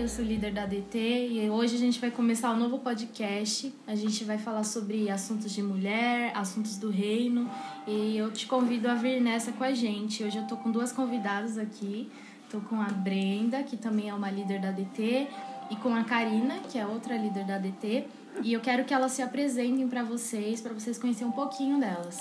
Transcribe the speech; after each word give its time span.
eu 0.00 0.08
sou 0.08 0.24
líder 0.24 0.54
da 0.54 0.64
DT 0.64 1.28
e 1.30 1.50
hoje 1.50 1.76
a 1.76 1.78
gente 1.78 2.00
vai 2.00 2.10
começar 2.10 2.50
um 2.52 2.56
novo 2.56 2.78
podcast. 2.78 3.70
A 3.86 3.94
gente 3.94 4.24
vai 4.24 4.38
falar 4.38 4.64
sobre 4.64 5.10
assuntos 5.10 5.52
de 5.52 5.62
mulher, 5.62 6.32
assuntos 6.34 6.78
do 6.78 6.88
reino 6.88 7.50
e 7.86 8.16
eu 8.16 8.30
te 8.32 8.46
convido 8.46 8.88
a 8.88 8.94
vir 8.94 9.20
nessa 9.20 9.52
com 9.52 9.62
a 9.62 9.72
gente. 9.72 10.24
Hoje 10.24 10.38
eu 10.38 10.46
tô 10.46 10.56
com 10.56 10.70
duas 10.70 10.90
convidadas 10.90 11.58
aqui. 11.58 12.10
Tô 12.50 12.60
com 12.60 12.80
a 12.80 12.86
Brenda, 12.86 13.62
que 13.62 13.76
também 13.76 14.08
é 14.08 14.14
uma 14.14 14.30
líder 14.30 14.60
da 14.60 14.70
DT, 14.72 15.28
e 15.70 15.76
com 15.76 15.94
a 15.94 16.02
Karina, 16.02 16.60
que 16.70 16.78
é 16.78 16.86
outra 16.86 17.16
líder 17.16 17.44
da 17.44 17.58
DT. 17.58 18.04
E 18.42 18.54
eu 18.54 18.60
quero 18.60 18.84
que 18.86 18.94
elas 18.94 19.12
se 19.12 19.20
apresentem 19.20 19.86
para 19.86 20.02
vocês, 20.02 20.62
para 20.62 20.72
vocês 20.72 20.98
conhecerem 20.98 21.28
um 21.28 21.32
pouquinho 21.32 21.78
delas. 21.78 22.18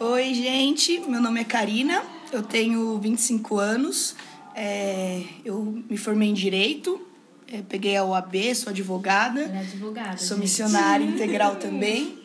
Oi, 0.00 0.34
gente. 0.34 1.00
Meu 1.08 1.22
nome 1.22 1.40
é 1.40 1.44
Karina. 1.44 2.02
Eu 2.32 2.42
tenho 2.42 2.98
25 2.98 3.56
anos. 3.56 4.16
É, 4.60 5.22
eu 5.44 5.84
me 5.88 5.96
formei 5.96 6.28
em 6.28 6.34
Direito, 6.34 7.00
é, 7.46 7.62
peguei 7.62 7.96
a 7.96 8.04
OAB, 8.04 8.34
sou 8.56 8.70
advogada. 8.70 9.42
É 9.42 9.60
advogada. 9.60 10.16
Sou 10.16 10.36
gente. 10.36 10.46
missionária 10.46 11.04
integral 11.04 11.54
também. 11.56 12.18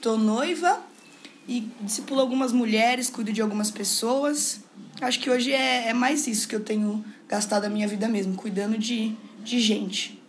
Tô 0.00 0.16
noiva 0.16 0.80
e 1.48 1.68
discipulo 1.80 2.20
algumas 2.20 2.52
mulheres, 2.52 3.10
cuido 3.10 3.32
de 3.32 3.42
algumas 3.42 3.72
pessoas. 3.72 4.62
Acho 5.00 5.18
que 5.18 5.28
hoje 5.28 5.52
é, 5.52 5.88
é 5.88 5.92
mais 5.92 6.28
isso 6.28 6.46
que 6.46 6.54
eu 6.54 6.60
tenho 6.60 7.04
gastado 7.28 7.64
a 7.64 7.68
minha 7.68 7.88
vida 7.88 8.06
mesmo, 8.06 8.36
cuidando 8.36 8.78
de, 8.78 9.12
de 9.42 9.58
gente. 9.58 10.22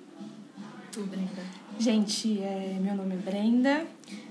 Tu, 0.91 1.01
Brenda. 1.03 1.43
Gente, 1.77 2.41
é, 2.41 2.79
meu 2.81 2.95
nome 2.95 3.13
é 3.13 3.17
Brenda, 3.17 3.85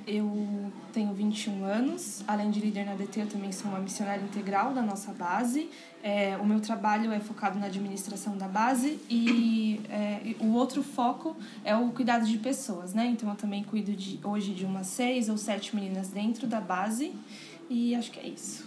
eu 0.07 0.73
tenho 0.93 1.13
21 1.13 1.65
anos. 1.65 2.23
Além 2.27 2.51
de 2.51 2.61
líder 2.61 2.85
na 2.85 2.95
DT, 2.95 3.21
eu 3.21 3.27
também 3.27 3.53
sou 3.53 3.71
uma 3.71 3.81
missionária 3.81 4.23
integral 4.23 4.73
da 4.73 4.83
nossa 4.83 5.13
base. 5.13 5.71
É, 6.03 6.37
o 6.37 6.47
meu 6.47 6.61
trabalho 6.61 7.13
é 7.13 7.21
focado 7.21 7.59
na 7.59 7.67
administração 7.67 8.37
da 8.37 8.47
base 8.47 8.99
e 9.09 9.81
é, 9.89 10.35
o 10.41 10.53
outro 10.53 10.83
foco 10.83 11.37
é 11.65 11.75
o 11.75 11.91
cuidado 11.91 12.27
de 12.27 12.39
pessoas, 12.39 12.93
né? 12.93 13.07
Então 13.07 13.29
eu 13.29 13.37
também 13.37 13.65
cuido 13.65 13.93
de, 13.93 14.21
hoje 14.23 14.53
de 14.53 14.65
umas 14.65 14.87
seis 14.87 15.29
ou 15.29 15.39
sete 15.39 15.75
meninas 15.75 16.09
dentro 16.09 16.47
da 16.47 16.61
base 16.61 17.15
e 17.71 17.95
acho 17.95 18.11
que 18.11 18.21
é 18.21 18.27
isso. 18.27 18.64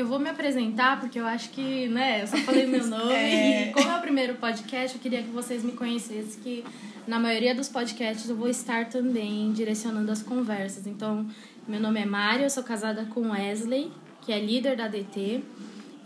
Eu 0.00 0.06
vou 0.06 0.18
me 0.18 0.30
apresentar 0.30 0.98
porque 0.98 1.20
eu 1.20 1.26
acho 1.26 1.50
que, 1.50 1.86
né, 1.88 2.22
eu 2.22 2.26
só 2.26 2.38
falei 2.38 2.66
meu 2.66 2.84
nome 2.88 3.12
É. 3.12 3.68
e 3.68 3.72
como 3.72 3.86
é 3.86 3.98
o 3.98 4.00
primeiro 4.00 4.34
podcast, 4.36 4.96
eu 4.96 5.02
queria 5.02 5.22
que 5.22 5.28
vocês 5.28 5.62
me 5.62 5.72
conhecessem, 5.72 6.40
que 6.42 6.64
na 7.06 7.18
maioria 7.20 7.54
dos 7.54 7.68
podcasts 7.68 8.26
eu 8.28 8.34
vou 8.34 8.48
estar 8.48 8.88
também 8.88 9.52
direcionando 9.52 10.10
as 10.10 10.22
conversas. 10.22 10.86
Então, 10.86 11.26
meu 11.68 11.78
nome 11.78 12.00
é 12.00 12.06
Mário, 12.06 12.44
eu 12.44 12.50
sou 12.50 12.62
casada 12.62 13.04
com 13.10 13.30
Wesley, 13.32 13.92
que 14.22 14.32
é 14.32 14.40
líder 14.40 14.74
da 14.74 14.88
DT, 14.88 15.42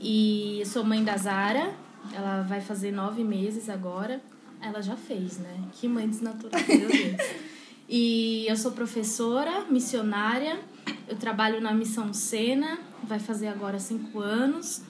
e 0.00 0.62
sou 0.66 0.82
mãe 0.82 1.04
da 1.04 1.16
Zara, 1.16 1.72
ela 2.12 2.42
vai 2.42 2.60
fazer 2.60 2.90
nove 2.90 3.22
meses 3.22 3.68
agora. 3.68 4.20
Ela 4.60 4.82
já 4.82 4.96
fez, 4.96 5.38
né? 5.38 5.54
Que 5.72 5.86
mãe 5.86 6.08
desnatural, 6.08 6.60
meu 6.68 6.88
Deus. 6.88 7.16
E 7.86 8.46
eu 8.48 8.56
sou 8.56 8.72
professora, 8.72 9.66
missionária, 9.68 10.58
eu 11.06 11.16
trabalho 11.16 11.60
na 11.60 11.70
Missão 11.74 12.14
Sena, 12.14 12.78
vai 13.04 13.18
fazer 13.18 13.48
agora 13.48 13.78
cinco 13.78 14.20
anos. 14.20 14.82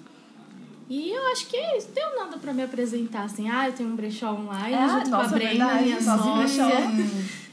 E 0.89 1.11
eu 1.11 1.27
acho 1.29 1.47
que 1.47 1.57
é 1.57 1.79
isso, 1.79 1.89
não 1.89 1.95
tenho 1.95 2.17
nada 2.17 2.37
pra 2.37 2.53
me 2.53 2.63
apresentar, 2.63 3.25
assim, 3.25 3.49
ah, 3.49 3.69
eu 3.69 3.73
tenho 3.73 3.89
um 3.89 3.97
brechó 3.97 4.33
online 4.35 4.75
Ah, 4.75 4.89
junto 4.99 5.11
nossa, 5.11 5.29
com 5.31 5.35
a 5.35 5.39
Brenda, 5.39 5.75
minha 5.77 6.03
sócia. 6.03 6.67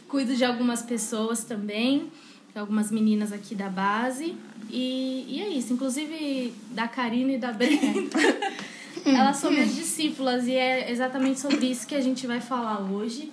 Cuido 0.10 0.36
de 0.36 0.44
algumas 0.44 0.82
pessoas 0.82 1.46
também, 1.46 2.12
algumas 2.54 2.92
meninas 2.92 3.32
aqui 3.32 3.56
da 3.56 3.70
base. 3.70 4.36
E, 4.70 5.26
e 5.30 5.42
é 5.42 5.48
isso, 5.48 5.72
inclusive 5.72 6.54
da 6.72 6.88
Karina 6.88 7.32
e 7.32 7.38
da 7.38 7.54
Brenda. 7.54 8.18
Elas 9.06 9.38
são 9.38 9.50
minhas 9.50 9.74
discípulas 9.74 10.46
e 10.46 10.54
é 10.54 10.92
exatamente 10.92 11.40
sobre 11.40 11.66
isso 11.66 11.88
que 11.88 11.96
a 11.96 12.02
gente 12.02 12.28
vai 12.28 12.42
falar 12.42 12.82
hoje. 12.82 13.32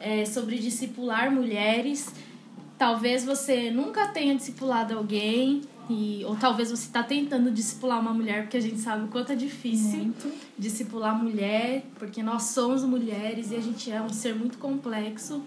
É 0.00 0.24
sobre 0.24 0.58
discipular 0.58 1.30
mulheres. 1.30 2.12
Talvez 2.76 3.24
você 3.24 3.70
nunca 3.70 4.08
tenha 4.08 4.34
discipulado 4.34 4.94
alguém, 4.96 5.62
e, 5.88 6.24
ou 6.24 6.36
talvez 6.36 6.70
você 6.70 6.84
está 6.84 7.02
tentando 7.02 7.50
discipular 7.50 8.00
uma 8.00 8.12
mulher, 8.12 8.42
porque 8.42 8.56
a 8.56 8.60
gente 8.60 8.78
sabe 8.78 9.04
o 9.04 9.08
quanto 9.08 9.32
é 9.32 9.36
difícil 9.36 9.98
Muito. 9.98 10.32
discipular 10.58 11.16
mulher, 11.22 11.84
porque 11.98 12.22
nós 12.22 12.44
somos 12.44 12.82
mulheres 12.82 13.50
e 13.52 13.56
a 13.56 13.60
gente 13.60 13.90
é 13.90 14.02
um 14.02 14.08
ser 14.08 14.34
muito 14.34 14.58
complexo. 14.58 15.42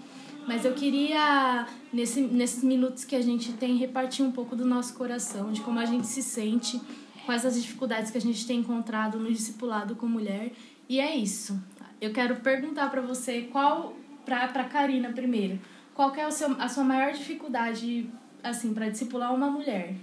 Mas 0.48 0.66
eu 0.66 0.74
queria, 0.74 1.68
nesse, 1.94 2.22
nesses 2.22 2.64
minutos 2.64 3.04
que 3.04 3.16
a 3.16 3.22
gente 3.22 3.54
tem, 3.54 3.78
repartir 3.78 4.26
um 4.26 4.32
pouco 4.32 4.56
do 4.56 4.66
nosso 4.66 4.94
coração, 4.96 5.52
de 5.52 5.62
como 5.62 5.78
a 5.78 5.86
gente 5.86 6.08
se 6.08 6.24
sente, 6.24 6.82
quais 7.26 7.46
as 7.46 7.62
dificuldades 7.62 8.10
que 8.10 8.18
a 8.18 8.22
gente 8.22 8.48
tem 8.48 8.60
encontrado 8.60 9.20
no 9.20 9.32
discipulado 9.32 9.96
com 9.96 10.08
mulher. 10.08 10.52
E 10.88 11.00
é 11.00 11.16
isso. 11.16 11.62
Eu 12.02 12.12
quero 12.12 12.38
perguntar 12.38 12.90
para 12.90 13.02
você 13.02 13.42
qual, 13.52 13.94
pra, 14.26 14.48
pra 14.48 14.64
Karina 14.64 15.12
primeiro, 15.12 15.60
qual 15.94 16.16
é 16.16 16.26
o 16.26 16.32
seu, 16.32 16.60
a 16.60 16.68
sua 16.70 16.84
maior 16.84 17.12
dificuldade, 17.12 18.10
assim, 18.42 18.74
para 18.74 18.90
discipular 18.90 19.36
uma 19.36 19.52
mulher? 19.52 19.96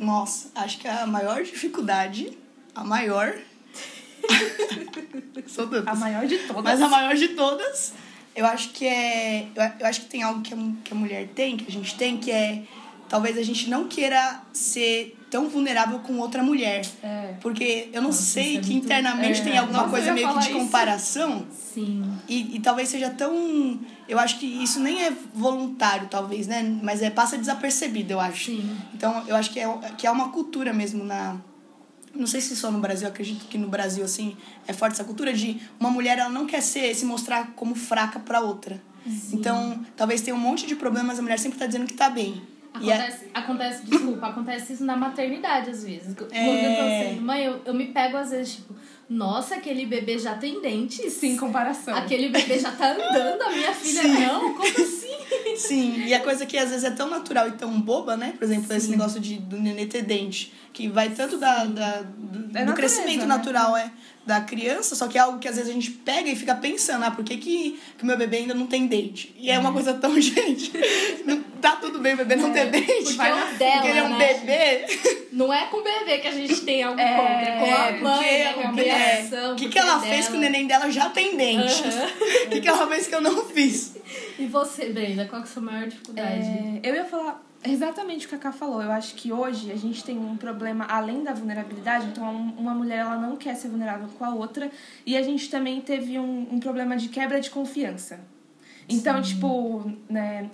Nossa, 0.00 0.50
acho 0.54 0.78
que 0.78 0.88
a 0.88 1.06
maior 1.06 1.42
dificuldade, 1.42 2.36
a 2.74 2.82
maior. 2.82 3.36
Sou 5.46 5.66
tantas. 5.66 5.86
A 5.86 5.94
maior 5.94 6.26
de 6.26 6.38
todas. 6.38 6.64
Mas 6.64 6.80
a 6.80 6.88
maior 6.88 7.14
de 7.14 7.28
todas, 7.28 7.92
eu 8.34 8.46
acho 8.46 8.70
que 8.70 8.86
é. 8.86 9.48
Eu, 9.78 9.86
acho 9.86 10.00
que 10.00 10.06
tem 10.06 10.22
algo 10.22 10.40
que 10.40 10.54
a, 10.54 10.56
que 10.82 10.92
a 10.94 10.96
mulher 10.96 11.28
tem, 11.34 11.58
que 11.58 11.68
a 11.68 11.70
gente 11.70 11.94
tem, 11.98 12.16
que 12.16 12.30
é. 12.30 12.62
Talvez 13.10 13.36
a 13.36 13.42
gente 13.42 13.68
não 13.68 13.88
queira 13.88 14.40
ser 14.52 15.16
tão 15.28 15.48
vulnerável 15.48 15.98
com 15.98 16.16
outra 16.18 16.44
mulher. 16.44 16.86
É. 17.02 17.34
Porque 17.40 17.88
eu 17.92 18.00
não 18.00 18.10
Nossa, 18.10 18.22
sei 18.22 18.56
é 18.56 18.60
que 18.60 18.70
muito- 18.70 18.84
internamente 18.84 19.40
é. 19.40 19.44
tem 19.44 19.58
alguma 19.58 19.78
Nossa, 19.80 19.90
coisa 19.90 20.12
meio 20.12 20.28
que 20.28 20.38
de 20.38 20.50
isso. 20.50 20.52
comparação. 20.58 21.44
Sim. 21.52 22.04
E, 22.28 22.54
e 22.56 22.60
talvez 22.60 22.88
seja 22.88 23.10
tão. 23.10 23.80
Eu 24.08 24.16
acho 24.20 24.38
que 24.38 24.46
isso 24.46 24.78
nem 24.78 25.02
é 25.02 25.12
voluntário, 25.34 26.06
talvez, 26.08 26.46
né? 26.46 26.62
Mas 26.82 27.02
é 27.02 27.10
passa 27.10 27.36
desapercebido, 27.36 28.12
eu 28.12 28.20
acho. 28.20 28.46
Sim. 28.52 28.76
Então, 28.94 29.24
eu 29.26 29.34
acho 29.34 29.50
que 29.50 29.58
é, 29.58 29.66
que 29.98 30.06
é 30.06 30.10
uma 30.10 30.28
cultura 30.28 30.72
mesmo 30.72 31.02
na. 31.02 31.36
Não 32.14 32.28
sei 32.28 32.40
se 32.40 32.54
só 32.54 32.70
no 32.70 32.78
Brasil, 32.78 33.08
acredito 33.08 33.44
que 33.46 33.58
no 33.58 33.66
Brasil, 33.68 34.04
assim, 34.04 34.36
é 34.68 34.72
forte 34.72 34.92
essa 34.94 35.04
cultura 35.04 35.32
de 35.32 35.60
uma 35.80 35.90
mulher, 35.90 36.16
ela 36.18 36.30
não 36.30 36.46
quer 36.46 36.60
ser, 36.60 36.94
se 36.94 37.04
mostrar 37.04 37.52
como 37.56 37.74
fraca 37.74 38.20
pra 38.20 38.40
outra. 38.40 38.80
Então, 39.32 39.84
talvez 39.96 40.20
tenha 40.20 40.34
um 40.36 40.38
monte 40.40 40.66
de 40.66 40.76
problemas, 40.76 41.18
a 41.18 41.22
mulher 41.22 41.38
sempre 41.40 41.58
tá 41.58 41.66
dizendo 41.66 41.86
que 41.86 41.94
tá 41.94 42.08
bem. 42.10 42.40
E 42.80 42.90
é- 42.90 42.94
Acontece, 42.94 43.24
acontece, 43.34 43.86
desculpa, 43.86 44.26
acontece 44.28 44.72
isso 44.74 44.84
na 44.84 44.96
maternidade 44.96 45.70
às 45.70 45.82
vezes. 45.84 46.14
Quando 46.14 46.32
É. 46.32 46.66
eu 46.72 46.76
tô 46.76 47.08
sendo 47.10 47.22
mãe, 47.22 47.44
eu, 47.44 47.60
eu 47.64 47.74
me 47.74 47.86
pego 47.88 48.16
às 48.16 48.30
vezes, 48.30 48.56
tipo, 48.56 48.74
nossa, 49.08 49.56
aquele 49.56 49.86
bebê 49.86 50.16
já 50.18 50.36
tem 50.36 50.60
dentes. 50.62 51.12
Sem 51.14 51.36
comparação. 51.36 51.94
Aquele 51.96 52.28
bebê 52.28 52.58
já 52.60 52.70
tá 52.70 52.92
andando, 52.92 53.42
a 53.42 53.50
minha 53.50 53.74
filha 53.74 54.02
Sim. 54.02 54.20
não? 54.20 54.54
Como 54.54 54.62
assim? 54.68 55.10
Sim, 55.56 56.04
e 56.06 56.14
a 56.14 56.20
coisa 56.20 56.46
que 56.46 56.56
às 56.56 56.70
vezes 56.70 56.84
é 56.84 56.90
tão 56.92 57.10
natural 57.10 57.48
e 57.48 57.52
tão 57.52 57.80
boba, 57.80 58.16
né? 58.16 58.34
Por 58.38 58.44
exemplo, 58.44 58.72
esse 58.72 58.88
negócio 58.88 59.20
de, 59.20 59.36
do 59.38 59.60
nenê 59.60 59.84
ter 59.86 60.02
dente, 60.02 60.52
que 60.72 60.88
vai 60.88 61.10
tanto 61.10 61.38
da, 61.38 61.64
da- 61.64 62.02
do, 62.02 62.38
do 62.38 62.52
natureza, 62.52 62.72
crescimento 62.74 63.20
né? 63.22 63.26
natural 63.26 63.76
é, 63.76 63.90
da 64.26 64.40
criança, 64.42 64.94
só 64.94 65.08
que 65.08 65.16
é 65.16 65.20
algo 65.20 65.38
que 65.38 65.48
às 65.48 65.56
vezes 65.56 65.70
a 65.70 65.74
gente 65.74 65.90
pega 65.90 66.28
e 66.28 66.36
fica 66.36 66.54
pensando, 66.54 67.04
ah, 67.04 67.10
por 67.10 67.24
que, 67.24 67.36
que, 67.38 67.80
que 67.96 68.02
o 68.04 68.06
meu 68.06 68.16
bebê 68.16 68.38
ainda 68.38 68.54
não 68.54 68.66
tem 68.66 68.86
dente? 68.86 69.34
E 69.36 69.50
é 69.50 69.58
uma 69.58 69.72
coisa 69.72 69.94
tão, 69.94 70.14
gente, 70.20 70.70
não, 71.24 71.42
tá 71.60 71.76
tudo 71.76 71.98
bem 71.98 72.14
o 72.14 72.16
bebê 72.18 72.36
não 72.36 72.52
ter 72.52 72.66
dente, 72.70 72.86
porque 73.02 73.12
vai 73.14 73.30
é 73.30 73.34
na 73.34 73.44
dela, 73.52 73.72
porque 73.72 73.88
ele 73.88 73.98
é 73.98 74.02
um 74.02 74.18
né? 74.18 74.34
bebê. 74.34 74.86
Não 75.32 75.52
é 75.52 75.66
com 75.66 75.78
o 75.78 75.82
bebê 75.82 76.18
que 76.18 76.28
a 76.28 76.32
gente 76.32 76.60
tem 76.60 76.82
algo 76.82 77.00
É, 77.00 77.16
contra, 77.16 77.32
é 77.32 77.58
com 77.58 77.64
a 77.64 77.86
É, 77.86 77.92
mãe, 78.00 78.14
porque, 78.18 78.38
né? 78.38 78.52
Com 78.52 78.60
a 78.60 78.70
é, 78.70 78.72
criação. 78.74 79.52
o 79.52 79.56
que, 79.56 79.68
que 79.68 79.78
ela 79.78 80.06
é 80.06 80.08
fez 80.10 80.26
que 80.28 80.32
o 80.36 80.40
dela. 80.40 80.42
neném 80.52 80.66
dela 80.66 80.90
já 80.90 81.08
tem 81.08 81.36
dente? 81.36 81.82
O 82.46 82.50
que, 82.50 82.60
que 82.60 82.68
ela 82.68 82.86
fez 82.88 83.06
que 83.06 83.14
eu 83.14 83.20
não 83.20 83.44
fiz? 83.46 83.96
E 84.38 84.46
você, 84.46 84.86
Brenda, 84.90 85.24
qual 85.26 85.40
que 85.42 85.48
é 85.48 85.50
a 85.50 85.54
sua 85.54 85.62
maior 85.62 85.86
dificuldade? 85.88 86.40
É, 86.42 86.80
eu 86.82 86.94
ia 86.94 87.04
falar 87.04 87.42
exatamente 87.64 88.26
o 88.26 88.28
que 88.28 88.34
a 88.34 88.38
Ká 88.38 88.52
falou. 88.52 88.82
Eu 88.82 88.90
acho 88.92 89.14
que 89.14 89.32
hoje 89.32 89.70
a 89.70 89.76
gente 89.76 90.02
tem 90.02 90.18
um 90.18 90.36
problema 90.36 90.84
além 90.86 91.22
da 91.22 91.32
vulnerabilidade. 91.32 92.06
Então, 92.06 92.24
um- 92.34 92.54
uma 92.58 92.74
mulher 92.74 92.98
ela 93.00 93.16
não 93.16 93.36
quer 93.36 93.54
ser 93.54 93.68
vulnerável 93.68 94.08
com 94.18 94.24
a 94.24 94.30
outra. 94.34 94.70
E 95.04 95.16
a 95.16 95.22
gente 95.22 95.50
também 95.50 95.80
teve 95.80 96.18
um, 96.18 96.48
um 96.54 96.58
problema 96.60 96.96
de 96.96 97.08
quebra 97.08 97.40
de 97.40 97.50
confiança. 97.50 98.20
Então, 98.88 99.20
tipo, 99.22 99.92
né, 100.08 100.50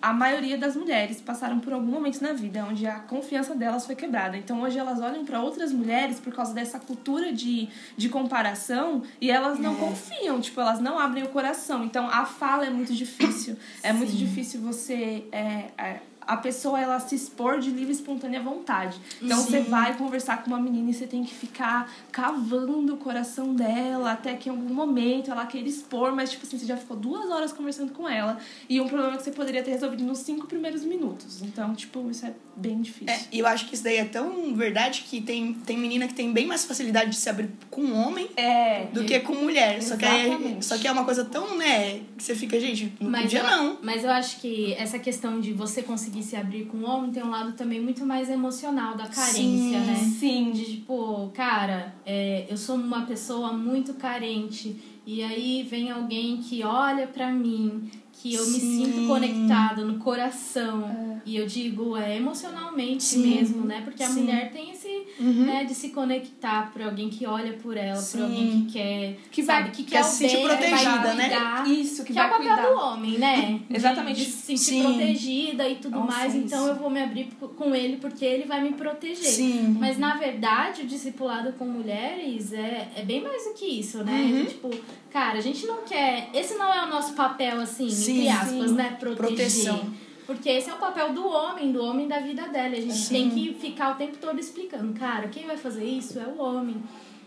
a 0.00 0.12
maioria 0.12 0.56
das 0.56 0.76
mulheres 0.76 1.20
passaram 1.20 1.58
por 1.58 1.72
algum 1.72 1.90
momento 1.90 2.20
na 2.22 2.32
vida 2.32 2.64
onde 2.64 2.86
a 2.86 3.00
confiança 3.00 3.52
delas 3.56 3.84
foi 3.84 3.96
quebrada. 3.96 4.36
Então 4.36 4.62
hoje 4.62 4.78
elas 4.78 5.00
olham 5.00 5.24
para 5.24 5.40
outras 5.40 5.72
mulheres 5.72 6.20
por 6.20 6.32
causa 6.32 6.54
dessa 6.54 6.78
cultura 6.78 7.32
de, 7.32 7.68
de 7.96 8.08
comparação 8.08 9.02
e 9.20 9.28
elas 9.28 9.58
não 9.58 9.74
confiam, 9.74 10.40
tipo, 10.40 10.60
elas 10.60 10.78
não 10.78 11.00
abrem 11.00 11.24
o 11.24 11.28
coração. 11.30 11.82
Então 11.82 12.08
a 12.08 12.24
fala 12.24 12.64
é 12.66 12.70
muito 12.70 12.94
difícil. 12.94 13.56
É 13.82 13.92
muito 13.92 14.12
Sim. 14.12 14.18
difícil 14.18 14.60
você 14.60 15.24
é, 15.32 15.70
é, 15.76 16.00
a 16.28 16.36
pessoa 16.36 16.78
ela 16.78 17.00
se 17.00 17.14
expor 17.14 17.58
de 17.58 17.70
livre 17.70 17.88
e 17.88 17.96
espontânea 17.96 18.42
vontade. 18.42 19.00
Então 19.20 19.38
Sim. 19.38 19.44
você 19.44 19.60
vai 19.62 19.96
conversar 19.96 20.42
com 20.42 20.48
uma 20.48 20.60
menina 20.60 20.90
e 20.90 20.94
você 20.94 21.06
tem 21.06 21.24
que 21.24 21.34
ficar 21.34 21.90
cavando 22.12 22.94
o 22.94 22.96
coração 22.98 23.54
dela 23.54 24.12
até 24.12 24.34
que 24.34 24.50
em 24.50 24.52
algum 24.52 24.74
momento 24.74 25.30
ela 25.30 25.46
queira 25.46 25.66
expor, 25.66 26.14
mas 26.14 26.30
tipo 26.30 26.46
assim, 26.46 26.58
você 26.58 26.66
já 26.66 26.76
ficou 26.76 26.96
duas 26.96 27.30
horas 27.30 27.50
conversando 27.50 27.92
com 27.92 28.06
ela 28.06 28.38
e 28.68 28.78
um 28.78 28.86
problema 28.86 29.16
que 29.16 29.22
você 29.22 29.32
poderia 29.32 29.62
ter 29.62 29.70
resolvido 29.70 30.04
nos 30.04 30.18
cinco 30.18 30.46
primeiros 30.46 30.84
minutos. 30.84 31.40
Então, 31.40 31.74
tipo, 31.74 32.10
isso 32.10 32.26
é 32.26 32.34
bem 32.54 32.82
difícil. 32.82 33.14
É, 33.14 33.20
e 33.32 33.38
eu 33.38 33.46
acho 33.46 33.66
que 33.66 33.74
isso 33.74 33.84
daí 33.84 33.96
é 33.96 34.04
tão 34.04 34.54
verdade 34.54 35.04
que 35.08 35.22
tem, 35.22 35.54
tem 35.54 35.78
menina 35.78 36.06
que 36.06 36.14
tem 36.14 36.30
bem 36.30 36.46
mais 36.46 36.64
facilidade 36.66 37.10
de 37.10 37.16
se 37.16 37.30
abrir 37.30 37.48
com 37.70 37.80
um 37.80 37.96
homem 37.96 38.28
É, 38.36 38.84
do 38.92 39.04
que 39.04 39.18
com 39.20 39.34
mulher. 39.34 39.82
Só 39.82 39.96
que, 39.96 40.04
Exatamente. 40.04 40.64
só 40.66 40.76
que 40.76 40.86
é 40.86 40.92
uma 40.92 41.04
coisa 41.04 41.24
tão, 41.24 41.56
né, 41.56 42.00
que 42.18 42.22
você 42.22 42.34
fica, 42.34 42.60
gente, 42.60 42.92
não 43.00 43.10
Mas 43.10 43.22
podia 43.22 43.40
eu, 43.40 43.46
não. 43.46 43.78
Mas 43.82 44.04
eu 44.04 44.10
acho 44.10 44.40
que 44.40 44.74
essa 44.74 44.98
questão 44.98 45.40
de 45.40 45.52
você 45.52 45.82
conseguir 45.82 46.17
se 46.22 46.36
abrir 46.36 46.66
com 46.66 46.78
o 46.78 46.84
homem 46.84 47.10
tem 47.10 47.22
um 47.22 47.30
lado 47.30 47.52
também 47.52 47.80
muito 47.80 48.04
mais 48.04 48.28
emocional 48.28 48.96
da 48.96 49.06
carência, 49.06 49.80
Sim, 49.80 49.86
né? 49.86 49.94
Sim. 49.94 50.50
De 50.52 50.64
tipo, 50.64 51.30
cara, 51.34 51.94
é, 52.04 52.46
eu 52.48 52.56
sou 52.56 52.76
uma 52.76 53.02
pessoa 53.06 53.52
muito 53.52 53.94
carente. 53.94 54.76
E 55.06 55.22
aí 55.22 55.62
vem 55.62 55.90
alguém 55.90 56.36
que 56.38 56.62
olha 56.62 57.06
pra 57.06 57.30
mim, 57.30 57.90
que 58.12 58.34
eu 58.34 58.44
me 58.46 58.58
Sim. 58.60 58.84
sinto 58.84 59.06
conectada 59.06 59.84
no 59.84 59.98
coração. 59.98 61.20
E 61.24 61.36
eu 61.36 61.46
digo, 61.46 61.96
é 61.96 62.16
emocionalmente 62.16 63.02
Sim. 63.04 63.26
mesmo, 63.26 63.64
né? 63.64 63.82
Porque 63.82 64.02
a 64.02 64.08
mulher 64.10 64.50
tem 64.50 64.70
esse, 64.70 64.87
Uhum. 65.18 65.44
né, 65.46 65.64
de 65.64 65.74
se 65.74 65.90
conectar 65.90 66.70
por 66.72 66.82
alguém 66.82 67.08
que 67.08 67.26
olha 67.26 67.52
por 67.54 67.76
ela, 67.76 67.96
Sim. 67.96 68.18
por 68.18 68.24
alguém 68.24 68.64
que 68.66 68.72
quer, 68.72 69.16
Que 69.30 69.42
sabe, 69.42 69.62
vai- 69.62 69.70
que 69.72 69.84
quer 69.84 69.96
quer 69.98 70.02
se 70.04 70.16
sentir 70.28 70.42
protegida, 70.42 71.14
né? 71.14 71.28
cuidar. 71.28 71.68
Isso, 71.68 72.04
que, 72.04 72.12
Que 72.12 72.18
é 72.18 72.22
vai 72.22 72.30
o 72.30 72.36
papel 72.38 72.54
cuidar. 72.56 72.68
do 72.68 72.78
homem, 72.78 73.18
né? 73.18 73.60
De- 73.68 73.76
Exatamente. 73.76 74.20
De, 74.24 74.30
se 74.30 74.56
sentir 74.56 74.58
Sim. 74.58 74.82
protegida 74.84 75.68
e 75.68 75.76
tudo 75.76 75.98
Nossa, 75.98 76.16
mais. 76.18 76.34
isso. 76.34 76.44
Então 76.44 76.66
eu 76.66 76.74
vou 76.76 76.88
me 76.90 77.02
abrir 77.02 77.28
com 77.56 77.74
ele 77.74 77.96
porque 77.96 78.24
ele 78.24 78.44
vai 78.44 78.62
me 78.62 78.72
proteger. 78.72 79.16
Sim. 79.16 79.76
Mas 79.78 79.98
na 79.98 80.16
verdade, 80.16 80.82
o 80.82 80.86
discipulado 80.86 81.52
com 81.54 81.64
mulheres 81.64 82.52
é, 82.52 82.88
é 82.96 83.02
bem 83.02 83.20
mais 83.22 83.44
do 83.44 83.54
que 83.54 83.64
isso, 83.66 84.02
né? 84.04 84.12
Uhum. 84.12 84.44
Tipo, 84.46 84.70
cara, 85.10 85.38
a 85.38 85.40
gente 85.40 85.66
não 85.66 85.82
quer. 85.82 86.28
Esse 86.34 86.54
não 86.54 86.72
é 86.72 86.84
o 86.84 86.88
nosso 86.88 87.12
papel, 87.14 87.60
assim, 87.60 87.88
Sim, 87.90 88.18
entre 88.26 88.28
aspas, 88.28 88.70
sim. 88.70 88.76
né? 88.76 88.96
Proteger. 88.98 89.16
Proteção. 89.16 90.07
Porque 90.28 90.50
esse 90.50 90.68
é 90.68 90.74
o 90.74 90.76
papel 90.76 91.14
do 91.14 91.26
homem, 91.26 91.72
do 91.72 91.82
homem 91.82 92.06
da 92.06 92.20
vida 92.20 92.46
dela. 92.48 92.76
A 92.76 92.80
gente 92.80 92.92
Sim. 92.92 93.14
tem 93.14 93.30
que 93.30 93.54
ficar 93.54 93.92
o 93.92 93.94
tempo 93.94 94.18
todo 94.18 94.38
explicando, 94.38 94.92
cara, 94.92 95.26
quem 95.28 95.46
vai 95.46 95.56
fazer 95.56 95.86
isso 95.86 96.20
é 96.20 96.26
o 96.26 96.38
homem. 96.38 96.76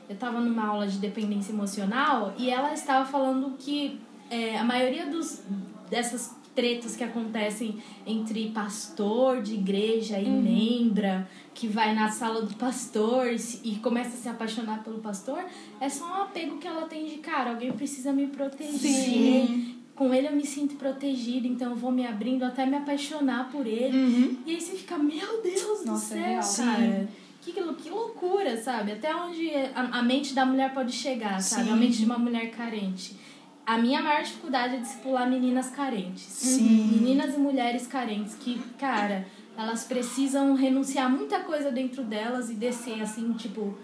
Eu 0.07 0.15
tava 0.15 0.39
numa 0.39 0.67
aula 0.67 0.87
de 0.87 0.99
dependência 0.99 1.51
emocional 1.51 2.31
e 2.37 2.51
ela 2.51 2.71
estava 2.75 3.03
falando 3.03 3.57
que 3.57 3.99
é, 4.29 4.55
a 4.55 4.63
maioria 4.63 5.07
dos, 5.07 5.41
dessas 5.89 6.35
tretas 6.53 6.95
que 6.95 7.03
acontecem 7.03 7.81
entre 8.05 8.51
pastor 8.51 9.41
de 9.41 9.55
igreja 9.55 10.19
e 10.19 10.29
membra, 10.29 11.27
que 11.55 11.67
vai 11.67 11.95
na 11.95 12.11
sala 12.11 12.43
do 12.43 12.53
pastor 12.53 13.33
e 13.33 13.41
e 13.63 13.75
começa 13.77 14.09
a 14.09 14.19
se 14.19 14.29
apaixonar 14.29 14.83
pelo 14.83 14.99
pastor, 14.99 15.43
é 15.79 15.89
só 15.89 16.05
um 16.05 16.21
apego 16.21 16.59
que 16.59 16.67
ela 16.67 16.83
tem 16.83 17.07
de, 17.07 17.17
cara, 17.17 17.49
alguém 17.49 17.71
precisa 17.71 18.13
me 18.13 18.27
proteger. 18.27 18.77
Sim. 18.77 19.80
Com 20.01 20.11
ele 20.15 20.27
eu 20.29 20.35
me 20.35 20.43
sinto 20.43 20.73
protegida, 20.77 21.47
então 21.47 21.69
eu 21.69 21.75
vou 21.75 21.91
me 21.91 22.07
abrindo 22.07 22.41
até 22.43 22.65
me 22.65 22.75
apaixonar 22.75 23.51
por 23.51 23.67
ele. 23.67 23.95
Uhum. 23.95 24.37
E 24.47 24.55
aí 24.55 24.59
você 24.59 24.75
fica, 24.75 24.97
meu 24.97 25.43
Deus 25.43 25.85
Nossa, 25.85 26.15
do 26.15 26.19
é 26.19 26.41
céu, 26.41 26.65
real. 26.65 26.75
cara. 26.75 27.09
Que, 27.39 27.51
que 27.53 27.89
loucura, 27.91 28.57
sabe? 28.59 28.93
Até 28.93 29.15
onde 29.15 29.51
a, 29.75 29.99
a 29.99 30.01
mente 30.01 30.33
da 30.33 30.43
mulher 30.43 30.73
pode 30.73 30.91
chegar, 30.91 31.39
sabe? 31.39 31.65
Sim. 31.65 31.71
A 31.73 31.75
mente 31.75 31.97
de 31.99 32.05
uma 32.05 32.17
mulher 32.17 32.49
carente. 32.49 33.15
A 33.63 33.77
minha 33.77 34.01
maior 34.01 34.23
dificuldade 34.23 34.77
é 34.77 34.79
discipular 34.79 35.29
meninas 35.29 35.69
carentes. 35.69 36.23
Sim. 36.23 36.89
Meninas 36.99 37.35
e 37.35 37.37
mulheres 37.37 37.85
carentes 37.85 38.33
que, 38.33 38.59
cara, 38.79 39.27
elas 39.55 39.83
precisam 39.83 40.55
renunciar 40.55 41.11
muita 41.11 41.41
coisa 41.41 41.69
dentro 41.71 42.01
delas 42.03 42.49
e 42.49 42.55
descer 42.55 42.99
assim, 43.03 43.33
tipo, 43.33 43.77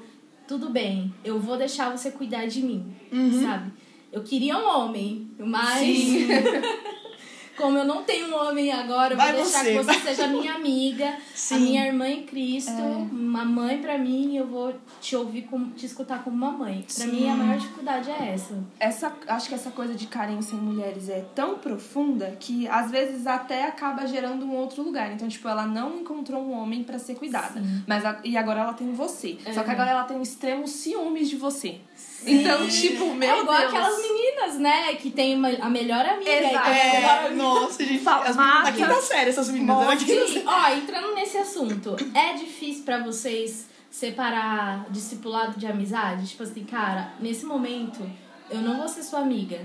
tudo 0.47 0.71
bem, 0.71 1.13
eu 1.23 1.39
vou 1.39 1.57
deixar 1.57 1.95
você 1.95 2.09
cuidar 2.09 2.47
de 2.47 2.63
mim, 2.63 2.91
Uhum. 3.11 3.39
sabe? 3.43 3.71
Eu 4.17 4.23
queria 4.23 4.57
um 4.57 4.67
homem, 4.67 5.29
mas 5.37 5.77
Sim. 5.77 6.27
como 7.57 7.77
eu 7.77 7.85
não 7.85 8.03
tenho 8.03 8.27
um 8.29 8.35
homem 8.35 8.71
agora, 8.71 9.13
eu 9.13 9.17
Vai 9.17 9.33
vou 9.33 9.41
deixar 9.43 9.59
você, 9.63 9.71
que 9.71 9.77
você 9.77 9.83
vai. 9.83 9.99
seja 9.99 10.27
minha 10.27 10.53
amiga, 10.53 11.09
a 11.09 11.17
Sim. 11.33 11.59
minha 11.59 11.85
irmã 11.87 12.07
em 12.07 12.23
Cristo, 12.23 12.71
uma 13.11 13.43
mãe 13.43 13.79
pra 13.79 13.97
mim, 13.97 14.33
e 14.33 14.37
eu 14.37 14.47
vou 14.47 14.73
te 15.01 15.15
ouvir 15.15 15.43
como 15.43 15.71
te 15.71 15.85
escutar 15.85 16.23
como 16.23 16.35
uma 16.35 16.51
mãe. 16.51 16.81
Pra 16.83 17.05
Sim. 17.05 17.11
mim 17.11 17.29
a 17.29 17.35
maior 17.35 17.57
dificuldade 17.57 18.09
é 18.11 18.33
essa. 18.33 18.63
Essa, 18.79 19.13
acho 19.27 19.49
que 19.49 19.55
essa 19.55 19.71
coisa 19.71 19.93
de 19.95 20.07
carência 20.07 20.55
em 20.55 20.59
mulheres 20.59 21.09
é 21.09 21.25
tão 21.35 21.57
profunda 21.57 22.37
que 22.39 22.67
às 22.67 22.91
vezes 22.91 23.25
até 23.27 23.63
acaba 23.65 24.05
gerando 24.07 24.45
um 24.45 24.55
outro 24.55 24.83
lugar. 24.83 25.11
Então, 25.11 25.27
tipo, 25.27 25.47
ela 25.47 25.65
não 25.65 25.99
encontrou 25.99 26.41
um 26.41 26.51
homem 26.51 26.83
pra 26.83 26.99
ser 26.99 27.15
cuidada. 27.15 27.59
Sim. 27.59 27.83
Mas 27.87 28.05
a- 28.05 28.19
e 28.23 28.37
agora 28.37 28.61
ela 28.61 28.73
tem 28.73 28.91
você. 28.93 29.37
Só 29.53 29.63
que 29.63 29.69
É. 29.69 29.73
agora 29.73 29.89
ela 29.91 30.03
tem 30.03 30.21
extremos 30.21 30.69
ciúmes 30.71 31.29
de 31.29 31.35
você. 31.35 31.77
Então, 32.25 32.67
tipo, 32.67 33.13
meu 33.13 33.29
é 33.35 33.41
igual 33.41 33.57
Deus. 33.59 33.73
aquelas 33.73 34.01
meninas, 34.01 34.59
né, 34.59 34.93
que 34.95 35.09
tem 35.09 35.35
uma, 35.35 35.49
a 35.49 35.69
melhor 35.69 36.05
amiga. 36.05 36.29
Exato. 36.29 36.67
a 36.67 36.75
É, 36.75 37.29
nossa, 37.53 37.83
gente. 37.83 38.07
As 38.07 38.35
meninas 38.35 38.63
da 38.63 38.71
quinta 38.71 39.01
série, 39.01 39.29
essas 39.29 39.49
meninas. 39.49 39.75
quinta 40.03 40.27
Sim, 40.27 40.43
ó, 40.45 40.69
entrando 40.73 41.15
nesse 41.15 41.37
assunto, 41.37 41.95
é 42.13 42.33
difícil 42.33 42.83
pra 42.83 43.03
vocês 43.03 43.65
separar 43.89 44.85
discipulado 44.89 45.59
de 45.59 45.65
amizade? 45.67 46.27
Tipo 46.27 46.43
assim, 46.43 46.63
cara, 46.63 47.13
nesse 47.19 47.45
momento, 47.45 47.99
eu 48.49 48.61
não 48.61 48.77
vou 48.77 48.87
ser 48.87 49.03
sua 49.03 49.19
amiga. 49.19 49.59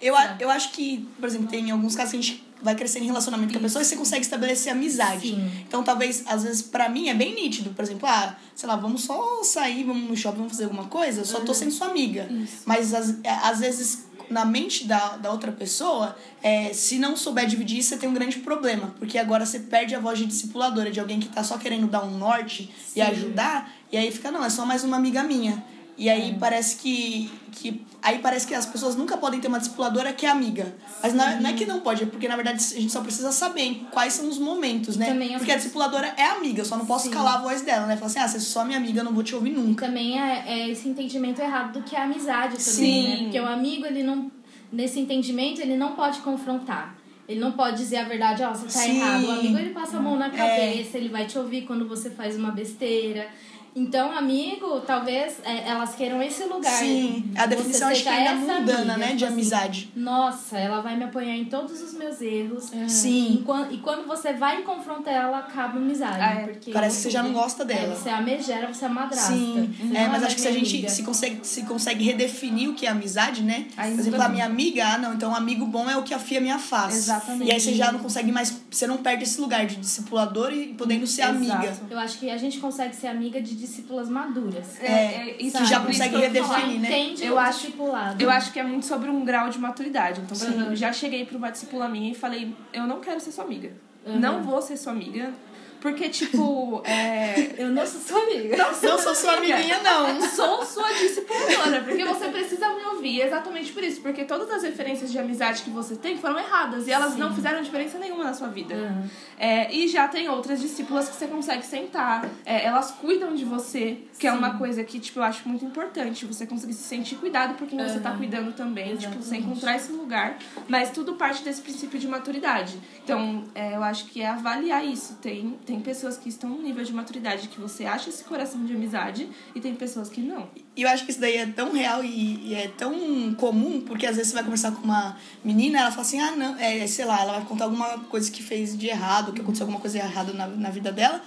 Eu, 0.00 0.16
a- 0.16 0.36
eu 0.40 0.50
acho 0.50 0.72
que, 0.72 1.06
por 1.20 1.28
exemplo, 1.28 1.48
tem 1.48 1.70
alguns 1.70 1.94
casos 1.94 2.10
que 2.12 2.18
a 2.18 2.20
gente 2.20 2.44
vai 2.60 2.74
crescendo 2.76 3.04
em 3.04 3.08
relacionamento 3.08 3.52
com 3.52 3.58
a 3.58 3.62
pessoa 3.62 3.82
e 3.82 3.84
você 3.84 3.96
consegue 3.96 4.22
estabelecer 4.22 4.72
amizade. 4.72 5.28
Sim. 5.30 5.50
Então, 5.66 5.82
talvez, 5.82 6.22
às 6.26 6.44
vezes, 6.44 6.62
pra 6.62 6.88
mim 6.88 7.08
é 7.08 7.14
bem 7.14 7.34
nítido. 7.34 7.70
Por 7.70 7.82
exemplo, 7.82 8.08
ah, 8.08 8.36
sei 8.54 8.68
lá, 8.68 8.76
vamos 8.76 9.02
só 9.02 9.42
sair, 9.42 9.82
vamos 9.84 10.08
no 10.08 10.16
shopping, 10.16 10.38
vamos 10.38 10.52
fazer 10.52 10.64
alguma 10.64 10.84
coisa, 10.86 11.20
eu 11.20 11.24
só 11.24 11.40
tô 11.40 11.52
sendo 11.54 11.72
sua 11.72 11.88
amiga. 11.88 12.28
Isso. 12.30 12.62
Mas, 12.64 12.94
às, 12.94 13.14
às 13.44 13.58
vezes, 13.60 14.06
na 14.32 14.44
mente 14.44 14.84
da, 14.84 15.16
da 15.16 15.30
outra 15.30 15.52
pessoa, 15.52 16.16
é, 16.42 16.72
se 16.72 16.98
não 16.98 17.16
souber 17.16 17.46
dividir, 17.46 17.82
você 17.82 17.96
tem 17.96 18.08
um 18.08 18.14
grande 18.14 18.38
problema. 18.38 18.94
Porque 18.98 19.18
agora 19.18 19.46
você 19.46 19.60
perde 19.60 19.94
a 19.94 20.00
voz 20.00 20.18
de 20.18 20.26
discipuladora, 20.26 20.90
de 20.90 20.98
alguém 20.98 21.20
que 21.20 21.28
tá 21.28 21.44
só 21.44 21.58
querendo 21.58 21.86
dar 21.86 22.02
um 22.02 22.16
norte 22.18 22.70
e 22.96 23.00
ajudar, 23.00 23.72
e 23.92 23.96
aí 23.96 24.10
fica, 24.10 24.30
não, 24.30 24.44
é 24.44 24.50
só 24.50 24.64
mais 24.64 24.82
uma 24.82 24.96
amiga 24.96 25.22
minha. 25.22 25.62
E 25.96 26.08
aí 26.08 26.36
parece 26.40 26.76
que, 26.76 27.30
que. 27.52 27.84
Aí 28.02 28.18
parece 28.18 28.46
que 28.46 28.54
as 28.54 28.66
pessoas 28.66 28.96
nunca 28.96 29.16
podem 29.16 29.38
ter 29.40 29.46
uma 29.48 29.58
discipuladora 29.58 30.12
que 30.12 30.24
é 30.26 30.30
amiga. 30.30 30.74
Mas 31.02 31.12
não 31.14 31.24
é, 31.24 31.38
não 31.40 31.50
é 31.50 31.52
que 31.52 31.66
não 31.66 31.80
pode, 31.80 32.02
é 32.02 32.06
porque 32.06 32.26
na 32.26 32.34
verdade 32.34 32.58
a 32.74 32.80
gente 32.80 32.90
só 32.90 33.00
precisa 33.02 33.30
saber 33.30 33.82
quais 33.90 34.14
são 34.14 34.28
os 34.28 34.38
momentos, 34.38 34.96
né? 34.96 35.06
Também 35.06 35.28
porque 35.28 35.42
a 35.42 35.54
pessoas- 35.54 35.56
discipuladora 35.62 36.14
é 36.16 36.24
amiga, 36.24 36.62
eu 36.62 36.64
só 36.64 36.76
não 36.76 36.86
posso 36.86 37.04
Sim. 37.04 37.10
calar 37.10 37.36
a 37.36 37.38
voz 37.42 37.60
dela, 37.62 37.86
né? 37.86 37.96
Falar 37.96 38.06
assim, 38.10 38.18
ah, 38.20 38.26
você 38.28 38.38
é 38.38 38.40
só 38.40 38.64
minha 38.64 38.78
amiga, 38.78 39.00
eu 39.00 39.04
não 39.04 39.12
vou 39.12 39.22
te 39.22 39.34
ouvir 39.34 39.50
nunca. 39.50 39.86
também 39.86 40.18
é, 40.20 40.44
é 40.46 40.68
esse 40.70 40.88
entendimento 40.88 41.40
errado 41.40 41.74
do 41.74 41.82
que 41.82 41.94
é 41.94 42.00
amizade 42.02 42.56
também, 42.56 42.60
Sim. 42.62 43.08
né? 43.08 43.16
Porque 43.24 43.38
o 43.40 43.46
amigo, 43.46 43.86
ele 43.86 44.02
não. 44.02 44.30
Nesse 44.72 44.98
entendimento, 44.98 45.60
ele 45.60 45.76
não 45.76 45.92
pode 45.92 46.20
confrontar. 46.20 46.96
Ele 47.28 47.38
não 47.38 47.52
pode 47.52 47.76
dizer 47.76 47.98
a 47.98 48.04
verdade, 48.04 48.42
ó, 48.42 48.50
você 48.52 48.64
tá 48.64 48.70
Sim. 48.70 48.96
errado. 48.98 49.24
O 49.26 49.30
amigo, 49.30 49.58
ele 49.58 49.70
passa 49.70 49.98
a 49.98 50.00
mão 50.00 50.16
na 50.16 50.26
É. 50.26 50.30
cabeça, 50.30 50.96
ele 50.98 51.08
vai 51.08 51.26
te 51.26 51.38
ouvir 51.38 51.62
quando 51.62 51.86
você 51.86 52.10
faz 52.10 52.36
uma 52.36 52.50
besteira. 52.50 53.28
Então, 53.74 54.12
amigo, 54.16 54.80
talvez 54.80 55.36
é, 55.44 55.68
elas 55.68 55.94
queiram 55.94 56.22
esse 56.22 56.44
lugar. 56.44 56.72
Sim, 56.72 57.32
a 57.36 57.46
definição 57.46 57.88
acho 57.88 58.02
que 58.02 58.08
ainda 58.08 58.30
é 58.30 58.34
mundana, 58.34 58.94
amiga, 58.94 58.96
né, 58.96 59.06
de 59.06 59.12
tipo 59.12 59.24
assim, 59.24 59.32
amizade. 59.32 59.92
Nossa, 59.96 60.58
ela 60.58 60.80
vai 60.82 60.96
me 60.96 61.04
apoiar 61.04 61.34
em 61.34 61.46
todos 61.46 61.80
os 61.80 61.94
meus 61.94 62.20
erros. 62.20 62.70
Sim. 62.86 63.38
E 63.40 63.42
quando, 63.44 63.72
e 63.72 63.78
quando 63.78 64.06
você 64.06 64.34
vai 64.34 64.60
e 64.60 64.62
confronta 64.62 65.10
ela, 65.10 65.38
acaba 65.38 65.78
a 65.78 65.82
amizade. 65.82 66.20
Ah, 66.20 66.34
é. 66.34 66.46
porque 66.48 66.70
Parece 66.70 66.96
que 66.96 67.02
você 67.04 67.10
já 67.10 67.22
não 67.22 67.32
gosta 67.32 67.64
dela. 67.64 67.92
É, 67.92 67.96
você 67.96 68.08
é 68.10 68.12
a 68.12 68.20
megera, 68.20 68.72
você 68.72 68.84
é 68.84 68.88
a 68.88 68.90
madrasta. 68.90 69.32
Sim, 69.32 69.74
Você 69.78 69.96
é, 69.96 70.08
mas 70.08 70.22
é 70.22 70.26
acho 70.26 70.34
que 70.34 70.40
se 70.42 70.48
a 70.48 70.52
gente 70.52 70.74
amiga. 70.74 70.88
se 70.90 71.02
consegue, 71.02 71.46
se 71.46 71.62
consegue 71.62 72.04
redefinir 72.04 72.68
o 72.68 72.74
que 72.74 72.86
é 72.86 72.90
amizade, 72.90 73.42
né? 73.42 73.66
Aí 73.76 73.92
Por 73.92 74.00
exemplo, 74.00 74.22
a 74.22 74.28
minha 74.28 74.44
amiga, 74.44 74.86
ah, 74.86 74.98
não, 74.98 75.14
então 75.14 75.30
um 75.30 75.34
amigo 75.34 75.64
bom 75.66 75.88
é 75.88 75.96
o 75.96 76.02
que 76.02 76.12
afia 76.12 76.38
a 76.38 76.42
minha 76.42 76.58
face. 76.58 76.98
Exatamente. 76.98 77.48
E 77.48 77.52
aí 77.52 77.58
você 77.60 77.72
já 77.72 77.90
não 77.90 78.00
consegue 78.00 78.30
mais, 78.30 78.60
você 78.70 78.86
não 78.86 78.98
perde 78.98 79.24
esse 79.24 79.40
lugar 79.40 79.64
de 79.66 79.76
discipulador 79.76 80.52
e 80.52 80.74
podendo 80.74 81.06
ser 81.06 81.22
Exato. 81.22 81.36
amiga. 81.36 81.76
Eu 81.90 81.98
acho 81.98 82.18
que 82.18 82.28
a 82.28 82.36
gente 82.36 82.58
consegue 82.58 82.94
ser 82.94 83.06
amiga 83.06 83.40
de 83.40 83.61
discípulas 83.66 84.08
maduras. 84.08 84.80
É, 84.82 85.36
isso 85.42 85.56
que 85.58 85.64
já 85.66 85.80
por 85.80 85.90
isso 85.90 85.98
consegue 86.02 86.16
que 86.18 86.24
eu 86.24 86.34
ia 86.34 86.44
falar. 86.44 86.56
redefinir, 86.58 86.80
né? 86.82 86.88
Entende 87.00 87.24
Eu 87.24 87.38
acho- 87.38 87.58
discipulado. 87.60 88.22
Eu 88.22 88.30
acho 88.30 88.52
que 88.52 88.58
é 88.58 88.62
muito 88.62 88.84
sobre 88.86 89.08
um 89.08 89.24
grau 89.24 89.48
de 89.48 89.58
maturidade. 89.58 90.20
Então, 90.20 90.36
por 90.36 90.46
exemplo, 90.46 90.72
eu 90.72 90.76
já 90.76 90.92
cheguei 90.92 91.24
pra 91.24 91.38
uma 91.38 91.50
discípula 91.50 91.88
minha 91.88 92.10
e 92.10 92.14
falei, 92.14 92.54
eu 92.72 92.86
não 92.86 93.00
quero 93.00 93.20
ser 93.20 93.30
sua 93.32 93.44
amiga. 93.44 93.72
Uhum. 94.04 94.18
Não 94.18 94.42
vou 94.42 94.60
ser 94.60 94.76
sua 94.76 94.92
amiga. 94.92 95.32
Porque, 95.82 96.08
tipo, 96.08 96.80
é... 96.84 97.54
Eu 97.58 97.70
não 97.70 97.84
sou 97.84 98.00
sua 98.00 98.22
amiga. 98.22 98.56
Não 98.56 98.98
sou 98.98 99.14
sua 99.16 99.32
amiguinha, 99.32 99.80
não. 99.82 100.20
Sou 100.30 100.64
sua 100.64 100.88
discipuladora, 100.92 101.82
porque 101.82 102.04
você 102.04 102.28
precisa 102.28 102.68
me 102.72 102.84
ouvir 102.84 103.20
exatamente 103.20 103.72
por 103.72 103.82
isso. 103.82 104.00
Porque 104.00 104.24
todas 104.24 104.48
as 104.50 104.62
referências 104.62 105.10
de 105.10 105.18
amizade 105.18 105.62
que 105.62 105.70
você 105.70 105.96
tem 105.96 106.16
foram 106.16 106.38
erradas 106.38 106.86
e 106.86 106.92
elas 106.92 107.14
Sim. 107.14 107.18
não 107.18 107.34
fizeram 107.34 107.60
diferença 107.62 107.98
nenhuma 107.98 108.22
na 108.22 108.32
sua 108.32 108.46
vida. 108.46 108.74
Uhum. 108.74 109.08
É, 109.36 109.74
e 109.74 109.88
já 109.88 110.06
tem 110.06 110.28
outras 110.28 110.60
discípulas 110.60 111.08
que 111.08 111.16
você 111.16 111.26
consegue 111.26 111.66
sentar. 111.66 112.28
É, 112.46 112.64
elas 112.64 112.92
cuidam 112.92 113.34
de 113.34 113.44
você, 113.44 113.98
que 114.20 114.26
é 114.28 114.30
Sim. 114.30 114.38
uma 114.38 114.56
coisa 114.58 114.84
que, 114.84 115.00
tipo, 115.00 115.18
eu 115.18 115.24
acho 115.24 115.48
muito 115.48 115.64
importante. 115.64 116.24
Você 116.26 116.46
conseguir 116.46 116.74
se 116.74 116.84
sentir 116.84 117.16
cuidado 117.16 117.54
por 117.54 117.66
quem 117.66 117.76
você 117.76 117.98
tá 117.98 118.12
Uhum. 118.12 118.18
cuidando 118.18 118.52
também. 118.52 118.96
Tipo, 118.96 119.14
você 119.14 119.18
Exatamente. 119.36 119.46
encontrar 119.46 119.76
esse 119.76 119.90
lugar. 119.90 120.38
Mas 120.68 120.90
tudo 120.90 121.14
parte 121.14 121.42
desse 121.42 121.60
princípio 121.60 121.98
de 121.98 122.06
maturidade. 122.06 122.78
Então, 123.02 123.44
é, 123.52 123.74
eu 123.74 123.82
acho 123.82 124.04
que 124.06 124.22
é 124.22 124.28
avaliar 124.28 124.84
isso. 124.84 125.14
Tem, 125.20 125.58
tem 125.66 125.71
pessoas 125.80 126.16
que 126.16 126.28
estão 126.28 126.50
num 126.50 126.62
nível 126.62 126.84
de 126.84 126.92
maturidade 126.92 127.48
que 127.48 127.60
você 127.60 127.84
acha 127.84 128.08
esse 128.08 128.24
coração 128.24 128.64
de 128.64 128.72
amizade 128.74 129.28
e 129.54 129.60
tem 129.60 129.74
pessoas 129.74 130.08
que 130.08 130.20
não. 130.20 130.48
E 130.76 130.82
eu 130.82 130.88
acho 130.88 131.04
que 131.04 131.10
isso 131.10 131.20
daí 131.20 131.36
é 131.36 131.46
tão 131.46 131.72
real 131.72 132.02
e, 132.02 132.48
e 132.48 132.54
é 132.54 132.68
tão 132.68 133.34
comum, 133.34 133.80
porque 133.80 134.06
às 134.06 134.16
vezes 134.16 134.30
você 134.30 134.34
vai 134.34 134.44
conversar 134.44 134.72
com 134.72 134.82
uma 134.82 135.16
menina, 135.44 135.80
ela 135.80 135.90
fala 135.90 136.02
assim, 136.02 136.20
ah, 136.20 136.32
não, 136.32 136.58
é, 136.58 136.86
sei 136.86 137.04
lá, 137.04 137.20
ela 137.20 137.34
vai 137.34 137.44
contar 137.44 137.64
alguma 137.64 137.98
coisa 138.04 138.30
que 138.30 138.42
fez 138.42 138.76
de 138.76 138.88
errado, 138.88 139.32
que 139.32 139.40
aconteceu 139.40 139.64
alguma 139.64 139.80
coisa 139.80 139.98
errada 139.98 140.32
na, 140.32 140.46
na 140.46 140.70
vida 140.70 140.90
dela. 140.90 141.22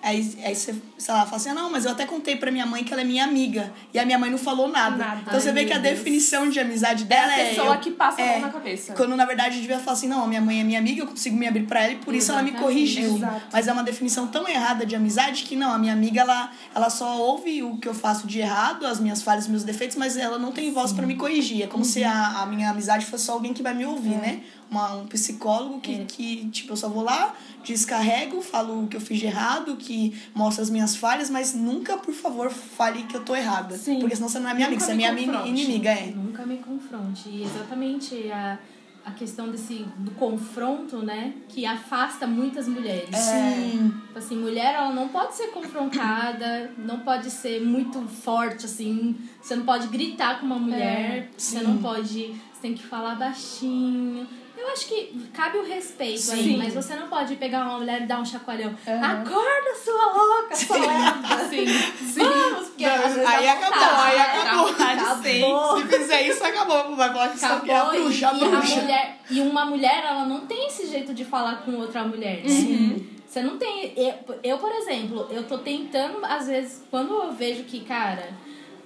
Aí, 0.00 0.38
aí 0.44 0.54
você, 0.54 0.74
sei 0.96 1.12
lá, 1.12 1.24
fala 1.24 1.36
assim, 1.36 1.48
ah, 1.50 1.54
não, 1.54 1.70
mas 1.72 1.84
eu 1.84 1.90
até 1.90 2.06
contei 2.06 2.36
pra 2.36 2.50
minha 2.52 2.64
mãe 2.64 2.84
que 2.84 2.92
ela 2.92 3.02
é 3.02 3.04
minha 3.04 3.24
amiga. 3.24 3.72
E 3.92 3.98
a 3.98 4.06
minha 4.06 4.16
mãe 4.18 4.30
não 4.30 4.38
falou 4.38 4.68
nada. 4.68 4.96
Nada. 4.96 5.20
Então 5.26 5.40
você 5.40 5.50
vê 5.52 5.64
que 5.64 5.72
a 5.72 5.78
Deus. 5.78 5.96
definição 5.98 6.48
de 6.48 6.60
amizade 6.60 7.02
É 7.02 7.06
dela 7.06 7.32
a 7.32 7.38
é. 7.38 7.48
pessoa 7.50 7.74
eu- 7.74 7.80
que 7.80 7.90
passa 7.90 8.22
a 8.22 8.24
é, 8.24 8.32
mão 8.34 8.40
na 8.42 8.48
cabeça. 8.52 8.92
Quando 8.94 9.16
na 9.16 9.24
verdade 9.24 9.60
devia 9.60 9.78
falar 9.80 9.92
assim, 9.96 10.06
não, 10.06 10.22
a 10.22 10.26
minha 10.28 10.40
mãe 10.40 10.60
é 10.60 10.64
minha 10.64 10.78
amiga, 10.78 11.02
eu 11.02 11.06
consigo 11.06 11.36
me 11.36 11.48
abrir 11.48 11.64
pra 11.66 11.82
ela 11.82 11.92
e 11.94 11.96
por 11.96 12.14
isso 12.14 12.30
ela 12.30 12.42
me 12.42 12.50
Exatamente. 12.50 12.72
corrigiu. 12.74 13.16
Exato. 13.16 13.42
Mas 13.52 13.66
é 13.66 13.72
uma 13.72 13.82
definição 13.82 14.28
tão 14.28 14.48
errada 14.48 14.86
de 14.86 14.94
amizade 14.94 15.42
que 15.42 15.56
não, 15.56 15.72
a 15.72 15.78
minha 15.78 15.92
amiga 15.92 16.20
ela, 16.20 16.50
ela 16.74 16.90
só 16.90 17.18
ouve 17.18 17.62
o 17.64 17.76
que 17.78 17.88
eu 17.88 17.94
faço 17.94 18.26
de 18.26 18.38
errado, 18.38 18.86
as 18.86 19.00
minhas 19.00 19.20
falhas, 19.22 19.44
os 19.44 19.50
meus 19.50 19.64
defeitos, 19.64 19.96
mas 19.96 20.16
ela 20.16 20.38
não 20.38 20.52
tem 20.52 20.72
voz 20.72 20.92
pra 20.92 21.04
me 21.06 21.16
corrigir. 21.16 21.62
É 21.64 21.66
como 21.66 21.84
se 21.84 22.04
a, 22.04 22.42
a 22.42 22.46
minha 22.46 22.70
amizade 22.70 23.04
fosse 23.04 23.24
só 23.24 23.32
alguém 23.32 23.52
que 23.52 23.62
vai 23.64 23.74
me 23.74 23.84
ouvir, 23.84 24.16
né? 24.16 24.40
Uma, 24.70 24.92
um 24.96 25.06
psicólogo 25.06 25.80
que, 25.80 25.94
É. 25.94 26.04
que, 26.04 26.48
tipo, 26.50 26.72
eu 26.74 26.76
só 26.76 26.88
vou 26.90 27.02
lá, 27.02 27.34
descarrego, 27.64 28.42
falo 28.42 28.84
o 28.84 28.86
que 28.86 28.96
eu 28.96 29.00
fiz 29.00 29.18
de 29.18 29.24
errado, 29.26 29.76
que 29.76 30.14
mostra 30.34 30.62
as 30.62 30.68
minhas 30.68 30.94
falhas, 30.94 31.30
mas 31.30 31.54
nunca, 31.54 31.96
por 31.96 32.12
favor, 32.12 32.50
fale 32.50 33.04
que 33.04 33.16
eu 33.16 33.24
tô 33.24 33.34
errada. 33.34 33.76
Sim. 33.78 33.98
Porque 34.00 34.14
senão 34.16 34.28
você 34.28 34.38
não 34.38 34.50
é 34.50 34.54
minha 34.54 34.66
amiga, 34.66 34.80
Nunca 34.80 34.86
você 34.86 34.92
é 34.92 35.12
minha 35.12 35.26
confronte. 35.32 35.48
inimiga, 35.48 35.90
é. 35.90 36.06
Nunca 36.14 36.44
me 36.44 36.58
confronte. 36.58 37.28
E 37.30 37.42
exatamente 37.44 38.30
a, 38.30 38.58
a 39.06 39.10
questão 39.12 39.50
desse 39.50 39.86
do 39.96 40.10
confronto, 40.10 40.98
né? 40.98 41.32
Que 41.48 41.64
afasta 41.64 42.26
muitas 42.26 42.68
mulheres. 42.68 43.16
Sim. 43.16 43.90
Tipo 44.08 44.18
assim, 44.18 44.36
mulher 44.36 44.74
ela 44.74 44.92
não 44.92 45.08
pode 45.08 45.34
ser 45.34 45.46
confrontada, 45.46 46.72
não 46.76 47.00
pode 47.00 47.30
ser 47.30 47.60
muito 47.64 48.00
forte, 48.06 48.66
assim. 48.66 49.16
Você 49.40 49.56
não 49.56 49.64
pode 49.64 49.88
gritar 49.88 50.40
com 50.40 50.46
uma 50.46 50.58
mulher, 50.58 51.30
você 51.36 51.58
sim. 51.58 51.64
não 51.64 51.78
pode. 51.78 52.34
Você 52.52 52.60
tem 52.62 52.74
que 52.74 52.84
falar 52.84 53.14
baixinho. 53.14 54.26
Eu 54.58 54.68
acho 54.72 54.86
que 54.88 55.28
cabe 55.32 55.58
o 55.58 55.64
respeito 55.64 56.20
Sim. 56.20 56.32
aí, 56.32 56.56
mas 56.56 56.74
você 56.74 56.96
não 56.96 57.08
pode 57.08 57.36
pegar 57.36 57.62
uma 57.62 57.78
mulher 57.78 58.02
e 58.02 58.06
dar 58.06 58.20
um 58.20 58.24
chacoalhão. 58.24 58.70
Uhum. 58.86 59.04
Acorda, 59.04 59.74
sua 59.84 60.12
louca, 60.12 60.56
sua 60.56 60.76
lerda. 60.78 61.38
Sim, 61.48 61.66
sim. 62.12 62.20
Vamos, 62.20 62.68
porque 62.68 62.84
Não, 62.84 63.28
aí 63.28 63.48
acabou, 63.48 64.00
aí 64.02 64.18
acabou. 64.18 64.66
vontade, 64.66 65.00
Acabou. 65.00 65.78
Se 65.80 65.86
fizer 65.86 66.22
isso, 66.22 66.44
acabou. 66.44 66.96
Vai 66.96 67.12
falar 67.12 67.28
que 67.28 67.38
sabe 67.38 67.64
que 67.66 67.70
é 67.70 67.76
a 67.76 67.84
bruxa, 67.84 68.28
a 68.30 68.34
e, 68.34 68.38
bruxa. 68.38 68.56
a 68.78 68.82
mulher, 68.82 69.18
e 69.30 69.40
uma 69.40 69.64
mulher, 69.64 70.04
ela 70.04 70.24
não 70.24 70.46
tem 70.46 70.66
esse 70.66 70.88
jeito 70.88 71.14
de 71.14 71.24
falar 71.24 71.62
com 71.62 71.72
outra 71.76 72.02
mulher. 72.04 72.42
Uhum. 72.44 73.06
Você 73.26 73.42
não 73.42 73.58
tem. 73.58 73.92
Eu, 73.96 74.14
eu, 74.42 74.58
por 74.58 74.72
exemplo, 74.72 75.28
eu 75.30 75.44
tô 75.46 75.58
tentando, 75.58 76.24
às 76.24 76.46
vezes, 76.48 76.82
quando 76.90 77.14
eu 77.14 77.32
vejo 77.32 77.62
que, 77.64 77.80
cara, 77.84 78.28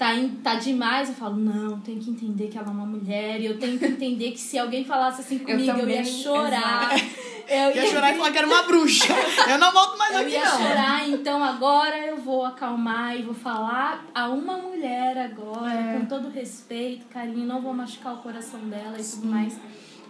tá, 0.02 0.14
em- 0.16 0.28
tá 0.42 0.54
demais, 0.56 1.08
eu 1.10 1.14
falo, 1.14 1.36
não, 1.36 1.78
tem 1.80 1.96
que 1.96 2.10
entender 2.10 2.48
que 2.48 2.58
ela 2.58 2.66
é 2.66 2.70
uma 2.70 2.84
mulher. 2.84 3.40
E 3.40 3.46
eu 3.46 3.56
tenho 3.56 3.78
que 3.78 3.84
entender 3.86 4.32
que 4.32 4.40
se 4.40 4.58
alguém 4.58 4.84
falasse 4.84 5.20
assim 5.20 5.38
comigo, 5.38 5.60
eu, 5.60 5.64
ia 5.66 5.74
também, 5.74 6.04
chorar. 6.04 6.90
Eu 7.48 7.74
Ia 7.76 7.86
chorar 7.86 8.14
e 8.14 8.16
falar 8.16 8.30
que 8.30 8.38
era 8.38 8.46
uma 8.46 8.62
bruxa. 8.62 9.12
Eu 9.50 9.58
não 9.58 9.72
volto 9.72 9.98
mais 9.98 10.14
eu 10.14 10.20
aqui, 10.20 10.30
ia 10.30 10.44
não. 10.44 10.58
chorar, 10.58 11.08
então 11.08 11.42
agora 11.44 11.98
eu 12.06 12.16
vou 12.16 12.46
acalmar 12.46 13.18
e 13.18 13.22
vou 13.22 13.34
falar 13.34 14.06
a 14.14 14.28
uma 14.28 14.56
mulher 14.56 15.18
agora, 15.18 15.74
É. 15.74 15.98
com 15.98 16.06
todo 16.06 16.30
respeito, 16.30 17.04
carinho, 17.06 17.44
não 17.44 17.60
vou 17.60 17.74
machucar 17.74 18.14
o 18.14 18.18
coração 18.18 18.60
dela 18.60 18.96
e 18.98 19.04
tudo 19.04 19.26
mais. 19.26 19.54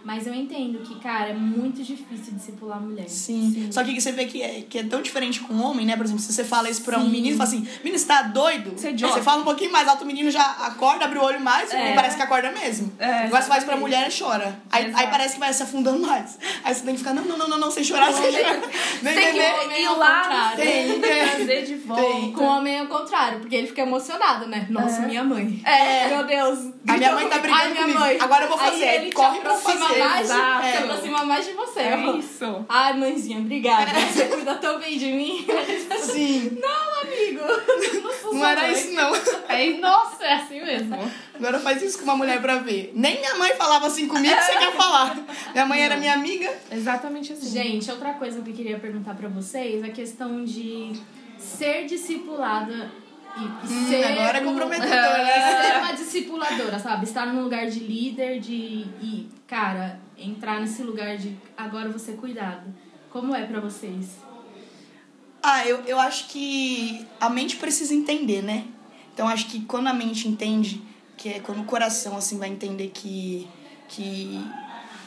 Mas 0.03 0.27
eu 0.27 0.33
entendo 0.33 0.79
que, 0.79 0.99
cara, 0.99 1.29
é 1.29 1.33
muito 1.33 1.81
difícil 1.81 2.33
discipular 2.33 2.79
mulher. 2.81 3.07
Sim. 3.07 3.69
Só 3.71 3.83
que 3.83 3.99
você 3.99 4.11
vê 4.11 4.25
que 4.25 4.41
é, 4.41 4.61
que 4.69 4.79
é 4.79 4.83
tão 4.83 5.01
diferente 5.01 5.39
com 5.39 5.53
o 5.53 5.61
homem, 5.63 5.85
né? 5.85 5.95
Por 5.95 6.03
exemplo, 6.05 6.21
se 6.21 6.31
você 6.33 6.43
fala 6.43 6.69
isso 6.69 6.81
pra 6.83 6.97
um 6.99 7.03
Sim. 7.05 7.09
menino, 7.09 7.37
fala 7.37 7.47
assim, 7.49 7.67
menino, 7.83 7.97
você 7.97 8.05
tá 8.05 8.21
doido? 8.23 8.71
Você 8.77 8.89
é. 8.89 8.93
Você 8.97 9.21
fala 9.21 9.41
um 9.41 9.45
pouquinho 9.45 9.71
mais 9.71 9.87
alto, 9.87 10.03
o 10.03 10.07
menino 10.07 10.29
já 10.29 10.43
acorda, 10.43 11.05
abre 11.05 11.17
o 11.19 11.23
olho 11.23 11.39
mais 11.39 11.71
É. 11.73 11.91
e 11.91 11.95
parece 11.95 12.17
que 12.17 12.21
acorda 12.21 12.51
mesmo. 12.51 12.91
É, 12.99 13.23
Agora 13.25 13.41
você 13.41 13.47
faz 13.47 13.63
pra 13.63 13.77
mulher 13.77 14.09
e 14.09 14.17
chora. 14.19 14.59
Aí, 14.69 14.91
aí 14.93 15.07
parece 15.07 15.35
que 15.35 15.39
vai 15.39 15.53
se 15.53 15.63
afundando 15.63 16.05
mais. 16.05 16.37
Aí 16.63 16.73
você 16.75 16.81
tem 16.83 16.93
que 16.95 16.99
ficar, 16.99 17.13
não, 17.13 17.23
não, 17.23 17.37
não, 17.37 17.47
não, 17.47 17.57
não 17.59 17.71
sem 17.71 17.83
chorar, 17.83 18.11
sem 18.11 18.31
chorar. 18.31 18.59
Nem 19.01 19.15
Tem 19.15 19.25
que 19.27 19.39
beber. 19.39 19.53
homem 19.65 19.83
ir 19.83 19.89
lá. 19.89 20.53
Tem, 20.55 20.99
tem. 20.99 20.99
trazer 21.01 21.65
de 21.65 21.75
volta. 21.75 22.03
Tem. 22.03 22.31
Com 22.33 22.41
o 22.43 22.47
homem 22.47 22.75
é 22.77 22.83
o 22.83 22.87
contrário, 22.87 23.39
porque 23.39 23.55
ele 23.55 23.67
fica 23.67 23.81
emocionado, 23.81 24.47
né? 24.47 24.67
Nossa, 24.69 25.03
É. 25.03 25.05
minha 25.07 25.23
mãe. 25.23 25.61
É. 25.65 26.07
Meu 26.09 26.25
Deus. 26.25 26.59
A 26.87 26.97
minha 26.97 27.13
mãe 27.13 27.27
tá 27.29 27.39
brigando 27.39 27.61
Ai, 27.63 27.69
minha 27.71 27.81
comigo. 27.83 27.99
mãe. 27.99 28.17
Agora 28.19 28.43
eu 28.45 28.49
vou 28.49 28.57
fazer. 28.57 28.83
Aí 28.85 29.11
Corre 29.11 29.39
pra 29.39 29.53
fazer. 29.53 29.92
Mais, 29.99 30.29
Exato. 30.29 30.67
se 30.67 30.77
aproxima 30.77 31.25
mais 31.25 31.45
de 31.45 31.53
você. 31.53 31.79
É 31.81 32.17
isso. 32.17 32.65
Ai, 32.69 32.93
mãezinha, 32.97 33.39
obrigada. 33.39 33.91
Você 34.11 34.25
cuida 34.25 34.55
tão 34.55 34.79
bem 34.79 34.97
de 34.97 35.11
mim. 35.11 35.45
Sim. 35.99 36.57
Não, 36.61 37.01
amigo. 37.01 37.41
Não, 38.23 38.33
Não 38.33 38.45
era 38.45 38.61
mãe. 38.61 38.71
isso, 38.73 38.91
não. 38.93 39.13
É, 39.49 39.69
nossa, 39.79 40.23
é 40.23 40.33
assim 40.33 40.61
mesmo. 40.63 40.97
Agora 41.35 41.59
faz 41.59 41.81
isso 41.81 41.97
com 41.99 42.03
uma 42.05 42.15
mulher 42.15 42.41
pra 42.41 42.57
ver. 42.57 42.91
Nem 42.95 43.19
minha 43.19 43.35
mãe 43.35 43.53
falava 43.55 43.87
assim 43.87 44.07
comigo, 44.07 44.33
você 44.35 44.53
quer 44.53 44.71
falar. 44.73 45.17
Minha 45.51 45.65
mãe 45.65 45.81
era 45.81 45.97
minha 45.97 46.13
amiga. 46.13 46.51
Exatamente 46.71 47.33
assim. 47.33 47.49
Gente, 47.49 47.89
outra 47.91 48.13
coisa 48.13 48.41
que 48.41 48.49
eu 48.49 48.53
queria 48.53 48.79
perguntar 48.79 49.13
pra 49.15 49.27
vocês 49.29 49.83
é 49.83 49.87
a 49.87 49.91
questão 49.91 50.43
de 50.43 50.93
ser 51.37 51.85
discipulada 51.85 52.91
e, 53.35 53.45
e 53.45 53.67
Hum, 53.73 53.87
ser 53.89 54.03
agora 54.05 54.37
é 54.37 54.41
um- 54.41 54.45
comprometedor, 54.45 54.89
e 55.19 55.23
né? 55.23 55.71
ser 55.71 55.77
uma 55.79 55.91
discipuladora, 55.93 56.79
sabe? 56.79 57.05
Estar 57.05 57.25
num 57.27 57.43
lugar 57.43 57.67
de 57.69 57.79
líder, 57.79 58.39
de 58.39 58.53
e 58.53 59.29
cara, 59.47 59.99
entrar 60.17 60.59
nesse 60.61 60.83
lugar 60.83 61.17
de 61.17 61.35
agora 61.57 61.89
você 61.89 62.13
cuidado. 62.13 62.73
Como 63.09 63.35
é 63.35 63.45
pra 63.45 63.59
vocês? 63.59 64.17
Ah, 65.41 65.67
eu, 65.67 65.81
eu 65.81 65.99
acho 65.99 66.27
que 66.29 67.05
a 67.19 67.29
mente 67.29 67.57
precisa 67.57 67.93
entender, 67.93 68.41
né? 68.41 68.65
Então 69.13 69.27
acho 69.27 69.47
que 69.47 69.61
quando 69.65 69.87
a 69.87 69.93
mente 69.93 70.27
entende, 70.27 70.81
que 71.17 71.29
é 71.29 71.39
quando 71.39 71.61
o 71.61 71.65
coração 71.65 72.15
assim 72.17 72.37
vai 72.39 72.49
entender 72.49 72.89
que, 72.93 73.47
que, 73.89 74.41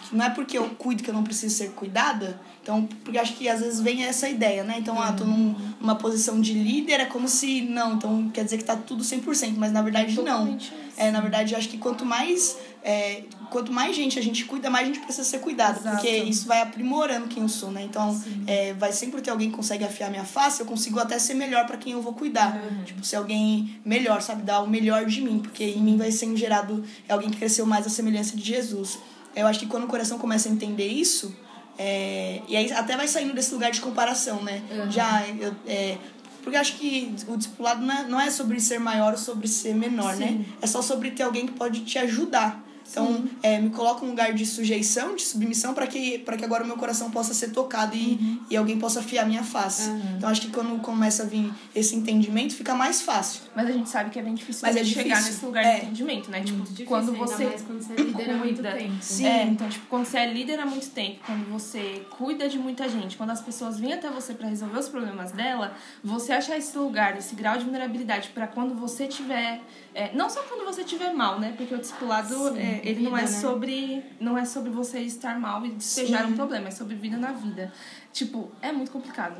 que 0.08 0.14
não 0.14 0.24
é 0.24 0.30
porque 0.30 0.56
eu 0.58 0.68
cuido 0.70 1.02
que 1.02 1.10
eu 1.10 1.14
não 1.14 1.24
preciso 1.24 1.56
ser 1.56 1.70
cuidada, 1.72 2.38
então, 2.66 2.84
porque 3.04 3.16
acho 3.16 3.34
que 3.34 3.48
às 3.48 3.60
vezes 3.60 3.78
vem 3.78 4.02
essa 4.02 4.28
ideia, 4.28 4.64
né? 4.64 4.74
Então, 4.76 5.00
ah, 5.00 5.12
tô 5.12 5.22
num, 5.22 5.54
numa 5.80 5.94
posição 5.94 6.40
de 6.40 6.52
líder, 6.52 6.98
é 6.98 7.04
como 7.04 7.28
se, 7.28 7.60
não, 7.60 7.94
então 7.94 8.28
quer 8.30 8.42
dizer 8.42 8.58
que 8.58 8.64
tá 8.64 8.74
tudo 8.74 9.04
100%, 9.04 9.54
mas 9.56 9.70
na 9.70 9.82
verdade 9.82 10.16
não. 10.16 10.24
Totalmente 10.24 10.64
isso. 10.64 10.96
É, 10.96 11.12
na 11.12 11.20
verdade, 11.20 11.52
eu 11.52 11.58
acho 11.58 11.68
que 11.68 11.78
quanto 11.78 12.04
mais, 12.04 12.56
é, 12.82 13.22
quanto 13.50 13.72
mais 13.72 13.94
gente 13.94 14.18
a 14.18 14.22
gente 14.22 14.44
cuida, 14.46 14.68
mais 14.68 14.82
a 14.82 14.86
gente 14.92 14.98
precisa 14.98 15.22
ser 15.22 15.38
cuidado. 15.38 15.78
Exato. 15.78 15.96
Porque 15.96 16.10
isso 16.10 16.48
vai 16.48 16.60
aprimorando 16.60 17.28
quem 17.28 17.44
eu 17.44 17.48
sou, 17.48 17.70
né? 17.70 17.84
Então, 17.84 18.20
é, 18.48 18.72
vai 18.72 18.90
sempre 18.90 19.22
ter 19.22 19.30
alguém 19.30 19.48
que 19.48 19.54
consegue 19.54 19.84
afiar 19.84 20.10
minha 20.10 20.24
face, 20.24 20.58
eu 20.58 20.66
consigo 20.66 20.98
até 20.98 21.20
ser 21.20 21.34
melhor 21.34 21.66
para 21.68 21.76
quem 21.76 21.92
eu 21.92 22.02
vou 22.02 22.14
cuidar. 22.14 22.60
Tipo, 22.84 23.04
ser 23.06 23.14
alguém 23.14 23.78
melhor, 23.84 24.20
sabe? 24.22 24.42
Dar 24.42 24.60
o 24.60 24.68
melhor 24.68 25.04
de 25.04 25.20
mim. 25.20 25.38
Porque 25.38 25.62
em 25.62 25.80
mim 25.80 25.96
vai 25.96 26.10
sendo 26.10 26.36
gerado 26.36 26.82
é 27.08 27.12
alguém 27.12 27.30
que 27.30 27.36
cresceu 27.36 27.64
mais 27.64 27.86
a 27.86 27.90
semelhança 27.90 28.36
de 28.36 28.42
Jesus. 28.42 28.98
Eu 29.36 29.46
acho 29.46 29.60
que 29.60 29.66
quando 29.66 29.84
o 29.84 29.86
coração 29.86 30.18
começa 30.18 30.48
a 30.48 30.52
entender 30.52 30.88
isso, 30.88 31.32
é, 31.78 32.40
e 32.48 32.56
aí 32.56 32.72
até 32.72 32.96
vai 32.96 33.06
saindo 33.06 33.34
desse 33.34 33.52
lugar 33.52 33.70
de 33.70 33.80
comparação, 33.80 34.42
né? 34.42 34.62
Uhum. 34.70 34.90
Já, 34.90 35.26
eu, 35.28 35.54
é, 35.66 35.98
porque 36.42 36.56
acho 36.56 36.76
que 36.76 37.14
o 37.26 37.36
discipulado 37.36 37.84
não 37.84 37.94
é, 37.94 38.04
não 38.04 38.20
é 38.20 38.30
sobre 38.30 38.60
ser 38.60 38.78
maior 38.78 39.12
ou 39.12 39.18
sobre 39.18 39.48
ser 39.48 39.74
menor, 39.74 40.16
né? 40.16 40.44
É 40.62 40.66
só 40.66 40.80
sobre 40.80 41.10
ter 41.10 41.24
alguém 41.24 41.46
que 41.46 41.52
pode 41.52 41.80
te 41.84 41.98
ajudar. 41.98 42.64
Então, 42.90 43.24
é, 43.42 43.60
me 43.60 43.70
coloca 43.70 44.04
um 44.04 44.08
lugar 44.08 44.32
de 44.32 44.46
sujeição, 44.46 45.14
de 45.14 45.22
submissão, 45.22 45.74
para 45.74 45.86
que, 45.86 46.18
pra 46.18 46.36
que 46.36 46.44
agora 46.44 46.64
o 46.64 46.66
meu 46.66 46.76
coração 46.76 47.10
possa 47.10 47.34
ser 47.34 47.50
tocado 47.50 47.94
e, 47.96 48.40
e 48.50 48.56
alguém 48.56 48.78
possa 48.78 49.00
afiar 49.00 49.26
minha 49.26 49.42
face. 49.42 49.88
Uhum. 49.90 50.16
Então, 50.16 50.28
acho 50.28 50.40
que 50.40 50.50
quando 50.50 50.80
começa 50.80 51.24
a 51.24 51.26
vir 51.26 51.52
esse 51.74 51.94
entendimento, 51.96 52.54
fica 52.54 52.74
mais 52.74 53.02
fácil. 53.02 53.42
Mas 53.54 53.68
a 53.68 53.72
gente 53.72 53.88
sabe 53.88 54.10
que 54.10 54.18
é 54.18 54.22
bem 54.22 54.34
difícil 54.34 54.62
Mas 54.66 54.76
é 54.76 54.82
de 54.82 54.92
chegar 54.92 55.16
difícil. 55.16 55.32
nesse 55.32 55.44
lugar 55.46 55.64
É. 55.64 55.78
de 55.80 55.84
entendimento, 55.86 56.30
né? 56.30 56.40
Tipo, 56.40 56.56
Muito 56.58 56.68
difícil, 56.70 56.86
quando 56.86 57.12
ainda 57.12 57.26
você 57.26 57.44
mais 57.44 57.62
quando 57.62 57.82
você 57.82 57.92
é 57.92 57.96
líder 57.96 58.30
há 58.30 58.36
muito 58.36 58.62
tempo. 58.62 58.92
Sim. 59.02 59.26
É, 59.26 59.42
então, 59.44 59.68
tipo, 59.68 59.86
quando 59.88 60.04
você 60.06 60.18
é 60.18 60.32
líder 60.32 60.60
há 60.60 60.66
muito 60.66 60.88
tempo, 60.90 61.20
quando 61.26 61.50
você 61.50 62.06
cuida 62.10 62.48
de 62.48 62.58
muita 62.58 62.88
gente, 62.88 63.16
quando 63.16 63.30
as 63.30 63.40
pessoas 63.40 63.78
vêm 63.78 63.92
até 63.92 64.08
você 64.10 64.34
pra 64.34 64.48
resolver 64.48 64.78
os 64.78 64.88
problemas 64.88 65.32
dela, 65.32 65.74
você 66.02 66.32
achar 66.32 66.56
esse 66.56 66.76
lugar, 66.78 67.16
esse 67.18 67.34
grau 67.34 67.58
de 67.58 67.64
vulnerabilidade 67.64 68.30
pra 68.32 68.46
quando 68.46 68.74
você 68.74 69.06
tiver. 69.06 69.60
É, 69.96 70.10
não 70.14 70.28
só 70.28 70.42
quando 70.42 70.64
você 70.64 70.84
tiver 70.84 71.12
mal, 71.14 71.40
né? 71.40 71.54
Porque 71.56 71.74
o 71.74 71.78
discipulado, 71.78 72.34
Sim, 72.52 72.58
é, 72.58 72.80
ele 72.84 73.00
não 73.02 73.16
é 73.16 73.22
vida, 73.24 73.32
né? 73.32 73.40
sobre. 73.40 74.04
Não 74.20 74.36
é 74.36 74.44
sobre 74.44 74.70
você 74.70 75.00
estar 75.00 75.40
mal 75.40 75.64
e 75.64 75.70
despejar 75.70 76.24
Sim. 76.26 76.32
um 76.32 76.36
problema, 76.36 76.68
é 76.68 76.70
sobre 76.70 76.94
vida 76.96 77.16
na 77.16 77.32
vida. 77.32 77.72
Tipo, 78.12 78.50
é 78.60 78.70
muito 78.72 78.90
complicado. 78.92 79.36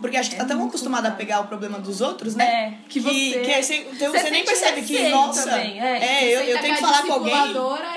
Porque 0.00 0.16
acho 0.16 0.28
que 0.30 0.36
É 0.36 0.38
tá 0.40 0.44
tão 0.44 0.66
acostumada 0.66 1.08
a 1.08 1.12
pegar 1.12 1.40
o 1.40 1.46
problema 1.46 1.78
dos 1.78 2.00
outros, 2.00 2.34
né? 2.34 2.44
É, 2.44 2.74
que 2.88 2.98
você- 2.98 3.40
que 3.44 3.52
aí 3.52 3.62
você, 3.62 3.76
então 3.92 4.10
você 4.12 4.18
você 4.22 4.30
nem 4.30 4.44
percebe 4.44 4.82
que, 4.82 5.08
nossa, 5.08 5.48
também, 5.50 5.80
é. 5.80 6.24
é, 6.24 6.36
eu, 6.36 6.40
eu 6.40 6.56
tá 6.56 6.62
tenho 6.62 6.74
que 6.74 6.80
falar 6.80 7.02
com 7.02 7.12
alguém. 7.12 7.34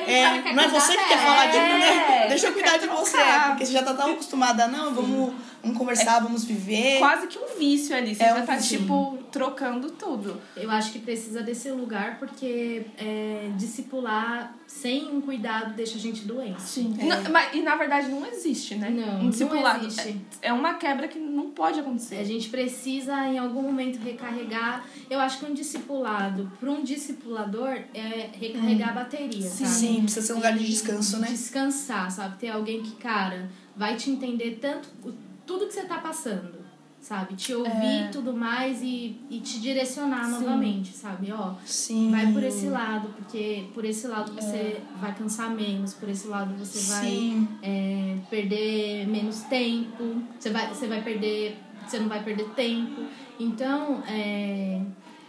É, 0.08 0.54
não 0.54 0.64
é 0.64 0.68
você 0.68 0.96
que 0.96 1.04
quer 1.08 1.18
falar 1.18 1.48
de 1.48 1.58
mim, 1.60 1.80
né? 1.80 2.24
É, 2.26 2.28
Deixa 2.28 2.48
eu 2.48 2.54
quer 2.54 2.62
cuidar 2.62 2.78
de 2.78 2.88
você. 2.88 3.18
trocar. 3.18 3.48
Porque 3.50 3.66
você 3.66 3.72
já 3.74 3.82
tá 3.84 3.94
tão 3.96 4.12
acostumada, 4.12 4.68
não, 4.68 4.94
vamos, 4.94 5.34
vamos 5.68 5.78
conversar, 5.78 6.20
vamos 6.20 6.44
viver. 6.46 7.00
Quase 7.00 7.28
que 7.28 7.38
um 7.38 7.58
vício 7.58 7.96
ali. 7.96 8.16
Você 8.16 8.24
É 8.24 8.30
já 8.30 8.42
um 8.42 8.46
tá, 8.46 8.56
vício. 8.56 8.80
tipo, 8.80 9.18
trocando 9.32 9.92
tudo. 9.92 10.40
Eu 10.56 10.70
acho 10.72 10.92
que 10.92 11.00
precisa 11.00 11.42
desse 11.42 11.70
lugar 11.72 12.18
porque 12.20 12.86
é, 12.98 13.50
discipular 13.58 14.56
sem 14.66 15.08
um 15.08 15.22
cuidado 15.22 15.74
deixa 15.76 15.96
a 15.96 16.00
gente 16.00 16.26
doente. 16.26 16.62
Sim. 16.62 16.96
É. 17.00 17.30
mas, 17.30 17.54
e 17.56 17.62
na 17.62 17.76
verdade 17.76 18.10
não 18.10 18.26
existe, 18.26 18.76
né? 18.76 18.90
Não, 18.90 19.20
um 19.20 19.24
não 19.24 19.30
discipulado. 19.30 19.86
existe. 19.86 20.20
É, 20.42 20.50
é 20.50 20.54
uma 20.54 20.74
quebra 20.76 21.08
que 21.08 21.18
não 21.20 21.52
pode 21.52 21.80
acontecer. 21.80 22.18
A 22.18 22.24
gente 22.24 22.50
precisa 22.50 23.14
em 23.28 23.38
algum 23.38 23.62
momento 23.62 23.98
recarregar. 24.00 24.86
Eu 25.10 25.20
acho 25.20 25.40
que 25.40 25.46
um 25.46 25.54
discipulado, 25.54 26.52
para 26.60 26.70
um 26.70 26.84
discipulador, 26.84 27.78
é 27.94 28.30
recarregar 28.34 28.90
a 28.90 28.94
bateria, 28.94 29.50
sabe? 29.50 29.70
Sim, 29.70 30.02
precisa 30.04 30.26
ser 30.28 30.34
um 30.34 30.38
lugar 30.38 30.58
de 30.58 30.66
descanso, 30.66 31.18
né? 31.18 31.28
Descansar, 31.30 32.12
sabe? 32.12 32.38
Ter 32.38 32.50
alguém 32.50 32.82
que, 32.82 32.92
cara, 32.98 33.50
vai 33.76 33.96
te 33.96 34.10
entender 34.10 34.58
tanto, 34.62 34.90
o- 35.04 35.14
tudo 35.48 35.66
que 35.66 35.74
você 35.74 35.84
tá 35.84 35.98
passando, 36.00 36.54
sabe? 37.00 37.36
Te 37.36 37.54
ouvir 37.56 37.72
É. 38.06 38.10
tudo 38.12 38.34
mais 38.34 38.82
e, 38.84 39.16
e 39.30 39.40
te 39.40 39.60
direcionar 39.60 40.26
Sim. 40.26 40.32
novamente, 40.32 40.92
sabe? 40.94 41.32
Ó, 41.32 41.54
Sim. 41.66 42.12
vai 42.12 42.32
por 42.34 42.44
esse 42.44 42.68
lado, 42.68 43.08
porque 43.16 43.66
por 43.74 43.86
esse 43.86 44.08
lado 44.08 44.34
você 44.34 44.82
vai 45.00 45.16
cansar 45.16 45.50
menos, 45.50 45.94
por 45.94 46.10
esse 46.10 46.28
lado 46.28 46.54
você 46.56 46.80
vai 46.92 47.06
Sim. 47.10 47.48
é, 47.64 48.18
perder 48.30 49.08
menos 49.08 49.42
tempo, 49.44 50.22
você 50.38 50.50
vai, 50.50 50.68
você 50.68 50.86
vai 50.88 51.02
perder, 51.02 51.58
você 51.88 51.98
não 51.98 52.10
vai 52.10 52.22
perder 52.24 52.50
tempo. 52.50 53.02
Então, 53.40 54.04
é, 54.08 54.82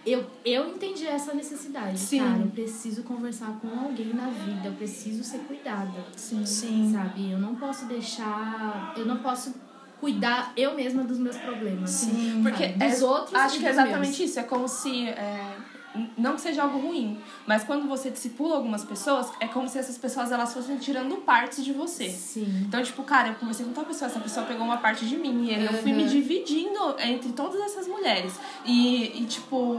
eu, 0.05 0.27
eu 0.45 0.71
entendi 0.71 1.07
essa 1.07 1.35
necessidade, 1.35 1.99
Sim. 1.99 2.19
cara. 2.19 2.41
Eu 2.41 2.49
preciso 2.49 3.03
conversar 3.03 3.59
com 3.61 3.69
alguém 3.79 4.13
na 4.15 4.29
vida, 4.31 4.69
eu 4.69 4.73
preciso 4.73 5.23
ser 5.23 5.39
cuidada, 5.41 6.07
Sim. 6.17 6.45
Sim. 6.47 6.91
sabe? 6.93 7.31
Eu 7.31 7.39
não 7.39 7.55
posso 7.55 7.85
deixar, 7.87 8.95
eu 8.97 9.05
não 9.05 9.19
posso 9.19 9.55
cuidar 10.01 10.53
eu 10.57 10.75
mesma 10.75 11.03
dos 11.05 11.19
meus 11.19 11.37
problemas. 11.37 11.91
Sim. 11.91 12.41
Porque? 12.43 12.69
Dos 12.69 13.03
é- 13.03 13.05
outros 13.05 13.35
acho 13.35 13.59
que 13.59 13.67
é 13.67 13.71
exatamente 13.71 14.19
meus. 14.19 14.31
isso. 14.31 14.41
É 14.41 14.43
como 14.43 14.69
se. 14.69 15.09
é, 15.09 15.57
não 16.17 16.35
que 16.35 16.43
seja 16.43 16.63
algo 16.63 16.79
ruim, 16.79 17.19
mas 17.47 17.65
quando 17.65 17.89
você 17.89 18.09
discipula 18.11 18.57
algumas 18.57 18.85
pessoas, 18.85 19.33
é 19.41 19.49
como 19.49 19.69
se 19.69 19.79
essas 19.79 19.99
pessoas 19.99 20.31
elas 20.31 20.53
fossem 20.55 20.77
tirando 20.77 21.17
partes 21.23 21.65
de 21.65 21.73
você. 21.73 22.09
Sim. 22.11 22.65
Então, 22.69 22.81
tipo, 22.83 23.03
cara, 23.03 23.29
eu 23.29 23.35
conversei 23.35 23.67
com 23.67 23.73
tal 23.73 23.85
pessoa, 23.85 24.09
essa 24.09 24.21
pessoa 24.21 24.47
pegou 24.47 24.65
uma 24.65 24.77
parte 24.77 25.05
de 25.07 25.17
mim. 25.17 25.47
E 25.47 25.55
aí 25.55 25.65
eu 25.67 25.73
fui 25.73 25.91
Uhum. 25.91 25.97
me 25.99 26.05
dividindo 26.05 26.95
entre 27.01 27.33
todas 27.33 27.61
essas 27.63 27.89
mulheres. 27.89 28.35
E, 28.65 29.23
e, 29.23 29.25
tipo, 29.27 29.77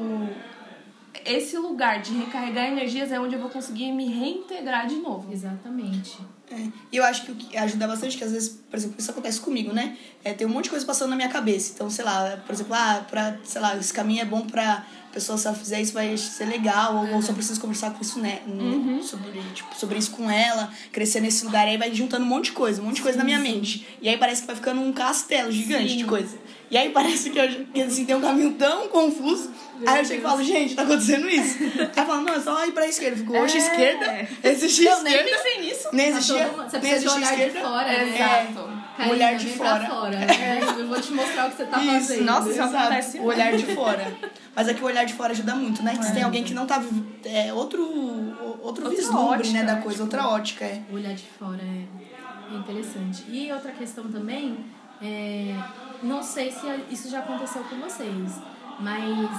esse 1.32 1.58
lugar 1.58 2.02
de 2.02 2.14
recarregar 2.14 2.66
energias 2.68 3.12
é 3.12 3.20
onde 3.20 3.36
eu 3.36 3.40
vou 3.42 3.50
conseguir 3.50 3.92
me 3.92 4.08
reintegrar 4.08 4.88
de 4.88 4.96
novo. 4.96 5.32
Exatamente. 5.32 6.18
É, 6.52 6.68
E 6.92 6.98
eu 6.98 7.04
acho 7.04 7.26
que 7.26 7.32
o 7.32 7.36
que 7.36 7.56
ajuda 7.56 7.88
bastante, 7.88 8.18
que 8.18 8.24
às 8.24 8.32
vezes, 8.32 8.50
por 8.50 8.76
exemplo, 8.76 8.96
isso 8.98 9.12
acontece 9.12 9.40
comigo, 9.40 9.72
né? 9.72 9.96
É, 10.24 10.34
tem 10.34 10.48
um 10.48 10.50
monte 10.50 10.64
de 10.66 10.70
coisa 10.72 10.86
passando 10.86 11.12
na 11.12 11.16
minha 11.16 11.30
cabeça. 11.30 11.72
Então, 11.76 11.90
sei 11.90 12.04
lá, 12.04 12.42
por 12.46 12.54
exemplo, 12.54 12.74
ah, 12.74 13.06
pra, 13.08 13.38
sei 13.44 13.62
lá, 13.62 13.78
esse 13.78 13.94
caminho 13.94 14.22
é 14.22 14.26
bom 14.26 14.42
pra 14.42 14.84
pessoa, 15.14 15.38
se 15.38 15.48
ela 15.48 15.56
fizer 15.56 15.82
isso, 15.82 15.94
vai 15.94 16.16
ser 16.18 16.46
legal, 16.46 16.96
ou, 16.96 17.16
ou 17.16 17.22
só 17.22 17.34
preciso 17.34 17.60
conversar 17.60 17.92
com 17.92 18.02
isso, 18.02 18.20
né? 18.20 18.42
né, 18.48 19.00
Sobre, 19.04 19.40
tipo, 19.54 19.76
sobre 19.76 19.98
isso 19.98 20.12
com 20.12 20.30
ela, 20.30 20.72
crescer 20.92 21.20
nesse 21.22 21.46
lugar. 21.46 21.68
Aí 21.68 21.78
vai 21.78 21.94
juntando 21.94 22.26
um 22.26 22.28
monte 22.28 22.46
de 22.46 22.52
coisa, 22.54 22.82
um 22.82 22.86
monte 22.86 22.98
de 22.98 23.02
coisa 23.04 23.18
na 23.18 23.24
minha 23.24 23.40
mente. 23.40 23.88
E 24.02 24.10
aí 24.10 24.18
parece 24.18 24.42
que 24.42 24.48
vai 24.48 24.56
ficando 24.56 24.82
um 24.82 24.92
castelo 24.92 25.52
gigante 25.52 25.92
Sim. 25.92 25.98
de 25.98 26.06
coisa. 26.06 26.38
E 26.72 26.78
aí 26.78 26.90
parece 26.92 27.32
que, 27.32 27.40
eu, 27.40 27.66
que 27.74 27.82
assim, 27.82 28.06
tem 28.06 28.16
um 28.16 28.22
caminho 28.22 28.54
tão 28.54 28.88
confuso. 28.90 29.52
aí 29.88 30.00
eu 30.00 30.06
chego 30.06 30.20
e 30.20 30.24
falo, 30.24 30.44
gente, 30.44 30.76
tá 30.76 30.84
acontecendo 30.84 31.28
isso. 31.28 31.58
aí 31.82 31.90
eu 31.98 32.06
falo, 32.06 32.22
não, 32.22 32.34
é 32.36 32.40
só 32.40 32.64
ir 32.66 32.72
pra 32.74 32.88
esquerda. 32.88 33.16
Eu 33.16 33.20
fico, 33.20 33.38
hoje 33.38 33.56
É. 33.58 33.60
esquerda, 33.60 34.28
existe 34.44 34.86
Eu 34.86 35.02
nem 35.02 35.14
esquerda. 35.16 35.38
pensei 35.38 35.62
nisso. 35.62 35.88
Nem 35.94 36.12
Tá 36.12 36.18
existia, 36.18 36.46
todo 36.46 36.58
mundo- 36.58 36.70
você 36.70 36.78
nem 36.80 36.92
precisa 36.92 37.00
de 37.00 37.06
existia 37.06 37.16
olhar 37.16 37.36
de 37.36 37.44
esquerda. 37.58 37.68
fora, 37.68 37.88
né? 37.88 38.16
Exato. 38.54 38.80
Olhar 39.10 39.36
de 39.38 39.48
fora. 39.48 39.88
Fora. 39.88 40.16
É, 40.18 40.60
Eu 40.82 40.88
vou 40.88 41.00
te 41.02 41.12
mostrar 41.14 41.48
o 41.48 41.52
que 41.52 41.56
você 41.58 41.66
tá 41.66 41.80
Isso, 41.82 41.92
fazendo. 42.10 42.26
nossa, 42.26 42.50
isso 42.50 42.62
acontece 42.62 43.18
o 43.20 43.24
olhar 43.24 43.56
de 43.56 43.66
fora. 43.74 44.18
Mas 44.54 44.68
é 44.68 44.74
que 44.74 44.82
o 44.84 44.86
olhar 44.86 45.06
de 45.06 45.14
fora 45.14 45.32
ajuda 45.32 45.56
muito, 45.56 45.82
né? 45.82 45.96
Que 45.98 46.06
se 46.06 46.14
tem 46.14 46.22
alguém 46.24 46.44
que 46.44 46.54
não 46.54 46.66
tá... 46.68 46.84
É 47.24 47.54
outro, 47.54 47.82
outro 47.82 48.60
Outra 48.62 48.90
vislumbre, 48.90 49.40
ótica, 49.40 49.54
né, 49.54 49.64
da 49.64 49.76
coisa. 49.78 49.90
Tipo- 49.92 50.04
Outra 50.04 50.28
ótica, 50.28 50.66
é. 50.66 50.82
O 50.92 50.96
olhar 50.96 51.14
de 51.14 51.24
fora 51.40 51.62
é, 51.62 52.54
é 52.54 52.58
interessante. 52.58 53.24
E 53.30 53.50
outra 53.54 53.72
questão 53.72 54.04
também, 54.12 54.58
é, 55.02 55.56
não 56.04 56.22
sei 56.24 56.52
se 56.52 56.66
isso 56.90 57.10
já 57.10 57.20
aconteceu 57.20 57.64
com 57.64 57.76
vocês, 57.78 58.42
mas 58.80 59.30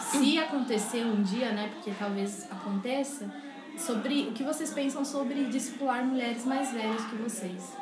se 0.00 0.38
acontecer 0.38 1.04
um 1.04 1.22
dia, 1.22 1.52
né, 1.52 1.70
porque 1.74 1.92
talvez 1.98 2.46
aconteça, 2.50 3.30
sobre 3.76 4.28
o 4.28 4.32
que 4.32 4.42
vocês 4.42 4.72
pensam 4.72 5.04
sobre 5.04 5.44
discipular 5.44 6.04
mulheres 6.04 6.44
mais 6.44 6.72
velhas 6.72 7.04
que 7.04 7.16
vocês. 7.16 7.76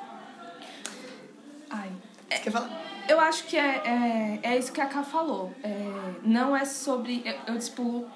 Ai. 1.71 1.93
Você 2.29 2.39
quer 2.41 2.51
falar? 2.51 2.71
Eu 3.09 3.21
acho 3.21 3.45
que 3.45 3.57
é, 3.57 3.83
é, 3.85 4.41
é 4.43 4.59
isso 4.59 4.73
que 4.73 4.81
a 4.81 4.87
Ká 4.87 5.03
falou. 5.03 5.53
É, 5.63 6.15
não 6.23 6.57
é 6.57 6.65
sobre. 6.65 7.23
Eu, 7.25 7.55
eu 7.55 7.59
dispulo. 7.59 8.09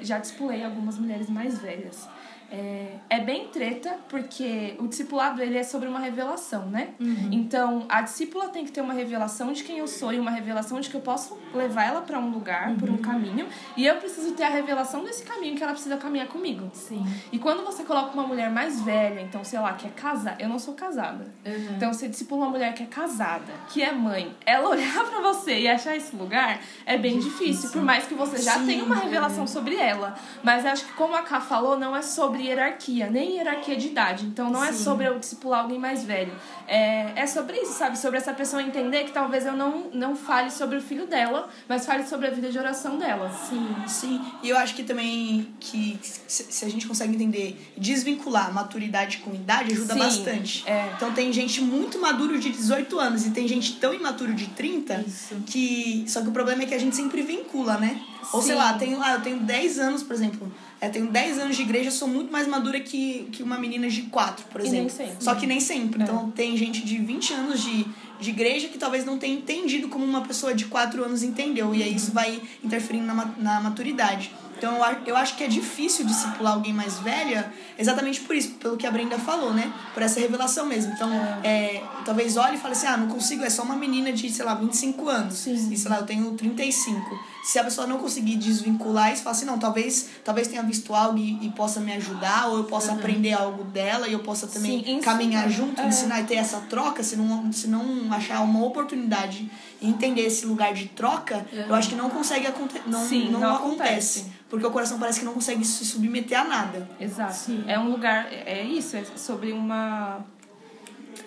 Já 0.00 0.18
discipulei 0.18 0.64
algumas 0.64 0.98
mulheres 0.98 1.28
mais 1.28 1.58
velhas. 1.58 2.08
É, 2.50 2.96
é 3.10 3.20
bem 3.20 3.48
treta, 3.48 3.98
porque 4.08 4.76
o 4.78 4.86
discipulado 4.86 5.42
ele 5.42 5.56
é 5.56 5.62
sobre 5.62 5.88
uma 5.88 5.98
revelação, 5.98 6.66
né? 6.66 6.90
Então, 7.30 7.84
a 7.88 8.02
discípula 8.02 8.48
tem 8.48 8.64
que 8.64 8.72
ter 8.72 8.80
uma 8.80 8.94
revelação 8.94 9.52
de 9.52 9.64
quem 9.64 9.78
eu 9.78 9.86
sou 9.88 10.12
e 10.12 10.18
uma 10.18 10.30
revelação 10.30 10.80
de 10.80 10.88
que 10.88 10.94
eu 10.94 11.00
posso 11.00 11.36
levar 11.54 11.84
ela 11.84 12.00
para 12.02 12.18
um 12.18 12.30
lugar, 12.30 12.74
por 12.76 12.88
um 12.88 12.98
caminho, 12.98 13.46
e 13.76 13.86
eu 13.86 13.96
preciso 13.96 14.32
ter 14.32 14.44
a 14.44 14.48
revelação 14.48 15.04
desse 15.04 15.24
caminho 15.24 15.56
que 15.56 15.62
ela 15.62 15.72
precisa 15.72 15.96
caminhar 15.96 16.28
comigo. 16.28 16.70
Sim. 16.72 17.04
E 17.32 17.38
quando 17.38 17.64
você 17.64 17.84
coloca 17.84 18.12
uma 18.12 18.26
mulher 18.26 18.50
mais 18.50 18.80
velha, 18.80 19.20
então, 19.20 19.42
sei 19.44 19.58
lá, 19.58 19.72
que 19.74 19.86
é 19.86 19.90
casada, 19.90 20.36
eu 20.38 20.48
não 20.48 20.58
sou 20.58 20.74
casada. 20.74 21.26
Uhum. 21.44 21.76
Então, 21.76 21.92
você 21.92 22.08
discipula 22.08 22.44
uma 22.44 22.50
mulher 22.50 22.74
que 22.74 22.82
é 22.82 22.86
casada, 22.86 23.52
que 23.68 23.82
é 23.82 23.92
mãe, 23.92 24.34
ela 24.44 24.68
olhar 24.70 25.04
pra 25.04 25.20
você 25.20 25.60
e 25.60 25.68
achar 25.68 25.96
esse 25.96 26.14
lugar 26.14 26.60
é 26.84 26.96
bem 26.96 27.18
difícil, 27.18 27.70
por 27.70 27.82
mais 27.82 28.06
que 28.06 28.14
você 28.14 28.38
já 28.38 28.54
Sim, 28.58 28.66
tenha 28.66 28.84
uma 28.84 28.96
revelação 28.96 29.46
sobre 29.46 29.76
ela. 29.76 30.14
Mas 30.42 30.64
eu 30.64 30.70
acho 30.70 30.84
que, 30.86 30.92
como 30.92 31.14
a 31.14 31.22
Ká 31.22 31.40
falou, 31.40 31.78
não 31.78 31.94
é 31.94 32.02
sobre 32.02 32.35
hierarquia, 32.42 33.08
nem 33.10 33.36
hierarquia 33.36 33.76
de 33.76 33.88
idade. 33.88 34.26
Então, 34.26 34.50
não 34.50 34.64
é 34.64 34.72
Sim. 34.72 34.84
sobre 34.84 35.06
eu 35.06 35.18
discipular 35.18 35.60
alguém 35.62 35.78
mais 35.78 36.04
velho. 36.04 36.32
É, 36.66 37.12
é 37.16 37.26
sobre 37.26 37.58
isso, 37.58 37.72
sabe? 37.72 37.98
Sobre 37.98 38.18
essa 38.18 38.32
pessoa 38.32 38.62
entender 38.62 39.04
que 39.04 39.12
talvez 39.12 39.46
eu 39.46 39.52
não, 39.52 39.90
não 39.92 40.16
fale 40.16 40.50
sobre 40.50 40.76
o 40.76 40.82
filho 40.82 41.06
dela, 41.06 41.48
mas 41.68 41.86
fale 41.86 42.06
sobre 42.06 42.26
a 42.26 42.30
vida 42.30 42.50
de 42.50 42.58
oração 42.58 42.98
dela. 42.98 43.30
Sim. 43.48 43.76
Sim, 43.86 44.20
e 44.42 44.48
eu 44.48 44.56
acho 44.56 44.74
que 44.74 44.82
também 44.82 45.48
que 45.60 45.98
se 46.02 46.46
se 46.56 46.64
a 46.64 46.68
gente 46.68 46.86
consegue 46.86 47.14
entender, 47.14 47.72
desvincular 47.76 48.52
maturidade 48.52 49.18
com 49.18 49.34
idade 49.34 49.72
ajuda 49.72 49.94
Sim, 49.94 49.98
bastante. 50.00 50.64
é. 50.66 50.92
Então 50.96 51.12
tem 51.12 51.32
gente 51.32 51.60
muito 51.60 52.00
maduro 52.00 52.38
de 52.38 52.50
18 52.50 52.98
anos 52.98 53.26
e 53.26 53.30
tem 53.30 53.46
gente 53.46 53.76
tão 53.76 53.92
imaturo 53.92 54.34
de 54.34 54.46
30 54.48 55.04
Isso. 55.06 55.34
que. 55.46 56.04
Só 56.08 56.20
que 56.22 56.28
o 56.28 56.32
problema 56.32 56.62
é 56.62 56.66
que 56.66 56.74
a 56.74 56.78
gente 56.78 56.96
sempre 56.96 57.22
vincula, 57.22 57.78
né? 57.78 58.00
Ou 58.32 58.42
sei 58.42 58.52
Sim. 58.52 58.58
lá, 58.58 58.72
tenho, 58.74 59.02
ah, 59.02 59.14
eu 59.14 59.20
tenho 59.20 59.38
10 59.38 59.78
anos, 59.78 60.02
por 60.02 60.14
exemplo. 60.14 60.52
Eu 60.80 60.90
tenho 60.90 61.06
10 61.06 61.38
anos 61.38 61.56
de 61.56 61.62
igreja, 61.62 61.90
sou 61.90 62.06
muito 62.06 62.30
mais 62.30 62.46
madura 62.46 62.78
que, 62.80 63.28
que 63.32 63.42
uma 63.42 63.58
menina 63.58 63.88
de 63.88 64.02
4, 64.02 64.46
por 64.46 64.60
exemplo. 64.60 64.78
nem 64.78 64.88
sempre. 64.88 65.24
Só 65.24 65.34
que 65.34 65.46
nem 65.46 65.60
sempre. 65.60 66.00
É. 66.00 66.04
Então 66.04 66.30
tem 66.30 66.56
gente 66.56 66.84
de 66.84 66.98
20 66.98 67.32
anos 67.32 67.62
de, 67.62 67.86
de 68.20 68.30
igreja 68.30 68.68
que 68.68 68.78
talvez 68.78 69.04
não 69.04 69.18
tenha 69.18 69.34
entendido 69.34 69.88
como 69.88 70.04
uma 70.04 70.22
pessoa 70.22 70.54
de 70.54 70.66
4 70.66 71.04
anos 71.04 71.22
entendeu. 71.22 71.74
E 71.74 71.82
aí 71.82 71.94
isso 71.94 72.12
vai 72.12 72.40
interferindo 72.62 73.06
na, 73.06 73.32
na 73.38 73.60
maturidade. 73.60 74.30
Então 74.56 74.78
eu, 75.06 75.16
acho 75.16 75.36
que 75.36 75.44
é 75.44 75.48
difícil 75.48 76.06
discipular 76.06 76.54
alguém 76.54 76.72
mais 76.72 76.98
velha 76.98 77.52
exatamente 77.78 78.20
por 78.20 78.34
isso, 78.34 78.50
pelo 78.54 78.76
que 78.76 78.86
a 78.86 78.90
Brenda 78.90 79.18
falou, 79.18 79.52
né? 79.52 79.72
Por 79.92 80.02
essa 80.02 80.18
revelação 80.18 80.66
mesmo. 80.66 80.92
Então, 80.92 81.10
é, 81.42 81.82
talvez 82.04 82.36
olhe 82.36 82.56
e 82.56 82.58
fale 82.58 82.72
assim: 82.72 82.86
ah, 82.86 82.96
não 82.96 83.08
consigo, 83.08 83.44
é 83.44 83.50
só 83.50 83.62
uma 83.62 83.76
menina 83.76 84.12
de, 84.12 84.30
sei 84.30 84.44
lá, 84.44 84.54
25 84.54 85.08
anos. 85.08 85.34
Sim. 85.34 85.72
E 85.72 85.76
sei 85.76 85.90
lá, 85.90 85.98
eu 85.98 86.06
tenho 86.06 86.32
35. 86.32 87.18
Se 87.44 87.58
a 87.58 87.64
pessoa 87.64 87.86
não 87.86 87.98
conseguir 87.98 88.36
desvincular 88.36 89.12
isso, 89.12 89.22
fala 89.22 89.36
assim: 89.36 89.44
não, 89.44 89.58
talvez, 89.58 90.08
talvez 90.24 90.48
tenha 90.48 90.62
visto 90.62 90.94
algo 90.94 91.18
e, 91.18 91.46
e 91.46 91.50
possa 91.50 91.78
me 91.80 91.92
ajudar, 91.92 92.48
ou 92.48 92.58
eu 92.58 92.64
possa 92.64 92.92
aprender 92.92 93.32
algo 93.32 93.64
dela 93.64 94.08
e 94.08 94.12
eu 94.12 94.20
possa 94.20 94.46
também 94.46 94.82
Sim, 94.82 95.00
caminhar 95.00 95.48
junto, 95.50 95.80
É. 95.80 95.86
ensinar 95.86 96.20
e 96.22 96.24
ter 96.24 96.36
essa 96.36 96.60
troca, 96.62 97.02
se 97.02 97.16
não, 97.16 97.52
se 97.52 97.68
não 97.68 98.12
achar 98.12 98.40
uma 98.40 98.64
oportunidade 98.64 99.48
entender 99.88 100.22
esse 100.22 100.46
lugar 100.46 100.72
de 100.74 100.86
troca, 100.88 101.46
eu 101.52 101.74
acho 101.74 101.88
que 101.88 101.94
não 101.94 102.10
consegue 102.10 102.46
acontecer. 102.46 102.82
Não, 102.86 103.06
Sim, 103.06 103.30
não, 103.30 103.40
não 103.40 103.56
acontece. 103.56 104.20
acontece. 104.20 104.32
Porque 104.48 104.66
o 104.66 104.70
coração 104.70 104.98
parece 104.98 105.20
que 105.20 105.24
não 105.24 105.34
consegue 105.34 105.64
se 105.64 105.84
submeter 105.84 106.40
a 106.40 106.44
nada. 106.44 106.88
Exato. 107.00 107.34
Sim. 107.34 107.64
É 107.66 107.78
um 107.78 107.90
lugar. 107.90 108.28
É 108.30 108.62
isso, 108.62 108.96
é 108.96 109.04
sobre 109.16 109.52
uma. 109.52 110.24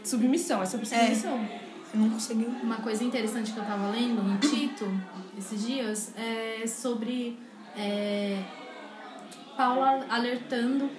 Submissão, 0.04 0.62
é 0.62 0.66
sobre 0.66 0.86
submissão. 0.86 1.48
Eu 1.94 2.00
não 2.00 2.10
consegui. 2.10 2.46
Uma 2.46 2.78
coisa 2.78 3.04
interessante 3.04 3.52
que 3.52 3.60
eu 3.60 3.66
tava 3.66 3.90
lendo 3.90 4.22
em 4.22 4.38
Tito 4.38 4.86
esses 5.38 5.66
dias 5.66 6.14
é 6.16 6.68
sobre 6.68 7.38
é, 7.78 8.42
Paulo 9.56 9.84
alertando 10.10 10.90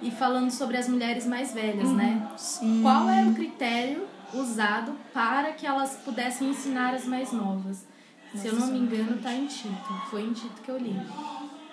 e 0.00 0.10
falando 0.10 0.50
sobre 0.50 0.76
as 0.76 0.88
mulheres 0.88 1.26
mais 1.26 1.52
velhas, 1.52 1.90
né? 1.90 2.28
Sim. 2.36 2.80
Qual 2.82 3.08
é 3.08 3.24
o 3.24 3.34
critério 3.34 4.06
usado 4.34 4.92
para 5.12 5.52
que 5.52 5.66
elas 5.66 5.96
pudessem 6.04 6.50
ensinar 6.50 6.94
as 6.94 7.04
mais 7.04 7.32
novas. 7.32 7.86
Se 8.34 8.46
eu 8.48 8.54
não 8.54 8.68
me 8.68 8.78
engano, 8.78 9.18
tá 9.22 9.32
em 9.32 9.46
Tito. 9.46 9.92
Foi 10.10 10.22
em 10.22 10.32
Tito 10.32 10.62
que 10.62 10.70
eu 10.70 10.78
li. 10.78 10.96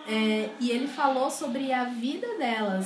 É, 0.08 0.50
e 0.60 0.72
ele 0.72 0.88
falou 0.88 1.30
sobre 1.30 1.72
a 1.72 1.86
vida 1.86 2.28
delas, 2.38 2.86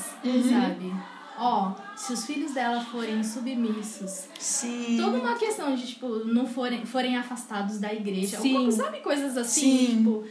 sabe? 0.50 0.94
Ó, 1.38 1.72
se 1.96 2.14
os 2.14 2.26
filhos 2.26 2.54
dela 2.54 2.82
forem 2.86 3.24
submissos. 3.24 4.28
Sim. 4.38 4.98
Toda 5.02 5.18
uma 5.18 5.36
questão 5.36 5.74
de, 5.76 5.88
tipo, 5.88 6.08
não 6.26 6.46
forem, 6.46 6.86
forem 6.86 7.18
afastados 7.18 7.80
da 7.80 7.92
igreja. 7.92 8.40
Sim. 8.40 8.58
Ou, 8.66 8.72
sabe, 8.72 9.00
coisas 9.00 9.36
assim, 9.38 9.62
Sim. 9.62 9.98
tipo. 9.98 10.24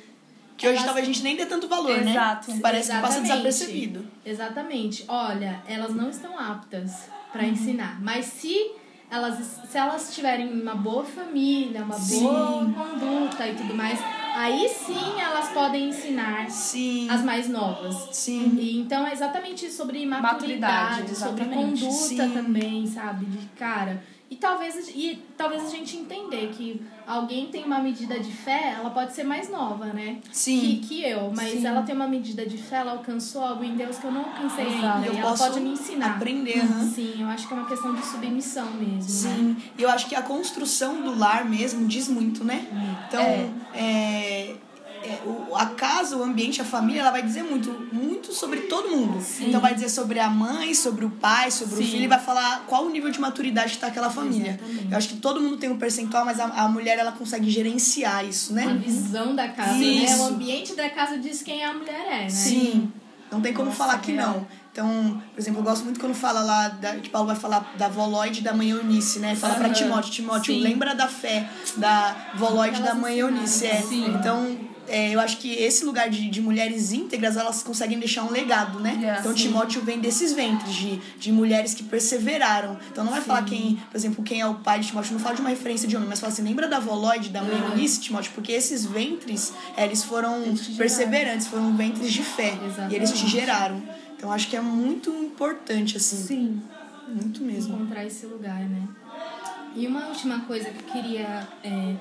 Que 0.57 0.69
hoje 0.69 0.77
elas- 0.77 0.85
talvez 0.85 1.09
a 1.09 1.13
gente 1.13 1.23
nem 1.25 1.35
dê 1.35 1.47
tanto 1.47 1.67
valor, 1.67 1.99
Exato. 1.99 2.53
né? 2.53 2.59
Parece 2.63 2.93
que 2.93 3.01
passa 3.01 3.19
Exatamente. 3.19 3.31
desapercebido. 3.33 4.07
Exatamente. 4.25 5.05
Olha, 5.09 5.61
elas 5.67 5.93
não 5.93 6.09
estão 6.09 6.39
aptas 6.39 7.09
para 7.33 7.45
ensinar, 7.45 8.01
mas 8.01 8.27
se 8.27 8.71
elas 9.13 9.61
se 9.69 9.77
elas 9.77 10.15
tiverem 10.15 10.51
uma 10.51 10.75
boa 10.75 11.05
família, 11.05 11.83
uma 11.83 11.95
Sim. 11.95 12.23
boa 12.23 12.65
conduta 12.65 13.47
e 13.47 13.55
tudo 13.55 13.75
mais, 13.75 13.99
aí 14.35 14.67
sim 14.69 15.21
elas 15.21 15.51
podem 15.51 15.91
ensinar 15.91 16.51
Sim. 16.51 17.09
as 17.11 17.23
mais 17.23 17.47
novas. 17.49 18.09
Sim. 18.13 18.57
E 18.59 18.79
então 18.79 19.07
é 19.07 19.13
exatamente 19.13 19.71
sobre 19.71 20.05
maturidade, 20.07 21.03
Maturidade, 21.03 21.15
sobre 21.15 21.45
conduta 21.45 22.29
também, 22.31 22.87
sabe? 22.87 23.27
De 23.27 23.47
cara. 23.49 24.03
E 24.33 24.37
talvez, 24.37 24.89
e 24.95 25.23
talvez 25.37 25.63
a 25.63 25.69
gente 25.69 25.95
entender 25.95 26.49
que 26.55 26.81
alguém 27.07 27.49
tem 27.49 27.65
uma 27.65 27.81
medida 27.81 28.19
de 28.19 28.33
fé, 28.33 28.77
ela 28.79 28.89
pode 28.89 29.13
ser 29.13 29.25
mais 29.25 29.51
nova, 29.51 29.85
né? 29.93 30.21
Sim. 30.33 30.59
Que, 30.59 30.77
que 30.79 31.05
eu, 31.05 31.31
mas 31.37 31.53
Sim. 31.53 31.67
ela 31.67 31.83
tem 31.83 31.95
uma 31.95 32.09
medida 32.09 32.47
de 32.47 32.57
fé, 32.57 32.77
ela 32.77 32.93
alcançou 32.93 33.43
algo 33.43 33.63
em 33.63 33.77
Deus 33.77 33.99
que 33.99 34.07
eu 34.07 34.11
não 34.11 34.25
alcancei 34.25 34.69
Exato. 34.69 34.87
ainda. 34.87 35.07
Eu 35.07 35.13
e 35.13 35.19
ela 35.19 35.37
pode 35.37 35.61
me 35.61 35.73
ensinar. 35.73 36.17
aprender, 36.17 36.61
aham. 36.61 36.91
Sim, 36.95 37.21
eu 37.21 37.27
acho 37.27 37.47
que 37.47 37.53
é 37.53 37.57
uma 37.59 37.69
questão 37.69 37.95
de 37.95 38.07
submissão 38.07 38.71
mesmo. 38.73 38.95
Né? 38.95 39.01
Sim, 39.01 39.57
e 39.77 39.83
eu 39.83 39.91
acho 39.91 40.09
que 40.09 40.15
a 40.15 40.23
construção 40.23 41.03
do 41.03 41.15
lar 41.15 41.45
mesmo 41.45 41.87
diz 41.87 42.09
muito, 42.09 42.43
né? 42.43 42.67
Então, 43.07 43.21
é, 43.21 43.51
é, 43.75 44.57
o, 45.25 45.57
a 45.57 45.67
casa, 45.67 46.17
o 46.17 46.23
ambiente, 46.23 46.61
a 46.61 46.65
família, 46.65 47.01
ela 47.01 47.11
vai 47.11 47.23
dizer 47.23 47.43
muito, 47.43 47.71
muito 47.93 48.33
sobre 48.33 48.61
todo 48.63 48.89
mundo. 48.89 49.23
Então, 49.41 49.61
vai 49.61 49.75
dizer 49.75 49.89
sobre 49.89 50.19
a 50.19 50.29
mãe, 50.31 50.75
sobre 50.75 51.05
o 51.05 51.11
pai, 51.11 51.51
sobre 51.51 51.75
o 51.75 51.79
Sim. 51.79 51.85
filho, 51.85 52.05
e 52.05 52.09
vai 52.09 52.21
falar 52.21 52.65
qual 52.67 52.85
o 52.87 52.91
nível 52.91 53.11
de 53.11 53.21
maturidade 53.21 53.73
que 53.75 53.79
tá 53.79 53.89
aquela 53.89 54.11
família. 54.11 54.59
Exatamente. 54.61 54.93
Eu 54.93 54.99
acho 54.99 55.09
que 55.09 55.17
todo 55.17 55.41
mundo 55.41 55.57
tem 55.57 55.71
um 55.71 55.79
percentual, 55.79 56.25
mas 56.25 56.39
a, 56.41 56.45
a 56.47 56.69
mulher, 56.69 56.99
ela 56.99 57.13
consegue 57.13 57.51
gerenciar 57.51 58.25
isso, 58.25 58.53
A 58.53 58.57
né? 58.57 58.81
visão 58.85 59.35
da 59.35 59.49
casa, 59.49 59.79
né? 59.79 59.85
Isso. 59.85 60.23
O 60.23 60.27
ambiente 60.27 60.75
da 60.75 60.89
casa 60.91 61.19
diz 61.19 61.43
quem 61.43 61.65
a 61.65 61.73
mulher 61.73 62.07
é, 62.07 62.23
né? 62.25 62.29
Sim. 62.31 62.93
Não 63.31 63.41
tem 63.41 63.55
como 63.55 63.67
Nossa, 63.67 63.79
falar 63.79 63.99
que 63.99 64.13
real. 64.13 64.31
não. 64.35 64.47
Então, 64.71 65.23
por 65.35 65.41
exemplo, 65.41 65.61
eu 65.61 65.65
gosto 65.65 65.85
muito 65.85 65.99
quando 66.01 66.15
fala 66.15 66.41
lá, 66.43 66.69
da, 66.69 66.97
que 66.97 67.09
Paulo 67.11 67.27
vai 67.27 67.37
falar 67.37 67.75
da 67.77 67.89
Lloyd 67.89 68.41
e 68.41 68.43
da 68.43 68.53
mãe 68.55 68.71
Eunice, 68.71 69.19
né? 69.19 69.35
Fala 69.35 69.55
pra 69.55 69.67
Aham. 69.67 69.75
Timóteo, 69.75 70.11
Timóteo, 70.11 70.55
Sim. 70.55 70.61
lembra 70.61 70.95
da 70.95 71.09
fé 71.09 71.49
da 71.77 72.15
Lloyd 72.39 72.79
e 72.79 72.83
da 72.83 72.95
mãe. 72.95 73.19
Eunice. 73.19 73.67
É. 73.67 73.81
Sim. 73.83 74.15
Então, 74.15 74.59
é, 74.89 75.15
eu 75.15 75.21
acho 75.21 75.39
que 75.39 75.53
esse 75.55 75.85
lugar 75.85 76.11
de, 76.11 76.29
de 76.29 76.41
mulheres 76.41 76.93
íntegras, 76.93 77.37
elas 77.37 77.63
conseguem 77.63 77.99
deixar 77.99 78.25
um 78.25 78.31
legado, 78.31 78.81
né? 78.81 78.95
Yeah, 78.95 79.21
então, 79.21 79.37
sim. 79.37 79.45
Timóteo 79.45 79.83
vem 79.83 80.01
desses 80.01 80.33
ventres, 80.33 80.75
de, 80.75 80.97
de 81.19 81.33
mulheres 81.33 81.75
que 81.75 81.83
perseveraram. 81.83 82.79
Então, 82.91 83.05
não 83.05 83.13
vai 83.13 83.21
falar 83.21 83.45
quem, 83.45 83.77
por 83.91 83.97
exemplo, 83.97 84.23
quem 84.25 84.41
é 84.41 84.47
o 84.47 84.55
pai 84.57 84.81
de 84.81 84.89
Timóteo, 84.89 85.13
não 85.13 85.21
fala 85.21 85.35
de 85.35 85.41
uma 85.41 85.51
referência 85.51 85.87
de 85.89 85.97
homem, 85.97 86.09
mas 86.09 86.21
fala 86.21 86.33
assim, 86.33 86.43
lembra 86.43 86.69
da 86.69 86.79
avó 86.79 86.95
Lloyd, 86.95 87.31
da 87.31 87.43
mãe 87.43 87.59
Eunice, 87.71 88.01
Timóteo? 88.01 88.33
Porque 88.35 88.53
esses 88.53 88.85
ventres, 88.85 89.53
é, 89.77 89.85
eles 89.85 90.05
foram 90.05 90.43
Eles 90.43 90.69
perseverantes, 90.77 91.47
foram 91.47 91.77
ventres 91.77 92.13
de 92.13 92.23
fé. 92.23 92.55
E 92.91 92.95
eles 92.95 93.11
te 93.11 93.17
Exatamente. 93.17 93.29
geraram. 93.29 93.83
Então 94.17 94.31
acho 94.31 94.49
que 94.49 94.57
é 94.57 94.61
muito 94.61 95.11
importante, 95.11 95.97
assim. 95.97 96.17
Sim. 96.17 96.63
Muito 97.09 97.43
mesmo. 97.43 97.75
encontrar 97.75 98.07
esse 98.07 98.25
lugar, 98.27 98.61
né? 98.61 98.89
E 99.75 99.87
uma 99.87 100.07
última 100.07 100.41
coisa 100.41 100.71
que 100.71 100.85
eu 100.85 100.93
queria 100.93 101.49
é, 101.65 101.95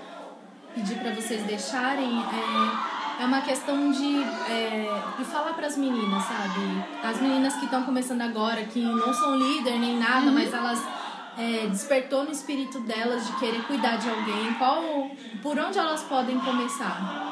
pedir 0.73 0.99
para 0.99 1.11
vocês 1.11 1.43
deixarem 1.43 2.19
é, 2.19 3.23
é 3.23 3.25
uma 3.25 3.41
questão 3.41 3.91
de, 3.91 4.23
é, 4.49 4.87
de 5.17 5.25
falar 5.25 5.53
para 5.53 5.67
as 5.67 5.77
meninas, 5.77 6.23
sabe? 6.23 6.83
As 7.03 7.21
meninas 7.21 7.55
que 7.55 7.65
estão 7.65 7.83
começando 7.83 8.21
agora, 8.21 8.63
que 8.63 8.81
não 8.81 9.13
são 9.13 9.35
líder 9.35 9.77
nem 9.77 9.97
nada, 9.97 10.31
mas 10.31 10.53
elas 10.53 10.81
é, 11.37 11.67
despertou 11.67 12.23
no 12.23 12.31
espírito 12.31 12.79
delas 12.81 13.25
de 13.25 13.33
querer 13.37 13.63
cuidar 13.63 13.97
de 13.97 14.09
alguém. 14.09 14.53
Qual, 14.55 14.81
por 15.41 15.57
onde 15.59 15.77
elas 15.77 16.03
podem 16.03 16.39
começar? 16.39 17.29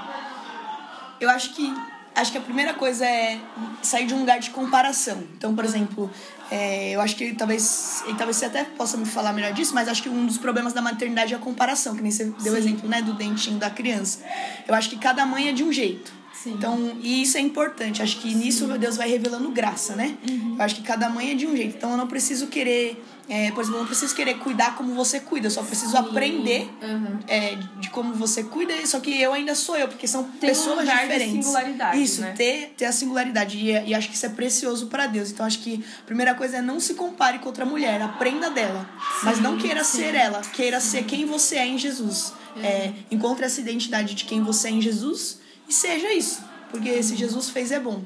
Eu 1.19 1.29
acho 1.29 1.53
que 1.53 1.73
acho 2.19 2.31
que 2.31 2.37
a 2.37 2.41
primeira 2.41 2.73
coisa 2.73 3.05
é 3.05 3.39
sair 3.81 4.05
de 4.05 4.13
um 4.13 4.19
lugar 4.19 4.39
de 4.39 4.49
comparação. 4.49 5.23
Então, 5.37 5.55
por 5.55 5.63
exemplo, 5.63 6.09
é, 6.51 6.91
eu 6.91 7.01
acho 7.01 7.15
que 7.15 7.33
talvez 7.33 8.03
e 8.07 8.13
talvez 8.15 8.37
você 8.37 8.45
até 8.45 8.63
possa 8.63 8.97
me 8.97 9.05
falar 9.05 9.33
melhor 9.33 9.53
disso, 9.53 9.73
mas 9.73 9.87
acho 9.87 10.03
que 10.03 10.09
um 10.09 10.25
dos 10.25 10.37
problemas 10.37 10.73
da 10.73 10.81
maternidade 10.81 11.33
é 11.33 11.37
a 11.37 11.39
comparação, 11.39 11.95
que 11.95 12.01
nem 12.01 12.11
você 12.11 12.25
deu 12.43 12.53
o 12.53 12.57
exemplo, 12.57 12.89
né, 12.89 13.01
do 13.01 13.13
dentinho 13.13 13.57
da 13.57 13.69
criança. 13.69 14.19
Eu 14.67 14.75
acho 14.75 14.89
que 14.89 14.97
cada 14.97 15.25
mãe 15.25 15.49
é 15.49 15.51
de 15.51 15.63
um 15.63 15.71
jeito. 15.71 16.18
Sim. 16.43 16.53
Então, 16.53 16.97
e 17.01 17.21
isso 17.21 17.37
é 17.37 17.41
importante. 17.41 18.01
Acho 18.01 18.17
que 18.21 18.33
nisso 18.33 18.65
Deus 18.77 18.95
vai 18.95 19.09
revelando 19.09 19.49
graça, 19.51 19.95
né? 19.95 20.17
Eu 20.57 20.61
acho 20.63 20.75
que 20.75 20.81
cada 20.81 21.09
mãe 21.09 21.31
é 21.31 21.33
de 21.33 21.45
um 21.45 21.55
jeito. 21.55 21.75
Então, 21.75 21.91
eu 21.91 21.97
não 21.97 22.07
preciso 22.07 22.47
querer, 22.47 23.03
é, 23.27 23.51
por 23.51 23.59
exemplo, 23.61 23.77
eu 23.77 23.81
não 23.81 23.87
preciso 23.87 24.15
querer 24.15 24.35
cuidar 24.37 24.75
como 24.77 24.93
você 24.95 25.19
cuida. 25.19 25.47
Eu 25.47 25.51
só 25.51 25.61
preciso 25.63 25.97
aprender 25.97 26.69
Aham. 26.81 27.19
é, 27.27 27.57
de 27.81 27.89
como 27.89 28.13
você 28.13 28.43
cuida, 28.43 28.73
só 28.85 29.01
que 29.01 29.19
eu 29.21 29.33
ainda 29.33 29.53
sou 29.53 29.75
eu, 29.75 29.89
porque 29.89 30.07
são 30.07 30.23
Tem 30.23 30.49
um 30.49 30.53
pessoas 30.53 30.79
lugar 30.79 30.95
de 30.95 31.01
diferentes. 31.13 31.45
singularidade, 31.45 32.01
Isso, 32.01 32.21
né? 32.21 32.33
ter, 32.37 32.73
ter 32.77 32.85
a 32.85 32.91
singularidade. 32.93 33.57
E, 33.57 33.71
e 33.89 33.93
acho 33.93 34.07
que 34.07 34.15
isso 34.15 34.25
é 34.25 34.29
precioso 34.29 34.87
para 34.87 35.07
Deus. 35.07 35.31
Então 35.31 35.45
acho 35.45 35.59
que 35.59 35.83
a 36.01 36.05
primeira 36.05 36.33
coisa 36.35 36.57
é 36.57 36.61
não 36.61 36.79
se 36.79 36.93
compare 36.93 37.39
com 37.39 37.47
outra 37.47 37.65
mulher, 37.65 38.01
aprenda 38.01 38.49
dela. 38.49 38.89
mas 39.23 39.39
não 39.41 39.57
queira 39.57 39.83
ser 39.83 40.15
ela, 40.15 40.39
queira 40.53 40.79
ser 40.79 41.03
quem 41.03 41.25
você 41.25 41.57
é 41.57 41.67
em 41.67 41.77
Jesus. 41.77 42.33
É, 42.63 42.93
encontre 43.11 43.45
essa 43.45 43.59
identidade 43.59 44.15
de 44.15 44.23
quem 44.25 44.41
você 44.41 44.69
é 44.69 44.71
em 44.71 44.81
Jesus 44.81 45.39
e 45.69 45.73
seja 45.73 46.11
isso. 46.11 46.43
Porque 46.71 47.01
se 47.01 47.15
Jesus 47.15 47.49
fez, 47.49 47.71
é 47.71 47.79
bom. 47.79 48.03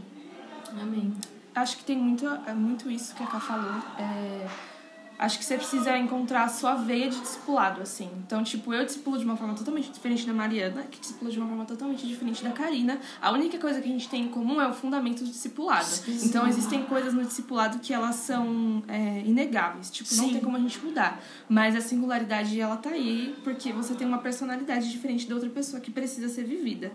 Amém. 0.69 1.13
Acho 1.55 1.77
que 1.77 1.83
tem 1.83 1.97
muito, 1.97 2.27
é 2.27 2.53
muito 2.53 2.89
isso 2.89 3.15
que 3.15 3.23
a 3.23 3.27
Ká 3.27 3.39
falou. 3.39 3.81
É, 3.99 4.47
acho 5.19 5.37
que 5.37 5.45
você 5.45 5.55
precisa 5.55 5.95
encontrar 5.97 6.45
a 6.45 6.49
sua 6.49 6.75
veia 6.75 7.09
de 7.09 7.19
discipulado, 7.19 7.81
assim. 7.81 8.09
Então, 8.25 8.43
tipo, 8.43 8.73
eu 8.73 8.83
discipulo 8.83 9.19
de 9.19 9.25
uma 9.25 9.37
forma 9.37 9.53
totalmente 9.53 9.91
diferente 9.91 10.25
da 10.25 10.33
Mariana, 10.33 10.83
que 10.89 10.99
discipula 10.99 11.29
de 11.29 11.37
uma 11.37 11.47
forma 11.47 11.65
totalmente 11.65 12.07
diferente 12.07 12.43
da 12.43 12.51
Karina. 12.51 12.99
A 13.21 13.31
única 13.31 13.59
coisa 13.59 13.79
que 13.81 13.87
a 13.87 13.91
gente 13.91 14.09
tem 14.09 14.23
em 14.23 14.29
comum 14.29 14.59
é 14.59 14.67
o 14.67 14.73
fundamento 14.73 15.23
do 15.23 15.29
discipulado. 15.29 15.87
Então, 16.07 16.47
existem 16.47 16.83
coisas 16.83 17.13
no 17.13 17.23
discipulado 17.23 17.79
que 17.79 17.93
elas 17.93 18.15
são 18.15 18.83
é, 18.87 19.21
inegáveis. 19.25 19.91
Tipo, 19.91 20.15
não 20.15 20.25
Sim. 20.25 20.33
tem 20.33 20.41
como 20.41 20.57
a 20.57 20.59
gente 20.59 20.79
mudar. 20.79 21.21
Mas 21.47 21.75
a 21.75 21.81
singularidade, 21.81 22.59
ela 22.59 22.77
tá 22.77 22.89
aí 22.89 23.35
porque 23.43 23.71
você 23.71 23.93
tem 23.93 24.07
uma 24.07 24.19
personalidade 24.19 24.89
diferente 24.89 25.27
da 25.27 25.35
outra 25.35 25.49
pessoa 25.49 25.79
que 25.79 25.91
precisa 25.91 26.29
ser 26.29 26.45
vivida. 26.45 26.91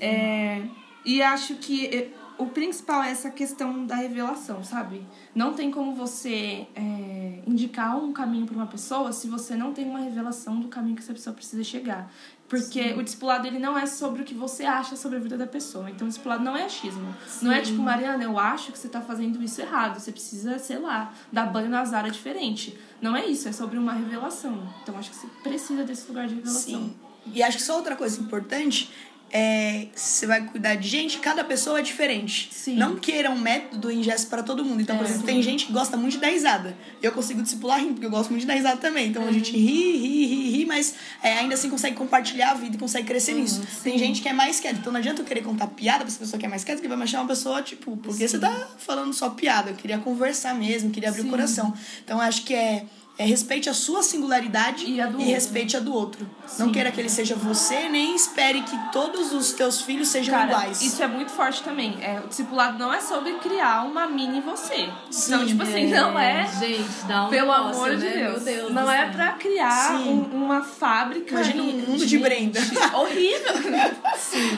É, 0.00 0.62
e 1.04 1.22
acho 1.22 1.56
que 1.56 1.86
eh, 1.86 2.10
o 2.40 2.46
principal 2.46 3.02
é 3.02 3.10
essa 3.10 3.30
questão 3.30 3.84
da 3.84 3.96
revelação, 3.96 4.64
sabe? 4.64 5.06
Não 5.34 5.52
tem 5.52 5.70
como 5.70 5.94
você 5.94 6.66
é, 6.74 7.42
indicar 7.46 7.98
um 7.98 8.14
caminho 8.14 8.46
para 8.46 8.56
uma 8.56 8.66
pessoa 8.66 9.12
se 9.12 9.28
você 9.28 9.54
não 9.54 9.74
tem 9.74 9.86
uma 9.86 10.00
revelação 10.00 10.58
do 10.58 10.68
caminho 10.68 10.96
que 10.96 11.02
essa 11.02 11.12
pessoa 11.12 11.34
precisa 11.34 11.62
chegar. 11.62 12.10
Porque 12.48 12.94
o 12.94 13.02
discipulado 13.02 13.46
ele 13.46 13.58
não 13.58 13.78
é 13.78 13.84
sobre 13.84 14.22
o 14.22 14.24
que 14.24 14.34
você 14.34 14.64
acha 14.64 14.96
sobre 14.96 15.18
a 15.18 15.20
vida 15.20 15.36
da 15.36 15.46
pessoa. 15.46 15.90
Então 15.90 16.06
o 16.06 16.08
discipulado 16.08 16.42
não 16.42 16.56
é 16.56 16.64
achismo. 16.64 17.14
Não 17.42 17.52
é 17.52 17.60
tipo, 17.60 17.80
Mariana, 17.80 18.24
eu 18.24 18.38
acho 18.38 18.72
que 18.72 18.78
você 18.78 18.88
tá 18.88 19.02
fazendo 19.02 19.42
isso 19.42 19.60
errado. 19.60 20.00
Você 20.00 20.10
precisa, 20.10 20.58
sei 20.58 20.78
lá, 20.78 21.12
dar 21.30 21.44
banho 21.44 21.68
nas 21.68 21.92
áreas 21.92 22.16
diferente. 22.16 22.76
Não 23.02 23.14
é 23.14 23.26
isso, 23.26 23.48
é 23.48 23.52
sobre 23.52 23.78
uma 23.78 23.92
revelação. 23.92 24.66
Então 24.82 24.96
acho 24.98 25.10
que 25.10 25.16
você 25.16 25.26
precisa 25.42 25.84
desse 25.84 26.08
lugar 26.08 26.26
de 26.26 26.36
revelação. 26.36 26.80
Sim. 26.80 26.96
E 27.32 27.42
acho 27.42 27.58
que 27.58 27.62
só 27.62 27.76
outra 27.76 27.94
coisa 27.94 28.20
importante 28.20 28.90
é 29.32 29.86
se 29.94 30.18
você 30.18 30.26
vai 30.26 30.44
cuidar 30.44 30.74
de 30.74 30.88
gente, 30.88 31.18
cada 31.18 31.44
pessoa 31.44 31.78
é 31.78 31.82
diferente. 31.82 32.48
Sim. 32.52 32.74
Não 32.76 32.96
queira 32.96 33.30
um 33.30 33.38
método 33.38 33.90
em 33.90 34.02
gesto 34.02 34.28
para 34.28 34.42
todo 34.42 34.64
mundo. 34.64 34.80
Então, 34.82 34.96
por 34.96 35.04
É, 35.04 35.08
exemplo, 35.08 35.26
sim. 35.26 35.32
tem 35.34 35.42
gente 35.42 35.66
que 35.66 35.72
gosta 35.72 35.96
muito 35.96 36.14
de 36.14 36.18
dar 36.18 36.28
risada. 36.28 36.76
Eu 37.02 37.12
consigo 37.12 37.40
discipular 37.42 37.78
rindo, 37.80 37.92
porque 37.94 38.06
eu 38.06 38.10
gosto 38.10 38.30
muito 38.30 38.40
de 38.42 38.46
dar 38.46 38.54
risada 38.54 38.76
também. 38.78 39.08
Então 39.08 39.26
a 39.26 39.32
gente 39.32 39.52
ri, 39.52 39.96
ri, 39.98 40.26
ri, 40.26 40.50
ri, 40.50 40.66
mas 40.66 40.94
é, 41.22 41.38
ainda 41.38 41.54
assim 41.54 41.70
consegue 41.70 41.96
compartilhar 41.96 42.50
a 42.50 42.54
vida 42.54 42.76
e 42.76 42.78
consegue 42.78 43.06
crescer 43.06 43.34
nisso. 43.34 43.62
Tem 43.82 43.96
gente 43.98 44.20
que 44.20 44.28
é 44.28 44.32
mais 44.32 44.58
quieta. 44.58 44.78
Então 44.80 44.92
não 44.92 44.98
adianta 44.98 45.22
eu 45.22 45.26
querer 45.26 45.42
contar 45.42 45.68
piada 45.68 45.98
pra 46.00 46.08
essa 46.08 46.18
pessoa 46.18 46.38
que 46.38 46.46
é 46.46 46.48
mais 46.48 46.64
quieta, 46.64 46.82
que 46.82 46.88
vai 46.88 46.96
me 46.96 47.04
achar 47.04 47.20
uma 47.20 47.28
pessoa, 47.28 47.62
tipo, 47.62 47.96
porque 47.98 48.26
você 48.26 48.38
tá 48.38 48.68
falando 48.78 49.12
só 49.14 49.30
piada. 49.30 49.70
Eu 49.70 49.76
queria 49.76 49.98
conversar 49.98 50.54
mesmo, 50.54 50.90
queria 50.90 51.08
abrir 51.08 51.22
Sim. 51.22 51.28
o 51.28 51.30
coração. 51.30 51.74
Então 52.04 52.20
acho 52.20 52.42
que 52.44 52.54
é. 52.54 52.84
É 53.20 53.24
respeite 53.26 53.68
a 53.68 53.74
sua 53.74 54.02
singularidade 54.02 54.86
E 54.90 54.98
a 55.00 55.04
do 55.06 55.18
outro. 55.18 55.30
respeite 55.30 55.76
a 55.76 55.80
do 55.80 55.92
outro. 55.92 56.26
Não 56.58 56.66
Sim. 56.68 56.72
queira 56.72 56.90
que 56.90 56.98
ele 56.98 57.08
seja 57.10 57.34
você, 57.34 57.88
nem 57.88 58.16
espere 58.16 58.62
que 58.62 58.76
todos 58.92 59.32
os 59.32 59.52
teus 59.52 59.82
filhos 59.82 60.08
sejam 60.08 60.34
Cara, 60.34 60.50
iguais. 60.50 60.80
isso 60.80 61.02
é 61.02 61.06
muito 61.06 61.30
forte 61.30 61.62
também. 61.62 61.98
É, 62.00 62.18
o 62.20 62.28
discipulado 62.28 62.78
não 62.78 62.92
é 62.92 63.00
sobre 63.00 63.34
criar 63.34 63.84
uma 63.84 64.06
mini 64.06 64.40
você. 64.40 64.88
Sim, 65.10 65.34
então, 65.34 65.46
tipo 65.46 65.62
assim, 65.62 65.86
não 65.90 66.18
é. 66.18 66.48
Gente, 66.58 66.88
dá 67.06 67.26
um 67.26 67.28
Pelo 67.28 67.46
negócio, 67.52 67.74
amor 67.84 67.96
de 67.96 68.04
né? 68.04 68.10
Deus. 68.12 68.42
Meu 68.42 68.54
Deus 68.54 68.72
não 68.72 68.90
é 68.90 69.06
pra 69.10 69.32
criar 69.32 69.98
Sim. 69.98 70.08
um- 70.32 70.44
uma 70.44 70.62
fábrica. 70.62 71.34
Imagina 71.34 71.62
um 71.62 71.68
e- 71.68 71.72
mundo 71.72 71.98
de 71.98 72.08
gente, 72.08 72.22
Brenda. 72.22 72.58
Horrível. 72.96 73.52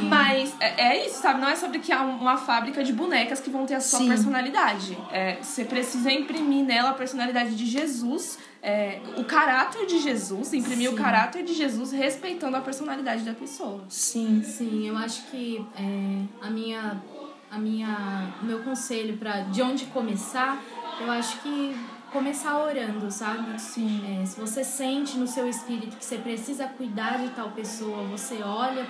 Mas 0.02 0.52
é, 0.60 0.82
é 0.98 1.06
isso, 1.06 1.20
sabe? 1.20 1.40
Não 1.40 1.48
é 1.48 1.56
sobre 1.56 1.78
criar 1.78 2.02
um- 2.02 2.16
uma 2.16 2.36
fábrica 2.36 2.82
de 2.84 2.92
bonecas 2.92 3.40
que 3.40 3.50
vão 3.50 3.66
ter 3.66 3.74
a 3.74 3.80
sua 3.80 3.98
Sim. 4.00 4.08
personalidade. 4.08 4.96
É, 5.10 5.36
você 5.42 5.64
precisa 5.64 6.10
imprimir 6.10 6.64
nela 6.64 6.90
a 6.90 6.94
personalidade 6.94 7.54
de 7.54 7.66
Jesus 7.66 8.38
é, 8.62 9.00
o 9.16 9.24
caráter 9.24 9.86
de 9.86 9.98
Jesus, 9.98 10.52
imprimir 10.54 10.88
Sim. 10.88 10.94
o 10.94 10.96
caráter 10.96 11.42
de 11.42 11.52
Jesus 11.52 11.90
respeitando 11.90 12.56
a 12.56 12.60
personalidade 12.60 13.24
da 13.24 13.34
pessoa. 13.34 13.82
Sim. 13.88 14.40
Sim, 14.44 14.86
eu 14.86 14.96
acho 14.96 15.26
que 15.30 15.66
é, 15.76 16.46
a 16.46 16.48
minha, 16.48 17.02
a 17.50 17.58
minha, 17.58 18.34
o 18.40 18.44
meu 18.44 18.62
conselho 18.62 19.16
para 19.16 19.40
de 19.40 19.60
onde 19.60 19.86
começar, 19.86 20.62
eu 21.00 21.10
acho 21.10 21.40
que 21.40 21.74
começar 22.12 22.56
orando, 22.58 23.10
sabe? 23.10 23.60
Sim. 23.60 24.20
É, 24.22 24.24
se 24.24 24.38
você 24.38 24.62
sente 24.62 25.16
no 25.16 25.26
seu 25.26 25.48
espírito 25.48 25.96
que 25.96 26.04
você 26.04 26.18
precisa 26.18 26.68
cuidar 26.68 27.18
de 27.18 27.30
tal 27.30 27.50
pessoa, 27.50 28.04
você 28.04 28.42
olha 28.42 28.86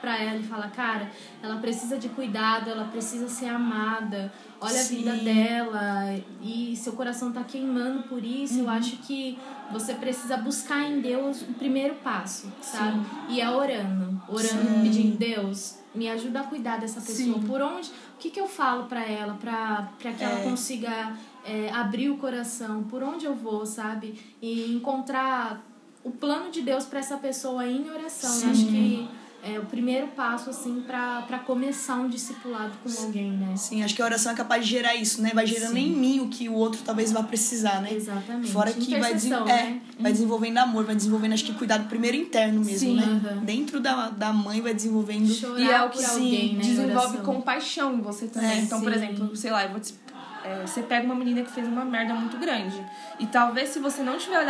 pra 0.00 0.16
ela 0.22 0.38
e 0.38 0.42
fala, 0.42 0.68
cara, 0.68 1.10
ela 1.42 1.56
precisa 1.56 1.98
de 1.98 2.08
cuidado, 2.08 2.70
ela 2.70 2.84
precisa 2.84 3.28
ser 3.28 3.46
amada. 3.46 4.32
Olha 4.60 4.72
Sim. 4.78 5.08
a 5.08 5.12
vida 5.12 5.24
dela 5.24 6.20
e 6.42 6.74
seu 6.76 6.92
coração 6.94 7.32
tá 7.32 7.44
queimando 7.44 8.04
por 8.04 8.24
isso. 8.24 8.60
Eu 8.60 8.70
acho 8.70 8.96
que 8.98 9.38
você 9.70 9.94
precisa 9.94 10.36
buscar 10.36 10.82
em 10.82 11.00
Deus 11.00 11.42
o 11.42 11.52
primeiro 11.54 11.94
passo, 11.96 12.50
sabe? 12.62 13.00
E 13.28 13.40
é 13.40 13.50
orando, 13.50 14.20
orando, 14.28 14.46
Sim. 14.48 14.82
pedindo 14.82 15.16
Deus, 15.18 15.78
me 15.94 16.08
ajuda 16.08 16.40
a 16.40 16.44
cuidar 16.44 16.78
dessa 16.78 17.00
pessoa. 17.00 17.38
Sim. 17.38 17.46
Por 17.46 17.60
onde? 17.60 17.88
O 17.88 18.18
que 18.18 18.30
que 18.30 18.40
eu 18.40 18.48
falo 18.48 18.84
pra 18.84 19.04
ela 19.04 19.34
pra 19.34 19.88
para 19.98 20.12
que 20.12 20.24
ela 20.24 20.40
É. 20.40 20.42
consiga 20.44 21.12
é, 21.44 21.70
abrir 21.70 22.08
o 22.10 22.16
coração? 22.16 22.82
Por 22.84 23.02
onde 23.02 23.26
eu 23.26 23.34
vou, 23.34 23.66
sabe? 23.66 24.18
E 24.40 24.72
encontrar 24.74 25.62
o 26.02 26.10
plano 26.10 26.50
de 26.50 26.62
Deus 26.62 26.84
pra 26.86 27.00
essa 27.00 27.16
pessoa 27.18 27.66
em 27.66 27.90
oração. 27.90 28.42
Eu 28.42 28.50
acho 28.50 28.66
que 28.66 29.08
é 29.44 29.58
o 29.58 29.64
primeiro 29.64 30.08
passo 30.08 30.50
assim 30.50 30.82
pra 30.86 31.22
para 31.22 31.38
começar 31.40 31.96
um 31.96 32.08
discipulado 32.08 32.72
com 32.82 33.02
alguém, 33.04 33.30
né? 33.32 33.56
Sim, 33.56 33.82
acho 33.82 33.94
que 33.94 34.02
a 34.02 34.04
oração 34.04 34.32
é 34.32 34.34
capaz 34.34 34.64
de 34.64 34.70
gerar 34.70 34.94
isso, 34.94 35.22
né? 35.22 35.30
Vai 35.34 35.46
gerando 35.46 35.74
Sim. 35.74 35.92
em 35.92 35.96
mim 35.96 36.20
o 36.20 36.28
que 36.28 36.48
o 36.48 36.54
outro 36.54 36.80
talvez 36.84 37.12
vá 37.12 37.22
precisar, 37.22 37.80
né? 37.80 37.92
Exatamente. 37.92 38.50
Fora 38.52 38.72
que 38.72 38.90
vai, 38.98 39.10
Intercessão, 39.12 39.48
é, 39.48 39.62
né? 39.64 39.80
vai 39.98 40.12
desenvolvendo 40.12 40.58
amor, 40.58 40.84
vai 40.84 40.94
desenvolvendo, 40.96 41.32
acho 41.34 41.44
que 41.44 41.54
cuidado 41.54 41.88
primeiro 41.88 42.16
interno 42.16 42.60
mesmo, 42.64 42.78
Sim, 42.90 42.96
né? 42.96 43.20
aham. 43.24 43.44
Dentro 43.44 43.80
da, 43.80 44.10
da 44.10 44.32
mãe 44.32 44.60
vai 44.60 44.74
desenvolvendo. 44.74 45.32
Chorar 45.32 45.60
E 45.60 45.70
é 45.70 45.82
o 45.84 45.90
que 45.90 46.04
alguém, 46.04 46.54
né? 46.56 46.62
desenvolve 46.62 47.16
oração. 47.16 47.24
compaixão 47.24 47.94
em 47.94 48.00
você 48.00 48.26
também. 48.26 48.50
É, 48.50 48.56
então, 48.60 48.80
por 48.80 48.90
sim. 48.92 48.98
exemplo, 48.98 49.36
sei 49.36 49.50
lá, 49.50 49.64
eu 49.64 49.70
vou 49.70 49.80
te- 49.80 49.94
é, 50.46 50.66
você 50.66 50.82
pega 50.82 51.04
uma 51.04 51.14
menina 51.14 51.42
que 51.42 51.50
fez 51.50 51.66
uma 51.66 51.84
merda 51.84 52.14
muito 52.14 52.36
grande. 52.38 52.84
E 53.18 53.26
talvez 53.26 53.70
se 53.70 53.78
você 53.78 54.02
não 54.02 54.16
tiver 54.18 54.44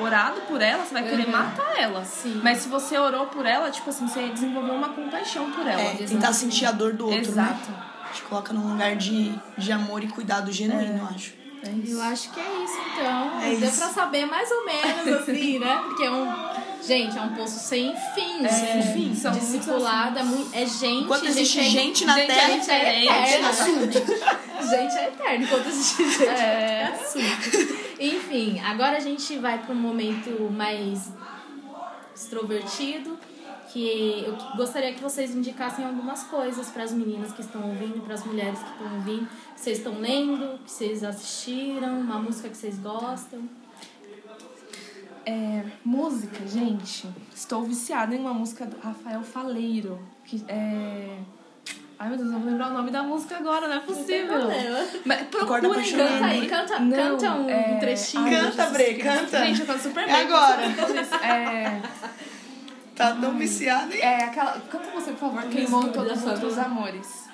orado 0.00 0.40
por 0.42 0.60
ela, 0.60 0.84
você 0.84 0.92
vai 0.94 1.02
querer 1.08 1.26
Uhum. 1.26 1.32
matar 1.32 1.78
ela. 1.78 2.04
Sim. 2.04 2.40
Mas 2.42 2.58
se 2.58 2.68
você 2.68 2.98
orou 2.98 3.26
por 3.26 3.46
ela, 3.46 3.70
tipo 3.70 3.88
assim, 3.90 4.06
você 4.06 4.28
desenvolveu 4.28 4.74
uma 4.74 4.90
compaixão 4.90 5.50
por 5.50 5.66
ela. 5.66 5.80
É, 5.80 5.94
tentar 5.94 6.32
sentir 6.32 6.66
a 6.66 6.72
dor 6.72 6.92
do 6.94 7.06
outro, 7.06 7.20
Exato. 7.20 7.70
né? 7.70 7.76
Te 8.12 8.22
coloca 8.22 8.52
num 8.52 8.72
lugar 8.72 8.96
de, 8.96 9.34
de 9.56 9.70
amor 9.72 10.02
e 10.02 10.08
cuidado 10.08 10.50
genuíno, 10.52 10.98
eu 10.98 11.04
acho. 11.14 11.34
É. 11.62 11.72
Eu 11.92 12.00
acho 12.02 12.30
que 12.30 12.38
é 12.40 12.64
isso, 12.64 12.78
então. 12.92 13.40
É 13.42 13.54
Deu 13.56 13.68
isso. 13.68 13.78
pra 13.78 13.88
saber 13.88 14.24
mais 14.26 14.48
ou 14.50 14.64
menos, 14.64 15.20
assim, 15.20 15.58
né? 15.58 15.80
Porque 15.84 16.04
é 16.04 16.10
um. 16.10 16.26
Gente, 16.82 17.18
é 17.18 17.20
um 17.20 17.34
poço 17.34 17.58
sem 17.58 17.94
fim. 18.14 18.44
É, 18.44 18.48
sem 18.48 18.82
fim. 18.94 19.14
São 19.14 19.32
Discipulado, 19.32 20.18
é, 20.18 20.22
muito, 20.22 20.54
é 20.54 20.64
gente. 20.64 21.04
Enquanto 21.04 21.26
existe 21.26 21.58
é- 21.60 21.64
gente 21.64 22.04
na 22.06 22.14
gente 22.16 22.30
é 22.30 22.34
Terra, 22.34 22.48
Gente 22.58 22.70
é 22.70 23.04
eterno. 23.04 23.92
gente 24.70 24.94
é 24.96 25.08
eterno. 25.08 25.44
Enquanto 25.44 25.66
existe 25.66 26.02
gente 26.10 26.24
é, 26.24 26.32
É. 26.32 26.84
assunto. 26.94 27.78
Enfim, 28.00 28.60
agora 28.60 28.96
a 28.96 29.00
gente 29.00 29.36
vai 29.38 29.58
para 29.58 29.74
um 29.74 29.78
momento 29.78 30.50
mais 30.52 31.10
extrovertido. 32.14 33.18
Que 33.70 34.24
eu 34.26 34.34
gostaria 34.56 34.94
que 34.94 35.02
vocês 35.02 35.34
indicassem 35.34 35.84
algumas 35.84 36.22
coisas 36.22 36.70
para 36.70 36.84
as 36.84 36.92
meninas 36.92 37.32
que 37.32 37.42
estão 37.42 37.68
ouvindo, 37.68 38.02
para 38.02 38.14
as 38.14 38.24
mulheres 38.24 38.58
que 38.60 38.70
estão 38.70 38.94
ouvindo, 38.96 39.28
que 39.54 39.60
vocês 39.60 39.76
estão 39.78 40.00
lendo, 40.00 40.58
que 40.64 40.70
vocês 40.70 41.04
assistiram, 41.04 42.00
uma 42.00 42.18
música 42.18 42.48
que 42.48 42.56
vocês 42.56 42.78
gostam. 42.78 43.40
É, 45.28 45.62
música, 45.84 46.46
gente. 46.46 47.06
Estou 47.34 47.62
viciada 47.62 48.14
em 48.14 48.18
uma 48.18 48.32
música 48.32 48.64
do 48.64 48.78
Rafael 48.80 49.22
Faleiro. 49.22 49.98
Que 50.24 50.42
é. 50.48 51.18
Ai 51.98 52.08
meu 52.08 52.16
Deus, 52.16 52.28
eu 52.28 52.34
não 52.34 52.40
vou 52.40 52.50
lembrar 52.50 52.68
o 52.70 52.72
nome 52.72 52.90
da 52.90 53.02
música 53.02 53.36
agora, 53.36 53.66
não 53.68 53.76
é 53.76 53.80
possível. 53.80 54.38
Mas 55.04 55.20
Acorda 55.22 55.68
procurem 55.68 55.70
apaixonada. 55.72 56.10
Canta 56.12 56.26
aí, 56.26 56.48
canta, 56.48 56.78
Não, 56.78 56.96
canta 56.96 57.34
um 57.34 57.50
é- 57.50 57.76
trechinho. 57.80 58.24
Ai, 58.24 58.30
Canta, 58.36 58.50
Jesus 58.52 58.70
Bre, 58.72 58.94
canta. 58.94 59.44
Gente, 59.46 59.60
eu 59.60 59.66
canto 59.66 59.82
super 59.82 60.04
É 60.04 60.06
bem. 60.06 60.14
agora. 60.16 60.62
É, 61.24 61.82
Tá 62.94 63.14
tão 63.14 63.36
viciado, 63.36 63.92
hein? 63.92 64.00
é 64.00 64.24
aquela. 64.24 64.52
Canta 64.60 64.90
você, 64.92 65.10
por 65.10 65.18
favor. 65.32 65.42
Queimou 65.50 65.88
todos 65.88 66.18
os 66.18 66.26
outros 66.26 66.56
amores. 66.58 67.28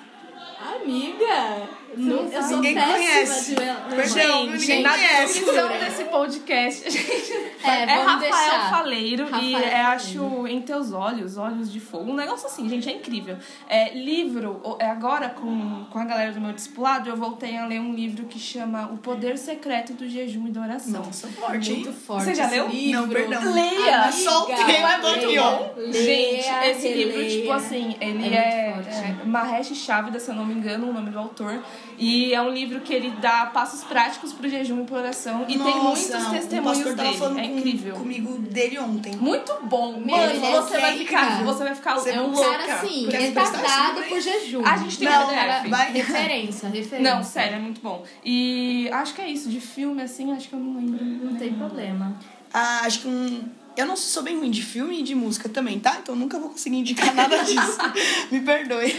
Amiga, 0.81 1.69
não, 1.97 2.25
eu 2.31 2.41
sou 2.43 2.57
Ninguém 2.57 2.75
péssima 2.75 2.93
conhece. 2.97 3.55
de 3.55 3.61
mel- 3.61 3.75
Perdão, 3.89 4.05
Gente, 4.05 4.43
ninguém 4.51 4.59
gente, 4.59 4.83
Na 4.83 4.89
conhece. 4.91 5.25
descrição 5.33 5.55
loucura. 5.67 5.85
desse 5.85 6.03
podcast, 6.05 6.89
gente. 6.91 7.33
É, 7.63 7.69
É, 7.83 7.85
Rafael 8.03 8.19
deixar. 8.19 8.69
Faleiro 8.69 9.23
e 9.23 9.31
Rafael 9.31 9.57
é, 9.57 9.71
Faleiro. 9.71 9.87
acho 9.87 10.47
Em 10.47 10.61
Teus 10.61 10.91
Olhos, 10.93 11.37
Olhos 11.37 11.71
de 11.71 11.79
Fogo. 11.79 12.11
Um 12.11 12.15
negócio 12.15 12.47
assim, 12.47 12.67
gente, 12.69 12.87
é 12.89 12.93
incrível. 12.93 13.37
É, 13.67 13.93
livro, 13.97 14.61
é, 14.79 14.85
agora 14.89 15.29
com, 15.29 15.85
com 15.89 15.99
a 15.99 16.05
galera 16.05 16.31
do 16.31 16.39
meu 16.41 16.53
discipulado, 16.53 17.09
eu 17.09 17.15
voltei 17.15 17.57
a 17.57 17.65
ler 17.65 17.79
um 17.79 17.93
livro 17.93 18.25
que 18.25 18.39
chama 18.39 18.85
O 18.93 18.97
Poder 18.97 19.37
Secreto 19.37 19.93
do 19.93 20.07
Jejum 20.07 20.47
e 20.47 20.51
da 20.51 20.61
Oração. 20.61 21.03
Nossa, 21.03 21.27
forte? 21.27 21.71
Muito 21.73 21.91
forte. 21.93 22.25
Você 22.25 22.35
já 22.35 22.47
leu? 22.47 22.67
livro. 22.67 23.01
Não, 23.01 23.09
perdão. 23.09 23.53
Leia! 23.53 23.95
Amiga, 24.03 24.11
Só 24.11 24.43
o 24.43 24.47
leia, 24.47 25.91
Gente, 25.91 26.47
esse 26.69 26.93
livro, 26.93 27.27
tipo 27.27 27.51
assim, 27.51 27.95
ele 27.99 28.33
É 28.33 28.37
é, 28.37 29.15
é 29.21 29.25
Mahesh 29.25 29.73
Chavda, 29.75 30.19
se 30.19 30.29
eu 30.29 30.35
não 30.35 30.45
me 30.45 30.53
engano, 30.53 30.89
o 30.89 30.93
nome 30.93 31.09
do 31.09 31.19
autor. 31.19 31.61
E 31.97 32.33
é 32.33 32.41
um 32.41 32.49
livro 32.53 32.81
que 32.81 32.93
ele 32.93 33.09
dá 33.21 33.45
passos 33.47 33.83
práticos 33.83 34.33
pro 34.33 34.49
jejum 34.49 34.81
e 34.81 34.85
pro 34.85 34.95
oração. 34.97 35.43
E 35.47 35.57
tem 35.57 35.79
muitos 35.81 36.09
Nossa, 36.09 36.29
testemunhos 36.31 36.93
dele. 36.95 37.17
falando 37.17 37.39
É 37.39 37.47
com- 37.47 37.57
incrível. 37.57 37.95
comigo 37.95 38.37
dele 38.39 38.77
ontem. 38.79 39.15
Muito 39.15 39.53
bom. 39.63 39.93
Mano, 39.99 40.23
ele 40.31 40.45
é 40.45 40.61
você 40.61 40.77
vai 40.77 40.97
zica. 40.97 41.17
ficar, 41.19 41.43
você 41.43 41.63
vai 41.63 41.75
ficar 41.75 41.95
Você 41.95 42.09
É 42.11 42.21
um 42.21 42.31
louca. 42.31 42.49
cara 42.57 42.73
assim, 42.75 43.07
Quer 43.09 43.21
retardado 43.21 44.01
por 44.03 44.19
jejum. 44.19 44.65
A 44.65 44.77
gente 44.77 44.97
tem 44.99 45.07
Não, 45.07 45.27
PDF. 45.27 45.69
vai- 45.69 45.91
Referência, 45.93 46.69
referência. 46.69 46.99
Não, 47.15 47.23
sério, 47.23 47.55
é 47.55 47.59
muito 47.59 47.79
bom. 47.81 48.03
E 48.23 48.89
acho 48.91 49.13
que 49.13 49.21
é 49.21 49.29
isso. 49.29 49.49
De 49.49 49.61
filme, 49.61 50.01
assim, 50.01 50.33
acho 50.33 50.49
que 50.49 50.53
eu 50.55 50.59
não 50.59 50.75
lembro. 50.75 51.03
Não 51.05 51.35
tem 51.35 51.53
problema. 51.53 52.19
Ah, 52.53 52.81
acho 52.83 53.01
que 53.01 53.07
um. 53.07 53.43
Eu 53.77 53.85
não 53.85 53.97
sou 53.97 54.23
bem 54.23 54.37
ruim 54.37 54.49
de 54.49 54.63
filme 54.63 55.01
e 55.01 55.03
de 55.03 55.13
música 55.13 55.49
também, 55.49 55.79
tá? 55.79 55.97
Então 56.01 56.15
eu 56.15 56.19
nunca 56.19 56.39
vou 56.39 56.49
conseguir 56.49 56.77
indicar 56.77 57.13
nada 57.13 57.37
disso. 57.43 57.77
Me 58.31 58.39
perdoe. 58.39 58.95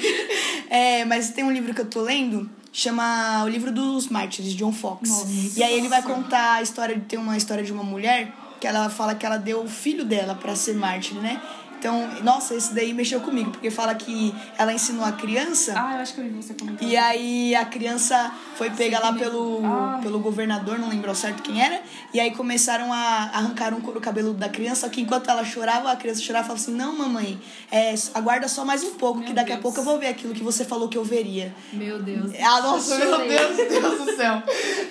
É, 0.68 1.04
mas 1.06 1.30
tem 1.30 1.44
um 1.44 1.50
livro 1.50 1.72
que 1.74 1.80
eu 1.80 1.86
tô 1.86 2.02
lendo, 2.02 2.48
chama 2.76 3.42
O 3.44 3.48
Livro 3.48 3.72
dos 3.72 4.08
Mártires, 4.08 4.50
de 4.50 4.56
John 4.56 4.70
Fox. 4.70 5.08
Nossa. 5.08 5.58
e 5.58 5.62
aí 5.62 5.78
ele 5.78 5.88
vai 5.88 6.02
contar 6.02 6.54
a 6.56 6.62
história 6.62 6.94
de 6.94 7.00
tem 7.02 7.18
uma 7.18 7.36
história 7.36 7.64
de 7.64 7.72
uma 7.72 7.82
mulher 7.82 8.34
que 8.60 8.66
ela 8.66 8.90
fala 8.90 9.14
que 9.14 9.24
ela 9.24 9.38
deu 9.38 9.62
o 9.62 9.68
filho 9.68 10.04
dela 10.04 10.34
pra 10.34 10.54
ser 10.54 10.74
mártir, 10.74 11.16
né? 11.16 11.40
Então, 11.86 12.08
nossa, 12.24 12.52
esse 12.56 12.74
daí 12.74 12.92
mexeu 12.92 13.20
comigo, 13.20 13.52
porque 13.52 13.70
fala 13.70 13.94
que 13.94 14.34
ela 14.58 14.72
ensinou 14.72 15.04
a 15.04 15.12
criança 15.12 15.72
Ah, 15.76 15.94
eu 15.94 16.00
acho 16.00 16.14
que 16.14 16.20
eu 16.20 16.24
vi 16.24 16.30
você 16.30 16.52
comentando. 16.52 16.82
e 16.82 16.96
aí 16.96 17.54
a 17.54 17.64
criança 17.64 18.34
foi 18.56 18.70
pega 18.70 18.98
lá 18.98 19.12
pelo, 19.12 19.60
Ai. 19.64 20.00
pelo 20.02 20.18
governador, 20.18 20.80
não 20.80 20.88
lembro 20.88 21.08
ao 21.10 21.14
certo 21.14 21.44
quem 21.44 21.62
era. 21.62 21.80
E 22.12 22.18
aí 22.18 22.32
começaram 22.32 22.92
a 22.92 23.30
arrancar 23.32 23.72
um 23.72 23.80
couro 23.80 24.00
cabeludo 24.00 24.36
da 24.36 24.48
criança, 24.48 24.80
só 24.80 24.88
que 24.88 25.00
enquanto 25.00 25.30
ela 25.30 25.44
chorava, 25.44 25.92
a 25.92 25.94
criança 25.94 26.20
chorava 26.20 26.46
e 26.46 26.48
falava 26.48 26.60
assim, 26.64 26.74
não, 26.74 26.92
mamãe, 26.96 27.40
é, 27.70 27.94
aguarda 28.14 28.48
só 28.48 28.64
mais 28.64 28.82
um 28.82 28.94
pouco, 28.94 29.20
que 29.20 29.26
Meu 29.26 29.34
daqui 29.36 29.52
a 29.52 29.54
Deus. 29.54 29.62
pouco 29.62 29.78
eu 29.78 29.84
vou 29.84 29.96
ver 30.00 30.08
aquilo 30.08 30.34
que 30.34 30.42
você 30.42 30.64
falou 30.64 30.88
que 30.88 30.98
eu 30.98 31.04
veria. 31.04 31.54
Meu 31.72 32.02
Deus. 32.02 32.32
Ah, 32.42 32.62
nossa, 32.62 32.96
Eu 32.96 33.18
meu. 33.20 33.28
Deus, 33.28 33.56
Deus 33.68 33.98
do 34.06 34.16
céu. 34.16 34.42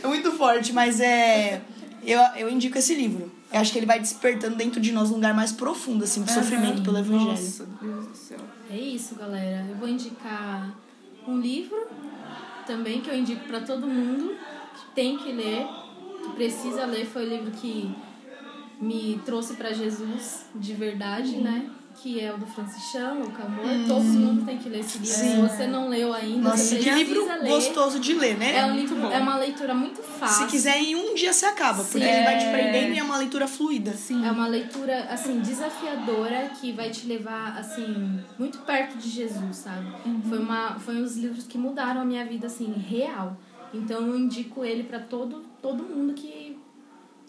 É 0.02 0.08
muito 0.08 0.32
forte, 0.32 0.72
mas 0.72 1.02
é. 1.02 1.62
Eu, 2.06 2.22
eu 2.38 2.50
indico 2.50 2.78
esse 2.78 2.94
livro. 2.94 3.30
Eu 3.52 3.60
acho 3.60 3.72
que 3.72 3.80
ele 3.80 3.86
vai 3.86 4.00
despertando 4.00 4.56
dentro 4.56 4.82
de 4.82 4.92
nós 4.92 5.12
um 5.12 5.16
lugar 5.16 5.34
mais 5.34 5.52
profundo, 5.52 6.04
assim, 6.04 6.24
de 6.24 6.32
sofrimento 6.32 6.82
pelo 6.82 6.98
evangelho. 6.98 7.32
Nossa, 7.32 7.66
Deus 7.82 8.08
do 8.08 8.16
céu. 8.16 8.40
É 8.70 8.78
isso, 8.78 9.16
galera. 9.16 9.66
Eu 9.70 9.76
vou 9.76 9.88
indicar 9.88 10.76
um 11.28 11.40
livro 11.40 11.88
também 12.66 13.02
que 13.02 13.10
eu 13.10 13.16
indico 13.16 13.46
pra 13.46 13.62
todo 13.62 13.88
mundo 13.88 14.36
que 14.76 14.96
tem 14.96 15.18
que 15.18 15.32
ler, 15.32 15.66
que 16.24 16.32
precisa 16.34 16.86
ler. 16.86 17.06
Foi 17.06 17.26
o 17.26 17.30
livro 17.30 17.52
que 17.52 17.96
me 18.82 19.22
trouxe 19.26 19.54
pra 19.54 19.72
Jesus 19.72 20.46
de 20.56 20.74
verdade, 20.74 21.38
né? 21.38 21.70
Que 22.02 22.20
é 22.20 22.32
o 22.34 22.38
do 22.38 22.46
Franciscão, 22.46 23.22
o 23.22 23.32
Camor. 23.32 23.64
Todo 23.88 24.04
mundo 24.04 24.46
tem 24.46 24.58
que 24.58 24.70
ler 24.70 24.82
esse 24.82 24.98
livro. 25.00 25.14
Se 25.14 25.22
Sim. 25.24 25.42
você 25.42 25.66
não 25.66 25.88
leu 25.90 26.14
ainda, 26.14 26.50
Nossa, 26.50 26.58
você 26.64 26.78
que 26.78 26.90
livro 26.92 27.26
ler. 27.26 27.48
gostoso 27.50 28.00
de 28.00 28.14
ler, 28.14 28.38
né? 28.38 28.58
É, 28.58 28.66
um 28.66 28.76
livro, 28.76 28.96
bom. 28.98 29.10
é 29.12 29.18
uma 29.18 29.38
leitura 29.38 29.74
muito 29.74 30.04
fácil. 30.04 30.46
Se 30.46 30.52
quiser, 30.52 30.78
em 30.78 30.96
um 30.96 31.16
dia 31.16 31.32
se 31.34 31.46
acaba, 31.46 31.84
porque 31.84 32.00
Sim. 32.00 32.12
ele 32.12 32.24
vai 32.26 32.38
te 32.38 32.46
É. 32.46 32.52
prendendo 32.52 32.94
e 32.94 33.00
é 33.00 33.04
uma 33.04 33.18
leitura 33.18 33.48
fluida. 33.48 33.94
Sim. 33.94 34.24
É 34.26 34.30
uma 34.32 34.46
leitura, 34.46 35.06
assim, 35.10 35.40
desafiadora 35.40 36.50
que 36.60 36.72
vai 36.74 36.90
te 36.92 37.08
levar, 37.08 37.58
assim, 37.58 38.20
muito 38.38 38.60
perto 38.60 38.98
de 38.98 39.10
Jesus, 39.10 39.56
sabe? 39.58 39.86
Foi, 40.28 40.38
uma, 40.38 40.78
foi 40.80 40.98
um 40.98 41.02
dos 41.04 41.16
livros 41.18 41.48
que 41.48 41.58
mudaram 41.58 42.02
a 42.02 42.06
minha 42.06 42.26
vida, 42.26 42.48
assim, 42.48 42.72
real. 42.74 43.38
Então 43.74 44.06
eu 44.06 44.18
indico 44.18 44.64
ele 44.64 44.84
pra 44.84 45.00
todo, 45.00 45.44
todo 45.62 45.82
mundo 45.84 46.14
que, 46.14 46.58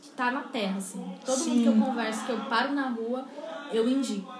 que 0.03 0.11
tá 0.11 0.31
na 0.31 0.43
terra, 0.43 0.77
assim. 0.79 1.03
Todo 1.25 1.39
mundo 1.45 1.63
que 1.63 1.67
eu 1.67 1.73
Sim. 1.73 1.81
converso, 1.81 2.25
que 2.27 2.33
eu 2.33 2.41
paro 2.41 2.73
na 2.75 2.89
rua, 2.91 3.27
eu 3.73 3.89
indico. 3.89 4.35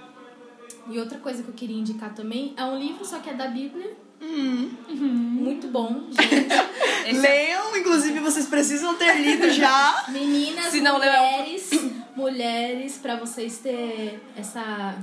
E 0.89 0.99
outra 0.99 1.19
coisa 1.19 1.43
que 1.43 1.49
eu 1.49 1.55
queria 1.55 1.77
indicar 1.77 2.15
também 2.15 2.55
é 2.57 2.65
um 2.65 2.79
livro, 2.79 3.05
só 3.05 3.19
que 3.19 3.31
é 3.31 3.35
da 3.35 3.49
Bíblia. 3.49 3.97
Hum. 4.21 4.71
Muito 4.89 5.69
bom, 5.69 6.07
gente. 6.11 7.13
Leiam, 7.21 7.77
inclusive 7.77 8.19
vocês 8.21 8.47
precisam 8.47 8.95
ter 8.95 9.15
lido 9.21 9.51
já. 9.51 10.05
Meninas, 10.09 10.67
Se 10.67 10.81
não 10.81 10.99
leu, 10.99 11.11
é 11.11 11.21
mulheres, 11.21 11.71
mulheres, 12.17 12.99
pra 12.99 13.17
vocês 13.17 13.59
ter 13.59 14.21
essa. 14.37 14.97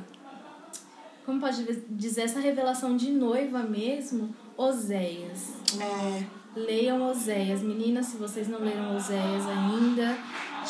Como 1.25 1.39
pode 1.39 1.63
dizer? 1.89 2.23
Essa 2.23 2.39
revelação 2.39 2.97
de 2.97 3.11
noiva 3.11 3.59
mesmo, 3.59 4.35
Oséias. 4.57 5.53
É, 5.79 6.23
Leiam 6.55 7.09
Oséias. 7.09 7.61
Meninas, 7.61 8.07
se 8.07 8.17
vocês 8.17 8.49
não 8.49 8.59
leram 8.59 8.95
Oséias 8.97 9.45
ainda, 9.47 10.17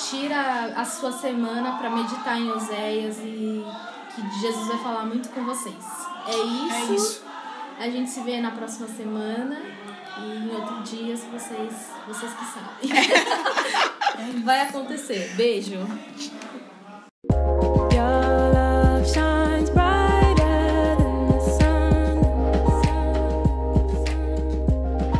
tira 0.09 0.73
a 0.75 0.85
sua 0.85 1.11
semana 1.11 1.77
pra 1.77 1.89
meditar 1.89 2.39
em 2.39 2.51
Oséias 2.51 3.17
e 3.19 3.63
que 4.15 4.39
Jesus 4.39 4.67
vai 4.67 4.77
falar 4.77 5.05
muito 5.05 5.29
com 5.29 5.43
vocês. 5.45 5.83
É 6.27 6.37
isso. 6.37 6.73
é 6.73 6.95
isso. 6.95 7.23
A 7.79 7.89
gente 7.89 8.09
se 8.09 8.21
vê 8.21 8.39
na 8.39 8.51
próxima 8.51 8.87
semana 8.87 9.59
e 10.19 10.37
em 10.37 10.51
outro 10.51 10.83
dia, 10.83 11.17
se 11.17 11.25
vocês, 11.27 11.73
vocês 12.07 12.31
que 12.33 12.45
sabem. 12.45 12.89
Vai 14.45 14.61
acontecer. 14.61 15.33
Beijo. 15.35 15.79
Your 17.91 18.53
love 18.53 19.05
shines 19.11 19.69
brighter 19.71 20.95
than 20.97 21.27
the 21.29 21.39
sun. 21.57 22.21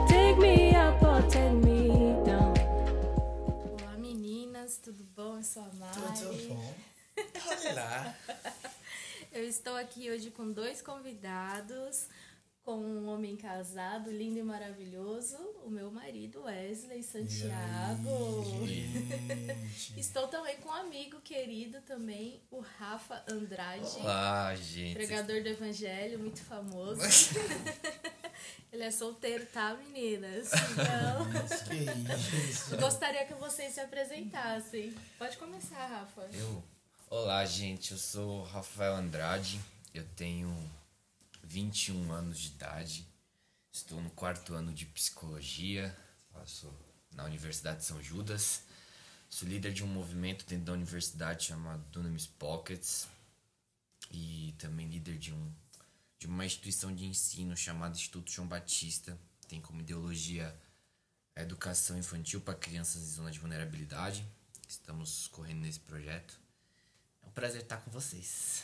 Take 0.07 0.39
me 0.39 0.75
up 0.75 1.03
or 1.03 1.23
take 1.23 1.55
me 1.65 2.13
down. 2.23 2.53
Olá 3.81 3.97
meninas, 3.97 4.77
tudo 4.77 5.03
bom? 5.15 5.37
Eu 5.37 5.43
sou 5.43 5.63
a 5.63 5.69
Mari. 5.79 6.19
Tudo 6.19 6.47
bom? 6.49 6.73
Olá. 7.71 8.13
Eu 9.33 9.47
estou 9.47 9.75
aqui 9.75 10.11
hoje 10.11 10.29
com 10.29 10.51
dois 10.51 10.79
convidados, 10.79 12.07
com 12.61 12.77
um 12.77 13.07
homem 13.07 13.35
casado, 13.35 14.11
lindo 14.11 14.37
e 14.37 14.43
maravilhoso, 14.43 15.35
o 15.65 15.71
meu 15.71 15.89
marido 15.89 16.43
Wesley 16.43 17.01
Santiago. 17.01 18.45
Gente. 18.67 19.97
Estou 19.99 20.27
também 20.27 20.57
com 20.57 20.69
um 20.69 20.73
amigo 20.73 21.19
querido 21.21 21.81
também, 21.81 22.43
o 22.51 22.59
Rafa 22.59 23.23
Andrade. 23.27 23.97
Olá, 24.01 24.55
gente. 24.55 24.93
Pregador 24.93 25.41
do 25.41 25.49
evangelho, 25.49 26.19
muito 26.19 26.43
famoso. 26.43 27.01
Ele 28.71 28.83
é 28.83 28.91
solteiro, 28.91 29.47
tá, 29.47 29.73
meninas? 29.73 30.51
Então, 30.73 31.25
Mas 31.33 31.61
que 31.63 32.49
isso? 32.51 32.77
gostaria 32.77 33.25
que 33.25 33.33
vocês 33.33 33.73
se 33.73 33.79
apresentassem. 33.79 34.93
Pode 35.17 35.37
começar, 35.37 35.87
Rafa. 35.87 36.29
Eu? 36.33 36.63
Olá, 37.15 37.45
gente. 37.45 37.91
Eu 37.91 37.99
sou 37.99 38.41
Rafael 38.41 38.95
Andrade. 38.95 39.61
Eu 39.93 40.03
tenho 40.15 40.51
21 41.43 42.11
anos 42.11 42.39
de 42.39 42.47
idade. 42.47 43.07
Estou 43.71 44.01
no 44.01 44.09
quarto 44.09 44.55
ano 44.55 44.73
de 44.73 44.87
psicologia. 44.87 45.95
Faço 46.31 46.73
na 47.13 47.23
Universidade 47.25 47.81
de 47.81 47.85
São 47.85 48.01
Judas. 48.01 48.63
Sou 49.29 49.47
líder 49.47 49.73
de 49.73 49.83
um 49.83 49.87
movimento 49.87 50.43
dentro 50.47 50.65
da 50.65 50.73
universidade 50.73 51.45
chamado 51.45 51.83
Dunamis 51.91 52.25
Pockets. 52.25 53.07
E 54.09 54.55
também 54.57 54.89
líder 54.89 55.19
de, 55.19 55.31
um, 55.31 55.53
de 56.17 56.25
uma 56.25 56.43
instituição 56.43 56.95
de 56.95 57.05
ensino 57.05 57.55
chamada 57.55 57.95
Instituto 57.95 58.31
João 58.31 58.47
Batista. 58.47 59.15
Tem 59.47 59.61
como 59.61 59.81
ideologia 59.81 60.59
a 61.35 61.43
educação 61.43 61.95
infantil 61.95 62.41
para 62.41 62.55
crianças 62.55 63.03
em 63.03 63.13
zona 63.13 63.29
de 63.29 63.37
vulnerabilidade. 63.37 64.25
Estamos 64.67 65.27
correndo 65.27 65.59
nesse 65.59 65.79
projeto. 65.79 66.41
É 67.33 67.39
prazer 67.39 67.61
estar 67.63 67.77
com 67.77 67.89
vocês. 67.89 68.61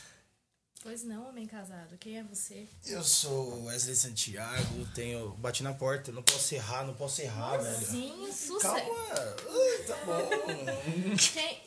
Pois 0.80 1.02
não, 1.02 1.28
homem 1.28 1.44
casado. 1.44 1.98
Quem 1.98 2.18
é 2.18 2.22
você? 2.22 2.68
Eu 2.86 3.02
sou 3.02 3.64
Wesley 3.64 3.96
Santiago, 3.96 4.86
tenho. 4.94 5.30
Bati 5.32 5.64
na 5.64 5.74
porta, 5.74 6.12
não 6.12 6.22
posso 6.22 6.54
errar, 6.54 6.84
não 6.86 6.94
posso 6.94 7.20
errar, 7.20 7.58
velho. 7.58 7.86
Sim, 7.86 8.32
sucesso. 8.32 8.60
Calma! 8.60 9.36
Ai, 9.48 9.84
tá 9.86 9.96
bom. 10.06 10.30
Quem, 11.34 11.60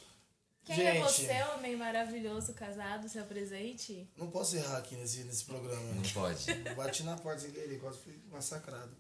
quem 0.64 0.88
é 0.88 0.94
Gente. 0.94 1.04
você, 1.04 1.44
homem 1.54 1.76
maravilhoso, 1.76 2.54
casado, 2.54 3.10
se 3.10 3.20
apresente? 3.20 4.08
Não 4.16 4.32
posso 4.32 4.56
errar 4.56 4.78
aqui 4.78 4.96
nesse, 4.96 5.26
nesse 5.26 5.44
programa. 5.44 5.84
Não 5.94 6.02
pode. 6.14 6.54
Bati 6.76 7.04
na 7.04 7.18
porta 7.18 7.42
sem 7.42 7.52
querer, 7.52 7.80
quase 7.80 8.00
fui 8.00 8.18
massacrado. 8.32 8.96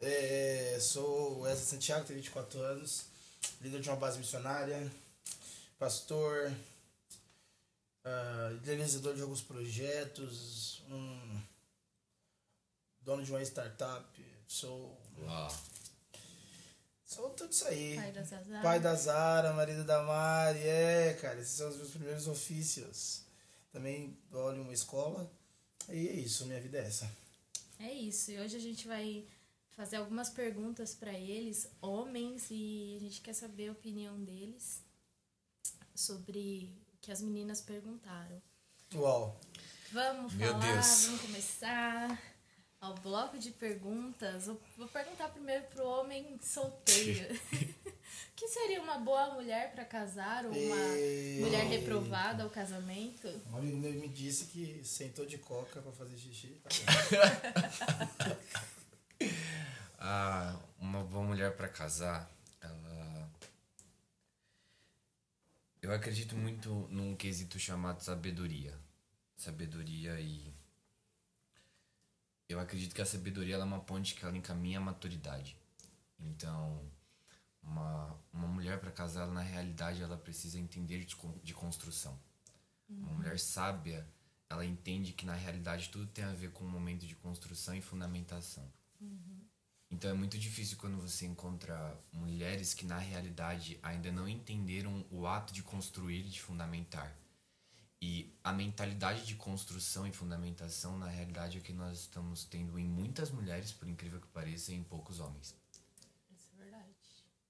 É, 0.00 0.78
sou 0.80 1.40
Wesley 1.40 1.66
Santiago, 1.66 2.06
tenho 2.06 2.20
24 2.20 2.60
anos, 2.60 3.06
líder 3.60 3.80
de 3.80 3.88
uma 3.90 3.96
base 3.96 4.18
missionária, 4.18 4.90
pastor, 5.78 6.52
ah, 8.04 8.52
idealizador 8.56 9.14
de 9.14 9.22
alguns 9.22 9.42
projetos, 9.42 10.82
um 10.90 11.40
dono 13.00 13.24
de 13.24 13.30
uma 13.30 13.42
startup, 13.42 14.24
sou, 14.46 14.98
Ó, 15.26 15.52
sou 17.04 17.30
tudo 17.30 17.52
isso 17.52 17.66
aí. 17.66 17.96
Pai 17.96 18.12
da 18.12 18.22
Zazá. 18.22 18.62
Pai 18.62 18.80
da 18.80 18.94
Zara, 18.94 19.52
marido 19.52 19.84
da 19.84 20.02
Mari, 20.02 20.60
é, 20.60 21.14
cara, 21.14 21.40
esses 21.40 21.54
são 21.54 21.68
os 21.68 21.76
meus 21.76 21.90
primeiros 21.90 22.26
ofícios. 22.26 23.22
Também 23.70 24.16
olho 24.32 24.62
uma 24.62 24.72
escola. 24.72 25.30
E 25.88 26.08
é 26.08 26.12
isso, 26.12 26.46
minha 26.46 26.60
vida 26.60 26.78
é 26.78 26.86
essa. 26.86 27.10
É 27.78 27.92
isso. 27.92 28.30
E 28.30 28.38
hoje 28.38 28.56
a 28.56 28.60
gente 28.60 28.86
vai 28.86 29.26
fazer 29.70 29.96
algumas 29.96 30.30
perguntas 30.30 30.94
pra 30.94 31.12
eles, 31.12 31.68
homens, 31.80 32.46
e 32.50 32.94
a 32.96 33.00
gente 33.00 33.20
quer 33.20 33.32
saber 33.32 33.68
a 33.68 33.72
opinião 33.72 34.22
deles 34.22 34.82
sobre 35.94 36.70
que 37.02 37.10
as 37.12 37.20
meninas 37.20 37.60
perguntaram. 37.60 38.40
Uau. 38.94 39.38
Vamos 39.90 40.32
Meu 40.34 40.52
falar, 40.52 40.72
Deus. 40.72 41.04
vamos 41.06 41.20
começar 41.20 42.22
ao 42.80 42.94
bloco 42.94 43.38
de 43.38 43.50
perguntas. 43.50 44.46
Vou 44.78 44.88
perguntar 44.88 45.28
primeiro 45.28 45.64
pro 45.64 45.84
homem 45.86 46.38
solteiro. 46.40 47.34
O 47.34 47.38
que 48.36 48.48
seria 48.48 48.80
uma 48.80 48.98
boa 48.98 49.34
mulher 49.34 49.72
pra 49.72 49.84
casar 49.84 50.46
ou 50.46 50.52
uma 50.52 50.76
Eita. 50.96 51.44
mulher 51.44 51.64
reprovada 51.66 52.44
ao 52.44 52.50
casamento? 52.50 53.28
Um 53.50 53.56
amigo 53.58 53.76
meu 53.78 53.92
me 53.92 54.08
disse 54.08 54.46
que 54.46 54.82
sentou 54.84 55.26
de 55.26 55.38
coca 55.38 55.82
pra 55.82 55.92
fazer 55.92 56.16
xixi. 56.16 56.60
Tá 56.62 56.70
ah, 59.98 60.56
uma 60.78 61.02
boa 61.04 61.24
mulher 61.24 61.56
para 61.56 61.68
casar, 61.68 62.30
ela. 62.60 63.28
Eu 65.82 65.92
acredito 65.92 66.36
muito 66.36 66.86
num 66.90 67.16
quesito 67.16 67.58
chamado 67.58 68.00
sabedoria. 68.00 68.78
Sabedoria 69.36 70.20
e. 70.20 70.54
Eu 72.48 72.60
acredito 72.60 72.94
que 72.94 73.02
a 73.02 73.06
sabedoria 73.06 73.56
é 73.56 73.64
uma 73.64 73.80
ponte 73.80 74.14
que 74.14 74.24
ela 74.24 74.36
encaminha 74.36 74.78
a 74.78 74.80
maturidade. 74.80 75.56
Então, 76.20 76.88
uma, 77.60 78.16
uma 78.32 78.46
mulher 78.46 78.78
para 78.78 78.92
casar, 78.92 79.22
ela, 79.22 79.32
na 79.32 79.40
realidade, 79.40 80.00
ela 80.00 80.16
precisa 80.16 80.56
entender 80.56 81.04
de, 81.04 81.16
de 81.42 81.52
construção. 81.52 82.16
Uma 82.88 83.14
mulher 83.14 83.40
sábia, 83.40 84.06
ela 84.48 84.64
entende 84.64 85.12
que 85.12 85.26
na 85.26 85.34
realidade 85.34 85.88
tudo 85.88 86.06
tem 86.06 86.24
a 86.24 86.32
ver 86.32 86.52
com 86.52 86.64
um 86.64 86.70
momento 86.70 87.06
de 87.06 87.16
construção 87.16 87.74
e 87.74 87.80
fundamentação. 87.80 88.70
Então 89.92 90.10
é 90.10 90.14
muito 90.14 90.38
difícil 90.38 90.78
quando 90.78 90.96
você 90.96 91.26
encontra 91.26 91.94
mulheres 92.10 92.72
que 92.72 92.86
na 92.86 92.96
realidade 92.96 93.78
ainda 93.82 94.10
não 94.10 94.26
entenderam 94.26 95.04
o 95.10 95.26
ato 95.26 95.52
de 95.52 95.62
construir 95.62 96.22
de 96.22 96.40
fundamentar. 96.40 97.14
E 98.00 98.34
a 98.42 98.52
mentalidade 98.54 99.26
de 99.26 99.34
construção 99.34 100.06
e 100.06 100.12
fundamentação, 100.12 100.98
na 100.98 101.06
realidade, 101.06 101.58
é 101.58 101.60
que 101.60 101.74
nós 101.74 102.00
estamos 102.00 102.44
tendo 102.44 102.76
em 102.78 102.84
muitas 102.84 103.30
mulheres, 103.30 103.70
por 103.70 103.86
incrível 103.86 104.18
que 104.18 104.26
pareça, 104.28 104.72
e 104.72 104.76
em 104.76 104.82
poucos 104.82 105.20
homens. 105.20 105.54
Isso 106.34 106.48
é 106.54 106.62
verdade. 106.64 106.90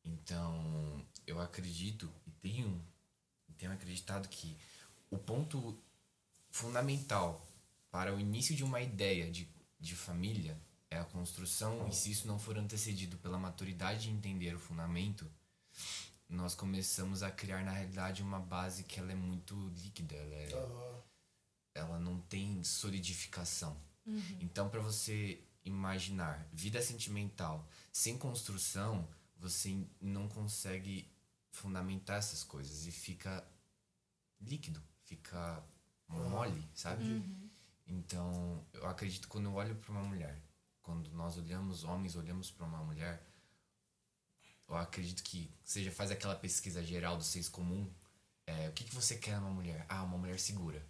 Então, 0.05 1.07
eu 1.27 1.41
acredito 1.41 2.13
e 2.27 2.31
tenho, 2.33 2.85
tenho 3.57 3.73
acreditado 3.73 4.29
que 4.29 4.59
o 5.11 5.17
ponto 5.17 5.79
fundamental 6.51 7.47
para 7.91 8.15
o 8.15 8.21
início 8.21 8.55
de 8.55 8.65
uma 8.65 8.81
ideia 8.83 9.31
de, 9.31 9.49
de 9.81 9.95
família 9.95 10.61
é 10.93 10.99
a 10.99 11.05
construção, 11.05 11.89
e 11.89 11.95
se 11.95 12.11
isso 12.11 12.27
não 12.27 12.39
for 12.39 12.59
antecedido 12.59 13.17
pela 13.17 13.39
maturidade 13.39 14.03
de 14.03 14.11
entender 14.11 14.55
o 14.55 14.59
fundamento, 14.59 15.31
nós 16.29 16.55
começamos 16.55 17.23
a 17.23 17.31
criar 17.31 17.65
na 17.65 17.71
realidade 17.71 18.23
uma 18.23 18.39
base 18.39 18.85
que 18.85 19.01
ela 19.01 19.11
é 19.11 19.15
muito 19.15 19.55
líquida, 19.83 20.15
ela, 20.15 20.35
é, 20.35 20.55
Aham. 20.55 21.03
ela 21.75 21.99
não 21.99 22.21
tem 22.21 22.63
solidificação. 22.63 23.77
Então, 24.41 24.69
para 24.69 24.81
você 24.81 25.43
imaginar 25.65 26.47
vida 26.53 26.83
sentimental 26.83 27.67
sem 27.93 28.19
construção, 28.19 29.09
você 29.37 29.87
não 30.01 30.29
consegue 30.29 31.11
fundamentar 31.53 32.19
essas 32.19 32.43
coisas 32.43 32.87
e 32.87 32.91
fica 32.91 33.47
líquido, 34.41 34.83
fica 35.05 35.65
mole, 36.09 36.69
sabe? 36.75 37.05
Então, 37.87 38.67
eu 38.73 38.87
acredito 38.87 39.23
que 39.23 39.29
quando 39.29 39.47
eu 39.47 39.55
olho 39.55 39.77
para 39.77 39.93
uma 39.93 40.03
mulher, 40.03 40.43
quando 40.83 41.11
nós 41.13 41.37
olhamos, 41.37 41.85
homens 41.85 42.17
olhamos 42.17 42.51
para 42.51 42.67
uma 42.67 42.83
mulher, 42.83 43.25
eu 44.69 44.77
acredito 44.77 45.23
que 45.23 45.51
seja 45.63 45.91
faz 45.91 46.11
aquela 46.11 46.35
pesquisa 46.35 46.83
geral 46.83 47.17
do 47.17 47.25
senso 47.25 47.51
comum, 47.51 47.91
é, 48.47 48.69
o 48.69 48.73
que, 48.73 48.85
que 48.85 48.95
você 48.95 49.17
quer 49.17 49.41
numa 49.41 49.51
mulher? 49.51 49.87
Ah, 49.89 50.03
uma 50.03 50.19
mulher 50.19 50.39
segura. 50.39 50.85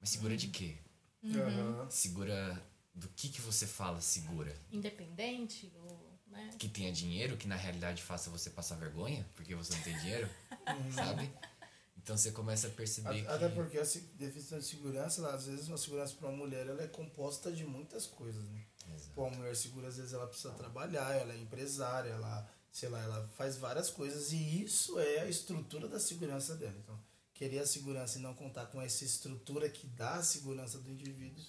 Mas 0.00 0.10
segura 0.10 0.36
de 0.36 0.48
quê? 0.48 0.78
Aham. 1.24 1.88
Segura 1.90 2.62
do 2.94 3.08
que 3.08 3.28
que 3.28 3.40
você 3.40 3.66
fala 3.66 4.00
segura? 4.00 4.56
Independente 4.72 5.70
ou 5.76 6.18
né? 6.28 6.50
que 6.58 6.68
tenha 6.68 6.92
dinheiro, 6.92 7.36
que 7.36 7.46
na 7.46 7.56
realidade 7.56 8.02
faça 8.02 8.30
você 8.30 8.50
passar 8.50 8.76
vergonha, 8.76 9.26
porque 9.34 9.54
você 9.54 9.74
não 9.74 9.82
tem 9.82 9.98
dinheiro, 9.98 10.28
sabe? 10.94 11.30
Então 11.98 12.16
você 12.16 12.30
começa 12.30 12.68
a 12.68 12.70
perceber 12.70 13.22
que... 13.22 13.26
Até 13.26 13.48
porque 13.48 13.78
a 13.78 13.82
definição 14.14 14.58
de 14.58 14.64
segurança, 14.64 15.28
às 15.28 15.46
vezes 15.46 15.68
uma 15.68 15.76
segurança 15.76 16.14
para 16.14 16.28
uma 16.28 16.36
mulher 16.36 16.66
ela 16.66 16.82
é 16.82 16.86
composta 16.86 17.50
de 17.50 17.64
muitas 17.64 18.06
coisas, 18.06 18.48
né? 18.48 18.64
Exato. 18.94 19.12
Pô, 19.14 19.26
a 19.26 19.30
mulher 19.30 19.56
segura, 19.56 19.88
às 19.88 19.96
vezes 19.96 20.12
ela 20.12 20.26
precisa 20.26 20.52
trabalhar, 20.54 21.14
ela 21.14 21.32
é 21.32 21.38
empresária, 21.38 22.10
ela, 22.10 22.48
sei 22.70 22.88
lá, 22.88 23.02
ela 23.02 23.28
faz 23.36 23.56
várias 23.56 23.90
coisas 23.90 24.32
e 24.32 24.62
isso 24.62 24.98
é 24.98 25.20
a 25.20 25.28
estrutura 25.28 25.88
da 25.88 25.98
segurança 25.98 26.54
dela. 26.56 26.76
Então, 26.78 26.98
querer 27.34 27.60
a 27.60 27.66
segurança 27.66 28.18
e 28.18 28.22
não 28.22 28.34
contar 28.34 28.66
com 28.66 28.80
essa 28.80 29.04
estrutura 29.04 29.68
que 29.68 29.86
dá 29.86 30.14
a 30.14 30.22
segurança 30.22 30.78
do 30.78 30.90
indivíduo 30.90 31.44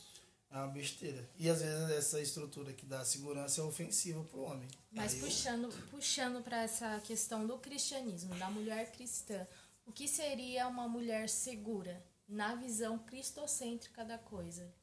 é 0.49 0.57
uma 0.57 0.67
besteira. 0.67 1.29
E 1.37 1.49
às 1.49 1.61
vezes 1.61 1.89
essa 1.91 2.21
estrutura 2.21 2.73
que 2.73 2.85
dá 2.85 3.01
a 3.01 3.05
segurança 3.05 3.61
é 3.61 3.63
ofensiva 3.63 4.23
pro 4.23 4.41
homem. 4.41 4.67
Mas 4.91 5.13
Aí, 5.13 5.19
puxando, 5.19 5.69
puxando 5.89 6.41
para 6.41 6.63
essa 6.63 6.99
questão 7.01 7.45
do 7.45 7.57
cristianismo, 7.57 8.35
da 8.35 8.49
mulher 8.49 8.91
cristã, 8.91 9.45
o 9.85 9.91
que 9.91 10.07
seria 10.07 10.67
uma 10.67 10.87
mulher 10.87 11.29
segura 11.29 12.03
na 12.27 12.55
visão 12.55 12.99
cristocêntrica 12.99 14.03
da 14.03 14.17
coisa? 14.17 14.73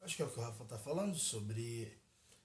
Acho 0.00 0.16
que 0.16 0.22
é 0.22 0.24
o 0.24 0.30
que 0.30 0.38
o 0.38 0.42
Rafa 0.42 0.64
tá 0.64 0.78
falando 0.78 1.16
sobre. 1.16 1.92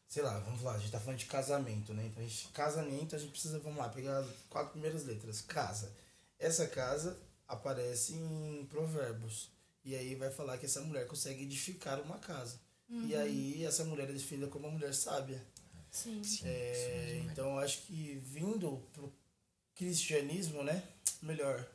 Sei 0.07 0.21
lá, 0.21 0.37
vamos 0.39 0.61
lá, 0.61 0.75
a 0.75 0.77
gente 0.77 0.91
tá 0.91 0.99
falando 0.99 1.19
de 1.19 1.25
casamento, 1.25 1.93
né? 1.93 2.05
Então, 2.05 2.23
a 2.23 2.27
gente, 2.27 2.47
casamento, 2.49 3.15
a 3.15 3.19
gente 3.19 3.31
precisa, 3.31 3.59
vamos 3.59 3.79
lá, 3.79 3.89
pegar 3.89 4.19
as 4.19 4.27
quatro 4.49 4.71
primeiras 4.71 5.03
letras. 5.05 5.41
Casa. 5.41 5.91
Essa 6.37 6.67
casa 6.67 7.17
aparece 7.47 8.13
em 8.13 8.65
Provérbios. 8.69 9.49
E 9.83 9.95
aí 9.95 10.15
vai 10.15 10.31
falar 10.31 10.57
que 10.57 10.65
essa 10.65 10.81
mulher 10.81 11.07
consegue 11.07 11.43
edificar 11.43 11.99
uma 12.01 12.17
casa. 12.17 12.59
E 12.89 13.15
aí 13.15 13.65
essa 13.65 13.83
mulher 13.83 14.09
é 14.09 14.13
definida 14.13 14.47
como 14.47 14.67
uma 14.67 14.73
mulher 14.73 14.93
sábia. 14.93 15.43
Sim. 15.89 16.21
É, 16.43 17.23
então 17.25 17.51
eu 17.51 17.59
acho 17.59 17.81
que 17.83 18.15
vindo 18.23 18.77
pro 18.93 19.11
cristianismo, 19.73 20.63
né? 20.63 20.83
Melhor. 21.21 21.65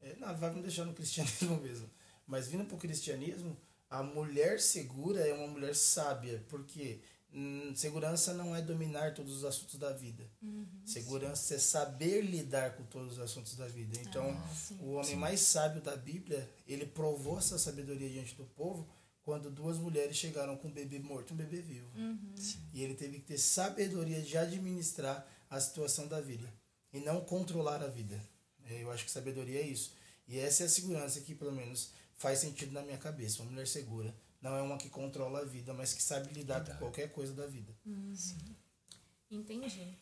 É, 0.00 0.16
não, 0.16 0.36
vai 0.36 0.52
me 0.52 0.62
deixar 0.62 0.84
no 0.84 0.94
cristianismo 0.94 1.56
mesmo. 1.62 1.88
Mas 2.26 2.48
vindo 2.48 2.64
pro 2.64 2.76
cristianismo, 2.76 3.56
a 3.90 4.02
mulher 4.02 4.60
segura 4.60 5.20
é 5.26 5.32
uma 5.32 5.46
mulher 5.48 5.74
sábia. 5.74 6.44
Porque 6.48 7.00
hum, 7.32 7.72
segurança 7.74 8.32
não 8.34 8.54
é 8.54 8.60
dominar 8.62 9.14
todos 9.14 9.36
os 9.36 9.44
assuntos 9.44 9.76
da 9.76 9.92
vida. 9.92 10.28
Segurança 10.84 11.54
é 11.54 11.58
saber 11.58 12.22
lidar 12.22 12.76
com 12.76 12.84
todos 12.84 13.12
os 13.12 13.18
assuntos 13.18 13.54
da 13.56 13.66
vida. 13.66 13.98
Então, 14.00 14.30
o 14.80 14.92
homem 14.92 15.16
mais 15.16 15.40
sábio 15.40 15.80
da 15.82 15.96
Bíblia, 15.96 16.48
ele 16.66 16.86
provou 16.86 17.38
essa 17.38 17.58
sabedoria 17.58 18.08
diante 18.08 18.34
do 18.34 18.44
povo 18.44 18.88
quando 19.22 19.50
duas 19.50 19.76
mulheres 19.76 20.16
chegaram 20.16 20.56
com 20.56 20.68
um 20.68 20.72
bebê 20.72 20.98
morto 20.98 21.30
e 21.30 21.34
um 21.34 21.36
bebê 21.36 21.60
vivo. 21.60 21.88
E 22.72 22.82
ele 22.82 22.94
teve 22.94 23.18
que 23.18 23.26
ter 23.26 23.38
sabedoria 23.38 24.22
de 24.22 24.36
administrar 24.38 25.26
a 25.50 25.60
situação 25.60 26.06
da 26.08 26.20
vida 26.20 26.50
e 26.92 27.00
não 27.00 27.20
controlar 27.20 27.82
a 27.82 27.88
vida. 27.88 28.18
É, 28.64 28.82
Eu 28.82 28.90
acho 28.90 29.04
que 29.04 29.10
sabedoria 29.10 29.60
é 29.60 29.66
isso. 29.66 29.92
E 30.26 30.38
essa 30.38 30.62
é 30.62 30.66
a 30.66 30.68
segurança 30.70 31.20
que, 31.20 31.34
pelo 31.34 31.52
menos, 31.52 31.90
faz 32.18 32.40
sentido 32.40 32.72
na 32.72 32.82
minha 32.82 32.98
cabeça. 32.98 33.42
Uma 33.42 33.52
mulher 33.52 33.66
segura 33.66 34.14
não 34.40 34.54
é 34.56 34.62
uma 34.62 34.76
que 34.76 34.90
controla 34.90 35.40
a 35.40 35.44
vida, 35.44 35.72
mas 35.72 35.94
que 35.94 36.02
sabe 36.02 36.32
lidar 36.32 36.64
com 36.64 36.76
qualquer 36.76 37.10
coisa 37.12 37.32
da 37.32 37.46
vida. 37.46 37.74
Entendi. 39.30 39.96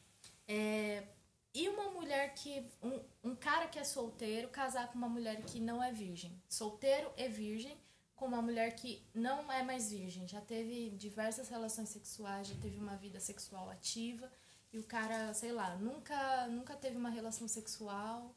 É, 0.49 1.07
e 1.55 1.69
uma 1.69 1.91
mulher 1.91 2.35
que. 2.35 2.67
Um, 2.83 3.31
um 3.31 3.37
cara 3.37 3.67
que 3.67 3.79
é 3.79 3.85
solteiro 3.85 4.49
casar 4.49 4.89
com 4.89 4.99
uma 4.99 5.09
mulher 5.09 5.43
que 5.43 5.61
não 5.61 5.83
é 5.83 5.93
virgem. 5.93 6.41
Solteiro 6.49 7.11
e 7.17 7.29
virgem 7.29 7.77
com 8.15 8.27
uma 8.27 8.41
mulher 8.41 8.75
que 8.75 9.07
não 9.15 9.51
é 9.53 9.63
mais 9.63 9.91
virgem. 9.91 10.27
Já 10.27 10.41
teve 10.41 10.91
diversas 10.91 11.49
relações 11.49 11.91
sexuais, 11.91 12.49
já 12.49 12.55
teve 12.57 12.79
uma 12.79 12.97
vida 12.97 13.21
sexual 13.21 13.69
ativa. 13.69 14.31
E 14.73 14.79
o 14.79 14.85
cara, 14.85 15.33
sei 15.35 15.53
lá, 15.53 15.77
nunca, 15.77 16.47
nunca 16.49 16.75
teve 16.77 16.97
uma 16.97 17.11
relação 17.11 17.47
sexual. 17.47 18.35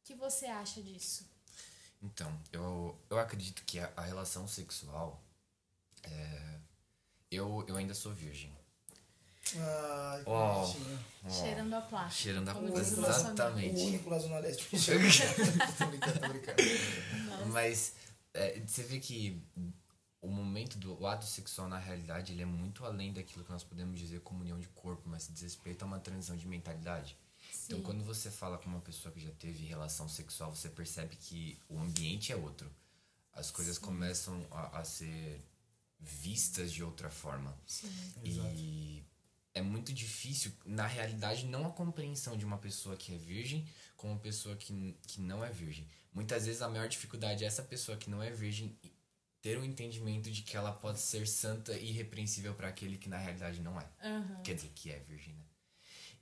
O 0.00 0.04
que 0.04 0.14
você 0.14 0.46
acha 0.46 0.82
disso? 0.82 1.29
Então, 2.02 2.32
eu, 2.52 2.98
eu 3.10 3.18
acredito 3.18 3.62
que 3.64 3.78
a, 3.78 3.92
a 3.96 4.02
relação 4.02 4.48
sexual. 4.48 5.22
É, 6.02 6.58
eu, 7.30 7.64
eu 7.68 7.76
ainda 7.76 7.94
sou 7.94 8.12
virgem. 8.12 8.52
Ai, 9.56 10.22
que. 10.22 10.30
Ó, 10.30 10.74
Cheirando 11.28 11.74
a 11.74 11.80
plástico. 11.80 12.22
Cheirando 12.22 12.48
a 12.48 12.54
como 12.54 12.70
diz 12.72 12.92
o 12.92 13.06
Exatamente. 13.06 13.80
único 13.80 14.10
na 14.10 14.18
Zona 14.18 14.38
Leste. 14.38 14.68
tô 14.70 15.86
brincando, 15.86 16.20
tô 16.20 16.28
brincando. 16.28 16.62
Mas 17.52 17.94
é, 18.32 18.60
você 18.60 18.82
vê 18.82 18.98
que 19.00 19.42
o 20.22 20.28
momento 20.28 20.78
do 20.78 21.00
o 21.00 21.06
ato 21.06 21.24
sexual, 21.24 21.68
na 21.68 21.78
realidade, 21.78 22.32
ele 22.32 22.42
é 22.42 22.46
muito 22.46 22.84
além 22.84 23.12
daquilo 23.12 23.44
que 23.44 23.50
nós 23.50 23.64
podemos 23.64 23.98
dizer 23.98 24.20
como 24.20 24.40
união 24.40 24.58
de 24.58 24.68
corpo, 24.68 25.08
mas 25.08 25.28
diz 25.28 25.42
respeito 25.42 25.82
a 25.82 25.86
uma 25.86 25.98
transição 25.98 26.36
de 26.36 26.46
mentalidade. 26.46 27.16
Então, 27.70 27.78
Sim. 27.78 27.84
quando 27.84 28.04
você 28.04 28.32
fala 28.32 28.58
com 28.58 28.68
uma 28.68 28.80
pessoa 28.80 29.14
que 29.14 29.20
já 29.20 29.30
teve 29.30 29.64
relação 29.64 30.08
sexual, 30.08 30.52
você 30.52 30.68
percebe 30.68 31.14
que 31.14 31.56
o 31.68 31.78
ambiente 31.78 32.32
é 32.32 32.36
outro. 32.36 32.68
As 33.32 33.52
coisas 33.52 33.78
começam 33.78 34.44
a, 34.50 34.80
a 34.80 34.84
ser 34.84 35.40
vistas 36.00 36.72
de 36.72 36.82
outra 36.82 37.08
forma. 37.08 37.56
E 38.24 39.04
é 39.54 39.62
muito 39.62 39.92
difícil, 39.92 40.50
na 40.66 40.84
realidade, 40.84 41.46
não 41.46 41.64
a 41.64 41.70
compreensão 41.70 42.36
de 42.36 42.44
uma 42.44 42.58
pessoa 42.58 42.96
que 42.96 43.14
é 43.14 43.18
virgem 43.18 43.64
com 43.96 44.10
uma 44.10 44.18
pessoa 44.18 44.56
que, 44.56 44.98
que 45.06 45.20
não 45.20 45.44
é 45.44 45.50
virgem. 45.50 45.86
Muitas 46.12 46.46
vezes 46.46 46.62
a 46.62 46.68
maior 46.68 46.88
dificuldade 46.88 47.44
é 47.44 47.46
essa 47.46 47.62
pessoa 47.62 47.96
que 47.96 48.10
não 48.10 48.20
é 48.20 48.32
virgem 48.32 48.76
ter 49.40 49.56
o 49.56 49.64
entendimento 49.64 50.28
de 50.28 50.42
que 50.42 50.56
ela 50.56 50.72
pode 50.72 50.98
ser 50.98 51.24
santa 51.28 51.72
e 51.74 51.90
irrepreensível 51.90 52.52
para 52.52 52.66
aquele 52.66 52.98
que 52.98 53.08
na 53.08 53.16
realidade 53.16 53.60
não 53.60 53.80
é. 53.80 53.88
Aham. 54.02 54.42
Quer 54.42 54.56
dizer, 54.56 54.72
que 54.74 54.90
é 54.90 54.98
virgem, 54.98 55.34
né? 55.34 55.44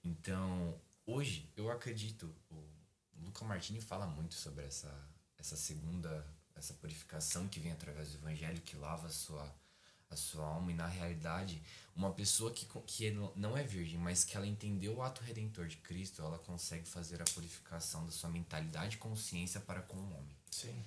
Então, 0.04 0.78
hoje, 1.08 1.50
eu 1.56 1.70
acredito, 1.70 2.32
o 2.50 2.62
Luca 3.24 3.44
Martini 3.44 3.80
fala 3.80 4.06
muito 4.06 4.34
sobre 4.34 4.64
essa, 4.64 4.92
essa 5.38 5.56
segunda, 5.56 6.24
essa 6.54 6.74
purificação 6.74 7.48
que 7.48 7.58
vem 7.58 7.72
através 7.72 8.10
do 8.12 8.18
evangelho, 8.18 8.60
que 8.60 8.76
lava 8.76 9.06
a 9.06 9.10
sua, 9.10 9.54
a 10.10 10.16
sua 10.16 10.44
alma. 10.44 10.70
E, 10.70 10.74
na 10.74 10.86
realidade, 10.86 11.62
uma 11.96 12.12
pessoa 12.12 12.52
que, 12.52 12.66
que 12.86 13.10
não 13.34 13.56
é 13.56 13.64
virgem, 13.64 13.98
mas 13.98 14.22
que 14.22 14.36
ela 14.36 14.46
entendeu 14.46 14.96
o 14.96 15.02
ato 15.02 15.22
redentor 15.24 15.66
de 15.66 15.78
Cristo, 15.78 16.20
ela 16.20 16.38
consegue 16.38 16.86
fazer 16.86 17.22
a 17.22 17.24
purificação 17.24 18.04
da 18.04 18.12
sua 18.12 18.28
mentalidade 18.28 18.96
e 18.96 18.98
consciência 18.98 19.60
para 19.60 19.80
com 19.80 19.96
o 19.96 20.12
homem. 20.12 20.36
Sim. 20.50 20.84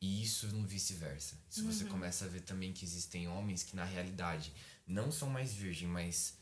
E 0.00 0.22
isso 0.22 0.48
no 0.48 0.66
vice-versa. 0.66 1.38
Se 1.48 1.62
você 1.62 1.84
começa 1.84 2.24
a 2.24 2.28
ver 2.28 2.40
também 2.40 2.72
que 2.72 2.84
existem 2.84 3.28
homens 3.28 3.62
que 3.62 3.76
na 3.76 3.84
realidade 3.84 4.52
não 4.84 5.12
são 5.12 5.30
mais 5.30 5.54
virgem, 5.54 5.86
mas 5.86 6.36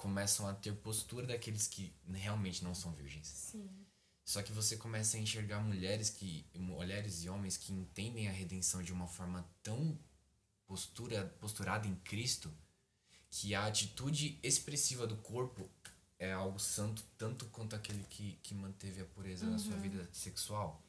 começam 0.00 0.48
a 0.48 0.54
ter 0.54 0.72
postura 0.76 1.26
daqueles 1.26 1.68
que 1.68 1.94
realmente 2.10 2.64
não 2.64 2.74
são 2.74 2.90
virgens. 2.94 3.26
Sim. 3.26 3.68
Só 4.24 4.42
que 4.42 4.50
você 4.50 4.74
começa 4.76 5.18
a 5.18 5.20
enxergar 5.20 5.60
mulheres 5.60 6.08
que 6.08 6.46
mulheres 6.54 7.22
e 7.22 7.28
homens 7.28 7.58
que 7.58 7.70
entendem 7.70 8.26
a 8.26 8.32
redenção 8.32 8.82
de 8.82 8.94
uma 8.94 9.06
forma 9.06 9.46
tão 9.62 9.98
postura 10.66 11.26
posturada 11.38 11.86
em 11.86 11.94
Cristo 11.96 12.50
que 13.28 13.54
a 13.54 13.66
atitude 13.66 14.38
expressiva 14.42 15.06
do 15.06 15.16
corpo 15.16 15.68
é 16.18 16.32
algo 16.32 16.58
santo 16.58 17.04
tanto 17.18 17.44
quanto 17.46 17.76
aquele 17.76 18.02
que, 18.04 18.38
que 18.42 18.54
manteve 18.54 19.02
a 19.02 19.04
pureza 19.04 19.44
na 19.46 19.58
sua 19.58 19.76
vida 19.76 20.08
sexual. 20.12 20.82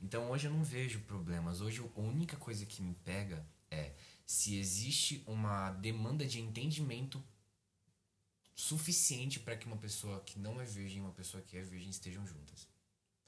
Então 0.00 0.30
hoje 0.30 0.46
eu 0.46 0.50
não 0.50 0.64
vejo 0.64 1.00
problemas. 1.00 1.60
Hoje 1.60 1.80
a 1.80 2.00
única 2.00 2.38
coisa 2.38 2.64
que 2.64 2.80
me 2.80 2.94
pega 2.94 3.46
é 3.70 3.92
se 4.24 4.56
existe 4.56 5.22
uma 5.26 5.72
demanda 5.72 6.24
de 6.24 6.40
entendimento 6.40 7.22
suficiente 8.56 9.38
para 9.38 9.54
que 9.54 9.66
uma 9.66 9.76
pessoa 9.76 10.18
que 10.20 10.38
não 10.38 10.58
é 10.58 10.64
virgem 10.64 10.96
e 10.96 11.00
uma 11.02 11.12
pessoa 11.12 11.42
que 11.42 11.58
é 11.58 11.62
virgem 11.62 11.90
estejam 11.90 12.26
juntas. 12.26 12.66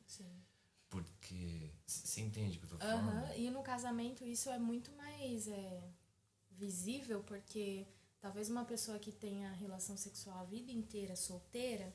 Sim. 0.06 0.42
Porque 0.88 1.70
você 1.86 2.22
entende 2.22 2.56
o 2.56 2.60
que 2.60 2.64
eu 2.64 2.70
tô 2.70 2.78
falando? 2.78 3.08
Aham, 3.10 3.34
E 3.36 3.50
no 3.50 3.62
casamento 3.62 4.24
isso 4.24 4.48
é 4.48 4.58
muito 4.58 4.90
mais 4.92 5.46
é, 5.46 5.92
visível, 6.50 7.22
porque 7.22 7.86
talvez 8.18 8.48
uma 8.48 8.64
pessoa 8.64 8.98
que 8.98 9.12
tenha 9.12 9.52
relação 9.52 9.98
sexual 9.98 10.38
a 10.38 10.44
vida 10.44 10.72
inteira 10.72 11.14
solteira, 11.14 11.94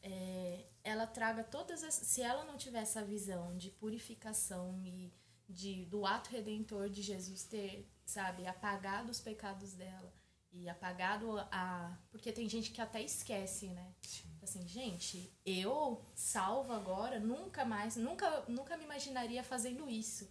é, 0.00 0.66
ela 0.82 1.06
traga 1.06 1.44
todas 1.44 1.84
as. 1.84 1.92
Se 1.92 2.22
ela 2.22 2.46
não 2.46 2.56
tiver 2.56 2.80
essa 2.80 3.04
visão 3.04 3.54
de 3.58 3.70
purificação 3.70 4.82
e 4.82 5.12
de, 5.46 5.84
do 5.84 6.06
ato 6.06 6.30
redentor 6.30 6.88
de 6.88 7.02
Jesus 7.02 7.44
ter, 7.44 7.86
sabe, 8.06 8.46
apagado 8.46 9.10
os 9.10 9.20
pecados 9.20 9.74
dela 9.74 10.10
e 10.54 10.68
apagado 10.68 11.38
a. 11.50 11.96
Porque 12.10 12.32
tem 12.32 12.48
gente 12.48 12.70
que 12.70 12.80
até 12.80 13.02
esquece, 13.02 13.66
né? 13.68 13.92
Assim, 14.42 14.66
gente, 14.68 15.32
eu 15.44 16.02
salvo 16.14 16.72
agora, 16.72 17.18
nunca 17.18 17.64
mais, 17.64 17.96
nunca, 17.96 18.44
nunca 18.46 18.76
me 18.76 18.84
imaginaria 18.84 19.42
fazendo 19.42 19.88
isso. 19.88 20.28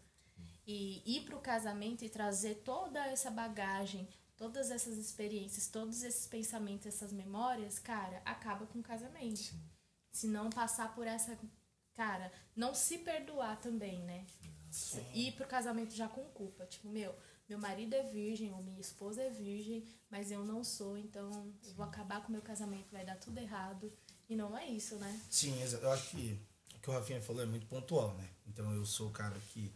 E 0.66 1.04
ir 1.06 1.26
pro 1.26 1.40
casamento 1.40 2.06
e 2.06 2.10
trazer 2.10 2.62
toda 2.64 3.06
essa 3.08 3.30
bagagem, 3.30 4.08
todas 4.38 4.72
essas 4.72 4.98
experiências, 4.98 5.68
todos 5.68 6.04
esses 6.04 6.26
pensamentos, 6.26 6.86
essas 6.88 7.12
memórias, 7.12 7.80
cara, 7.80 8.22
acaba 8.24 8.66
com 8.68 8.80
o 8.80 8.84
casamento. 8.84 9.54
Se 10.12 10.28
não 10.28 10.50
passar 10.50 10.94
por 10.96 11.06
essa. 11.06 11.38
Cara, 11.96 12.32
não 12.56 12.74
se 12.74 13.00
perdoar 13.00 13.60
também, 13.60 14.00
né? 14.04 14.26
Ir 15.14 15.34
pro 15.34 15.46
casamento 15.46 15.94
já 15.94 16.08
com 16.08 16.24
culpa. 16.26 16.66
Tipo, 16.66 16.90
meu, 16.90 17.16
meu 17.50 17.58
marido 17.60 17.94
é 17.94 18.04
virgem 18.04 18.52
ou 18.52 18.62
minha 18.64 18.80
esposa 18.80 19.22
é 19.22 19.30
virgem, 19.30 19.84
mas 20.10 20.32
eu 20.32 20.44
não 20.46 20.64
sou, 20.64 20.98
então 20.98 21.30
eu 21.66 21.74
vou 21.74 21.86
acabar 21.86 22.22
com 22.22 22.30
o 22.30 22.32
meu 22.32 22.42
casamento, 22.42 22.88
vai 22.92 23.06
dar 23.06 23.16
tudo 23.18 23.38
errado. 23.40 23.92
E 24.30 24.36
não 24.36 24.58
é 24.58 24.68
isso, 24.68 24.96
né? 24.96 25.22
Sim, 25.30 25.54
eu 25.62 25.92
acho 25.92 26.10
que 26.12 26.40
o 26.76 26.80
que 26.80 26.90
o 26.90 26.94
Rafinha 26.94 27.22
falou 27.22 27.44
é 27.44 27.46
muito 27.46 27.66
pontual, 27.68 28.16
né? 28.16 28.30
Então 28.48 28.74
eu 28.74 28.86
sou 28.86 29.10
o 29.10 29.12
cara 29.12 29.38
que 29.54 29.72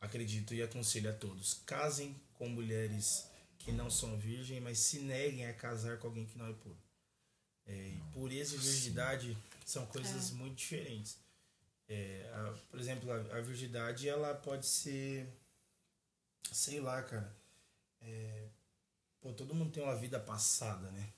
acredito 0.00 0.52
e 0.52 0.62
aconselho 0.62 1.08
a 1.10 1.12
todos. 1.12 1.54
Casem 1.64 2.14
com 2.34 2.48
mulheres 2.48 3.24
que 3.58 3.72
não 3.72 3.88
são 3.90 4.18
virgem, 4.18 4.60
mas 4.60 4.78
se 4.78 4.98
neguem 4.98 5.46
a 5.46 5.54
casar 5.54 5.98
com 5.98 6.08
alguém 6.08 6.26
que 6.26 6.36
não 6.36 6.46
é 6.48 6.52
puro. 6.52 6.76
É, 7.66 7.72
e 7.88 8.02
pureza 8.12 8.56
e 8.56 8.58
virgindade 8.58 9.38
são 9.64 9.86
coisas 9.86 10.30
muito 10.32 10.56
diferentes. 10.56 11.16
É, 11.88 12.30
a- 12.34 12.54
por 12.70 12.78
exemplo, 12.78 13.10
a, 13.10 13.16
a 13.38 13.40
virgindade 13.40 14.06
ela 14.08 14.34
pode 14.34 14.66
ser, 14.66 15.26
sei 16.52 16.80
lá, 16.80 17.02
cara. 17.02 17.34
é, 18.00 18.48
pô, 19.20 19.32
todo 19.32 19.54
mundo 19.54 19.72
tem 19.72 19.82
uma 19.82 19.96
vida 19.96 20.20
passada, 20.20 20.90
né? 20.90 21.12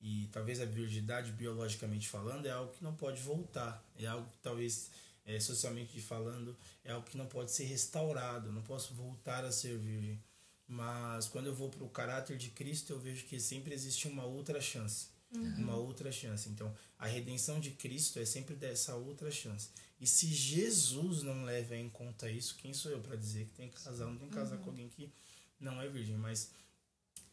E 0.00 0.28
talvez 0.32 0.60
a 0.60 0.64
virgindade, 0.64 1.32
biologicamente 1.32 2.08
falando, 2.08 2.46
é 2.46 2.50
algo 2.50 2.72
que 2.72 2.82
não 2.82 2.94
pode 2.94 3.20
voltar. 3.22 3.84
É 3.98 4.06
algo 4.06 4.28
que 4.30 4.38
talvez, 4.38 4.90
é, 5.26 5.38
socialmente 5.38 6.00
falando, 6.00 6.56
é 6.84 6.92
algo 6.92 7.06
que 7.06 7.16
não 7.18 7.26
pode 7.26 7.50
ser 7.52 7.64
restaurado. 7.64 8.52
Não 8.52 8.62
posso 8.62 8.94
voltar 8.94 9.44
a 9.44 9.52
ser 9.52 9.78
virgem. 9.78 10.22
Mas 10.66 11.28
quando 11.28 11.46
eu 11.46 11.54
vou 11.54 11.68
para 11.68 11.84
o 11.84 11.88
caráter 11.90 12.36
de 12.38 12.50
Cristo, 12.50 12.92
eu 12.92 12.98
vejo 12.98 13.26
que 13.26 13.38
sempre 13.40 13.74
existe 13.74 14.08
uma 14.08 14.24
outra 14.24 14.60
chance. 14.60 15.08
Uma 15.32 15.76
outra 15.76 16.10
chance. 16.10 16.48
Então, 16.48 16.74
a 16.98 17.06
redenção 17.06 17.60
de 17.60 17.70
Cristo 17.70 18.18
é 18.18 18.24
sempre 18.24 18.54
dessa 18.56 18.96
outra 18.96 19.30
chance. 19.30 19.70
E 20.00 20.06
se 20.06 20.26
Jesus 20.26 21.22
não 21.22 21.44
leva 21.44 21.76
em 21.76 21.88
conta 21.88 22.30
isso, 22.30 22.56
quem 22.56 22.72
sou 22.72 22.90
eu 22.90 23.00
para 23.00 23.16
dizer 23.16 23.46
que 23.46 23.54
tem 23.54 23.68
que 23.68 23.80
casar? 23.80 24.06
Não 24.06 24.16
tem 24.16 24.28
que 24.28 24.34
casar 24.34 24.58
com 24.58 24.70
alguém 24.70 24.88
que 24.88 25.12
não 25.60 25.80
é 25.80 25.88
virgem. 25.88 26.16
Mas 26.16 26.50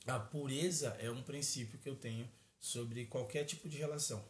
a 0.06 0.20
pureza 0.20 0.90
é 1.00 1.10
um 1.10 1.24
princípio 1.24 1.80
que 1.80 1.90
eu 1.90 1.96
tenho 1.96 2.30
sobre 2.60 3.06
qualquer 3.06 3.46
tipo 3.46 3.68
de 3.68 3.78
relação. 3.78 4.24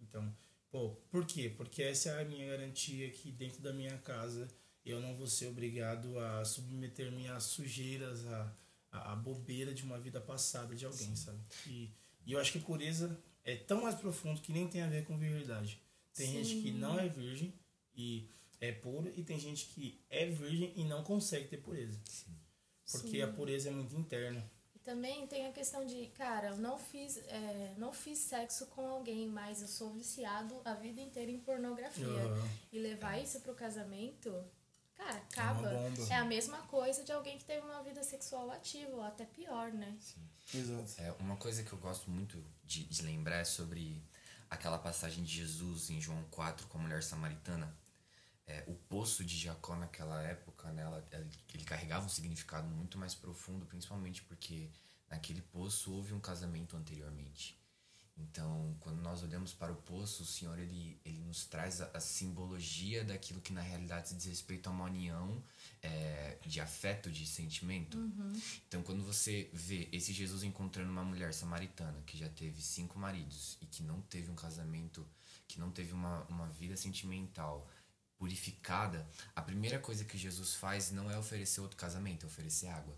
Então, 0.00 0.36
pô, 0.70 0.90
por 1.10 1.24
quê? 1.24 1.52
Porque 1.56 1.82
essa 1.82 2.10
é 2.10 2.22
a 2.22 2.24
minha 2.24 2.46
garantia 2.46 3.10
que 3.10 3.30
dentro 3.30 3.62
da 3.62 3.72
minha 3.72 3.96
casa 3.98 4.48
eu 4.84 5.00
não 5.00 5.16
vou 5.16 5.26
ser 5.26 5.46
obrigado 5.46 6.18
a 6.18 6.44
submeter 6.44 7.10
minhas 7.10 7.44
sujeiras 7.44 8.26
à, 8.26 8.56
à, 8.90 9.12
à 9.12 9.16
bobeira 9.16 9.72
de 9.72 9.82
uma 9.82 9.98
vida 9.98 10.20
passada 10.20 10.74
de 10.74 10.84
alguém, 10.84 11.16
sabe? 11.16 11.38
E, 11.66 11.90
e 12.26 12.32
eu 12.32 12.40
acho 12.40 12.52
que 12.52 12.58
pureza 12.58 13.18
é 13.44 13.56
tão 13.56 13.82
mais 13.82 13.94
profundo 13.94 14.40
que 14.40 14.52
nem 14.52 14.66
tem 14.68 14.82
a 14.82 14.88
ver 14.88 15.04
com 15.04 15.18
virgindade. 15.18 15.80
Tem 16.14 16.26
gente 16.30 16.62
que 16.62 16.70
não 16.70 16.98
é 16.98 17.08
virgem 17.08 17.52
e 17.94 18.28
é 18.60 18.72
puro, 18.72 19.12
e 19.14 19.22
tem 19.22 19.38
gente 19.38 19.66
que 19.66 20.00
é 20.08 20.26
virgem 20.26 20.72
e 20.76 20.84
não 20.84 21.02
consegue 21.04 21.48
ter 21.48 21.58
pureza. 21.58 22.00
Porque 22.90 23.20
a 23.20 23.28
pureza 23.28 23.68
é 23.68 23.72
muito 23.72 23.94
interna. 23.96 24.50
E 24.74 24.78
também 24.78 25.26
tem 25.26 25.46
a 25.46 25.52
questão 25.52 25.84
de, 25.84 26.06
cara, 26.08 26.48
eu 26.48 26.56
não 26.56 26.78
fiz, 26.78 27.18
é, 27.26 27.74
não 27.76 27.92
fiz 27.92 28.18
sexo 28.18 28.66
com 28.66 28.86
alguém, 28.86 29.28
mas 29.28 29.62
eu 29.62 29.68
sou 29.68 29.90
viciado 29.92 30.60
a 30.64 30.74
vida 30.74 31.00
inteira 31.00 31.30
em 31.30 31.40
pornografia. 31.40 32.06
Aham. 32.06 32.48
E 32.72 32.78
levar 32.78 33.18
isso 33.22 33.40
pro 33.40 33.54
casamento, 33.54 34.32
cara, 34.96 35.16
acaba. 35.18 35.68
bomba. 35.68 36.06
É 36.10 36.16
a 36.16 36.24
mesma 36.24 36.58
coisa 36.62 37.04
de 37.04 37.12
alguém 37.12 37.38
que 37.38 37.44
teve 37.44 37.64
uma 37.66 37.82
vida 37.82 38.02
sexual 38.02 38.50
ativa, 38.50 38.90
ou 38.92 39.02
até 39.02 39.24
pior, 39.24 39.72
né? 39.72 39.96
Exato. 40.54 40.94
É, 40.98 41.12
uma 41.20 41.36
coisa 41.36 41.62
que 41.62 41.72
eu 41.72 41.78
gosto 41.78 42.10
muito 42.10 42.42
de, 42.64 42.84
de 42.84 43.02
lembrar 43.02 43.36
é 43.36 43.44
sobre 43.44 44.02
aquela 44.50 44.78
passagem 44.78 45.24
de 45.24 45.32
Jesus 45.32 45.90
em 45.90 46.00
João 46.00 46.22
4 46.30 46.66
com 46.68 46.78
a 46.78 46.82
mulher 46.82 47.02
samaritana. 47.02 47.74
É, 48.46 48.62
o 48.66 48.74
poço 48.74 49.24
de 49.24 49.38
Jacó 49.38 49.74
naquela 49.74 50.22
época, 50.22 50.70
né, 50.72 50.82
ela- 50.82 51.04
ela- 51.10 51.26
ele 51.52 51.64
carregava 51.64 52.04
um 52.04 52.10
significado 52.10 52.68
muito 52.68 52.98
mais 52.98 53.14
profundo, 53.14 53.64
principalmente 53.64 54.22
porque 54.22 54.70
naquele 55.08 55.40
poço 55.40 55.92
houve 55.94 56.12
um 56.12 56.20
casamento 56.20 56.76
anteriormente. 56.76 57.58
Então, 58.16 58.76
quando 58.78 59.00
nós 59.00 59.22
olhamos 59.24 59.52
para 59.52 59.72
o 59.72 59.76
poço, 59.76 60.22
o 60.22 60.26
Senhor 60.26 60.56
ele, 60.58 61.00
ele 61.04 61.18
nos 61.20 61.44
traz 61.46 61.80
a, 61.80 61.90
a 61.94 62.00
simbologia 62.00 63.04
daquilo 63.04 63.40
que 63.40 63.52
na 63.52 63.60
realidade 63.60 64.08
se 64.08 64.14
diz 64.14 64.26
respeito 64.26 64.68
a 64.68 64.72
uma 64.72 64.84
união 64.84 65.42
é, 65.82 66.38
de 66.46 66.60
afeto, 66.60 67.10
de 67.10 67.26
sentimento. 67.26 67.98
Então, 68.68 68.82
quando 68.82 69.02
você 69.02 69.50
vê 69.52 69.88
esse 69.92 70.12
Jesus 70.12 70.44
encontrando 70.44 70.90
uma 70.90 71.04
mulher 71.04 71.34
samaritana 71.34 72.00
que 72.02 72.16
já 72.16 72.28
teve 72.28 72.62
cinco 72.62 72.98
maridos 72.98 73.58
e 73.60 73.66
que 73.66 73.82
não 73.82 74.00
teve 74.02 74.30
um 74.30 74.36
casamento, 74.36 75.04
que 75.48 75.58
não 75.58 75.72
teve 75.72 75.92
uma, 75.92 76.22
uma 76.24 76.48
vida 76.50 76.76
sentimental 76.76 77.68
purificada, 78.16 79.08
a 79.34 79.42
primeira 79.42 79.80
coisa 79.80 80.04
que 80.04 80.16
Jesus 80.16 80.54
faz 80.54 80.92
não 80.92 81.10
é 81.10 81.18
oferecer 81.18 81.60
outro 81.60 81.76
casamento, 81.76 82.24
é 82.24 82.28
oferecer 82.28 82.68
água. 82.68 82.96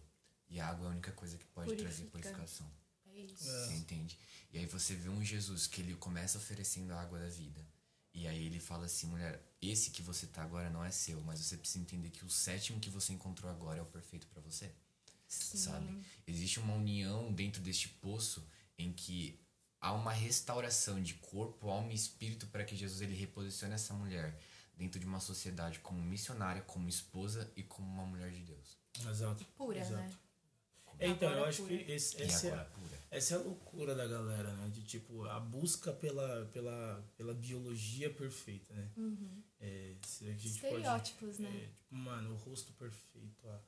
E 0.49 0.61
a 0.61 0.69
água 0.69 0.87
é 0.87 0.89
a 0.89 0.93
única 0.93 1.13
coisa 1.13 1.39
que 1.39 1.47
pode 1.47 1.75
trazer 1.75 2.05
Purifica. 2.05 2.35
purificação. 2.35 2.71
É 3.17 3.21
isso. 3.21 3.45
Você 3.45 3.73
entende? 3.73 4.19
E 4.53 4.59
aí 4.59 4.67
você 4.67 4.95
vê 4.95 5.09
um 5.09 5.25
Jesus 5.25 5.67
que 5.67 5.81
ele 5.81 5.95
começa 5.95 6.39
oferecendo 6.39 6.93
a 6.93 7.01
água 7.01 7.19
da 7.19 7.29
vida. 7.29 7.67
E 8.13 8.27
aí 8.27 8.47
ele 8.47 8.61
fala 8.61 8.87
assim, 8.87 9.07
mulher, 9.07 9.43
esse 9.61 9.91
que 9.91 10.03
você 10.03 10.27
tá 10.27 10.43
agora 10.43 10.71
não 10.71 10.85
é 10.85 10.91
seu, 10.91 11.21
mas 11.23 11.41
você 11.41 11.57
precisa 11.57 11.83
entender 11.83 12.11
que 12.11 12.25
o 12.25 12.31
sétimo 12.31 12.81
que 12.81 12.91
você 12.91 13.13
encontrou 13.13 13.51
agora 13.51 13.79
é 13.79 13.83
o 13.83 13.87
perfeito 13.87 14.27
para 14.29 14.41
você. 14.41 14.71
Sabe? 15.29 16.05
Existe 16.27 16.61
uma 16.61 16.75
união 16.75 17.33
dentro 17.33 17.61
deste 17.61 17.89
poço 17.89 18.47
em 18.79 18.93
que 18.93 19.41
há 19.81 19.93
uma 19.93 20.13
restauração 20.13 21.03
de 21.03 21.15
corpo, 21.15 21.69
alma 21.69 21.93
e 21.93 21.97
espírito 21.97 22.47
para 22.47 22.65
que 22.65 22.77
Jesus 22.77 23.01
ele 23.01 23.15
reposicione 23.15 23.75
essa 23.75 23.93
mulher 23.93 24.39
dentro 24.77 25.01
de 25.01 25.07
uma 25.07 25.21
sociedade 25.21 25.81
como 25.81 26.01
missionária, 26.01 26.63
como 26.63 26.89
esposa 26.89 27.51
e 27.57 27.63
como 27.63 27.87
uma 27.87 28.05
mulher 28.05 28.31
de 28.31 28.41
Deus. 28.41 28.79
Exato. 29.11 29.45
Pura, 29.57 29.81
Exato. 29.81 29.97
né? 29.97 30.11
É, 30.99 31.09
então, 31.09 31.29
eu 31.29 31.35
Agora 31.35 31.49
acho 31.51 31.63
pura. 31.63 31.77
que 31.77 31.93
esse, 31.93 32.23
essa, 32.23 32.49
é, 32.49 33.17
essa 33.17 33.35
é 33.35 33.37
a 33.39 33.41
loucura 33.41 33.95
da 33.95 34.07
galera, 34.07 34.53
né? 34.55 34.69
De 34.71 34.83
tipo, 34.83 35.25
a 35.25 35.39
busca 35.39 35.93
pela, 35.93 36.47
pela, 36.53 37.05
pela 37.17 37.35
biologia 37.35 38.11
perfeita, 38.11 38.73
né? 38.75 38.91
É, 39.61 39.95
se 40.03 40.25
a 40.25 40.33
gente 40.33 40.61
pode- 40.61 40.75
Estereótipos, 40.77 41.39
né? 41.39 41.49
é, 41.49 41.67
tipo, 41.69 41.95
mano, 41.95 42.33
o 42.33 42.37
rosto 42.37 42.73
perfeito, 42.73 43.49
a, 43.49 43.61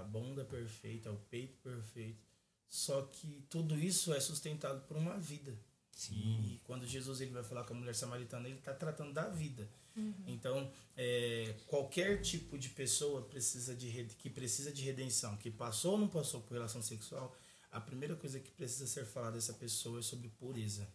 a 0.00 0.02
bunda 0.02 0.44
perfeita, 0.44 1.10
o 1.12 1.16
peito 1.30 1.58
perfeito. 1.58 2.24
Só 2.68 3.02
que 3.02 3.44
tudo 3.48 3.78
isso 3.78 4.12
é 4.12 4.20
sustentado 4.20 4.80
por 4.86 4.96
uma 4.96 5.18
vida. 5.18 5.56
E 6.10 6.60
quando 6.64 6.86
Jesus 6.86 7.20
ele 7.20 7.30
vai 7.30 7.42
falar 7.42 7.64
com 7.64 7.74
a 7.74 7.76
mulher 7.76 7.94
samaritana, 7.94 8.48
ele 8.48 8.58
está 8.58 8.74
tratando 8.74 9.12
da 9.12 9.28
vida. 9.28 9.68
Então, 10.26 10.70
é, 10.96 11.54
qualquer 11.66 12.20
tipo 12.20 12.58
de 12.58 12.68
pessoa 12.70 13.22
precisa 13.22 13.74
de 13.74 14.06
que 14.18 14.28
precisa 14.28 14.72
de 14.72 14.82
redenção, 14.82 15.36
que 15.36 15.50
passou 15.50 15.92
ou 15.92 15.98
não 15.98 16.08
passou 16.08 16.40
por 16.40 16.54
relação 16.54 16.82
sexual, 16.82 17.34
a 17.70 17.80
primeira 17.80 18.16
coisa 18.16 18.40
que 18.40 18.50
precisa 18.50 18.86
ser 18.86 19.04
falada 19.04 19.36
dessa 19.36 19.52
pessoa 19.52 20.00
é 20.00 20.02
sobre 20.02 20.28
pureza. 20.28 20.88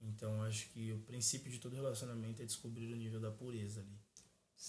Então, 0.00 0.42
acho 0.42 0.68
que 0.70 0.92
o 0.92 0.98
princípio 1.00 1.50
de 1.50 1.58
todo 1.58 1.76
relacionamento 1.76 2.42
é 2.42 2.44
descobrir 2.44 2.92
o 2.92 2.96
nível 2.96 3.20
da 3.20 3.30
pureza 3.30 3.80
ali. 3.80 4.01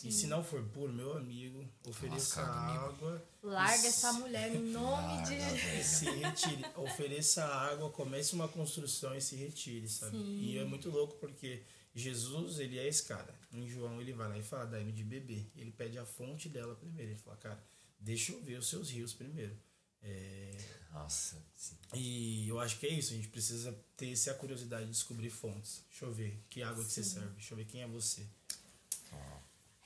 E 0.04 0.12
se 0.12 0.26
não 0.28 0.44
for 0.44 0.64
puro, 0.70 0.92
meu 0.92 1.16
amigo, 1.16 1.64
ofereça 1.86 2.42
amigo. 2.42 2.86
água. 2.86 3.28
Larga 3.44 3.88
essa 3.88 4.12
mulher 4.14 4.54
em 4.56 4.60
nome 4.72 5.24
de. 5.24 5.38
Larga, 5.38 5.56
velho. 5.56 5.80
e 5.80 5.84
se 5.84 6.10
retire. 6.10 6.66
Ofereça 6.76 7.46
água, 7.46 7.90
comece 7.92 8.34
uma 8.34 8.48
construção 8.48 9.16
e 9.16 9.22
se 9.22 9.36
retire, 9.36 9.88
sabe? 9.88 10.18
E 10.18 10.58
é 10.58 10.66
muito 10.66 10.90
louco 10.90 11.16
porque 11.18 11.62
Jesus, 11.94 12.60
ele 12.60 12.80
é 12.80 12.88
esse 12.88 13.04
cara. 13.04 13.34
Em 13.52 13.68
João, 13.68 14.02
ele 14.02 14.14
vai 14.14 14.28
lá 14.28 14.38
e 14.38 14.44
fala, 14.44 14.66
dá-me 14.66 14.92
de 14.92 15.04
beber. 15.04 15.48
Ele 15.56 15.72
pede 15.72 15.98
a 16.00 16.06
fonte 16.06 16.50
dela 16.50 16.74
primeiro. 16.76 17.12
Ele 17.12 17.20
fala, 17.20 17.38
cara, 17.38 17.64
deixa 18.00 18.32
eu 18.32 18.42
ver 18.42 18.58
os 18.58 18.68
seus 18.68 18.90
rios 18.90 19.14
primeiro. 19.14 19.56
É, 20.02 20.58
Nossa, 20.92 21.38
sim. 21.56 21.78
E 21.94 22.48
eu 22.50 22.60
acho 22.60 22.80
que 22.80 22.88
é 22.88 22.90
isso. 22.90 23.14
A 23.14 23.16
gente 23.16 23.28
precisa 23.30 23.72
ter 23.96 24.12
essa 24.12 24.34
curiosidade 24.34 24.86
de 24.86 24.92
descobrir 24.92 25.30
fontes. 25.30 25.84
Deixa 25.90 26.06
eu 26.06 26.12
ver 26.12 26.44
que 26.50 26.64
água 26.64 26.84
que 26.84 26.92
você 26.92 27.04
serve. 27.04 27.30
Deixa 27.36 27.54
eu 27.54 27.58
ver 27.58 27.66
quem 27.66 27.84
é 27.84 27.88
você. 27.88 28.26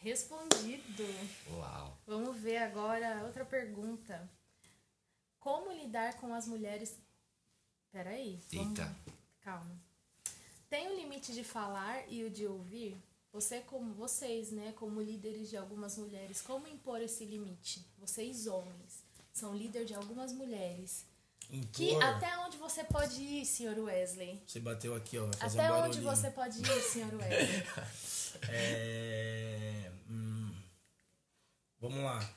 Respondido. 0.08 1.03
Uau. 1.51 1.97
Vamos 2.08 2.38
ver 2.38 2.58
agora 2.60 3.24
outra 3.26 3.43
pergunta. 3.43 4.30
Como 5.38 5.70
lidar 5.74 6.14
com 6.16 6.34
as 6.34 6.47
mulheres. 6.47 6.97
Peraí. 7.91 8.39
vamos- 8.53 8.80
Eita. 8.80 8.95
Calma. 9.41 9.78
Tem 10.70 10.88
o 10.88 10.95
limite 10.95 11.34
de 11.34 11.43
falar 11.43 12.03
e 12.10 12.24
o 12.24 12.30
de 12.30 12.45
ouvir? 12.47 12.95
Você 13.34 13.60
como 13.60 13.93
vocês, 13.93 14.49
né, 14.51 14.74
como 14.78 15.01
líderes 15.01 15.49
de 15.49 15.58
algumas 15.58 15.97
mulheres, 15.97 16.41
como 16.41 16.68
impor 16.68 17.01
esse 17.01 17.26
limite? 17.26 17.86
Vocês 17.97 18.47
homens 18.47 19.03
são 19.34 19.53
líder 19.53 19.84
de 19.86 19.93
algumas 19.93 20.32
mulheres. 20.32 21.05
Que 21.72 21.91
Impor. 21.91 22.03
até 22.03 22.38
onde 22.39 22.58
você 22.58 22.84
pode 22.84 23.22
ir, 23.22 23.45
senhor 23.45 23.78
Wesley? 23.78 24.41
Você 24.45 24.60
bateu 24.60 24.95
aqui, 24.95 25.18
ó. 25.18 25.30
Até 25.39 25.72
um 25.72 25.84
onde 25.84 25.99
você 26.01 26.30
pode 26.32 26.60
ir, 26.62 26.82
senhor 26.82 27.14
Wesley? 27.14 27.64
É, 28.49 29.86
vamos 31.80 32.03
lá. 32.03 32.36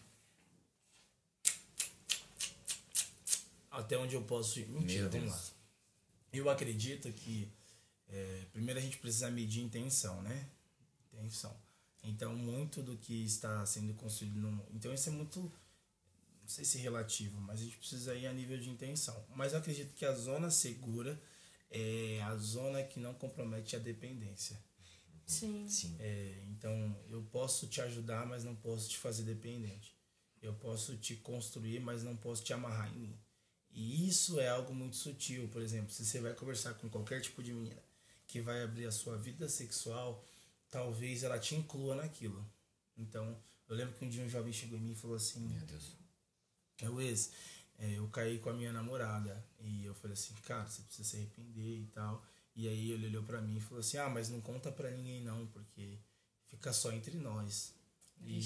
Até 3.71 3.97
onde 3.97 4.15
eu 4.15 4.23
posso 4.23 4.59
ir? 4.59 4.69
Mentira, 4.69 5.03
Meu 5.03 5.11
vamos 5.11 5.31
Deus. 5.31 5.49
lá. 5.49 5.55
Eu 6.33 6.51
acredito 6.51 7.13
que 7.13 7.49
é, 8.09 8.47
primeiro 8.53 8.79
a 8.79 8.83
gente 8.83 8.99
precisa 8.99 9.31
medir 9.31 9.63
intenção, 9.63 10.21
né? 10.23 10.49
Intenção. 11.13 11.57
Então, 12.03 12.35
muito 12.35 12.83
do 12.83 12.97
que 12.97 13.25
está 13.25 13.65
sendo 13.67 13.95
construído 13.95 14.39
no. 14.39 14.67
Então, 14.73 14.93
isso 14.93 15.09
é 15.09 15.13
muito. 15.13 15.51
sei 16.47 16.65
se 16.65 16.79
relativo, 16.79 17.41
mas 17.41 17.61
a 17.61 17.65
gente 17.65 17.77
precisa 17.77 18.15
ir 18.15 18.27
a 18.27 18.33
nível 18.33 18.59
de 18.59 18.69
intenção. 18.69 19.25
Mas 19.35 19.53
eu 19.53 19.59
acredito 19.59 19.95
que 19.95 20.05
a 20.05 20.13
zona 20.13 20.51
segura 20.51 21.21
é 21.71 22.21
a 22.23 22.35
zona 22.37 22.83
que 22.83 22.99
não 22.99 23.15
compromete 23.15 23.77
a 23.77 23.79
dependência. 23.79 24.59
Sim. 25.31 25.67
Sim. 25.69 25.97
É, 25.99 26.43
então, 26.49 26.97
eu 27.09 27.23
posso 27.23 27.67
te 27.69 27.81
ajudar, 27.81 28.27
mas 28.27 28.45
não 28.45 28.55
posso 28.55 28.89
te 28.89 28.99
fazer 28.99 29.23
dependente. 29.23 29.95
Eu 30.43 30.55
posso 30.55 30.97
te 30.97 31.17
construir, 31.17 31.81
mas 31.81 32.03
não 32.03 32.17
posso 32.17 32.43
te 32.43 32.53
amarrar 32.53 32.93
em 32.95 32.99
mim. 32.99 33.19
E 33.71 34.09
isso 34.09 34.41
é 34.41 34.49
algo 34.49 34.75
muito 34.75 34.97
sutil. 34.97 35.49
Por 35.49 35.63
exemplo, 35.63 35.91
se 35.93 36.05
você 36.05 36.21
vai 36.21 36.35
conversar 36.35 36.75
com 36.75 36.89
qualquer 36.89 37.21
tipo 37.21 37.43
de 37.43 37.53
menina 37.53 37.83
que 38.27 38.41
vai 38.41 38.63
abrir 38.63 38.87
a 38.87 38.93
sua 38.93 39.17
vida 39.17 39.49
sexual, 39.49 40.25
talvez 40.71 41.23
ela 41.23 41.39
te 41.39 41.55
inclua 41.55 41.95
naquilo. 41.95 42.45
Então, 42.97 43.37
eu 43.69 43.77
lembro 43.77 43.95
que 43.95 44.05
um 44.05 44.09
dia 44.09 44.25
um 44.25 44.29
jovem 44.29 44.53
chegou 44.53 44.79
em 44.79 44.83
mim 44.83 44.93
e 44.93 44.97
falou 44.97 45.17
assim: 45.17 45.41
Meu 45.47 45.65
Deus. 45.67 45.97
é 46.83 46.89
o 46.91 47.01
ex, 47.01 47.33
é, 47.79 47.99
eu 47.99 48.09
caí 48.09 48.39
com 48.39 48.51
a 48.51 48.53
minha 48.53 48.73
namorada. 48.73 49.45
E 49.61 49.85
eu 49.85 49.95
falei 49.95 50.15
assim, 50.15 50.35
cara, 50.47 50.67
você 50.69 50.83
precisa 50.83 51.09
se 51.09 51.17
arrepender 51.17 51.81
e 51.81 51.87
tal. 51.87 52.25
E 52.61 52.69
aí 52.69 52.91
ele 52.91 53.07
olhou 53.07 53.23
pra 53.23 53.41
mim 53.41 53.57
e 53.57 53.61
falou 53.61 53.81
assim, 53.81 53.97
ah, 53.97 54.11
mas 54.11 54.29
não 54.29 54.39
conta 54.43 54.71
pra 54.71 54.91
ninguém 54.91 55.23
não, 55.23 55.47
porque 55.47 55.99
fica 56.47 56.75
só 56.75 56.93
entre 56.93 57.17
nós. 57.17 57.73
E, 58.21 58.43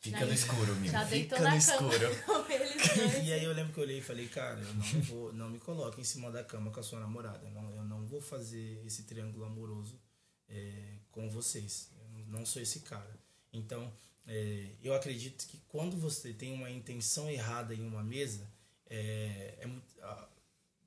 Fica 0.00 0.24
no 0.24 0.32
escuro, 0.32 0.74
menino. 0.76 0.92
Já 0.92 1.06
Fica 1.06 1.38
no 1.38 1.56
escuro. 1.56 2.06
e 3.22 3.32
aí 3.34 3.44
eu 3.44 3.52
lembro 3.52 3.74
que 3.74 3.80
eu 3.80 3.84
olhei 3.84 3.98
e 3.98 4.02
falei, 4.02 4.26
cara, 4.28 4.58
eu 4.58 4.74
não 4.74 5.02
vou, 5.02 5.32
não 5.34 5.50
me 5.50 5.58
coloque 5.58 6.00
em 6.00 6.04
cima 6.04 6.30
da 6.30 6.42
cama 6.42 6.70
com 6.70 6.80
a 6.80 6.82
sua 6.82 7.00
namorada. 7.00 7.46
Eu 7.46 7.50
não, 7.50 7.70
eu 7.76 7.84
não 7.84 8.06
vou 8.06 8.22
fazer 8.22 8.82
esse 8.86 9.02
triângulo 9.02 9.44
amoroso 9.44 10.00
é, 10.48 11.00
com 11.10 11.28
vocês. 11.28 11.90
Eu 12.16 12.24
não 12.28 12.46
sou 12.46 12.62
esse 12.62 12.80
cara. 12.80 13.14
Então, 13.52 13.92
é, 14.26 14.70
eu 14.82 14.94
acredito 14.94 15.46
que 15.46 15.58
quando 15.68 15.98
você 15.98 16.32
tem 16.32 16.54
uma 16.54 16.70
intenção 16.70 17.28
errada 17.28 17.74
em 17.74 17.86
uma 17.86 18.02
mesa, 18.02 18.50
é, 18.88 19.58
é 19.58 19.66
muito, 19.66 19.84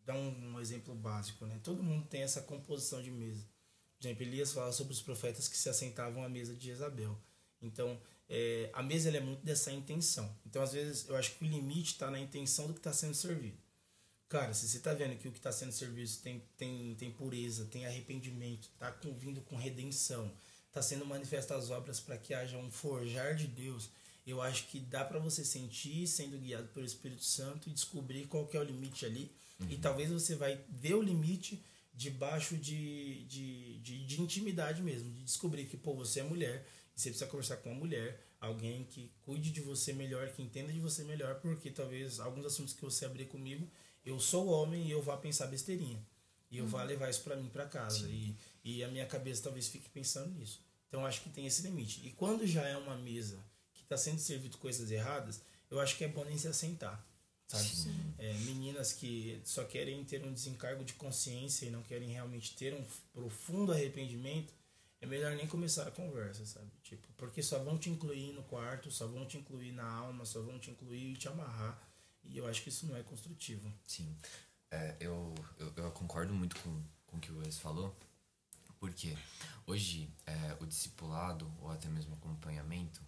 dá 0.05 0.13
um, 0.13 0.53
um 0.53 0.59
exemplo 0.59 0.93
básico, 0.95 1.45
né? 1.45 1.59
Todo 1.63 1.83
mundo 1.83 2.07
tem 2.07 2.21
essa 2.21 2.41
composição 2.41 3.01
de 3.01 3.11
mesa. 3.11 3.45
Por 3.97 4.07
exemplo, 4.07 4.23
Elias 4.23 4.51
fala 4.51 4.71
sobre 4.71 4.93
os 4.93 5.01
profetas 5.01 5.47
que 5.47 5.57
se 5.57 5.69
assentavam 5.69 6.23
à 6.23 6.29
mesa 6.29 6.53
de 6.53 6.65
Jezabel. 6.65 7.17
Então, 7.61 7.99
é, 8.27 8.69
a 8.73 8.83
mesa 8.83 9.09
é 9.09 9.19
muito 9.19 9.43
dessa 9.45 9.71
intenção. 9.71 10.29
Então, 10.45 10.61
às 10.61 10.73
vezes, 10.73 11.07
eu 11.07 11.15
acho 11.15 11.35
que 11.35 11.45
o 11.45 11.47
limite 11.47 11.93
está 11.93 12.11
na 12.11 12.19
intenção 12.19 12.67
do 12.67 12.73
que 12.73 12.79
está 12.79 12.91
sendo 12.91 13.13
servido. 13.13 13.57
Cara, 14.27 14.53
se 14.53 14.67
você 14.67 14.77
está 14.77 14.93
vendo 14.93 15.17
que 15.17 15.27
o 15.27 15.31
que 15.31 15.37
está 15.37 15.51
sendo 15.51 15.71
servido 15.71 16.09
tem, 16.21 16.43
tem, 16.57 16.95
tem 16.95 17.11
pureza, 17.11 17.65
tem 17.65 17.85
arrependimento, 17.85 18.69
está 18.73 18.89
vindo 19.17 19.41
com 19.41 19.55
redenção, 19.55 20.33
está 20.67 20.81
sendo 20.81 21.05
manifestas 21.05 21.65
as 21.65 21.69
obras 21.69 21.99
para 21.99 22.17
que 22.17 22.33
haja 22.33 22.57
um 22.57 22.71
forjar 22.71 23.35
de 23.35 23.47
Deus, 23.47 23.91
eu 24.25 24.41
acho 24.41 24.67
que 24.67 24.79
dá 24.79 25.03
para 25.03 25.19
você 25.19 25.43
sentir 25.43 26.07
sendo 26.07 26.37
guiado 26.37 26.67
pelo 26.69 26.85
Espírito 26.85 27.23
Santo 27.23 27.69
e 27.69 27.73
descobrir 27.73 28.25
qual 28.27 28.47
que 28.47 28.55
é 28.55 28.59
o 28.59 28.63
limite 28.63 29.05
ali. 29.05 29.31
E 29.69 29.77
talvez 29.77 30.11
você 30.11 30.35
vai 30.35 30.59
ver 30.69 30.95
o 30.95 31.01
limite 31.01 31.63
debaixo 31.93 32.57
de, 32.57 33.23
de, 33.25 33.79
de, 33.79 34.05
de 34.05 34.21
intimidade 34.21 34.81
mesmo, 34.81 35.11
de 35.11 35.23
descobrir 35.23 35.65
que, 35.65 35.77
pô, 35.77 35.93
você 35.93 36.21
é 36.21 36.23
mulher, 36.23 36.65
e 36.95 36.99
você 36.99 37.09
precisa 37.09 37.29
conversar 37.29 37.57
com 37.57 37.71
uma 37.71 37.79
mulher, 37.79 38.19
alguém 38.39 38.83
que 38.83 39.11
cuide 39.21 39.51
de 39.51 39.61
você 39.61 39.93
melhor, 39.93 40.27
que 40.29 40.41
entenda 40.41 40.71
de 40.71 40.79
você 40.79 41.03
melhor, 41.03 41.39
porque 41.39 41.69
talvez 41.69 42.19
alguns 42.19 42.45
assuntos 42.45 42.73
que 42.73 42.81
você 42.81 43.05
abrir 43.05 43.25
comigo, 43.25 43.69
eu 44.05 44.19
sou 44.19 44.47
homem 44.47 44.87
e 44.87 44.91
eu 44.91 45.01
vá 45.01 45.15
pensar 45.15 45.47
besteirinha. 45.47 46.03
E 46.51 46.57
eu 46.57 46.67
vá 46.67 46.83
levar 46.83 47.09
isso 47.09 47.23
para 47.23 47.35
mim 47.35 47.49
para 47.49 47.65
casa. 47.65 48.07
E, 48.07 48.35
e 48.63 48.83
a 48.83 48.87
minha 48.87 49.07
cabeça 49.07 49.43
talvez 49.43 49.67
fique 49.69 49.89
pensando 49.89 50.31
nisso. 50.35 50.61
Então 50.87 51.05
acho 51.05 51.21
que 51.21 51.29
tem 51.29 51.47
esse 51.47 51.63
limite. 51.63 52.05
E 52.05 52.11
quando 52.11 52.45
já 52.45 52.63
é 52.67 52.77
uma 52.77 52.95
mesa 52.95 53.43
que 53.73 53.81
está 53.81 53.97
sendo 53.97 54.19
servido 54.19 54.57
coisas 54.59 54.91
erradas, 54.91 55.41
eu 55.71 55.79
acho 55.79 55.97
que 55.97 56.03
é 56.03 56.07
bom 56.07 56.23
nem 56.23 56.37
se 56.37 56.47
assentar. 56.47 57.03
Sabe? 57.47 57.63
É, 58.17 58.33
meninas 58.39 58.93
que 58.93 59.41
só 59.43 59.63
querem 59.65 60.03
ter 60.05 60.23
um 60.25 60.33
desencargo 60.33 60.83
de 60.83 60.93
consciência 60.93 61.65
e 61.65 61.69
não 61.69 61.83
querem 61.83 62.09
realmente 62.09 62.55
ter 62.55 62.73
um 62.73 62.83
profundo 63.11 63.71
arrependimento, 63.71 64.53
é 65.01 65.05
melhor 65.05 65.35
nem 65.35 65.47
começar 65.47 65.87
a 65.87 65.91
conversa, 65.91 66.45
sabe? 66.45 66.71
Tipo, 66.81 67.07
porque 67.17 67.43
só 67.43 67.61
vão 67.63 67.77
te 67.77 67.89
incluir 67.89 68.31
no 68.33 68.43
quarto, 68.43 68.89
só 68.89 69.05
vão 69.05 69.25
te 69.27 69.37
incluir 69.37 69.71
na 69.73 69.85
alma, 69.85 70.25
só 70.25 70.41
vão 70.41 70.57
te 70.57 70.71
incluir 70.71 71.11
e 71.13 71.17
te 71.17 71.27
amarrar. 71.27 71.79
E 72.23 72.37
eu 72.37 72.47
acho 72.47 72.63
que 72.63 72.69
isso 72.69 72.85
não 72.87 72.95
é 72.95 73.03
construtivo. 73.03 73.71
Sim. 73.85 74.15
É, 74.71 74.95
eu, 74.99 75.35
eu, 75.59 75.73
eu 75.75 75.91
concordo 75.91 76.33
muito 76.33 76.55
com, 76.61 76.83
com 77.05 77.17
o 77.17 77.19
que 77.19 77.31
o 77.31 77.39
Wes 77.39 77.59
falou, 77.59 77.95
porque 78.79 79.15
hoje 79.67 80.09
é, 80.25 80.57
o 80.61 80.65
discipulado, 80.65 81.51
ou 81.59 81.69
até 81.69 81.87
mesmo 81.89 82.13
acompanhamento, 82.15 83.01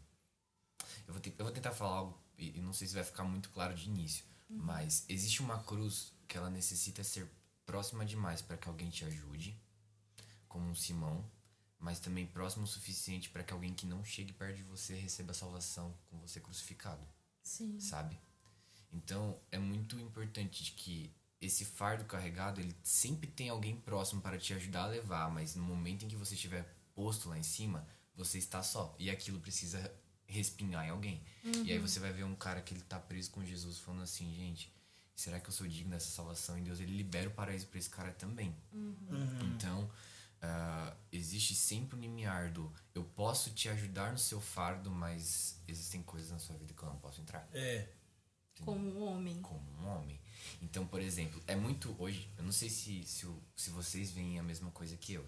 eu 1.08 1.14
vou, 1.14 1.20
te- 1.22 1.34
eu 1.38 1.46
vou 1.46 1.54
tentar 1.54 1.72
falar 1.72 1.96
algo, 1.98 2.20
e, 2.38 2.62
não 2.62 2.74
sei 2.74 2.88
se 2.88 2.94
vai 2.94 3.04
ficar 3.04 3.24
muito 3.24 3.50
claro 3.50 3.74
de 3.74 3.88
início, 3.88 4.26
mas 4.50 5.06
existe 5.10 5.42
uma 5.42 5.64
cruz 5.64 6.14
que 6.28 6.38
ela 6.38 6.50
necessita 6.50 7.04
ser 7.04 7.30
próxima 7.66 8.06
demais 8.06 8.42
para 8.42 8.58
que 8.58 8.68
alguém 8.68 8.90
te 8.90 9.06
ajude, 9.06 9.58
como 10.48 10.70
um 10.70 10.76
Simão, 10.76 11.26
mas 11.80 12.00
também 12.00 12.26
próximo 12.26 12.64
o 12.64 12.68
suficiente 12.68 13.30
para 13.30 13.44
que 13.44 13.54
alguém 13.54 13.74
que 13.74 13.86
não 13.86 14.04
chegue 14.04 14.34
perto 14.34 14.58
de 14.58 14.64
você 14.64 14.96
receba 14.96 15.32
a 15.32 15.36
salvação 15.36 15.96
com 16.10 16.20
você 16.20 16.40
crucificado 16.40 17.06
Sim. 17.44 17.80
sabe? 17.80 18.20
Então 18.92 19.40
é 19.52 19.60
muito 19.60 20.00
importante 20.00 20.74
que 20.74 21.14
esse 21.40 21.64
fardo 21.64 22.06
carregado, 22.06 22.60
ele 22.60 22.76
sempre 22.82 23.30
tem 23.30 23.50
alguém 23.50 23.76
próximo 23.76 24.22
para 24.22 24.38
te 24.38 24.54
ajudar 24.54 24.86
a 24.86 24.88
levar, 24.88 25.30
mas 25.30 25.56
no 25.56 25.64
momento 25.64 26.04
em 26.04 26.08
que 26.08 26.16
você 26.16 26.34
estiver 26.34 26.66
posto 26.96 27.30
lá 27.30 27.38
em 27.38 27.44
cima, 27.44 27.88
você 28.16 28.38
está 28.38 28.64
só. 28.64 28.96
E 28.98 29.10
aquilo 29.10 29.40
precisa 29.40 29.94
respingar 30.28 30.86
em 30.86 30.90
alguém. 30.90 31.22
E 31.64 31.72
aí 31.72 31.80
você 31.80 32.00
vai 32.00 32.12
ver 32.12 32.24
um 32.24 32.36
cara 32.36 32.62
que 32.62 32.74
ele 32.74 32.82
tá 32.82 33.00
preso 33.00 33.32
com 33.32 33.44
Jesus 33.46 33.78
falando 33.80 34.04
assim, 34.04 34.34
gente, 34.36 34.74
será 35.16 35.40
que 35.40 35.48
eu 35.50 35.54
sou 35.54 35.68
digno 35.68 35.92
dessa 35.92 36.10
salvação? 36.10 36.58
E 36.58 36.62
Deus, 36.62 36.80
ele 36.80 36.96
libera 36.96 37.30
o 37.30 37.34
paraíso 37.34 37.68
para 37.68 37.80
esse 37.80 37.90
cara 37.90 38.12
também. 38.14 38.56
Então, 39.56 39.90
ah, 40.42 40.94
existe 41.12 41.56
sempre 41.56 41.98
um 41.98 42.02
limiar 42.02 42.52
do 42.52 42.72
eu 42.94 43.04
posso 43.04 43.52
te 43.52 43.70
ajudar 43.70 44.12
no 44.12 44.18
seu 44.18 44.42
fardo, 44.42 44.90
mas 44.92 45.60
existem 45.68 46.02
coisas 46.04 46.32
na 46.32 46.40
sua 46.40 46.56
vida 46.58 46.74
que 46.74 46.82
eu 46.84 46.90
não 46.90 46.98
posso 46.98 47.22
entrar 47.22 47.48
É, 47.54 47.88
Como 48.64 48.88
um 48.90 49.04
homem. 49.04 49.42
como 49.42 49.70
um 49.82 49.88
homem. 49.88 50.20
Então, 50.62 50.86
por 50.86 51.02
exemplo, 51.02 51.42
é 51.48 51.56
muito 51.56 51.96
hoje, 52.00 52.30
eu 52.38 52.44
não 52.44 52.52
sei 52.52 52.70
se, 52.70 53.04
se, 53.04 53.28
se 53.56 53.70
vocês 53.72 54.12
veem 54.12 54.40
a 54.40 54.44
mesma 54.44 54.70
coisa 54.72 54.96
que 54.98 55.14
eu, 55.14 55.28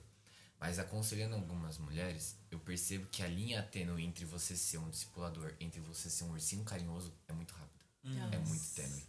mas 0.59 0.79
aconselhando 0.79 1.35
algumas 1.35 1.77
mulheres, 1.77 2.35
eu 2.49 2.59
percebo 2.59 3.07
que 3.07 3.21
a 3.21 3.27
linha 3.27 3.61
tênue 3.61 4.03
entre 4.03 4.25
você 4.25 4.55
ser 4.55 4.79
um 4.79 4.89
discipulador, 4.89 5.53
entre 5.59 5.79
você 5.79 6.09
ser 6.09 6.23
um 6.23 6.31
ursinho 6.31 6.63
carinhoso, 6.63 7.13
é 7.27 7.33
muito 7.33 7.53
rápida. 7.53 7.85
É 8.31 8.37
muito 8.37 8.73
tênue. 8.73 9.03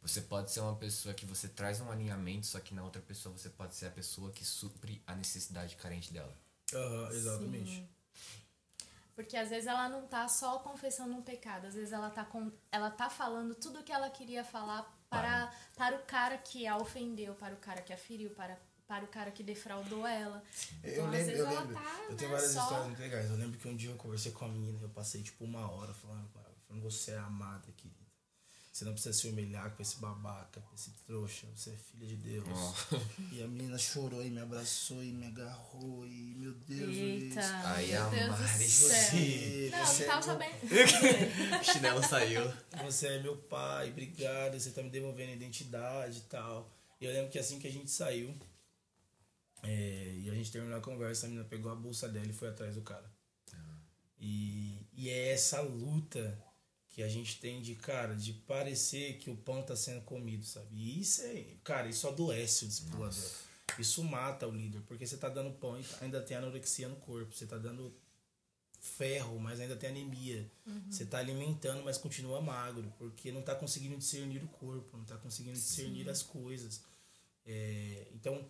Você 0.00 0.20
pode 0.20 0.50
ser 0.50 0.60
uma 0.60 0.76
pessoa 0.76 1.14
que 1.14 1.26
você 1.26 1.48
traz 1.48 1.80
um 1.80 1.90
alinhamento, 1.90 2.46
só 2.46 2.60
que 2.60 2.72
na 2.74 2.84
outra 2.84 3.02
pessoa 3.02 3.36
você 3.36 3.50
pode 3.50 3.74
ser 3.74 3.86
a 3.86 3.90
pessoa 3.90 4.30
que 4.30 4.44
supre 4.44 5.02
a 5.06 5.14
necessidade 5.14 5.74
carente 5.76 6.12
dela. 6.12 6.34
aham, 6.72 7.10
exatamente. 7.10 7.88
Porque 9.14 9.36
às 9.36 9.48
vezes 9.48 9.66
ela 9.66 9.88
não 9.88 10.06
tá 10.06 10.28
só 10.28 10.60
confessando 10.60 11.12
um 11.12 11.22
pecado, 11.22 11.66
às 11.66 11.74
vezes 11.74 11.92
ela 11.92 12.08
tá, 12.08 12.24
com, 12.24 12.52
ela 12.70 12.88
tá 12.88 13.10
falando 13.10 13.52
tudo 13.56 13.80
o 13.80 13.82
que 13.82 13.90
ela 13.90 14.08
queria 14.08 14.44
falar 14.44 14.82
para, 15.10 15.52
para 15.76 15.96
o 15.96 16.02
cara 16.04 16.38
que 16.38 16.68
a 16.68 16.76
ofendeu, 16.76 17.34
para 17.34 17.52
o 17.52 17.58
cara 17.58 17.82
que 17.82 17.92
a 17.92 17.98
feriu, 17.98 18.30
para, 18.30 18.56
para 18.88 19.04
o 19.04 19.08
cara 19.08 19.30
que 19.30 19.42
defraudou 19.42 20.06
ela. 20.06 20.42
Eu 20.82 20.92
Então, 20.92 21.04
às 21.06 21.12
lembro, 21.12 21.32
eu 21.36 21.48
lembro. 21.48 21.74
tá, 21.74 22.06
eu 22.08 22.16
tenho 22.16 22.30
né, 22.30 22.36
várias 22.36 22.52
só- 22.54 22.62
histórias 22.62 22.86
muito 22.86 22.98
legais. 23.00 23.30
Eu 23.30 23.36
lembro 23.36 23.58
que 23.58 23.68
um 23.68 23.76
dia 23.76 23.90
eu 23.90 23.96
conversei 23.96 24.32
com 24.32 24.44
a 24.46 24.48
menina, 24.48 24.78
eu 24.80 24.88
passei 24.88 25.22
tipo 25.22 25.44
uma 25.44 25.70
hora 25.70 25.92
falando 25.92 26.26
com 26.32 26.40
ela, 26.40 26.54
falando, 26.66 26.82
você 26.82 27.10
é 27.12 27.18
amada, 27.18 27.66
querida. 27.76 27.98
Você 28.72 28.84
não 28.84 28.92
precisa 28.92 29.12
se 29.12 29.26
humilhar 29.26 29.72
com 29.72 29.82
esse 29.82 29.96
babaca, 29.98 30.60
com 30.60 30.74
esse 30.74 30.90
trouxa, 31.04 31.48
você 31.54 31.70
é 31.70 31.76
filha 31.76 32.06
de 32.06 32.14
Deus. 32.16 32.46
E 33.32 33.42
a 33.42 33.46
menina 33.48 33.76
chorou 33.76 34.24
e 34.24 34.30
me 34.30 34.40
abraçou 34.40 35.02
e 35.02 35.12
me 35.12 35.26
agarrou 35.26 36.06
e 36.06 36.34
meu 36.36 36.52
Deus. 36.54 36.96
Eita, 36.96 37.40
Ai, 37.64 37.86
meu 37.86 38.10
Deus 38.10 38.26
do 38.26 38.34
Amaris. 38.34 38.72
céu. 38.72 38.88
Você, 38.88 39.68
Não, 39.72 39.84
você 39.86 40.06
não 40.06 40.12
é 40.12 40.14
tava 40.20 40.26
meu 40.38 40.48
sabendo. 40.48 41.60
o 41.60 41.64
chinelo 41.64 42.02
saiu. 42.04 42.52
você 42.84 43.06
é 43.08 43.22
meu 43.22 43.36
pai, 43.36 43.90
obrigado, 43.90 44.58
você 44.58 44.70
tá 44.70 44.82
me 44.82 44.90
devolvendo 44.90 45.30
a 45.30 45.34
identidade 45.34 46.18
e 46.18 46.22
tal. 46.22 46.70
E 47.00 47.04
eu 47.04 47.12
lembro 47.12 47.30
que 47.30 47.38
assim 47.38 47.58
que 47.58 47.66
a 47.66 47.72
gente 47.72 47.90
saiu, 47.90 48.32
é, 49.62 50.14
e 50.18 50.30
a 50.30 50.34
gente 50.34 50.50
terminou 50.52 50.78
a 50.78 50.80
conversa, 50.80 51.26
a 51.26 51.28
menina 51.28 51.46
pegou 51.48 51.70
a 51.70 51.74
bolsa 51.74 52.08
dela 52.08 52.26
e 52.26 52.32
foi 52.32 52.48
atrás 52.48 52.74
do 52.74 52.82
cara. 52.82 53.10
E, 54.20 54.86
e 54.92 55.08
é 55.08 55.32
essa 55.32 55.60
luta 55.60 56.44
que 56.88 57.02
a 57.02 57.08
gente 57.08 57.38
tem 57.38 57.62
de, 57.62 57.76
cara, 57.76 58.14
de 58.16 58.32
parecer 58.32 59.18
que 59.18 59.30
o 59.30 59.36
pão 59.36 59.62
tá 59.62 59.76
sendo 59.76 60.00
comido, 60.02 60.44
sabe? 60.44 60.68
E 60.72 61.00
isso 61.00 61.22
é, 61.22 61.44
cara, 61.62 61.88
isso 61.88 62.08
adoece 62.08 62.64
o 62.64 62.68
discipulador. 62.68 63.30
Isso 63.78 64.02
mata 64.02 64.48
o 64.48 64.50
líder, 64.50 64.80
porque 64.82 65.06
você 65.06 65.16
tá 65.16 65.28
dando 65.28 65.52
pão 65.52 65.78
e 65.78 65.84
ainda 66.00 66.20
tem 66.20 66.36
anorexia 66.36 66.88
no 66.88 66.96
corpo, 66.96 67.32
você 67.32 67.46
tá 67.46 67.56
dando 67.56 67.94
ferro, 68.80 69.38
mas 69.38 69.60
ainda 69.60 69.76
tem 69.76 69.90
anemia. 69.90 70.50
Você 70.90 71.06
tá 71.06 71.18
alimentando, 71.18 71.84
mas 71.84 71.98
continua 71.98 72.40
magro, 72.40 72.92
porque 72.98 73.30
não 73.30 73.42
tá 73.42 73.54
conseguindo 73.54 73.96
discernir 73.96 74.42
o 74.42 74.48
corpo, 74.48 74.96
não 74.96 75.04
tá 75.04 75.16
conseguindo 75.18 75.56
discernir 75.56 76.08
as 76.08 76.22
coisas. 76.22 76.82
É, 77.46 78.08
então, 78.12 78.44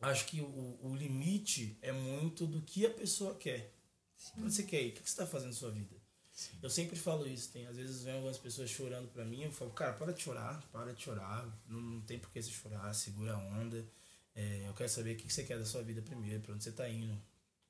acho 0.00 0.26
que 0.26 0.40
o, 0.40 0.78
o 0.82 0.94
limite 0.96 1.78
é 1.82 1.92
muito 1.92 2.46
do 2.46 2.62
que 2.62 2.86
a 2.86 2.90
pessoa 2.90 3.34
quer. 3.36 3.74
O 4.36 4.42
que 4.44 4.50
você 4.52 4.62
quer? 4.62 4.86
O 4.88 4.92
que 4.92 4.98
você 4.98 5.04
está 5.04 5.26
fazendo 5.26 5.48
na 5.50 5.54
sua 5.56 5.70
vida? 5.70 5.96
Eu 6.62 6.70
sempre 6.70 6.96
falo 6.96 7.26
isso, 7.26 7.52
tem 7.52 7.66
às 7.66 7.76
vezes 7.76 8.02
vem 8.02 8.14
algumas 8.14 8.38
pessoas 8.38 8.70
chorando 8.70 9.08
pra 9.08 9.24
mim, 9.26 9.42
eu 9.42 9.52
falo, 9.52 9.70
cara, 9.72 9.92
para 9.92 10.12
de 10.12 10.22
chorar, 10.22 10.62
para 10.72 10.94
de 10.94 11.02
chorar, 11.02 11.46
não, 11.68 11.80
não 11.80 12.00
tem 12.00 12.18
por 12.18 12.30
que 12.30 12.42
você 12.42 12.50
chorar, 12.50 12.94
segura 12.94 13.34
a 13.34 13.38
onda. 13.38 13.86
É, 14.34 14.66
eu 14.66 14.72
quero 14.74 14.88
saber 14.88 15.14
o 15.14 15.16
que 15.18 15.30
você 15.30 15.44
quer 15.44 15.58
da 15.58 15.66
sua 15.66 15.82
vida 15.82 16.00
primeiro, 16.00 16.40
pra 16.40 16.54
onde 16.54 16.64
você 16.64 16.72
tá 16.72 16.88
indo, 16.88 17.20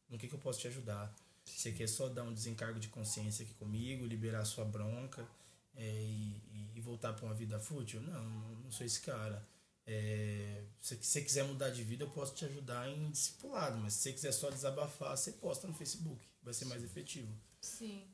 no 0.08 0.16
que, 0.18 0.28
que 0.28 0.34
eu 0.34 0.38
posso 0.38 0.60
te 0.60 0.68
ajudar. 0.68 1.12
Você 1.44 1.72
quer 1.72 1.88
só 1.88 2.08
dar 2.08 2.22
um 2.22 2.32
desencargo 2.32 2.78
de 2.78 2.88
consciência 2.88 3.44
aqui 3.44 3.54
comigo, 3.54 4.06
liberar 4.06 4.44
sua 4.44 4.64
bronca 4.64 5.26
é, 5.74 5.84
e, 6.04 6.40
e- 6.74 6.80
voltar 6.80 7.12
pra 7.12 7.26
uma 7.26 7.34
vida 7.34 7.58
fútil? 7.58 8.00
Não, 8.00 8.24
não 8.62 8.70
sou 8.70 8.86
esse 8.86 9.00
cara. 9.00 9.46
É, 9.92 10.62
se 10.80 10.94
você 10.96 11.20
quiser 11.20 11.42
mudar 11.42 11.70
de 11.70 11.82
vida, 11.82 12.04
eu 12.04 12.10
posso 12.10 12.32
te 12.32 12.44
ajudar 12.44 12.88
em 12.88 13.10
discipulado, 13.10 13.76
mas 13.78 13.94
se 13.94 14.02
você 14.02 14.12
quiser 14.12 14.30
só 14.32 14.48
desabafar, 14.48 15.16
você 15.16 15.32
posta 15.32 15.66
no 15.66 15.74
Facebook, 15.74 16.24
vai 16.44 16.54
ser 16.54 16.66
mais 16.66 16.84
efetivo. 16.84 17.36
Sim. 17.60 18.06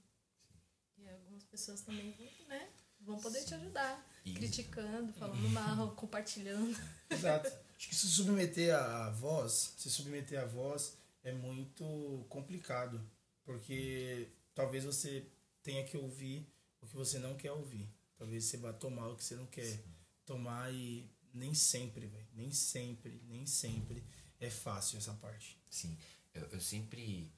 E 0.96 1.06
algumas 1.06 1.44
pessoas 1.44 1.82
também 1.82 2.12
vão, 2.12 2.48
né? 2.48 2.70
Vão 3.00 3.18
poder 3.18 3.44
te 3.44 3.54
ajudar. 3.54 4.10
E- 4.24 4.32
Criticando, 4.32 5.12
falando 5.12 5.48
mal, 5.50 5.90
compartilhando. 5.96 6.74
Exato. 7.10 7.48
Acho 7.76 7.88
que 7.90 7.94
se 7.94 8.06
submeter 8.08 8.74
à 8.74 9.10
voz, 9.10 9.74
se 9.76 9.90
submeter 9.90 10.40
à 10.40 10.46
voz 10.46 10.96
é 11.22 11.30
muito 11.32 12.24
complicado, 12.30 13.06
porque 13.44 14.28
talvez 14.54 14.84
você 14.84 15.30
tenha 15.62 15.84
que 15.84 15.96
ouvir 15.98 16.50
o 16.80 16.86
que 16.86 16.96
você 16.96 17.18
não 17.18 17.36
quer 17.36 17.52
ouvir. 17.52 17.86
Talvez 18.16 18.46
você 18.46 18.56
vá 18.56 18.72
tomar 18.72 19.08
o 19.08 19.16
que 19.16 19.22
você 19.24 19.34
não 19.36 19.44
quer 19.46 19.78
tomar 20.24 20.72
e 20.72 21.08
nem 21.36 21.54
sempre, 21.54 22.06
velho, 22.06 22.26
nem 22.34 22.50
sempre, 22.50 23.22
nem 23.28 23.46
sempre 23.46 24.04
é 24.40 24.50
fácil 24.50 24.98
essa 24.98 25.12
parte. 25.14 25.58
Sim, 25.70 25.96
eu, 26.34 26.42
eu 26.46 26.60
sempre. 26.60 27.30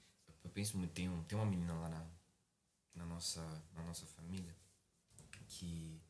Eu 0.44 0.50
penso 0.50 0.76
muito, 0.78 0.92
tem, 0.92 1.08
um, 1.08 1.22
tem 1.24 1.36
uma 1.36 1.46
menina 1.46 1.74
lá 1.74 1.88
na, 1.88 2.06
na, 2.94 3.04
nossa, 3.04 3.42
na 3.74 3.82
nossa 3.82 4.06
família 4.06 4.54
que 5.48 6.00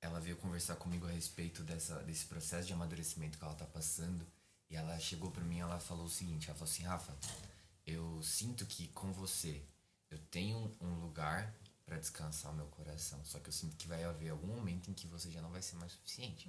ela 0.00 0.20
veio 0.20 0.36
conversar 0.36 0.76
comigo 0.76 1.06
a 1.06 1.10
respeito 1.10 1.62
dessa, 1.62 2.02
desse 2.02 2.24
processo 2.26 2.66
de 2.66 2.72
amadurecimento 2.72 3.38
que 3.38 3.44
ela 3.44 3.54
tá 3.54 3.66
passando. 3.66 4.26
E 4.70 4.76
ela 4.76 4.98
chegou 4.98 5.30
pra 5.30 5.42
mim 5.44 5.60
ela 5.60 5.80
falou 5.80 6.06
o 6.06 6.10
seguinte, 6.10 6.48
ela 6.48 6.58
falou 6.58 6.70
assim, 6.70 6.82
Rafa, 6.82 7.16
eu 7.86 8.22
sinto 8.22 8.66
que 8.66 8.88
com 8.88 9.12
você 9.12 9.62
eu 10.10 10.18
tenho 10.30 10.76
um 10.80 10.94
lugar 11.00 11.54
pra 11.88 11.98
descansar 11.98 12.52
o 12.52 12.54
meu 12.54 12.66
coração. 12.66 13.18
Só 13.24 13.38
que 13.40 13.48
eu 13.48 13.52
sinto 13.52 13.76
que 13.76 13.88
vai 13.88 14.04
haver 14.04 14.28
algum 14.28 14.46
momento 14.46 14.90
em 14.90 14.94
que 14.94 15.06
você 15.06 15.30
já 15.30 15.40
não 15.40 15.50
vai 15.50 15.62
ser 15.62 15.76
mais 15.76 15.92
suficiente. 15.92 16.46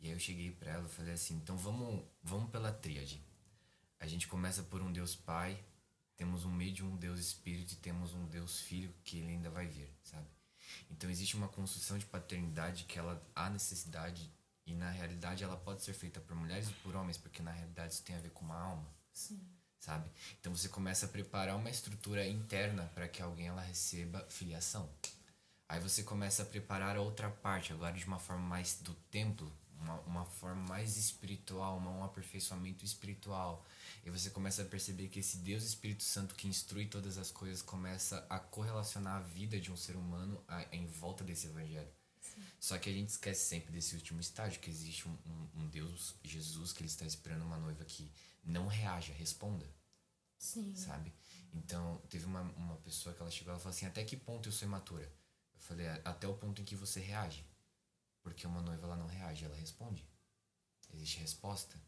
E 0.00 0.06
aí 0.06 0.12
eu 0.12 0.18
cheguei 0.18 0.50
pra 0.50 0.72
ela 0.72 0.86
e 0.86 0.90
falei 0.90 1.14
assim, 1.14 1.34
então 1.36 1.56
vamos, 1.56 2.04
vamos 2.22 2.50
pela 2.50 2.72
tríade. 2.72 3.22
A 4.00 4.06
gente 4.06 4.26
começa 4.26 4.62
por 4.64 4.82
um 4.82 4.92
Deus 4.92 5.14
Pai, 5.14 5.58
temos 6.16 6.44
um 6.44 6.50
meio 6.50 6.72
de 6.72 6.84
um 6.84 6.96
Deus 6.96 7.20
Espírito 7.20 7.72
e 7.72 7.76
temos 7.76 8.12
um 8.14 8.26
Deus 8.26 8.60
Filho 8.60 8.92
que 9.04 9.18
ele 9.18 9.28
ainda 9.28 9.50
vai 9.50 9.66
vir, 9.66 9.88
sabe? 10.02 10.26
Então 10.90 11.08
existe 11.08 11.36
uma 11.36 11.48
construção 11.48 11.96
de 11.96 12.06
paternidade 12.06 12.84
que 12.84 12.98
ela 12.98 13.20
há 13.34 13.48
necessidade 13.48 14.30
e 14.66 14.74
na 14.74 14.90
realidade 14.90 15.42
ela 15.42 15.56
pode 15.56 15.82
ser 15.82 15.94
feita 15.94 16.20
por 16.20 16.36
mulheres 16.36 16.68
e 16.68 16.72
por 16.74 16.94
homens, 16.94 17.16
porque 17.16 17.42
na 17.42 17.52
realidade 17.52 17.94
isso 17.94 18.02
tem 18.02 18.16
a 18.16 18.20
ver 18.20 18.30
com 18.30 18.44
uma 18.44 18.58
alma, 18.60 18.86
Sim. 19.12 19.40
Sabe? 19.78 20.10
Então 20.40 20.54
você 20.54 20.68
começa 20.68 21.06
a 21.06 21.08
preparar 21.08 21.56
uma 21.56 21.70
estrutura 21.70 22.26
interna 22.26 22.90
para 22.94 23.08
que 23.08 23.22
alguém 23.22 23.48
ela 23.48 23.62
receba 23.62 24.26
filiação. 24.28 24.88
Aí 25.68 25.80
você 25.80 26.02
começa 26.02 26.42
a 26.42 26.46
preparar 26.46 26.96
a 26.96 27.00
outra 27.02 27.30
parte, 27.30 27.72
agora 27.72 27.94
de 27.96 28.04
uma 28.06 28.18
forma 28.18 28.42
mais 28.46 28.78
do 28.80 28.94
templo, 29.10 29.52
uma, 29.80 30.00
uma 30.00 30.24
forma 30.24 30.62
mais 30.68 30.96
espiritual, 30.96 31.76
uma, 31.76 31.90
um 31.90 32.04
aperfeiçoamento 32.04 32.84
espiritual. 32.84 33.64
E 34.04 34.10
você 34.10 34.30
começa 34.30 34.62
a 34.62 34.64
perceber 34.64 35.08
que 35.08 35.20
esse 35.20 35.36
Deus 35.38 35.62
Espírito 35.64 36.02
Santo 36.02 36.34
que 36.34 36.48
instrui 36.48 36.86
todas 36.86 37.18
as 37.18 37.30
coisas 37.30 37.62
começa 37.62 38.26
a 38.30 38.38
correlacionar 38.38 39.16
a 39.16 39.20
vida 39.20 39.60
de 39.60 39.70
um 39.70 39.76
ser 39.76 39.96
humano 39.96 40.42
a- 40.48 40.64
em 40.72 40.86
volta 40.86 41.22
desse 41.22 41.46
evangelho. 41.46 41.88
Só 42.60 42.78
que 42.78 42.88
a 42.90 42.92
gente 42.92 43.08
esquece 43.10 43.44
sempre 43.48 43.72
desse 43.72 43.94
último 43.94 44.20
estágio, 44.20 44.60
que 44.60 44.70
existe 44.70 45.08
um, 45.08 45.12
um, 45.26 45.62
um 45.62 45.68
Deus, 45.68 46.14
Jesus, 46.24 46.72
que 46.72 46.80
ele 46.82 46.88
está 46.88 47.04
esperando 47.06 47.42
uma 47.44 47.58
noiva 47.58 47.84
que 47.84 48.10
não 48.44 48.66
reaja, 48.66 49.12
responda 49.12 49.66
Sim. 50.38 50.74
sabe? 50.74 51.12
Então, 51.52 52.00
teve 52.08 52.24
uma, 52.26 52.42
uma 52.42 52.76
pessoa 52.78 53.14
que 53.14 53.20
ela 53.22 53.30
chegou 53.30 53.50
ela 53.52 53.60
falou 53.60 53.74
assim: 53.74 53.86
Até 53.86 54.04
que 54.04 54.16
ponto 54.16 54.48
eu 54.48 54.52
sou 54.52 54.66
imatura? 54.68 55.04
Eu 55.54 55.60
falei: 55.60 55.88
"A- 55.88 56.00
Até 56.04 56.26
o 56.28 56.34
ponto 56.34 56.60
em 56.60 56.64
que 56.64 56.76
você 56.76 57.00
reage. 57.00 57.44
Porque 58.22 58.46
uma 58.46 58.60
noiva 58.62 58.86
ela 58.86 58.96
não 58.96 59.06
reage, 59.06 59.44
ela 59.44 59.56
responde. 59.56 60.06
Existe 60.92 61.18
resposta. 61.18 61.80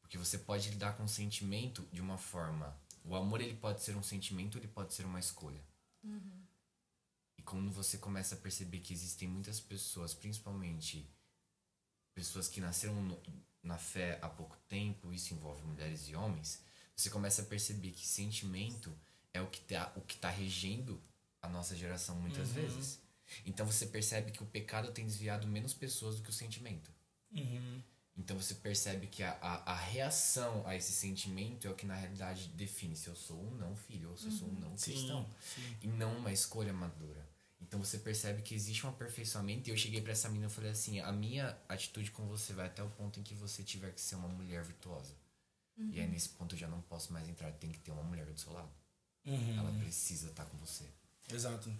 Porque 0.00 0.16
você 0.18 0.38
pode 0.38 0.68
lidar 0.70 0.96
com 0.96 1.04
o 1.04 1.08
sentimento 1.08 1.86
de 1.92 2.00
uma 2.00 2.16
forma. 2.18 2.76
O 3.04 3.14
amor 3.14 3.40
ele 3.40 3.54
pode 3.56 3.82
ser 3.82 3.96
um 3.96 4.02
sentimento, 4.02 4.56
ele 4.58 4.68
pode 4.68 4.94
ser 4.94 5.04
uma 5.04 5.20
escolha. 5.20 5.62
E 6.02 6.43
quando 7.44 7.70
você 7.70 7.98
começa 7.98 8.34
a 8.34 8.38
perceber 8.38 8.80
que 8.80 8.92
existem 8.92 9.28
muitas 9.28 9.60
pessoas, 9.60 10.14
principalmente 10.14 11.08
pessoas 12.14 12.48
que 12.48 12.60
nasceram 12.60 12.94
no- 13.02 13.20
na 13.62 13.78
fé 13.78 14.18
há 14.22 14.28
pouco 14.28 14.56
tempo, 14.68 15.12
isso 15.12 15.32
envolve 15.34 15.62
mulheres 15.62 16.08
e 16.08 16.14
homens, 16.14 16.62
você 16.96 17.10
começa 17.10 17.42
a 17.42 17.44
perceber 17.44 17.90
que 17.92 18.06
sentimento 18.06 18.96
é 19.32 19.40
o 19.40 19.48
que 19.48 19.60
tá, 19.62 19.92
o 19.96 20.00
que 20.00 20.16
tá 20.16 20.30
regendo 20.30 21.02
a 21.42 21.48
nossa 21.48 21.74
geração 21.76 22.16
muitas 22.16 22.50
vezes. 22.52 23.00
Então 23.44 23.66
você 23.66 23.86
percebe 23.86 24.30
que 24.32 24.42
o 24.42 24.46
pecado 24.46 24.92
tem 24.92 25.04
desviado 25.04 25.46
menos 25.46 25.72
pessoas 25.74 26.16
do 26.16 26.22
que 26.22 26.30
o 26.30 26.32
sentimento. 26.32 26.90
Então 28.16 28.38
você 28.38 28.54
percebe 28.54 29.08
que 29.08 29.22
a, 29.24 29.32
a, 29.40 29.72
a 29.72 29.76
reação 29.76 30.64
a 30.66 30.76
esse 30.76 30.92
sentimento 30.92 31.66
é 31.66 31.70
o 31.70 31.74
que 31.74 31.84
na 31.86 31.96
realidade 31.96 32.46
define 32.50 32.94
se 32.94 33.08
eu 33.08 33.16
sou 33.16 33.42
um 33.42 33.50
não 33.56 33.74
filho 33.74 34.10
ou 34.10 34.16
se 34.16 34.26
eu 34.26 34.30
sou 34.30 34.48
um 34.48 34.52
não 34.60 34.76
Sim, 34.76 34.92
cristão. 34.92 35.28
sim. 35.40 35.76
E 35.82 35.88
não 35.88 36.16
uma 36.18 36.32
escolha 36.32 36.72
madura. 36.72 37.26
Então 37.66 37.82
você 37.82 37.98
percebe 37.98 38.42
que 38.42 38.54
existe 38.54 38.86
um 38.86 38.90
aperfeiçoamento. 38.90 39.68
E 39.68 39.72
eu 39.72 39.76
cheguei 39.76 40.00
pra 40.00 40.12
essa 40.12 40.28
menina 40.28 40.46
e 40.46 40.50
falei 40.50 40.70
assim: 40.70 41.00
a 41.00 41.10
minha 41.10 41.58
atitude 41.68 42.10
com 42.10 42.26
você 42.26 42.52
vai 42.52 42.66
até 42.66 42.82
o 42.82 42.90
ponto 42.90 43.18
em 43.18 43.22
que 43.22 43.34
você 43.34 43.62
tiver 43.62 43.92
que 43.92 44.00
ser 44.00 44.14
uma 44.16 44.28
mulher 44.28 44.62
virtuosa. 44.62 45.14
E 45.76 45.98
aí 45.98 46.06
nesse 46.06 46.28
ponto 46.28 46.54
eu 46.54 46.58
já 46.58 46.68
não 46.68 46.80
posso 46.82 47.12
mais 47.12 47.28
entrar. 47.28 47.50
Tem 47.52 47.72
que 47.72 47.80
ter 47.80 47.90
uma 47.90 48.02
mulher 48.02 48.26
do 48.26 48.38
seu 48.38 48.52
lado. 48.52 48.70
Ela 49.24 49.72
precisa 49.80 50.28
estar 50.28 50.44
com 50.44 50.56
você. 50.58 50.84
Exato. 51.32 51.72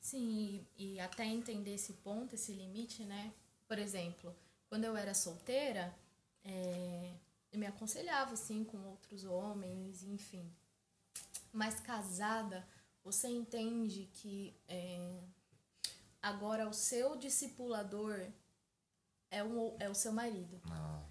Sim, 0.00 0.66
e, 0.76 0.94
e 0.94 1.00
até 1.00 1.24
entender 1.24 1.74
esse 1.74 1.94
ponto, 1.94 2.34
esse 2.34 2.52
limite, 2.52 3.02
né? 3.04 3.32
Por 3.66 3.78
exemplo, 3.78 4.36
quando 4.68 4.84
eu 4.84 4.94
era 4.94 5.14
solteira, 5.14 5.96
é, 6.44 7.14
eu 7.50 7.58
me 7.58 7.66
aconselhava, 7.66 8.34
assim, 8.34 8.64
com 8.64 8.76
outros 8.86 9.24
homens, 9.24 10.02
enfim. 10.02 10.48
Mas 11.50 11.80
casada, 11.80 12.68
você 13.04 13.28
entende 13.28 14.08
que 14.14 14.56
é, 14.66 15.20
agora 16.22 16.68
o 16.68 16.72
seu 16.72 17.16
discipulador 17.16 18.18
é 19.30 19.42
o, 19.44 19.76
é 19.78 19.88
o 19.88 19.94
seu 19.94 20.12
marido. 20.12 20.60
Ah, 20.70 21.02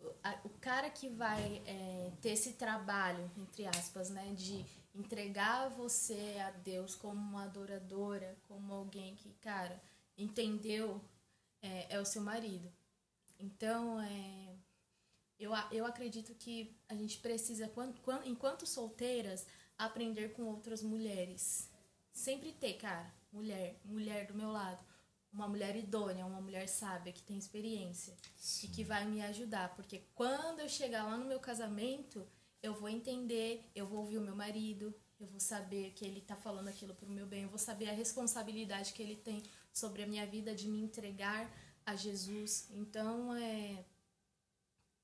O- 0.00 0.14
a- 0.24 0.40
o 0.44 0.48
cara 0.60 0.90
que 0.90 1.08
vai 1.08 1.62
é, 1.66 2.10
ter 2.20 2.30
esse 2.30 2.54
trabalho, 2.54 3.30
entre 3.36 3.66
aspas, 3.66 4.10
né, 4.10 4.32
de 4.34 4.64
entregar 4.94 5.68
você 5.70 6.38
a 6.40 6.50
Deus 6.50 6.94
como 6.94 7.20
uma 7.20 7.44
adoradora, 7.44 8.36
como 8.48 8.72
alguém 8.74 9.14
que, 9.14 9.30
cara, 9.40 9.80
entendeu, 10.18 11.00
é, 11.62 11.94
é 11.96 12.00
o 12.00 12.04
seu 12.04 12.20
marido. 12.22 12.70
Então, 13.38 14.00
é, 14.00 14.56
eu, 15.38 15.52
eu 15.70 15.86
acredito 15.86 16.34
que 16.34 16.76
a 16.88 16.94
gente 16.94 17.18
precisa, 17.18 17.68
quan- 17.68 17.92
quan- 18.02 18.22
enquanto 18.24 18.66
solteiras, 18.66 19.46
aprender 19.84 20.32
com 20.32 20.44
outras 20.44 20.82
mulheres. 20.82 21.70
Sempre 22.12 22.52
ter, 22.52 22.74
cara, 22.74 23.12
mulher, 23.32 23.80
mulher 23.84 24.26
do 24.26 24.34
meu 24.34 24.50
lado. 24.50 24.84
Uma 25.32 25.48
mulher 25.48 25.74
idônea, 25.76 26.26
uma 26.26 26.40
mulher 26.40 26.68
sábia, 26.68 27.12
que 27.12 27.22
tem 27.22 27.38
experiência 27.38 28.14
e 28.62 28.68
que 28.68 28.84
vai 28.84 29.06
me 29.06 29.22
ajudar. 29.22 29.74
Porque 29.74 30.02
quando 30.14 30.60
eu 30.60 30.68
chegar 30.68 31.04
lá 31.04 31.16
no 31.16 31.24
meu 31.24 31.40
casamento, 31.40 32.26
eu 32.62 32.74
vou 32.74 32.88
entender, 32.88 33.70
eu 33.74 33.86
vou 33.86 34.00
ouvir 34.00 34.18
o 34.18 34.22
meu 34.22 34.36
marido, 34.36 34.94
eu 35.18 35.26
vou 35.26 35.40
saber 35.40 35.92
que 35.92 36.04
ele 36.04 36.20
tá 36.20 36.36
falando 36.36 36.68
aquilo 36.68 36.94
pro 36.94 37.08
meu 37.08 37.26
bem, 37.26 37.44
eu 37.44 37.48
vou 37.48 37.58
saber 37.58 37.88
a 37.88 37.94
responsabilidade 37.94 38.92
que 38.92 39.02
ele 39.02 39.16
tem 39.16 39.42
sobre 39.72 40.02
a 40.02 40.06
minha 40.06 40.26
vida 40.26 40.54
de 40.54 40.68
me 40.68 40.80
entregar 40.80 41.50
a 41.86 41.96
Jesus. 41.96 42.68
Então, 42.70 43.34
é 43.34 43.84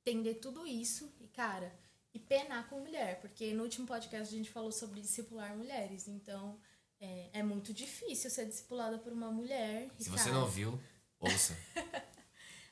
entender 0.04 0.34
tudo 0.34 0.66
isso 0.66 1.12
e, 1.20 1.26
cara, 1.28 1.74
e 2.14 2.18
penar 2.18 2.68
com 2.68 2.80
mulher, 2.80 3.20
porque 3.20 3.52
no 3.52 3.62
último 3.64 3.86
podcast 3.86 4.34
a 4.34 4.36
gente 4.38 4.50
falou 4.50 4.72
sobre 4.72 5.00
discipular 5.00 5.56
mulheres, 5.56 6.08
então 6.08 6.58
é, 7.00 7.30
é 7.34 7.42
muito 7.42 7.72
difícil 7.72 8.30
ser 8.30 8.46
discipulada 8.46 8.98
por 8.98 9.12
uma 9.12 9.30
mulher. 9.30 9.90
se 9.98 10.08
você 10.10 10.30
não 10.30 10.42
ouviu, 10.42 10.80
ouça. 11.20 11.56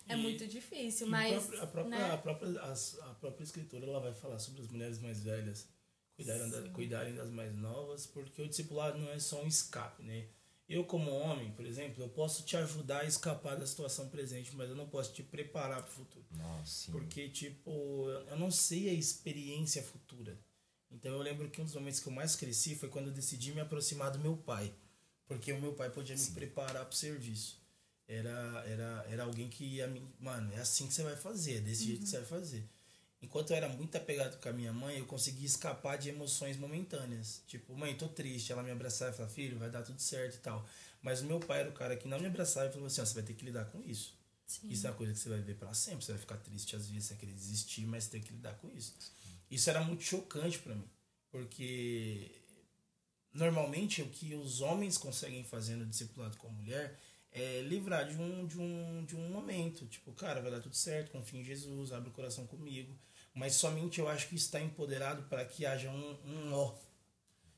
É 0.08 0.14
E- 0.14 0.16
muito 0.18 0.46
difícil, 0.46 1.08
mas. 1.08 1.52
a, 1.54 1.66
própria, 1.66 1.84
né? 1.98 2.12
a, 2.12 2.16
própria, 2.16 2.48
a 2.62 3.14
própria 3.14 3.42
escritura 3.42 3.84
ela 3.86 3.98
vai 3.98 4.14
falar 4.14 4.38
sobre 4.38 4.60
as 4.62 4.68
mulheres 4.68 5.00
mais 5.00 5.20
velhas 5.20 5.68
cuidarem, 6.14 6.48
da- 6.48 6.68
cuidarem 6.70 7.14
das 7.16 7.28
mais 7.28 7.52
novas, 7.56 8.06
porque 8.06 8.40
o 8.40 8.46
discipulado 8.48 8.98
não 8.98 9.10
é 9.10 9.18
só 9.18 9.42
um 9.42 9.48
escape, 9.48 10.04
né? 10.04 10.28
Eu, 10.68 10.84
como 10.84 11.10
homem, 11.12 11.52
por 11.52 11.64
exemplo, 11.64 12.02
eu 12.02 12.08
posso 12.08 12.42
te 12.42 12.56
ajudar 12.56 13.02
a 13.02 13.04
escapar 13.04 13.56
da 13.56 13.66
situação 13.66 14.08
presente, 14.08 14.54
mas 14.56 14.68
eu 14.68 14.74
não 14.74 14.88
posso 14.88 15.12
te 15.12 15.22
preparar 15.22 15.80
para 15.80 15.90
o 15.90 15.94
futuro. 15.94 16.24
Nossa, 16.32 16.86
sim. 16.86 16.92
Porque, 16.92 17.28
tipo, 17.28 18.08
eu 18.28 18.36
não 18.36 18.50
sei 18.50 18.88
a 18.88 18.92
experiência 18.92 19.82
futura. 19.82 20.36
Então 20.90 21.12
eu 21.12 21.22
lembro 21.22 21.48
que 21.50 21.60
um 21.60 21.64
dos 21.64 21.74
momentos 21.74 22.00
que 22.00 22.08
eu 22.08 22.12
mais 22.12 22.34
cresci 22.34 22.74
foi 22.74 22.88
quando 22.88 23.08
eu 23.08 23.12
decidi 23.12 23.52
me 23.52 23.60
aproximar 23.60 24.10
do 24.10 24.18
meu 24.18 24.36
pai. 24.36 24.72
Porque 25.26 25.52
o 25.52 25.60
meu 25.60 25.72
pai 25.72 25.90
podia 25.90 26.16
me 26.16 26.26
preparar 26.30 26.84
para 26.84 26.92
o 26.92 26.96
serviço. 26.96 27.60
Era, 28.08 28.64
era, 28.66 29.06
era 29.08 29.24
alguém 29.24 29.48
que 29.48 29.64
ia 29.64 29.86
me. 29.88 30.00
Mano, 30.20 30.52
é 30.52 30.60
assim 30.60 30.86
que 30.86 30.94
você 30.94 31.02
vai 31.02 31.16
fazer, 31.16 31.56
é 31.56 31.60
desse 31.60 31.84
jeito 31.84 32.02
que 32.02 32.08
você 32.08 32.18
vai 32.18 32.26
fazer. 32.26 32.68
Enquanto 33.26 33.50
eu 33.50 33.56
era 33.56 33.68
muito 33.68 33.96
apegado 33.96 34.40
com 34.40 34.48
a 34.48 34.52
minha 34.52 34.72
mãe, 34.72 34.98
eu 34.98 35.04
conseguia 35.04 35.44
escapar 35.44 35.98
de 35.98 36.08
emoções 36.08 36.56
momentâneas. 36.56 37.42
Tipo, 37.48 37.74
mãe, 37.76 37.92
tô 37.96 38.06
triste. 38.06 38.52
Ela 38.52 38.62
me 38.62 38.70
abraçava 38.70 39.10
e 39.10 39.14
falava, 39.16 39.34
filho, 39.34 39.58
vai 39.58 39.68
dar 39.68 39.82
tudo 39.82 40.00
certo 40.00 40.36
e 40.36 40.38
tal. 40.38 40.64
Mas 41.02 41.22
o 41.22 41.24
meu 41.26 41.40
pai 41.40 41.60
era 41.60 41.68
o 41.68 41.72
cara 41.72 41.96
que 41.96 42.06
não 42.06 42.20
me 42.20 42.28
abraçava 42.28 42.68
e 42.68 42.72
falou 42.72 42.86
assim: 42.86 43.04
você 43.04 43.14
vai 43.14 43.24
ter 43.24 43.34
que 43.34 43.44
lidar 43.44 43.64
com 43.64 43.82
isso. 43.82 44.14
Isso 44.62 44.86
é 44.86 44.90
uma 44.90 44.96
coisa 44.96 45.12
que 45.12 45.18
você 45.18 45.28
vai 45.28 45.40
ver 45.40 45.56
pra 45.56 45.74
sempre. 45.74 46.04
Você 46.04 46.12
vai 46.12 46.20
ficar 46.20 46.36
triste 46.36 46.76
às 46.76 46.86
vezes, 46.86 47.06
você 47.06 47.14
vai 47.14 47.20
querer 47.20 47.32
desistir, 47.32 47.84
mas 47.84 48.04
você 48.04 48.10
tem 48.10 48.20
que 48.20 48.32
lidar 48.32 48.54
com 48.54 48.70
isso. 48.70 48.94
Isso 49.50 49.68
era 49.68 49.82
muito 49.82 50.04
chocante 50.04 50.60
pra 50.60 50.72
mim. 50.72 50.88
Porque 51.28 52.30
normalmente 53.34 54.02
o 54.02 54.08
que 54.08 54.36
os 54.36 54.60
homens 54.60 54.96
conseguem 54.96 55.42
fazer 55.42 55.74
no 55.74 55.84
discipulado 55.84 56.36
com 56.36 56.46
a 56.46 56.50
mulher 56.50 56.96
é 57.32 57.60
livrar 57.62 58.08
de 58.08 58.16
um, 58.16 58.46
de 58.46 58.58
um, 58.58 59.04
de 59.04 59.16
um 59.16 59.28
momento. 59.30 59.84
Tipo, 59.86 60.12
cara, 60.12 60.40
vai 60.40 60.52
dar 60.52 60.60
tudo 60.60 60.76
certo, 60.76 61.10
confia 61.10 61.40
em 61.40 61.44
Jesus, 61.44 61.92
abre 61.92 62.08
o 62.08 62.12
coração 62.12 62.46
comigo. 62.46 62.96
Mas 63.36 63.54
somente 63.54 64.00
eu 64.00 64.08
acho 64.08 64.28
que 64.28 64.34
está 64.34 64.60
empoderado 64.60 65.22
para 65.24 65.44
que 65.44 65.64
haja 65.66 65.90
um, 65.90 66.18
um 66.24 66.46
nó. 66.50 66.74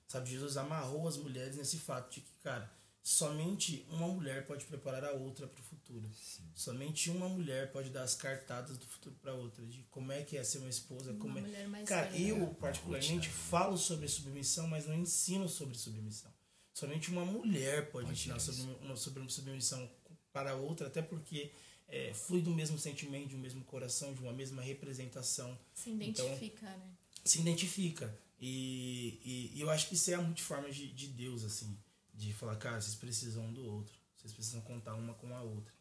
Sabe, 0.09 0.29
Jesus 0.31 0.57
amarrou 0.57 1.07
as 1.07 1.17
mulheres 1.17 1.57
nesse 1.57 1.79
fato 1.79 2.13
de 2.15 2.21
que, 2.21 2.33
cara, 2.43 2.71
somente 3.03 3.87
uma 3.91 4.09
mulher 4.09 4.47
pode 4.47 4.65
preparar 4.65 5.05
a 5.05 5.13
outra 5.13 5.47
para 5.47 5.61
o 5.61 5.65
futuro. 5.65 6.11
Somente 6.55 7.11
uma 7.11 7.29
mulher 7.29 7.71
pode 7.71 7.91
dar 7.91 8.03
as 8.03 8.15
cartadas 8.15 8.77
do 8.77 8.87
futuro 8.87 9.15
para 9.23 9.33
outra, 9.35 9.65
de 9.67 9.83
como 9.91 10.11
é 10.11 10.23
que 10.23 10.37
é 10.37 10.43
ser 10.43 10.59
uma 10.59 10.69
esposa, 10.69 11.13
Uma 11.13 11.21
como 11.21 11.39
é. 11.39 11.43
Cara, 11.85 12.09
velha. 12.11 12.29
eu 12.29 12.47
particularmente 12.55 13.29
falo 13.29 13.77
sobre 13.79 14.09
submissão, 14.09 14.67
mas 14.67 14.87
não 14.87 14.95
ensino 14.95 15.49
sobre 15.49 15.77
submissão. 15.79 16.33
Somente 16.75 17.11
uma 17.11 17.25
mulher 17.25 17.91
pode 17.91 18.11
ensinar 18.13 18.39
sobre, 18.41 18.63
uma- 18.85 18.97
sobre 18.97 19.29
submissão 19.31 19.89
para 20.33 20.55
outra, 20.57 20.87
até 20.89 21.03
porque 21.03 21.53
é, 21.89 22.13
flui 22.13 22.43
do 22.43 22.51
mesmo 22.51 22.79
sentimento, 22.79 23.29
de 23.29 23.37
um 23.37 23.39
mesmo 23.39 23.65
coração, 23.65 24.13
de 24.15 24.21
uma 24.21 24.33
mesma 24.33 24.61
representação 24.63 25.59
Se 25.75 25.91
Então, 25.91 26.27
identifica, 26.27 26.67
né? 26.67 26.91
se 27.25 27.41
identifica. 27.41 28.19
E, 28.41 29.21
e, 29.25 29.59
e 29.59 29.61
eu 29.61 29.71
acho 29.71 29.89
que 29.89 29.95
isso 29.95 30.11
é 30.11 30.15
a 30.15 30.21
multiforma 30.23 30.71
de, 30.71 30.93
de 30.93 31.09
Deus, 31.09 31.45
assim. 31.45 31.77
De 32.15 32.33
falar, 32.33 32.57
cara, 32.57 32.81
vocês 32.81 32.95
precisam 32.95 33.45
um 33.47 33.53
do 33.53 33.65
outro. 33.65 33.95
Vocês 34.17 34.33
precisam 34.33 34.61
contar 34.61 34.95
uma 34.95 35.15
com 35.15 35.35
a 35.37 35.43
outra. 35.43 35.73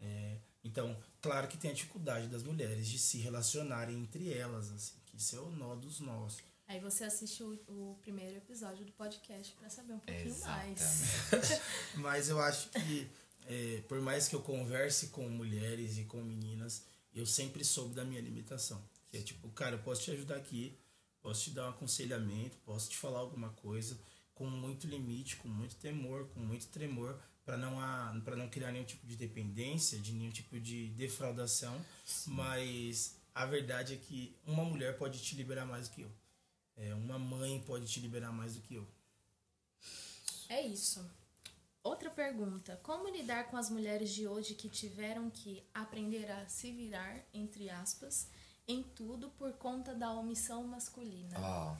É, 0.00 0.38
então, 0.64 0.96
claro 1.20 1.46
que 1.48 1.56
tem 1.56 1.70
a 1.70 1.74
dificuldade 1.74 2.26
das 2.28 2.42
mulheres 2.42 2.88
de 2.88 2.98
se 2.98 3.18
relacionarem 3.18 3.96
entre 3.98 4.32
elas, 4.32 4.70
assim. 4.72 4.94
Que 5.06 5.16
isso 5.16 5.36
é 5.36 5.40
o 5.40 5.50
nó 5.50 5.74
dos 5.74 6.00
nós. 6.00 6.38
Aí 6.66 6.80
você 6.80 7.04
assiste 7.04 7.42
o, 7.42 7.52
o 7.68 7.98
primeiro 8.00 8.36
episódio 8.36 8.84
do 8.84 8.92
podcast 8.92 9.52
pra 9.54 9.68
saber 9.68 9.92
um 9.92 9.98
pouquinho 9.98 10.38
mais. 10.40 10.80
Exatamente. 10.80 11.62
Mas 11.96 12.28
eu 12.28 12.40
acho 12.40 12.70
que, 12.70 13.10
é, 13.46 13.82
por 13.88 14.00
mais 14.00 14.28
que 14.28 14.34
eu 14.34 14.40
converse 14.40 15.08
com 15.08 15.28
mulheres 15.28 15.98
e 15.98 16.04
com 16.04 16.22
meninas, 16.22 16.84
eu 17.14 17.26
sempre 17.26 17.64
soube 17.64 17.94
da 17.94 18.04
minha 18.04 18.20
limitação. 18.20 18.82
Que 19.08 19.18
é 19.18 19.22
tipo, 19.22 19.48
cara, 19.50 19.76
eu 19.76 19.82
posso 19.82 20.02
te 20.02 20.10
ajudar 20.10 20.36
aqui, 20.36 20.78
posso 21.20 21.44
te 21.44 21.50
dar 21.50 21.66
um 21.66 21.70
aconselhamento, 21.70 22.56
posso 22.64 22.90
te 22.90 22.96
falar 22.96 23.20
alguma 23.20 23.50
coisa 23.50 23.98
com 24.34 24.46
muito 24.46 24.86
limite, 24.86 25.36
com 25.36 25.48
muito 25.48 25.76
temor, 25.76 26.28
com 26.28 26.40
muito 26.40 26.66
tremor, 26.68 27.20
para 27.44 27.56
não, 27.56 28.20
para 28.22 28.36
não 28.36 28.48
criar 28.48 28.72
nenhum 28.72 28.84
tipo 28.84 29.06
de 29.06 29.16
dependência, 29.16 29.98
de 29.98 30.12
nenhum 30.12 30.30
tipo 30.30 30.58
de 30.58 30.88
defraudação. 30.90 31.84
Mas 32.26 33.16
a 33.34 33.44
verdade 33.46 33.94
é 33.94 33.96
que 33.96 34.34
uma 34.46 34.64
mulher 34.64 34.96
pode 34.96 35.22
te 35.22 35.34
liberar 35.34 35.66
mais 35.66 35.88
do 35.88 35.94
que 35.94 36.02
eu. 36.02 36.10
É, 36.76 36.94
uma 36.94 37.18
mãe 37.18 37.62
pode 37.66 37.86
te 37.86 38.00
liberar 38.00 38.32
mais 38.32 38.54
do 38.54 38.62
que 38.62 38.74
eu. 38.74 38.88
É 40.48 40.66
isso. 40.66 41.04
Outra 41.82 42.10
pergunta: 42.10 42.78
como 42.82 43.08
lidar 43.08 43.50
com 43.50 43.56
as 43.56 43.68
mulheres 43.70 44.10
de 44.10 44.26
hoje 44.26 44.54
que 44.54 44.68
tiveram 44.68 45.28
que 45.30 45.62
aprender 45.74 46.30
a 46.30 46.48
se 46.48 46.70
virar, 46.72 47.18
entre 47.34 47.68
aspas, 47.70 48.28
em 48.68 48.82
tudo 48.82 49.30
por 49.30 49.52
conta 49.54 49.94
da 49.94 50.12
omissão 50.12 50.62
masculina? 50.64 51.36
Ó, 51.40 51.76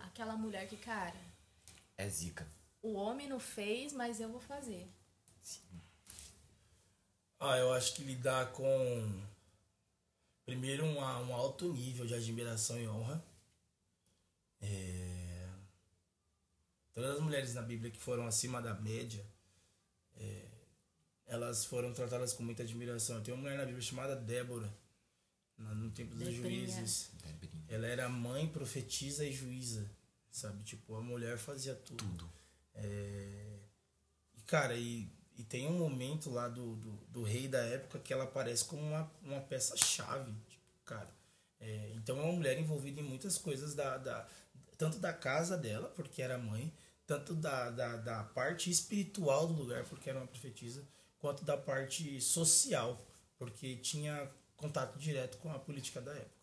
Aquela 0.00 0.36
mulher 0.36 0.68
que, 0.68 0.76
cara, 0.76 1.18
é 1.96 2.08
zica. 2.08 2.46
o 2.82 2.92
homem 2.94 3.26
não 3.28 3.40
fez, 3.40 3.92
mas 3.92 4.20
eu 4.20 4.28
vou 4.30 4.40
fazer. 4.40 4.86
Ah, 7.40 7.56
eu 7.56 7.72
acho 7.72 7.94
que 7.94 8.02
lidar 8.02 8.52
com 8.52 9.22
primeiro 10.44 10.84
um, 10.84 10.98
um 10.98 11.34
alto 11.34 11.72
nível 11.72 12.04
de 12.04 12.14
admiração 12.14 12.78
e 12.80 12.88
honra. 12.88 13.24
É, 14.60 15.07
Todas 16.98 17.14
as 17.14 17.20
mulheres 17.20 17.54
na 17.54 17.62
Bíblia 17.62 17.92
que 17.92 18.00
foram 18.00 18.26
acima 18.26 18.60
da 18.60 18.74
média, 18.74 19.24
é, 20.16 20.48
elas 21.26 21.64
foram 21.64 21.92
tratadas 21.94 22.32
com 22.32 22.42
muita 22.42 22.64
admiração. 22.64 23.22
Tem 23.22 23.32
uma 23.32 23.40
mulher 23.40 23.56
na 23.56 23.64
Bíblia 23.64 23.80
chamada 23.80 24.16
Débora, 24.16 24.68
no 25.56 25.92
tempo 25.92 26.16
dos 26.16 26.26
Debrinha. 26.26 26.66
juízes. 26.66 27.12
Debrinha. 27.24 27.64
Ela 27.68 27.86
era 27.86 28.08
mãe, 28.08 28.48
profetisa 28.48 29.24
e 29.24 29.32
juíza, 29.32 29.88
sabe? 30.28 30.64
Tipo, 30.64 30.96
a 30.96 31.00
mulher 31.00 31.38
fazia 31.38 31.72
tudo. 31.72 32.04
Tudo. 32.04 32.28
É, 32.74 33.60
E, 34.36 34.40
cara, 34.40 34.74
e, 34.74 35.08
e 35.36 35.44
tem 35.44 35.68
um 35.68 35.78
momento 35.78 36.30
lá 36.30 36.48
do, 36.48 36.74
do, 36.74 36.90
do 37.12 37.22
rei 37.22 37.46
da 37.46 37.60
época 37.60 38.00
que 38.00 38.12
ela 38.12 38.24
aparece 38.24 38.64
como 38.64 38.82
uma, 38.82 39.08
uma 39.22 39.40
peça-chave, 39.40 40.32
tipo, 40.48 40.64
cara. 40.84 41.14
É, 41.60 41.92
então 41.94 42.18
é 42.18 42.22
uma 42.22 42.32
mulher 42.32 42.58
envolvida 42.58 43.00
em 43.00 43.04
muitas 43.04 43.38
coisas, 43.38 43.72
da, 43.76 43.98
da, 43.98 44.26
tanto 44.76 44.98
da 44.98 45.12
casa 45.12 45.56
dela, 45.56 45.88
porque 45.90 46.20
era 46.20 46.36
mãe, 46.36 46.72
tanto 47.08 47.34
da, 47.34 47.70
da, 47.70 47.96
da 47.96 48.22
parte 48.22 48.70
espiritual 48.70 49.46
do 49.48 49.54
lugar, 49.54 49.82
porque 49.86 50.10
era 50.10 50.18
uma 50.18 50.26
profetisa, 50.26 50.86
quanto 51.18 51.42
da 51.42 51.56
parte 51.56 52.20
social, 52.20 53.02
porque 53.38 53.76
tinha 53.76 54.30
contato 54.54 54.98
direto 54.98 55.38
com 55.38 55.50
a 55.50 55.58
política 55.58 56.02
da 56.02 56.12
época. 56.12 56.36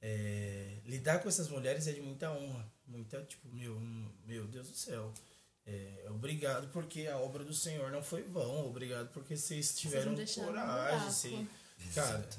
É, 0.00 0.78
lidar 0.86 1.22
com 1.22 1.28
essas 1.28 1.48
mulheres 1.48 1.86
é 1.86 1.92
de 1.92 2.00
muita 2.00 2.32
honra, 2.32 2.66
muita, 2.86 3.22
tipo, 3.24 3.46
meu, 3.54 3.78
meu 4.26 4.46
Deus 4.46 4.68
do 4.68 4.74
céu. 4.74 5.12
É, 5.66 6.06
obrigado 6.08 6.68
porque 6.72 7.06
a 7.06 7.18
obra 7.18 7.44
do 7.44 7.54
Senhor 7.54 7.90
não 7.92 8.02
foi 8.02 8.22
vão, 8.22 8.66
obrigado 8.66 9.10
porque 9.12 9.36
vocês 9.36 9.76
tiveram 9.76 10.16
coragem. 10.34 11.10
Vocês, 11.10 11.48
cara, 11.94 12.18
Exatamente. 12.18 12.38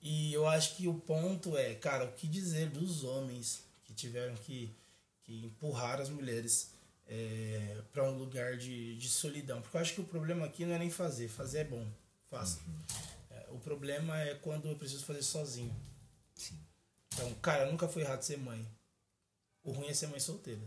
e 0.00 0.32
eu 0.32 0.48
acho 0.48 0.76
que 0.76 0.88
o 0.88 0.94
ponto 0.94 1.56
é, 1.58 1.74
cara, 1.74 2.06
o 2.06 2.12
que 2.12 2.26
dizer 2.26 2.70
dos 2.70 3.04
homens 3.04 3.62
que 3.84 3.92
tiveram 3.92 4.34
que, 4.36 4.74
que 5.22 5.44
empurrar 5.44 6.00
as 6.00 6.08
mulheres 6.08 6.74
é, 7.06 7.82
para 7.92 8.04
um 8.04 8.16
lugar 8.16 8.56
de, 8.56 8.96
de 8.96 9.08
solidão? 9.08 9.62
Porque 9.62 9.76
eu 9.76 9.80
acho 9.80 9.94
que 9.94 10.00
o 10.00 10.04
problema 10.04 10.46
aqui 10.46 10.64
não 10.64 10.74
é 10.74 10.78
nem 10.78 10.90
fazer, 10.90 11.28
fazer 11.28 11.58
é 11.58 11.64
bom, 11.64 11.86
faça. 12.28 12.60
É, 13.30 13.46
o 13.50 13.58
problema 13.58 14.20
é 14.20 14.34
quando 14.34 14.68
eu 14.68 14.76
preciso 14.76 15.04
fazer 15.04 15.22
sozinho. 15.22 15.74
Sim. 16.34 16.58
Então, 17.14 17.34
cara, 17.36 17.70
nunca 17.70 17.88
foi 17.88 18.02
errado 18.02 18.22
ser 18.22 18.38
mãe. 18.38 18.66
O 19.62 19.72
ruim 19.72 19.88
é 19.88 19.94
ser 19.94 20.06
mãe 20.08 20.20
solteira. 20.20 20.62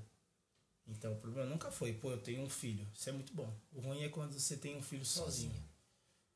Então, 0.88 1.14
o 1.14 1.18
problema 1.18 1.48
nunca 1.48 1.72
foi, 1.72 1.94
pô, 1.94 2.12
eu 2.12 2.18
tenho 2.18 2.42
um 2.42 2.50
filho. 2.50 2.88
Isso 2.94 3.08
é 3.10 3.12
muito 3.12 3.34
bom. 3.34 3.54
O 3.72 3.80
ruim 3.80 4.04
é 4.04 4.10
quando 4.10 4.34
você 4.38 4.58
tem 4.58 4.76
um 4.76 4.82
filho 4.82 5.06
sozinho. 5.06 5.52
Sozinho. 5.52 5.70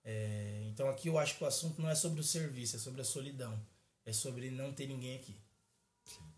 É, 0.04 0.64
então, 0.68 0.88
aqui 0.90 1.08
eu 1.08 1.18
acho 1.18 1.38
que 1.38 1.44
o 1.44 1.48
assunto 1.48 1.82
não 1.82 1.90
é 1.90 1.96
sobre 1.96 2.20
o 2.20 2.24
serviço, 2.24 2.76
é 2.76 2.80
sobre 2.80 3.02
a 3.02 3.06
solidão. 3.06 3.60
É 4.06 4.14
sobre 4.14 4.52
não 4.52 4.72
ter 4.74 4.86
ninguém 4.86 5.16
aqui. 5.16 5.36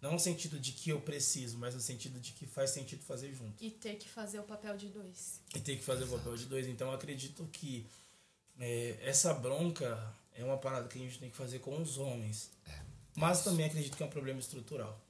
Não 0.05 0.11
no 0.13 0.19
sentido 0.19 0.59
de 0.59 0.71
que 0.71 0.91
eu 0.91 1.01
preciso, 1.01 1.57
mas 1.57 1.73
no 1.73 1.81
sentido 1.81 2.19
de 2.19 2.31
que 2.33 2.45
faz 2.45 2.69
sentido 2.69 3.01
fazer 3.03 3.33
junto. 3.33 3.55
E 3.63 3.71
ter 3.71 3.95
que 3.95 4.07
fazer 4.07 4.37
o 4.39 4.43
papel 4.43 4.77
de 4.77 4.87
dois. 4.87 5.41
E 5.55 5.59
ter 5.59 5.77
que 5.77 5.83
fazer 5.83 6.03
o 6.03 6.07
papel 6.07 6.37
de 6.37 6.45
dois. 6.45 6.67
Então, 6.67 6.89
eu 6.89 6.93
acredito 6.93 7.43
que 7.51 7.87
é, 8.59 8.99
essa 9.01 9.33
bronca 9.33 10.13
é 10.33 10.43
uma 10.43 10.59
parada 10.59 10.87
que 10.87 10.99
a 10.99 11.01
gente 11.01 11.17
tem 11.17 11.31
que 11.31 11.35
fazer 11.35 11.57
com 11.57 11.81
os 11.81 11.97
homens. 11.97 12.51
Mas 13.15 13.43
também 13.43 13.65
acredito 13.65 13.97
que 13.97 14.03
é 14.03 14.05
um 14.05 14.09
problema 14.11 14.39
estrutural. 14.39 15.01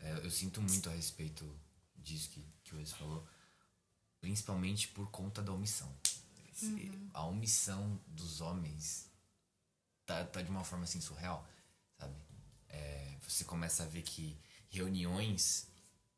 É, 0.00 0.10
eu 0.24 0.30
sinto 0.30 0.60
muito 0.60 0.90
a 0.90 0.92
respeito 0.92 1.48
disso 1.96 2.28
que, 2.30 2.42
que 2.64 2.74
o 2.74 2.78
Wes 2.78 2.90
falou, 2.92 3.24
principalmente 4.20 4.88
por 4.88 5.08
conta 5.10 5.40
da 5.40 5.52
omissão. 5.52 5.92
Esse- 6.52 6.90
A 7.14 7.24
omissão 7.26 8.00
dos 8.08 8.40
homens 8.40 9.08
tá, 10.04 10.24
tá 10.24 10.42
de 10.42 10.50
uma 10.50 10.64
forma 10.64 10.82
assim 10.84 11.00
surreal, 11.00 11.46
sabe? 11.96 12.14
É, 12.68 13.14
você 13.26 13.44
começa 13.44 13.82
a 13.82 13.86
ver 13.86 14.02
que 14.02 14.36
reuniões 14.68 15.68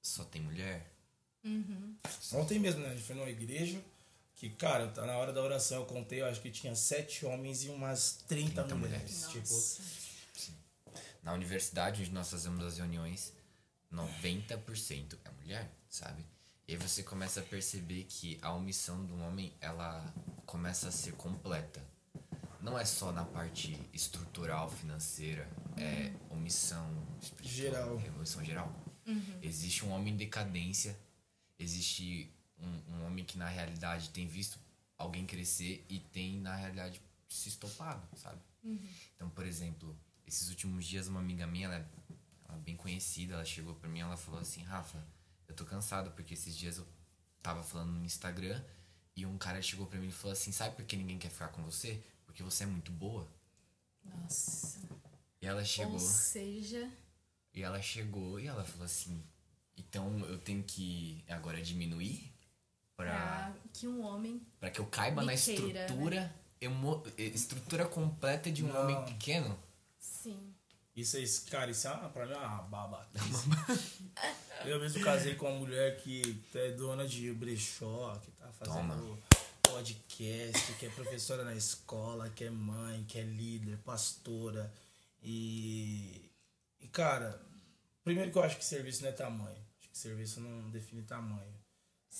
só 0.02 0.24
tem 0.24 0.42
mulher. 0.42 0.92
Ontem 2.32 2.58
mesmo, 2.58 2.80
né? 2.80 2.88
A 2.88 2.94
gente 2.94 3.04
foi 3.04 3.16
numa 3.16 3.30
igreja 3.30 3.82
que, 4.34 4.50
cara, 4.50 4.88
tá 4.88 5.04
na 5.04 5.16
hora 5.16 5.32
da 5.32 5.42
oração 5.42 5.78
eu 5.78 5.86
contei, 5.86 6.20
eu 6.20 6.26
acho 6.26 6.40
que 6.40 6.50
tinha 6.50 6.74
sete 6.74 7.26
homens 7.26 7.64
e 7.64 7.68
umas 7.68 8.22
30, 8.28 8.62
30 8.62 8.74
mulheres. 8.74 9.26
mulheres. 9.26 9.80
Tipo, 10.36 10.52
Na 11.22 11.32
universidade 11.32 12.02
onde 12.02 12.12
nós 12.12 12.30
fazemos 12.30 12.64
as 12.64 12.78
reuniões, 12.78 13.32
90% 13.92 15.18
é 15.24 15.30
mulher, 15.30 15.70
sabe? 15.88 16.24
E 16.66 16.72
aí 16.72 16.78
você 16.78 17.02
começa 17.02 17.40
a 17.40 17.42
perceber 17.42 18.04
que 18.04 18.38
a 18.42 18.52
omissão 18.52 19.04
do 19.04 19.18
homem, 19.18 19.52
ela 19.60 20.04
começa 20.44 20.88
a 20.88 20.92
ser 20.92 21.12
completa. 21.12 21.82
Não 22.68 22.78
é 22.78 22.84
só 22.84 23.12
na 23.12 23.24
parte 23.24 23.78
estrutural, 23.92 24.70
financeira, 24.70 25.48
é 25.76 26.12
omissão 26.30 27.06
espiritual, 27.20 27.98
Geral. 27.98 28.02
é 28.06 28.10
omissão 28.10 28.44
geral. 28.44 28.84
Existe 29.42 29.84
um 29.86 29.90
homem 29.90 30.12
em 30.12 30.16
decadência, 30.16 30.98
existe 31.58 32.30
um, 32.58 32.92
um 32.92 33.06
homem 33.06 33.24
que 33.24 33.38
na 33.38 33.48
realidade 33.48 34.10
tem 34.10 34.26
visto 34.26 34.58
alguém 34.98 35.24
crescer 35.24 35.84
e 35.88 35.98
tem 35.98 36.38
na 36.40 36.54
realidade 36.54 37.00
se 37.28 37.48
estopado, 37.48 38.06
sabe? 38.16 38.40
Então, 39.14 39.30
por 39.30 39.46
exemplo, 39.46 39.96
esses 40.26 40.50
últimos 40.50 40.84
dias 40.84 41.08
uma 41.08 41.20
amiga 41.20 41.46
minha, 41.46 41.66
ela 41.66 41.76
é, 41.76 41.86
ela 42.48 42.58
é 42.58 42.60
bem 42.60 42.76
conhecida, 42.76 43.34
ela 43.34 43.44
chegou 43.44 43.74
pra 43.74 43.88
mim 43.88 43.98
e 44.00 44.02
ela 44.02 44.16
falou 44.16 44.40
assim, 44.40 44.62
Rafa, 44.62 45.02
eu 45.46 45.54
tô 45.54 45.64
cansado 45.64 46.10
porque 46.10 46.34
esses 46.34 46.54
dias 46.54 46.76
eu 46.76 46.86
tava 47.42 47.62
falando 47.62 47.92
no 47.92 48.04
Instagram 48.04 48.62
e 49.16 49.24
um 49.24 49.38
cara 49.38 49.62
chegou 49.62 49.86
pra 49.86 49.98
mim 49.98 50.08
e 50.08 50.12
falou 50.12 50.32
assim, 50.32 50.52
sabe 50.52 50.76
por 50.76 50.84
que 50.84 50.96
ninguém 50.96 51.18
quer 51.18 51.30
ficar 51.30 51.48
com 51.48 51.62
você? 51.62 52.02
Porque 52.28 52.42
você 52.42 52.62
é 52.64 52.66
muito 52.66 52.92
boa. 52.92 53.26
Nossa. 54.04 54.78
E 55.40 55.46
ela 55.46 55.64
chegou, 55.64 55.94
Ou 55.94 55.98
seja, 55.98 56.88
e 57.54 57.62
ela 57.62 57.80
chegou 57.80 58.38
e 58.38 58.46
ela 58.46 58.64
falou 58.64 58.84
assim, 58.84 59.22
então 59.76 60.20
eu 60.26 60.38
tenho 60.38 60.62
que 60.62 61.24
agora 61.28 61.60
diminuir 61.62 62.32
pra, 62.96 63.06
pra 63.06 63.54
que 63.72 63.88
um 63.88 64.04
homem. 64.04 64.40
pra 64.60 64.70
que 64.70 64.78
eu 64.80 64.86
caiba 64.86 65.22
na 65.22 65.28
né? 65.28 65.34
estrutura, 65.34 66.34
emo, 66.60 67.02
estrutura 67.16 67.86
completa 67.86 68.52
de 68.52 68.62
um 68.64 68.68
Não. 68.72 68.82
homem 68.82 69.04
pequeno. 69.06 69.58
Sim. 69.98 70.54
Isso 70.94 71.16
é, 71.16 71.20
isso- 71.20 71.46
cara, 71.48 71.70
isso 71.70 71.86
é 71.88 71.92
uma, 71.92 72.08
pra 72.10 72.26
mim 72.26 72.32
é 72.32 72.36
uma 72.38 72.62
babaquice. 72.62 73.48
Eu 74.66 74.80
mesmo 74.80 75.02
casei 75.04 75.36
com 75.36 75.48
uma 75.48 75.58
mulher 75.60 76.02
que 76.02 76.42
é 76.52 76.72
dona 76.72 77.06
de 77.06 77.32
brechó, 77.32 78.16
que 78.24 78.32
tá 78.32 78.50
fazendo 78.52 78.74
Toma. 78.76 79.18
Podcast, 79.70 80.72
que 80.78 80.86
é 80.86 80.90
professora 80.90 81.44
na 81.44 81.54
escola, 81.54 82.28
que 82.30 82.44
é 82.44 82.50
mãe, 82.50 83.04
que 83.04 83.18
é 83.18 83.22
líder, 83.22 83.78
pastora. 83.78 84.72
E, 85.22 86.30
e 86.80 86.88
cara, 86.88 87.40
primeiro 88.02 88.30
que 88.30 88.38
eu 88.38 88.42
acho 88.42 88.56
que 88.56 88.64
serviço 88.64 89.02
não 89.02 89.10
é 89.10 89.12
tamanho. 89.12 89.58
Acho 89.80 89.90
que 89.90 89.98
serviço 89.98 90.40
não 90.40 90.70
define 90.70 91.02
tamanho. 91.02 91.54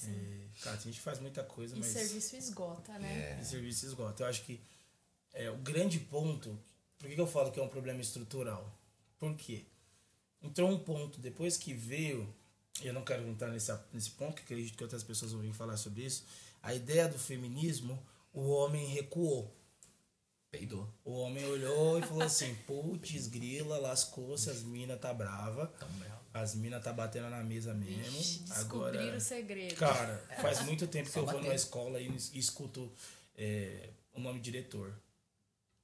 É, 0.05 0.47
cara, 0.63 0.77
tem 0.77 0.93
gente 0.93 1.01
faz 1.01 1.19
muita 1.19 1.43
coisa, 1.43 1.75
E 1.75 1.79
mas 1.79 1.89
serviço 1.89 2.37
esgota, 2.37 2.99
né? 2.99 3.41
e 3.41 3.45
serviço 3.45 3.87
esgota. 3.87 4.23
Eu 4.23 4.29
acho 4.29 4.45
que 4.45 4.61
é, 5.33 5.51
o 5.51 5.57
grande 5.59 5.99
ponto. 5.99 6.59
Por 6.99 7.09
que, 7.09 7.15
que 7.15 7.21
eu 7.21 7.27
falo 7.27 7.51
que 7.53 7.61
é 7.61 7.63
um 7.63 7.69
problema 7.69 8.01
estrutural? 8.01 8.77
Por 9.19 9.35
quê? 9.37 9.65
Entrou 10.43 10.71
um 10.71 10.79
ponto, 10.79 11.21
depois 11.21 11.57
que 11.57 11.73
veio, 11.73 12.33
e 12.83 12.87
eu 12.87 12.93
não 12.93 13.05
quero 13.05 13.27
entrar 13.27 13.49
nesse, 13.49 13.73
nesse 13.93 14.11
ponto, 14.11 14.35
que 14.35 14.43
acredito 14.43 14.77
que 14.77 14.83
outras 14.83 15.03
pessoas 15.03 15.33
vão 15.33 15.41
vir 15.41 15.53
falar 15.53 15.77
sobre 15.77 16.05
isso, 16.05 16.25
a 16.63 16.75
ideia 16.75 17.09
do 17.09 17.19
feminismo, 17.19 18.03
o 18.33 18.49
homem 18.49 18.87
recuou. 18.89 19.55
Peidou. 20.51 20.89
O 21.05 21.13
homem 21.19 21.45
olhou 21.45 21.99
e 21.99 22.03
falou 22.03 22.23
assim, 22.23 22.55
putz, 22.67 23.27
grila, 23.27 23.79
lascou-se, 23.79 24.49
as 24.49 24.63
minas 24.63 24.99
tá 24.99 25.13
brava, 25.13 25.67
Tão 25.79 25.89
bravo. 25.91 26.21
as 26.33 26.55
minas 26.55 26.83
tá 26.83 26.91
batendo 26.93 27.29
na 27.29 27.45
mesa 27.45 27.75
mesmo. 27.75 28.19
Ixi, 28.19 28.45
Agora, 28.53 29.17
o 29.17 29.21
segredo. 29.21 29.75
Cara, 29.77 30.25
faz 30.41 30.63
muito 30.65 30.87
tempo 30.87 31.11
que 31.11 31.19
eu 31.19 31.27
vou 31.27 31.41
numa 31.43 31.55
escola 31.55 32.01
e 32.01 32.09
es- 32.17 32.31
escuto 32.35 32.91
é, 33.37 33.91
o 34.15 34.21
nome 34.21 34.41
diretor, 34.41 34.99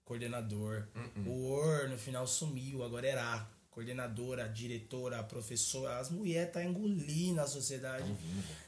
coordenador. 0.02 0.88
O 1.26 1.50
OR 1.50 1.88
no 1.88 1.98
final 1.98 2.26
sumiu, 2.26 2.82
agora 2.82 3.06
era 3.06 3.34
A. 3.34 3.54
Coordenadora, 3.70 4.48
diretora, 4.48 5.22
professora. 5.24 5.98
As 5.98 6.08
mulheres 6.08 6.52
tá 6.52 6.64
engolindo 6.64 7.40
a 7.40 7.46
sociedade. 7.46 8.08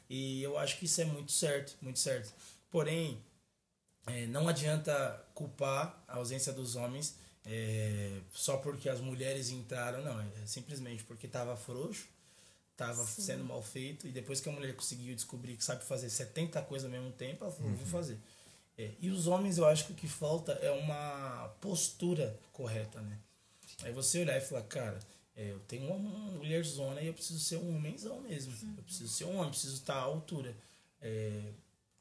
E 0.09 0.43
eu 0.43 0.59
acho 0.59 0.79
que 0.79 0.85
isso 0.85 1.01
é 1.01 1.05
muito 1.05 1.33
certo, 1.33 1.77
muito 1.81 1.99
certo. 1.99 2.33
Porém, 2.71 3.21
é, 4.07 4.27
não 4.27 4.49
adianta 4.49 5.25
culpar 5.35 6.03
a 6.07 6.17
ausência 6.17 6.53
dos 6.53 6.77
homens 6.77 7.17
é, 7.45 8.21
só 8.33 8.57
porque 8.57 8.89
as 8.89 9.01
mulheres 9.01 9.51
entraram, 9.51 10.03
não. 10.03 10.21
É 10.21 10.47
simplesmente 10.47 11.05
porque 11.05 11.29
tava 11.29 11.57
frouxo, 11.57 12.07
tava 12.77 13.05
sendo 13.05 13.45
mal 13.45 13.63
feito, 13.63 14.07
e 14.07 14.11
depois 14.11 14.41
que 14.41 14.49
a 14.49 14.53
mulher 14.53 14.75
conseguiu 14.75 15.15
descobrir 15.15 15.57
que 15.57 15.65
sabe 15.65 15.85
fazer 15.85 16.11
70 16.11 16.61
coisas 16.63 16.85
ao 16.85 16.91
mesmo 16.91 17.13
tempo, 17.13 17.45
ela 17.45 17.53
falou, 17.53 17.73
vou 17.73 17.87
fazer. 17.87 18.19
É, 18.77 18.91
e 19.01 19.09
os 19.09 19.27
homens, 19.27 19.59
eu 19.59 19.67
acho 19.67 19.87
que 19.87 19.93
o 19.93 19.95
que 19.95 20.09
falta 20.09 20.53
é 20.55 20.71
uma 20.71 21.49
postura 21.61 22.39
correta, 22.53 23.01
né? 23.01 23.19
Aí 23.83 23.93
você 23.93 24.21
olhar 24.21 24.37
e 24.37 24.41
falar, 24.41 24.63
cara, 24.63 24.99
é, 25.37 25.53
eu 25.53 25.61
tenho 25.61 25.93
uma 25.93 26.31
mulher 26.33 26.65
zona 26.65 27.03
e 27.03 27.09
eu 27.09 27.15
preciso 27.15 27.39
ser 27.39 27.57
um 27.57 27.77
homenzão 27.77 28.21
mesmo. 28.23 28.55
Eu 28.79 28.83
preciso 28.83 29.13
ser 29.13 29.25
um 29.27 29.37
homem, 29.37 29.51
preciso 29.51 29.75
estar 29.75 29.95
à 29.95 30.01
altura. 30.01 30.57
É, 31.01 31.53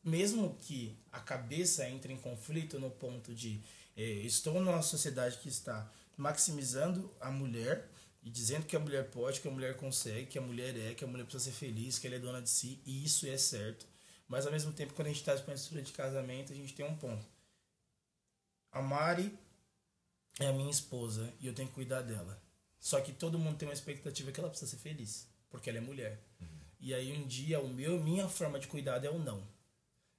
mesmo 0.01 0.55
que 0.61 0.97
a 1.11 1.19
cabeça 1.19 1.87
entre 1.89 2.13
em 2.13 2.17
conflito 2.17 2.79
no 2.79 2.89
ponto 2.89 3.35
de 3.35 3.59
é, 3.97 4.03
estou 4.03 4.53
numa 4.61 4.81
sociedade 4.81 5.37
que 5.39 5.49
está 5.49 5.91
maximizando 6.15 7.13
a 7.19 7.29
mulher 7.29 7.89
e 8.23 8.29
dizendo 8.29 8.65
que 8.65 8.75
a 8.75 8.79
mulher 8.79 9.09
pode, 9.09 9.41
que 9.41 9.47
a 9.47 9.51
mulher 9.51 9.75
consegue, 9.75 10.27
que 10.27 10.37
a 10.37 10.41
mulher 10.41 10.75
é, 10.77 10.93
que 10.93 11.03
a 11.03 11.07
mulher 11.07 11.25
precisa 11.25 11.51
ser 11.51 11.57
feliz, 11.57 11.99
que 11.99 12.07
ela 12.07 12.15
é 12.15 12.19
dona 12.19 12.41
de 12.41 12.49
si, 12.49 12.79
e 12.85 13.03
isso 13.03 13.27
é 13.27 13.37
certo. 13.37 13.85
Mas 14.27 14.45
ao 14.45 14.51
mesmo 14.51 14.71
tempo, 14.71 14.93
quando 14.93 15.07
a 15.07 15.11
gente 15.11 15.19
está 15.19 15.37
com 15.37 15.51
a 15.51 15.53
estrutura 15.53 15.83
de 15.83 15.91
casamento, 15.91 16.53
a 16.53 16.55
gente 16.55 16.73
tem 16.73 16.85
um 16.85 16.95
ponto. 16.95 17.25
A 18.71 18.81
Mari 18.81 19.37
é 20.39 20.47
a 20.47 20.53
minha 20.53 20.71
esposa 20.71 21.31
e 21.39 21.47
eu 21.47 21.53
tenho 21.53 21.67
que 21.67 21.75
cuidar 21.75 22.01
dela. 22.01 22.44
Só 22.85 23.01
que 23.01 23.11
todo 23.11 23.39
mundo 23.39 23.57
tem 23.57 23.67
uma 23.67 23.73
expectativa 23.73 24.31
que 24.31 24.39
ela 24.39 24.47
precisa 24.47 24.69
ser 24.69 24.77
feliz, 24.77 25.27
porque 25.49 25.71
ela 25.71 25.79
é 25.79 25.81
mulher. 25.81 26.19
E 26.79 26.93
aí 26.93 27.17
um 27.17 27.25
dia 27.25 27.59
o 27.59 27.67
meu, 27.67 27.99
minha 27.99 28.29
forma 28.29 28.59
de 28.59 28.67
cuidado 28.67 29.07
é 29.07 29.09
o 29.09 29.17
não. 29.17 29.41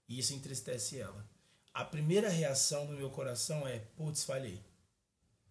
E 0.08 0.18
isso 0.18 0.34
entristece 0.34 0.98
ela. 0.98 1.24
A 1.72 1.84
primeira 1.84 2.28
reação 2.28 2.84
do 2.84 2.94
meu 2.94 3.08
coração 3.08 3.68
é, 3.68 3.78
putz, 3.96 4.24
falhei. 4.24 4.60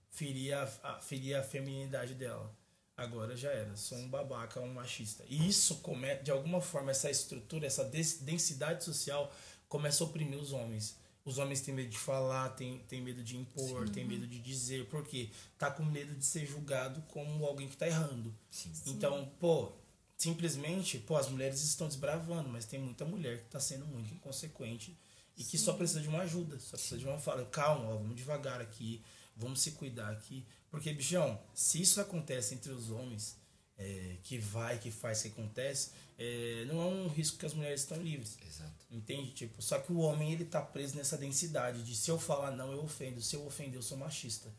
Feri 0.09 0.51
a, 0.51 0.63
a, 0.83 0.99
feri 0.99 1.33
a 1.33 1.41
feminidade 1.41 2.15
dela. 2.15 2.53
Agora 2.97 3.33
já 3.37 3.49
era, 3.49 3.77
sou 3.77 3.97
um 3.97 4.09
babaca, 4.09 4.59
um 4.59 4.73
machista. 4.73 5.23
E 5.29 5.47
isso, 5.47 5.77
come, 5.77 6.15
de 6.15 6.31
alguma 6.31 6.59
forma, 6.59 6.91
essa 6.91 7.09
estrutura, 7.09 7.65
essa 7.65 7.85
densidade 7.85 8.83
social 8.83 9.33
começa 9.69 10.03
a 10.03 10.07
oprimir 10.07 10.37
os 10.37 10.51
homens. 10.51 10.97
Os 11.25 11.39
homens 11.39 11.59
têm 11.61 11.73
medo 11.73 11.89
de 11.89 11.97
falar, 11.97 12.49
têm, 12.49 12.77
têm 12.87 13.01
medo 13.01 13.23
de 13.23 13.35
impor, 13.35 13.89
têm 13.89 14.05
medo 14.05 14.27
de 14.27 14.39
dizer, 14.39 14.85
porque 14.89 15.31
tá 15.57 15.71
com 15.71 15.83
medo 15.83 16.13
de 16.13 16.23
ser 16.23 16.45
julgado 16.45 17.01
como 17.07 17.43
alguém 17.43 17.67
que 17.67 17.75
tá 17.75 17.87
errando. 17.87 18.31
Então, 18.85 19.27
pô, 19.39 19.71
simplesmente, 20.15 20.99
pô, 20.99 21.17
as 21.17 21.27
mulheres 21.27 21.63
estão 21.63 21.87
desbravando, 21.87 22.47
mas 22.47 22.65
tem 22.65 22.79
muita 22.79 23.05
mulher 23.05 23.39
que 23.39 23.49
tá 23.49 23.59
sendo 23.59 23.87
muito 23.87 24.13
inconsequente 24.13 24.95
e 25.35 25.43
que 25.43 25.57
só 25.57 25.73
precisa 25.73 25.99
de 25.99 26.07
uma 26.07 26.21
ajuda, 26.21 26.59
só 26.59 26.77
precisa 26.77 26.99
de 26.99 27.05
uma 27.05 27.17
fala. 27.17 27.43
Calma, 27.45 27.89
ó, 27.89 27.97
vamos 27.97 28.15
devagar 28.15 28.61
aqui, 28.61 29.03
vamos 29.35 29.61
se 29.61 29.71
cuidar 29.71 30.11
aqui. 30.11 30.45
Porque, 30.69 30.93
bichão, 30.93 31.41
se 31.55 31.81
isso 31.81 31.99
acontece 31.99 32.53
entre 32.53 32.71
os 32.71 32.91
homens, 32.91 33.35
é, 33.77 34.17
que 34.23 34.37
vai, 34.37 34.77
que 34.77 34.91
faz, 34.91 35.21
que 35.21 35.29
acontece, 35.29 35.91
é, 36.17 36.65
não 36.67 36.81
é 36.81 36.85
um 36.85 37.07
risco 37.07 37.37
que 37.37 37.45
as 37.45 37.53
mulheres 37.53 37.81
estão 37.81 38.01
livres. 38.01 38.37
Exato. 38.45 38.84
Entende? 38.95 39.31
Tipo, 39.31 39.61
só 39.61 39.79
que 39.79 39.91
o 39.91 39.97
homem 39.97 40.31
ele 40.31 40.45
tá 40.45 40.61
preso 40.61 40.95
nessa 40.95 41.17
densidade 41.17 41.83
de 41.83 41.95
se 41.95 42.09
eu 42.09 42.17
falar 42.17 42.51
não, 42.51 42.71
eu 42.71 42.83
ofendo, 42.83 43.21
se 43.21 43.35
eu 43.35 43.45
ofender, 43.45 43.75
eu 43.75 43.81
sou 43.81 43.97
machista. 43.97 44.49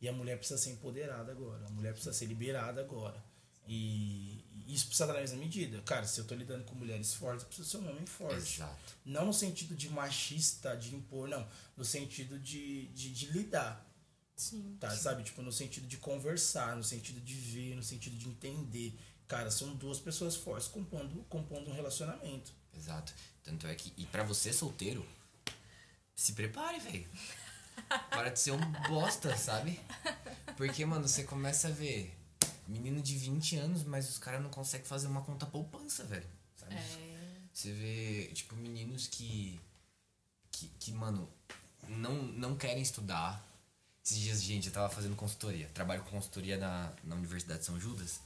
E 0.00 0.08
a 0.08 0.12
mulher 0.12 0.36
precisa 0.36 0.58
ser 0.60 0.70
empoderada 0.70 1.30
agora, 1.30 1.64
a 1.66 1.70
mulher 1.70 1.92
precisa 1.92 2.12
ser 2.12 2.26
liberada 2.26 2.80
agora. 2.80 3.24
E 3.66 4.44
e 4.66 4.74
isso 4.74 4.86
precisa 4.86 5.06
dar 5.06 5.14
na 5.14 5.20
mesma 5.20 5.36
medida. 5.36 5.80
Cara, 5.82 6.06
se 6.06 6.18
eu 6.18 6.24
tô 6.24 6.34
lidando 6.34 6.64
com 6.64 6.74
mulheres 6.74 7.12
fortes, 7.14 7.42
eu 7.42 7.48
preciso 7.48 7.68
ser 7.68 7.76
um 7.78 7.90
homem 7.90 8.06
forte. 8.06 8.56
Exato. 8.56 8.94
Não 9.04 9.26
no 9.26 9.32
sentido 9.32 9.74
de 9.74 9.90
machista, 9.90 10.74
de 10.76 10.94
impor, 10.94 11.28
não. 11.28 11.46
No 11.76 11.84
sentido 11.84 12.38
de, 12.38 12.88
de, 12.88 13.12
de 13.12 13.26
lidar. 13.26 13.86
Sim. 14.34 14.76
Tá, 14.80 14.90
sabe? 14.90 15.22
Tipo, 15.22 15.42
no 15.42 15.52
sentido 15.52 15.86
de 15.86 15.98
conversar, 15.98 16.76
no 16.76 16.82
sentido 16.82 17.20
de 17.20 17.34
ver, 17.34 17.76
no 17.76 17.82
sentido 17.82 18.16
de 18.16 18.28
entender. 18.28 18.98
Cara, 19.28 19.50
são 19.50 19.74
duas 19.76 20.00
pessoas 20.00 20.34
fortes 20.34 20.66
compondo, 20.68 21.22
compondo 21.28 21.70
um 21.70 21.74
relacionamento. 21.74 22.52
Exato. 22.76 23.12
Tanto 23.42 23.66
é 23.66 23.74
que. 23.74 23.92
E 23.96 24.06
pra 24.06 24.22
você 24.22 24.52
solteiro, 24.52 25.06
se 26.14 26.32
prepare, 26.32 26.78
velho. 26.80 27.06
Para 28.10 28.30
de 28.30 28.38
ser 28.38 28.52
um 28.52 28.72
bosta, 28.88 29.36
sabe? 29.36 29.80
Porque, 30.56 30.84
mano, 30.84 31.06
você 31.08 31.24
começa 31.24 31.68
a 31.68 31.70
ver 31.70 32.16
menino 32.66 33.02
de 33.02 33.16
20 33.16 33.56
anos, 33.56 33.84
mas 33.84 34.08
os 34.08 34.18
caras 34.18 34.42
não 34.42 34.50
conseguem 34.50 34.86
fazer 34.86 35.06
uma 35.06 35.22
conta 35.22 35.44
poupança, 35.44 36.04
velho. 36.04 36.26
Sabe? 36.56 36.74
É. 36.74 37.14
Você 37.52 37.72
vê, 37.72 38.30
tipo, 38.32 38.54
meninos 38.56 39.06
que. 39.06 39.60
que, 40.50 40.68
que 40.80 40.92
mano, 40.92 41.28
não, 41.88 42.14
não 42.14 42.56
querem 42.56 42.82
estudar. 42.82 43.44
Esses 44.04 44.18
dias, 44.18 44.42
gente, 44.42 44.66
eu 44.66 44.72
tava 44.72 44.88
fazendo 44.88 45.16
consultoria. 45.16 45.68
Trabalho 45.72 46.02
com 46.02 46.10
consultoria 46.10 46.58
na, 46.58 46.92
na 47.02 47.14
Universidade 47.14 47.60
de 47.60 47.66
São 47.66 47.80
Judas. 47.80 48.20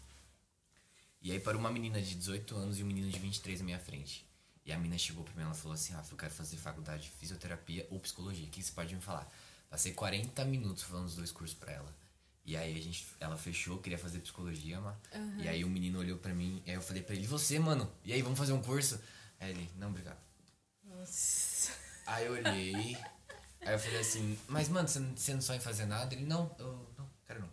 E 1.23 1.33
aí 1.33 1.39
parou 1.41 1.61
uma 1.61 1.71
menina 1.71 2.01
de 2.01 2.15
18 2.15 2.57
anos 2.57 2.79
e 2.79 2.83
um 2.83 2.87
menino 2.87 3.11
de 3.11 3.19
23 3.19 3.61
na 3.61 3.65
minha 3.65 3.79
frente. 3.79 4.28
E 4.69 4.73
a 4.73 4.77
menina 4.77 4.99
chegou 4.99 5.25
pra 5.25 5.33
mim 5.33 5.41
e 5.41 5.45
ela 5.45 5.55
falou 5.55 5.73
assim, 5.73 5.95
Rafa, 5.95 6.13
eu 6.13 6.19
quero 6.19 6.31
fazer 6.31 6.59
faculdade 6.59 7.05
de 7.05 7.11
fisioterapia 7.13 7.87
ou 7.91 7.99
psicologia. 7.99 8.47
O 8.47 8.51
que 8.51 8.63
você 8.63 8.71
pode 8.71 8.95
me 8.95 9.01
falar? 9.01 9.27
Passei 9.71 9.95
40 9.95 10.45
minutos 10.45 10.83
falando 10.83 11.07
os 11.07 11.17
dois 11.17 11.33
cursos 11.33 11.57
pra 11.57 11.73
ela. 11.73 11.97
E 12.45 12.55
aí 12.55 12.77
a 12.77 12.83
gente, 12.83 13.07
ela 13.19 13.39
fechou, 13.39 13.79
queria 13.79 13.97
fazer 13.97 14.19
psicologia, 14.19 14.79
mas. 14.79 14.95
E 15.39 15.49
aí 15.49 15.65
o 15.65 15.71
menino 15.71 15.99
olhou 15.99 16.19
pra 16.19 16.35
mim, 16.35 16.63
e 16.67 16.71
aí 16.71 16.77
eu 16.77 16.83
falei 16.83 17.03
pra 17.03 17.15
ele, 17.15 17.27
você, 17.27 17.59
mano? 17.59 17.91
E 18.05 18.13
aí, 18.13 18.21
vamos 18.21 18.39
fazer 18.39 18.53
um 18.53 18.61
curso? 18.61 19.01
Aí 19.41 19.53
ele, 19.53 19.71
não, 19.77 19.89
obrigado. 19.89 20.19
Nossa. 20.85 21.73
Aí 22.07 22.27
eu 22.27 22.33
olhei, 22.33 22.95
Aí 23.63 23.73
eu 23.73 23.79
falei 23.79 24.01
assim, 24.01 24.39
mas 24.49 24.69
mano, 24.69 24.87
você 24.87 25.33
não, 25.33 25.41
sonha 25.41 25.57
em 25.57 25.61
fazer 25.63 25.87
nada? 25.87 26.15
Ele, 26.15 26.27
não, 26.27 26.55
eu 26.59 26.95
não, 26.99 27.09
quero 27.27 27.41
não. 27.41 27.49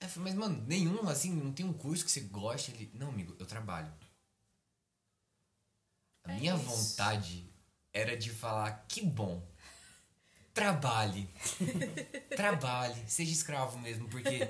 Aí 0.00 0.06
eu 0.06 0.08
falei, 0.08 0.32
mas 0.32 0.34
mano, 0.34 0.64
nenhum, 0.66 1.08
assim, 1.08 1.32
não 1.32 1.52
tem 1.52 1.64
um 1.64 1.72
curso 1.72 2.04
que 2.04 2.10
você 2.10 2.20
goste? 2.22 2.72
Ele, 2.72 2.90
não, 2.94 3.10
amigo, 3.10 3.36
eu 3.38 3.46
trabalho. 3.46 3.92
A 6.26 6.32
É 6.32 6.38
minha 6.38 6.54
isso. 6.54 6.64
vontade 6.64 7.48
era 7.92 8.16
de 8.16 8.30
falar, 8.30 8.84
que 8.88 9.00
bom. 9.02 9.42
Trabalhe. 10.52 11.28
Trabalhe. 12.34 13.02
Seja 13.06 13.30
escravo 13.30 13.78
mesmo, 13.78 14.08
porque, 14.08 14.40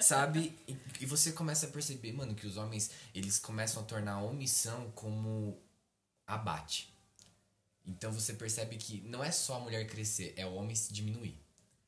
sabe? 0.00 0.58
E, 0.66 0.76
e 1.00 1.06
você 1.06 1.32
começa 1.32 1.66
a 1.66 1.70
perceber, 1.70 2.12
mano, 2.12 2.34
que 2.34 2.46
os 2.46 2.56
homens, 2.56 2.90
eles 3.14 3.38
começam 3.38 3.82
a 3.82 3.86
tornar 3.86 4.14
a 4.14 4.22
omissão 4.22 4.90
como 4.92 5.60
abate. 6.26 6.90
Então 7.86 8.10
você 8.12 8.32
percebe 8.34 8.76
que 8.76 9.02
não 9.02 9.22
é 9.22 9.30
só 9.30 9.56
a 9.56 9.60
mulher 9.60 9.86
crescer, 9.86 10.32
é 10.36 10.46
o 10.46 10.54
homem 10.54 10.74
se 10.74 10.92
diminuir. 10.92 11.38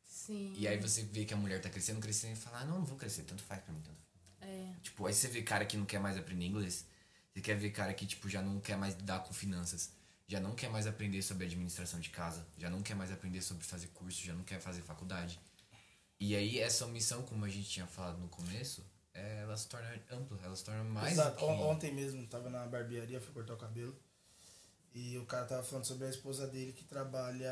Sim. 0.05 0.53
E 0.57 0.68
aí 0.68 0.78
você 0.78 1.03
vê 1.03 1.24
que 1.24 1.32
a 1.32 1.36
mulher 1.36 1.61
tá 1.61 1.70
crescendo, 1.70 2.01
crescendo 2.01 2.34
e 2.34 2.36
fala, 2.36 2.61
ah, 2.61 2.64
não, 2.64 2.78
não 2.78 2.84
vou 2.84 2.99
crescer, 2.99 3.22
tanto 3.22 3.43
faz 3.43 3.62
pra 3.62 3.72
mim, 3.72 3.80
tanto 3.80 3.97
faz. 4.03 4.51
É. 4.51 4.72
Tipo, 4.82 5.07
aí 5.07 5.14
você 5.14 5.28
vê 5.28 5.43
cara 5.43 5.64
que 5.64 5.76
não 5.76 5.86
quer 5.86 5.99
mais 6.01 6.16
aprender 6.18 6.45
inglês. 6.45 6.84
Você 7.35 7.41
quer 7.41 7.55
ver 7.57 7.70
cara 7.70 7.95
que, 7.95 8.07
tipo, 8.07 8.28
já 8.28 8.43
não 8.43 8.61
quer 8.61 8.76
mais 8.76 8.95
lidar 8.95 9.20
com 9.20 9.33
finanças. 9.33 9.91
Já 10.28 10.39
não 10.41 10.55
quer 10.55 10.70
mais 10.70 10.87
aprender 10.87 11.22
sobre 11.22 11.47
administração 11.47 11.99
de 12.01 12.11
casa. 12.11 12.47
Já 12.59 12.68
não 12.70 12.83
quer 12.83 12.95
mais 12.95 13.11
aprender 13.11 13.41
sobre 13.43 13.64
fazer 13.64 13.89
curso. 13.89 14.22
Já 14.22 14.35
não 14.35 14.45
quer 14.45 14.61
fazer 14.61 14.83
faculdade. 14.83 15.41
E 16.20 16.37
aí 16.37 16.59
essa 16.59 16.87
omissão, 16.87 17.22
como 17.22 17.45
a 17.45 17.49
gente 17.49 17.68
tinha 17.68 17.87
falado 17.87 18.18
no 18.18 18.28
começo, 18.28 18.85
é, 19.14 19.41
ela 19.43 19.57
se 19.57 19.66
torna 19.68 19.89
ampla. 20.11 20.39
Ela 20.43 20.55
se 20.57 20.64
torna 20.64 20.85
mais 20.85 21.12
Exato. 21.12 21.37
que... 21.39 21.45
On- 21.45 21.70
Ontem 21.70 21.93
mesmo, 21.93 22.26
tava 22.26 22.49
na 22.51 22.66
barbearia, 22.66 23.20
fui 23.20 23.33
cortar 23.33 23.55
o 23.55 23.59
cabelo. 23.59 23.97
E 24.95 25.16
o 25.18 25.24
cara 25.26 25.47
tava 25.47 25.62
falando 25.62 25.87
sobre 25.87 26.07
a 26.07 26.11
esposa 26.11 26.47
dele 26.47 26.72
que 26.74 26.85
trabalha 26.85 27.51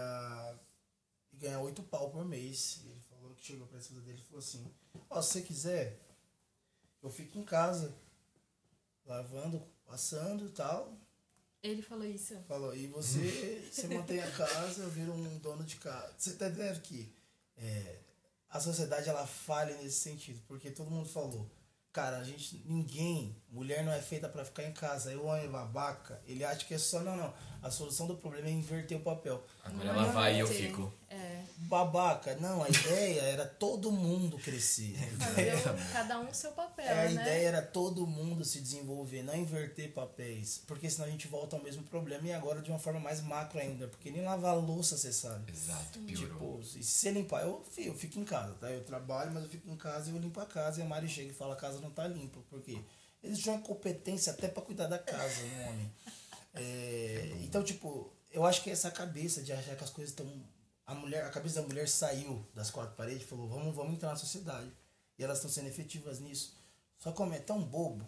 e 1.32 1.36
ganha 1.36 1.58
oito 1.60 1.82
pau 1.82 2.10
por 2.10 2.24
mês. 2.24 2.80
E 2.84 2.88
ele 2.90 3.00
falou 3.08 3.34
que 3.34 3.44
chegou 3.44 3.66
pra 3.66 3.78
esposa 3.78 4.02
dele 4.02 4.20
e 4.20 4.24
falou 4.24 4.40
assim, 4.40 4.70
ó, 5.08 5.20
se 5.22 5.32
você 5.32 5.42
quiser, 5.42 5.98
eu 7.02 7.10
fico 7.10 7.38
em 7.38 7.44
casa, 7.44 7.94
lavando, 9.10 9.60
passando 9.84 10.46
e 10.46 10.50
tal. 10.50 10.96
Ele 11.62 11.82
falou 11.82 12.06
isso. 12.06 12.34
Falou, 12.48 12.74
e 12.74 12.86
você, 12.86 13.68
você 13.70 13.88
mantém 13.88 14.20
a 14.20 14.30
casa, 14.30 14.82
eu 14.82 14.90
viro 14.90 15.12
um 15.12 15.38
dono 15.38 15.64
de 15.64 15.76
casa. 15.76 16.14
Você 16.16 16.34
tá 16.34 16.48
entendendo 16.48 16.80
que 16.80 17.12
é, 17.56 17.98
a 18.48 18.60
sociedade 18.60 19.08
ela 19.08 19.26
falha 19.26 19.76
nesse 19.76 20.00
sentido, 20.00 20.40
porque 20.46 20.70
todo 20.70 20.90
mundo 20.90 21.08
falou, 21.08 21.50
cara, 21.92 22.18
a 22.18 22.24
gente, 22.24 22.62
ninguém, 22.64 23.36
mulher 23.50 23.84
não 23.84 23.92
é 23.92 24.00
feita 24.00 24.28
pra 24.28 24.44
ficar 24.44 24.64
em 24.64 24.72
casa. 24.72 25.10
Aí 25.10 25.16
o 25.16 25.26
homem 25.26 25.50
babaca, 25.50 26.22
ele 26.24 26.44
acha 26.44 26.64
que 26.64 26.72
é 26.72 26.78
só, 26.78 27.00
não, 27.00 27.16
não. 27.16 27.34
A 27.60 27.70
solução 27.70 28.06
do 28.06 28.16
problema 28.16 28.48
é 28.48 28.52
inverter 28.52 28.96
o 28.96 29.02
papel. 29.02 29.44
Agora 29.64 29.92
Não 29.92 30.00
ela 30.00 30.08
é 30.08 30.12
vai 30.12 30.36
e 30.36 30.38
eu 30.38 30.46
fico... 30.46 30.92
É. 31.08 31.29
Babaca, 31.62 32.34
não, 32.36 32.62
a 32.62 32.68
ideia 32.68 33.20
era 33.20 33.44
todo 33.46 33.92
mundo 33.92 34.38
crescer. 34.38 34.96
Fazer 35.18 35.54
o- 35.56 35.92
cada 35.92 36.18
um 36.18 36.32
seu 36.32 36.52
papel, 36.52 36.86
É, 36.86 37.06
a 37.06 37.10
né? 37.10 37.12
ideia 37.22 37.48
era 37.48 37.62
todo 37.62 38.06
mundo 38.06 38.44
se 38.44 38.60
desenvolver, 38.60 39.22
não 39.22 39.36
inverter 39.36 39.92
papéis. 39.92 40.62
Porque 40.66 40.88
senão 40.88 41.06
a 41.06 41.10
gente 41.10 41.28
volta 41.28 41.56
ao 41.56 41.62
mesmo 41.62 41.82
problema 41.84 42.26
e 42.26 42.32
agora 42.32 42.62
de 42.62 42.70
uma 42.70 42.78
forma 42.78 42.98
mais 42.98 43.20
macro 43.20 43.58
ainda. 43.60 43.86
Porque 43.88 44.10
nem 44.10 44.22
lavar 44.22 44.56
louça 44.56 44.96
você 44.96 45.12
sabe. 45.12 45.52
Exato, 45.52 45.98
piorou. 46.00 46.60
Tipo, 46.62 46.78
e 46.78 46.82
se 46.82 46.92
você 46.92 47.10
limpar, 47.10 47.42
eu, 47.42 47.62
eu 47.76 47.94
fico 47.94 48.18
em 48.18 48.24
casa, 48.24 48.54
tá? 48.54 48.70
Eu 48.70 48.82
trabalho, 48.82 49.30
mas 49.32 49.44
eu 49.44 49.50
fico 49.50 49.68
em 49.70 49.76
casa 49.76 50.10
e 50.10 50.14
eu 50.14 50.18
limpo 50.18 50.40
a 50.40 50.46
casa. 50.46 50.80
E 50.80 50.82
a 50.82 50.86
Mari 50.86 51.08
chega 51.08 51.30
e 51.30 51.34
fala: 51.34 51.52
a 51.54 51.58
casa 51.58 51.78
não 51.80 51.90
tá 51.90 52.06
limpa. 52.08 52.40
Por 52.48 52.62
quê? 52.62 52.78
Eles 53.22 53.38
tinham 53.38 53.60
competência 53.60 54.32
até 54.32 54.48
pra 54.48 54.62
cuidar 54.62 54.86
da 54.86 54.98
casa, 54.98 55.42
um 55.44 55.68
homem. 55.68 55.92
É, 56.52 57.30
então, 57.42 57.62
tipo, 57.62 58.12
eu 58.32 58.44
acho 58.44 58.62
que 58.64 58.70
essa 58.70 58.90
cabeça 58.90 59.40
de 59.40 59.52
achar 59.52 59.76
que 59.76 59.84
as 59.84 59.90
coisas 59.90 60.10
estão. 60.10 60.26
A, 60.90 60.94
mulher, 60.94 61.24
a 61.24 61.30
cabeça 61.30 61.62
da 61.62 61.68
mulher 61.68 61.88
saiu 61.88 62.44
das 62.54 62.70
quatro 62.70 62.94
paredes 62.96 63.22
e 63.22 63.26
falou: 63.26 63.48
vamos, 63.48 63.74
vamos 63.74 63.94
entrar 63.94 64.10
na 64.10 64.16
sociedade. 64.16 64.70
E 65.18 65.22
elas 65.22 65.38
estão 65.38 65.50
sendo 65.50 65.68
efetivas 65.68 66.18
nisso. 66.18 66.56
Só 66.98 67.12
que 67.12 67.20
o 67.20 67.24
homem 67.24 67.38
é 67.38 67.42
tão 67.42 67.62
bobo, 67.62 68.04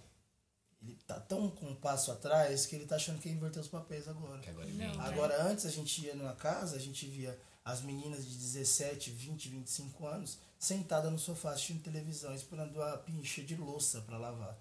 ele 0.82 0.98
tá 1.06 1.20
tão 1.20 1.48
com 1.48 1.66
um 1.66 1.74
passo 1.76 2.10
atrás 2.10 2.66
que 2.66 2.74
ele 2.74 2.86
tá 2.86 2.96
achando 2.96 3.20
que 3.20 3.28
ia 3.28 3.34
inverter 3.34 3.62
os 3.62 3.68
papéis 3.68 4.08
agora. 4.08 4.40
Que 4.40 4.50
agora 4.50 4.66
Não. 4.66 5.00
Agora, 5.00 5.42
antes 5.44 5.64
a 5.64 5.70
gente 5.70 6.04
ia 6.04 6.14
numa 6.14 6.34
casa, 6.34 6.76
a 6.76 6.80
gente 6.80 7.06
via 7.06 7.38
as 7.64 7.82
meninas 7.82 8.26
de 8.26 8.36
17, 8.36 9.10
20, 9.10 9.48
25 9.48 10.06
anos 10.06 10.38
sentadas 10.58 11.10
no 11.12 11.18
sofá 11.18 11.52
assistindo 11.52 11.82
televisão, 11.82 12.34
esperando 12.34 12.82
a 12.82 12.98
pincha 12.98 13.42
de 13.42 13.54
louça 13.54 14.00
para 14.00 14.18
lavar. 14.18 14.58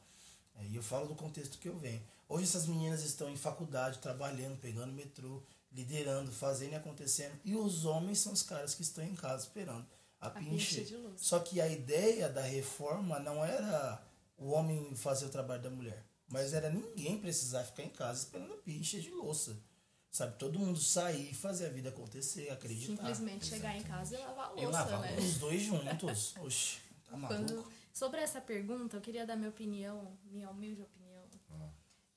É, 0.55 0.65
E 0.65 0.75
eu 0.75 0.83
falo 0.83 1.07
do 1.07 1.15
contexto 1.15 1.57
que 1.57 1.67
eu 1.67 1.77
venho. 1.79 2.01
Hoje 2.29 2.43
essas 2.43 2.67
meninas 2.67 3.03
estão 3.03 3.29
em 3.29 3.35
faculdade, 3.35 3.97
trabalhando, 3.97 4.59
pegando 4.59 4.93
metrô, 4.93 5.41
liderando, 5.71 6.31
fazendo 6.31 6.73
e 6.73 6.75
acontecendo. 6.75 7.39
E 7.43 7.55
os 7.55 7.85
homens 7.85 8.19
são 8.19 8.33
os 8.33 8.43
caras 8.43 8.75
que 8.75 8.81
estão 8.81 9.03
em 9.03 9.15
casa 9.15 9.43
esperando 9.43 9.87
a, 10.21 10.29
pincha 10.29 10.49
pincha. 10.49 10.83
de 10.83 10.95
louça. 10.95 11.17
Só 11.17 11.39
que 11.39 11.59
a 11.59 11.67
ideia 11.67 12.29
da 12.29 12.41
reforma 12.41 13.19
não 13.19 13.43
era 13.43 14.01
o 14.37 14.51
homem 14.51 14.95
fazer 14.95 15.25
o 15.25 15.29
trabalho 15.29 15.61
da 15.63 15.69
mulher, 15.69 16.05
mas 16.27 16.53
era 16.53 16.69
ninguém 16.69 17.17
precisar 17.19 17.63
ficar 17.63 17.83
em 17.83 17.89
casa 17.89 18.23
esperando 18.23 18.53
a 18.53 18.57
pincha 18.57 18.99
de 18.99 19.09
louça. 19.09 19.57
Sabe, 20.11 20.37
todo 20.37 20.59
mundo 20.59 20.77
sair, 20.77 21.33
fazer 21.33 21.67
a 21.67 21.69
vida 21.69 21.87
acontecer, 21.87 22.49
acreditar. 22.49 22.95
Simplesmente 22.97 23.45
chegar 23.45 23.77
em 23.77 23.81
casa 23.81 24.15
e 24.15 24.19
lavar 24.19 24.51
a 24.51 24.61
E 24.61 24.65
louça, 24.65 24.79
lavar 24.79 24.99
a 24.99 25.11
né? 25.11 25.17
Os 25.17 25.37
dois 25.37 25.61
juntos. 25.61 26.35
Oxe, 26.37 26.79
tá 27.09 27.15
maluco? 27.15 27.33
Quando, 27.33 27.71
sobre 27.93 28.19
essa 28.19 28.41
pergunta, 28.41 28.97
eu 28.97 29.01
queria 29.01 29.25
dar 29.25 29.37
minha 29.37 29.49
opinião, 29.49 30.17
minha 30.25 30.49
humilde 30.49 30.81
opinião. 30.81 31.00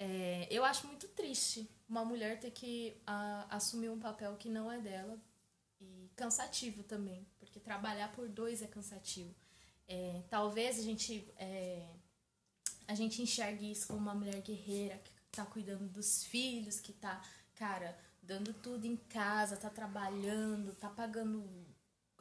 É, 0.05 0.47
eu 0.51 0.63
acho 0.65 0.87
muito 0.87 1.09
triste 1.09 1.67
uma 1.89 2.05
mulher 2.05 2.39
ter 2.39 2.51
que 2.51 2.95
ah, 3.07 3.47
assumir 3.49 3.89
um 3.89 3.99
papel 3.99 4.37
que 4.37 4.51
não 4.51 4.71
é 4.71 4.79
dela 4.79 5.19
e 5.81 6.11
cansativo 6.15 6.83
também, 6.83 7.27
porque 7.39 7.59
trabalhar 7.59 8.13
por 8.13 8.29
dois 8.29 8.61
é 8.61 8.67
cansativo. 8.67 9.35
É, 9.89 10.23
talvez 10.29 10.79
a 10.79 10.83
gente 10.83 11.27
é, 11.39 11.89
a 12.87 12.95
gente 12.95 13.23
enxergue 13.23 13.71
isso 13.71 13.87
como 13.87 13.99
uma 13.99 14.15
mulher 14.15 14.43
guerreira 14.43 14.99
que 14.99 15.11
tá 15.33 15.47
cuidando 15.47 15.89
dos 15.89 16.25
filhos, 16.25 16.81
que 16.81 16.93
tá, 16.93 17.23
cara, 17.55 17.97
dando 18.23 18.53
tudo 18.53 18.87
em 18.87 18.97
casa, 18.97 19.57
tá 19.57 19.71
trabalhando, 19.71 20.75
tá 20.75 20.91
pagando 20.91 21.43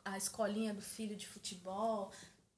a 0.05 0.17
escolinha 0.17 0.73
do 0.73 0.81
filho 0.81 1.17
de 1.17 1.27
futebol, 1.27 2.13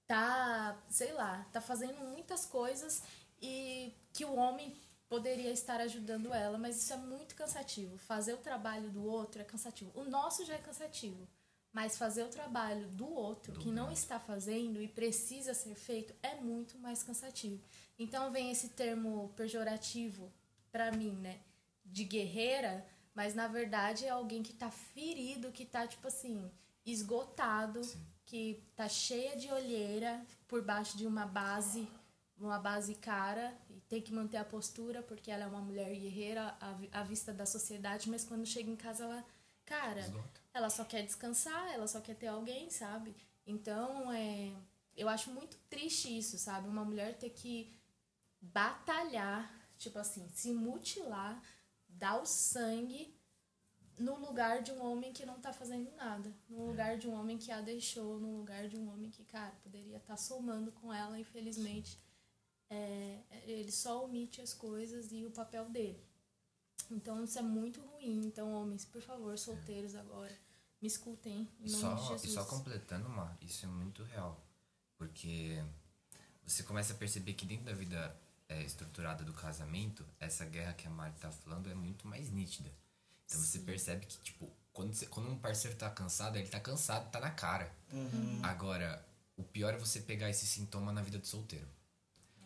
tá, 0.06 0.80
sei 0.88 1.14
lá, 1.14 1.48
tá 1.52 1.60
fazendo 1.60 2.00
muitas 2.02 2.46
coisas 2.46 3.02
e 3.42 3.92
que 4.14 4.24
o 4.24 4.36
homem 4.36 4.76
poderia 5.08 5.52
estar 5.52 5.80
ajudando 5.82 6.34
ela, 6.34 6.58
mas 6.58 6.78
isso 6.78 6.94
é 6.94 6.98
muito 6.98 7.36
cansativo. 7.36 7.98
Fazer 7.98 8.34
o 8.34 8.38
trabalho 8.38 8.90
do 8.90 9.06
outro 9.06 9.42
é 9.42 9.46
cansativo. 9.46 9.92
O 9.94 10.04
nosso 10.04 10.46
já 10.46 10.56
é 10.56 10.58
cansativo, 10.58 11.28
mas 11.72 11.98
fazer 11.98 12.24
o 12.24 12.30
trabalho 12.30 12.88
do 12.90 13.08
outro 13.08 13.60
que 13.60 13.70
não 13.70 13.92
está 13.92 14.20
fazendo 14.20 14.82
e 14.82 14.88
precisa 14.88 15.54
ser 15.54 15.76
feito 15.76 16.16
é 16.24 16.36
muito 16.36 16.78
mais 16.80 17.04
cansativo. 17.04 17.62
Então 18.00 18.32
vem 18.32 18.52
esse 18.52 18.70
termo 18.70 19.34
pejorativo 19.36 20.32
pra 20.72 20.92
mim, 20.92 21.12
né, 21.12 21.40
de 21.86 22.04
guerreira, 22.04 22.86
mas 23.14 23.34
na 23.34 23.48
verdade 23.48 24.06
é 24.06 24.10
alguém 24.10 24.42
que 24.44 24.54
tá 24.54 24.70
ferido, 24.72 25.52
que 25.52 25.66
tá 25.66 25.88
tipo 25.88 26.08
assim, 26.08 26.52
esgotado, 26.86 27.82
que 28.26 28.64
tá 28.76 28.90
cheia 28.90 29.38
de 29.38 29.52
olheira 29.52 30.26
por 30.48 30.62
baixo 30.62 30.98
de 30.98 31.06
uma 31.06 31.26
base, 31.26 31.88
uma 32.38 32.60
base 32.60 32.96
cara 32.96 33.56
tem 33.88 34.02
que 34.02 34.14
manter 34.14 34.38
a 34.38 34.46
postura 34.46 35.02
porque 35.04 35.30
ela 35.32 35.44
é 35.44 35.48
uma 35.48 35.62
mulher 35.62 35.94
guerreira 35.96 36.58
à, 36.60 37.00
à 37.00 37.04
vista 37.04 37.34
da 37.34 37.46
sociedade, 37.46 38.10
mas 38.10 38.24
quando 38.24 38.46
chega 38.46 38.70
em 38.70 38.76
casa 38.76 39.04
ela, 39.04 39.26
cara, 39.66 40.00
Esgota. 40.00 40.42
ela 40.54 40.70
só 40.70 40.84
quer 40.84 41.04
descansar, 41.04 41.74
ela 41.74 41.88
só 41.88 42.02
quer 42.02 42.16
ter 42.16 42.28
alguém, 42.28 42.70
sabe? 42.70 43.16
Então, 43.46 44.12
é, 44.12 44.52
eu 44.96 45.08
acho 45.08 45.32
muito 45.32 45.58
triste 45.70 46.18
isso, 46.18 46.38
sabe? 46.38 46.68
Uma 46.68 46.84
mulher 46.84 47.18
ter 47.18 47.30
que 47.30 47.74
batalhar, 48.42 49.52
tipo 49.78 50.00
assim, 50.00 50.28
se 50.30 50.52
mutilar, 50.52 51.42
dar 51.88 52.22
o 52.22 52.26
sangue 52.26 53.16
no 53.98 54.18
lugar 54.20 54.62
de 54.62 54.72
um 54.72 54.84
homem 54.84 55.14
que 55.14 55.26
não 55.26 55.40
tá 55.40 55.54
fazendo 55.54 55.90
nada. 55.96 56.34
No 56.50 56.68
lugar 56.68 56.98
de 56.98 57.08
um 57.08 57.14
homem 57.14 57.38
que 57.38 57.52
a 57.52 57.62
deixou, 57.62 58.20
no 58.20 58.38
lugar 58.38 58.68
de 58.68 58.78
um 58.78 58.92
homem 58.92 59.10
que, 59.10 59.24
cara, 59.24 59.54
poderia 59.64 59.98
estar 59.98 60.18
somando 60.18 60.72
com 60.72 60.94
ela, 60.94 61.20
infelizmente. 61.20 61.98
É, 62.70 63.20
ele 63.46 63.72
só 63.72 64.04
omite 64.06 64.42
as 64.42 64.54
coisas 64.54 65.12
e 65.12 65.26
o 65.26 65.32
papel 65.32 65.70
dele. 65.70 66.04
Então 66.92 67.24
isso 67.24 67.38
é 67.40 67.42
muito 67.42 67.82
ruim. 67.82 68.22
Então, 68.26 68.52
homens, 68.54 68.86
por 68.86 69.02
favor, 69.02 69.38
solteiros 69.38 69.96
agora, 69.96 70.36
me 70.82 70.88
escutem 70.88 71.48
em 71.62 71.66
E 71.68 71.72
nome 71.72 71.82
só, 71.82 71.96
de 71.96 72.04
e 72.04 72.08
Jesus. 72.10 72.34
só 72.34 72.46
completando, 72.46 73.08
Mar, 73.10 73.38
isso 73.42 73.66
é 73.66 73.70
muito 73.70 74.04
real. 74.04 74.40
Porque 74.98 75.64
você 76.46 76.64
começa 76.64 76.94
a 76.94 76.96
perceber 76.96 77.34
que 77.34 77.46
dentro 77.46 77.66
da 77.66 77.74
vida 77.74 78.16
é, 78.48 78.62
estruturada 78.64 79.24
do 79.24 79.34
casamento, 79.34 80.06
essa 80.20 80.46
guerra 80.46 80.74
que 80.74 80.88
a 80.88 80.90
Mari 80.90 81.16
tá 81.20 81.32
falando 81.32 81.70
é 81.70 81.74
muito 81.76 82.08
mais 82.08 82.30
nítida. 82.30 82.72
Então 83.26 83.40
você 83.42 83.60
percebe 83.60 84.06
que, 84.06 84.18
tipo, 84.20 84.48
quando, 84.72 84.94
você- 84.94 85.08
quando 85.08 85.30
um 85.30 85.38
parceiro 85.40 85.76
tá 85.78 85.90
cansado, 85.90 86.38
ele 86.38 86.48
tá 86.48 86.60
cansado, 86.60 87.10
tá 87.12 87.20
na 87.20 87.32
cara. 87.32 87.74
Agora, 88.44 89.04
o 89.36 89.44
pior 89.44 89.74
é 89.74 89.78
você 89.78 90.00
pegar 90.02 90.30
esse 90.30 90.46
sintoma 90.46 90.92
na 90.92 91.02
vida 91.02 91.18
do 91.18 91.26
solteiro. 91.26 91.68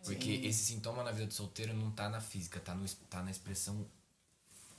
Porque 0.04 0.32
esse 0.48 0.64
sintoma 0.66 1.04
na 1.04 1.12
vida 1.12 1.28
do 1.28 1.34
solteiro 1.34 1.74
não 1.74 1.92
tá 1.92 2.10
na 2.10 2.22
física, 2.22 2.60
tá, 2.60 2.74
no, 2.74 2.88
tá 3.10 3.22
na 3.22 3.32
expressão 3.32 3.86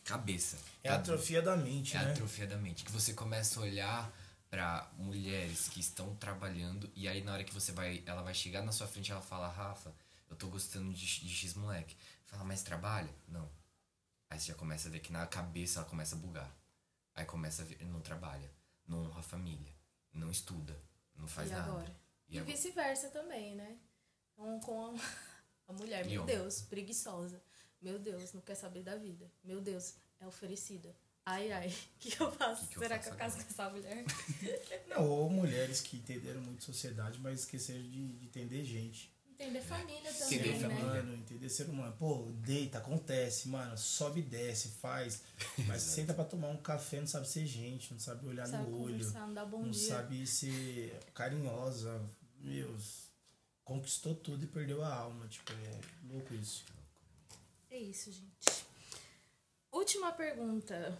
cabeça. 0.04 0.58
É 0.82 0.88
a 0.88 0.96
atrofia 0.96 1.42
da 1.42 1.56
mente, 1.56 1.96
É 1.96 2.00
a 2.00 2.02
né? 2.04 2.12
atrofia 2.12 2.46
da 2.46 2.56
mente. 2.56 2.84
Que 2.84 2.90
você 2.90 3.12
começa 3.12 3.60
a 3.60 3.62
olhar 3.62 4.12
pra 4.50 4.90
mulheres 4.96 5.68
que 5.68 5.78
estão 5.80 6.14
trabalhando 6.16 6.90
e 6.96 7.06
aí 7.06 7.22
na 7.22 7.32
hora 7.32 7.44
que 7.44 7.54
você 7.54 7.70
vai, 7.70 8.02
ela 8.06 8.22
vai 8.22 8.34
chegar 8.34 8.62
na 8.62 8.72
sua 8.72 8.86
frente 8.88 9.12
ela 9.12 9.20
fala, 9.20 9.48
Rafa, 9.48 9.94
eu 10.28 10.36
tô 10.36 10.48
gostando 10.48 10.92
de, 10.92 11.06
de 11.20 11.28
X 11.34 11.54
moleque. 11.54 11.96
Fala, 12.26 12.44
mas 12.44 12.62
trabalha? 12.62 13.10
Não. 13.28 13.48
Aí 14.28 14.38
você 14.40 14.48
já 14.48 14.54
começa 14.54 14.88
a 14.88 14.90
ver 14.90 15.00
que 15.00 15.12
na 15.12 15.26
cabeça 15.26 15.80
ela 15.80 15.88
começa 15.88 16.14
a 16.16 16.18
bugar. 16.18 16.50
Aí 17.14 17.24
começa 17.24 17.62
a 17.62 17.64
ver, 17.64 17.84
não 17.84 18.00
trabalha, 18.00 18.50
não 18.86 19.04
honra 19.04 19.20
a 19.20 19.22
família, 19.22 19.72
não 20.12 20.30
estuda, 20.30 20.76
não 21.16 21.26
faz 21.28 21.50
e 21.50 21.52
nada. 21.52 21.68
agora? 21.70 21.96
E 22.28 22.38
E, 22.38 22.40
vice-versa 22.40 23.10
também, 23.10 23.56
né? 23.56 23.76
Então, 24.40 24.58
com 24.60 24.96
a, 25.68 25.72
mulher, 25.74 26.06
meu? 26.06 26.24
Deus, 26.24 26.62
preguiçosa. 26.62 27.42
Meu 27.80 27.98
Deus, 27.98 28.32
não 28.32 28.40
quer 28.40 28.54
saber 28.54 28.82
da 28.82 28.96
vida. 28.96 29.30
Meu 29.44 29.60
Deus, 29.60 29.94
é 30.18 30.26
oferecida. 30.26 30.94
Ai, 31.26 31.52
ai, 31.52 31.68
o 31.68 31.72
que, 32.00 32.10
que 32.16 32.22
eu 32.22 32.32
faço? 32.32 32.62
Que 32.62 32.68
que 32.68 32.76
eu 32.78 32.82
Será 32.82 32.96
faço 32.96 33.08
que 33.08 33.14
eu 33.14 33.18
caso 33.18 33.36
com 33.36 33.50
essa 33.50 33.70
mulher? 33.70 34.04
Não, 34.88 35.08
ou 35.08 35.30
mulheres 35.30 35.80
que 35.82 35.98
entenderam 35.98 36.40
muito 36.40 36.64
sociedade, 36.64 37.18
mas 37.20 37.40
esqueceram 37.40 37.82
de, 37.82 38.12
de 38.14 38.24
entender 38.24 38.64
gente. 38.64 39.12
Entender 39.38 39.60
família 39.62 40.12
também, 40.12 40.38
Entender 40.38 40.52
né? 40.52 40.58
família. 40.60 40.84
humano, 40.84 41.14
entender 41.14 41.48
ser 41.48 41.68
humano. 41.68 41.96
Pô, 41.98 42.26
deita, 42.42 42.78
acontece, 42.78 43.48
mano. 43.48 43.76
Sobe 43.78 44.20
e 44.20 44.22
desce, 44.22 44.68
faz. 44.68 45.22
Mas 45.66 45.80
senta 45.82 46.12
pra 46.12 46.24
tomar 46.24 46.48
um 46.48 46.58
café, 46.58 47.00
não 47.00 47.06
sabe 47.06 47.26
ser 47.26 47.46
gente, 47.46 47.90
não 47.92 48.00
sabe 48.00 48.26
olhar 48.26 48.46
no 48.48 48.82
olho. 48.82 48.98
não 49.12 49.60
não 49.62 49.72
sabe 49.72 50.26
ser 50.26 50.94
carinhosa. 51.14 52.02
Meu, 52.38 52.76
conquistou 53.70 54.16
tudo 54.16 54.42
e 54.42 54.48
perdeu 54.48 54.82
a 54.82 54.92
alma. 54.92 55.28
Tipo, 55.28 55.52
é 55.52 55.80
louco 56.12 56.34
isso. 56.34 56.64
É 57.70 57.78
isso, 57.78 58.10
gente. 58.10 58.64
Última 59.70 60.10
pergunta. 60.10 60.98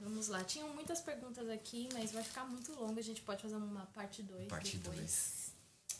Vamos 0.00 0.26
lá. 0.26 0.42
Tinham 0.42 0.74
muitas 0.74 1.00
perguntas 1.00 1.48
aqui, 1.48 1.88
mas 1.92 2.10
vai 2.10 2.24
ficar 2.24 2.44
muito 2.44 2.72
longo. 2.72 2.98
A 2.98 3.02
gente 3.02 3.22
pode 3.22 3.42
fazer 3.42 3.54
uma 3.54 3.86
parte 3.86 4.20
2 4.24 4.48
Parte 4.48 4.78
depois 4.78 4.96
dois. 4.96 5.52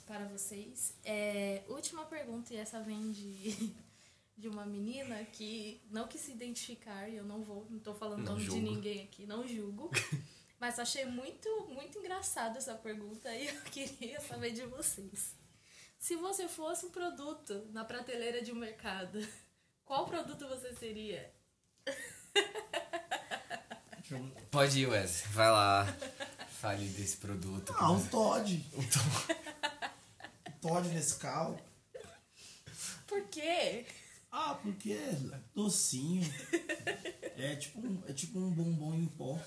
para 0.06 0.26
vocês. 0.26 0.92
É, 1.04 1.62
última 1.68 2.04
pergunta, 2.04 2.52
e 2.52 2.56
essa 2.56 2.80
vem 2.80 3.12
de, 3.12 3.72
de 4.36 4.48
uma 4.48 4.66
menina 4.66 5.24
que 5.26 5.80
não 5.88 6.08
quis 6.08 6.22
se 6.22 6.32
identificar, 6.32 7.08
e 7.08 7.14
eu 7.14 7.24
não 7.24 7.42
vou, 7.42 7.64
não 7.70 7.78
tô 7.78 7.94
falando 7.94 8.24
Não 8.24 8.32
nome 8.32 8.44
de 8.44 8.60
ninguém 8.60 9.04
aqui, 9.04 9.24
não 9.24 9.46
julgo. 9.46 9.88
Mas 10.58 10.80
achei 10.80 11.04
muito, 11.04 11.48
muito 11.68 11.96
engraçado 12.00 12.56
essa 12.56 12.74
pergunta 12.74 13.32
e 13.32 13.46
eu 13.46 13.60
queria 13.70 14.20
saber 14.20 14.50
de 14.50 14.66
vocês. 14.66 15.37
Se 15.98 16.16
você 16.16 16.48
fosse 16.48 16.86
um 16.86 16.90
produto 16.90 17.66
na 17.72 17.84
prateleira 17.84 18.40
de 18.42 18.52
um 18.52 18.54
mercado, 18.54 19.18
qual 19.84 20.06
produto 20.06 20.46
você 20.48 20.74
seria? 20.74 21.32
Pode 24.50 24.80
ir, 24.80 24.86
Wes. 24.86 25.24
Vai 25.32 25.50
lá. 25.50 25.86
Fale 26.60 26.88
desse 26.88 27.16
produto. 27.18 27.74
Ah, 27.76 27.90
um 27.90 28.06
Todd. 28.06 28.64
Um 28.74 30.52
Todd 30.60 30.88
Nescau. 30.88 31.60
Por 33.06 33.22
quê? 33.28 33.86
Ah, 34.30 34.54
porque 34.62 34.92
é 34.92 35.40
docinho. 35.54 36.22
É 37.36 37.56
tipo 37.56 37.80
um, 37.80 38.02
é 38.08 38.12
tipo 38.12 38.38
um 38.38 38.50
bombom 38.50 38.94
em 38.94 39.06
pó. 39.06 39.38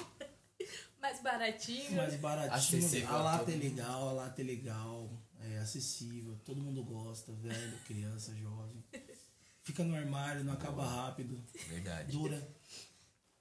Mais 1.00 1.20
baratinho? 1.22 1.92
mais 1.92 2.14
baratinho. 2.16 2.54
Acessível 2.54 3.08
a 3.08 3.22
lata 3.22 3.50
é 3.50 3.56
legal, 3.56 4.08
a 4.10 4.12
lata 4.12 4.42
é 4.42 4.44
legal, 4.44 5.10
acessível, 5.60 6.38
todo 6.44 6.60
mundo 6.60 6.82
gosta, 6.82 7.32
velho, 7.32 7.78
criança, 7.86 8.34
jovem. 8.36 8.84
Fica 9.62 9.84
no 9.84 9.94
armário, 9.94 10.44
não 10.44 10.54
acaba 10.54 10.84
rápido, 10.84 11.42
Verdade. 11.68 12.10
dura. 12.10 12.48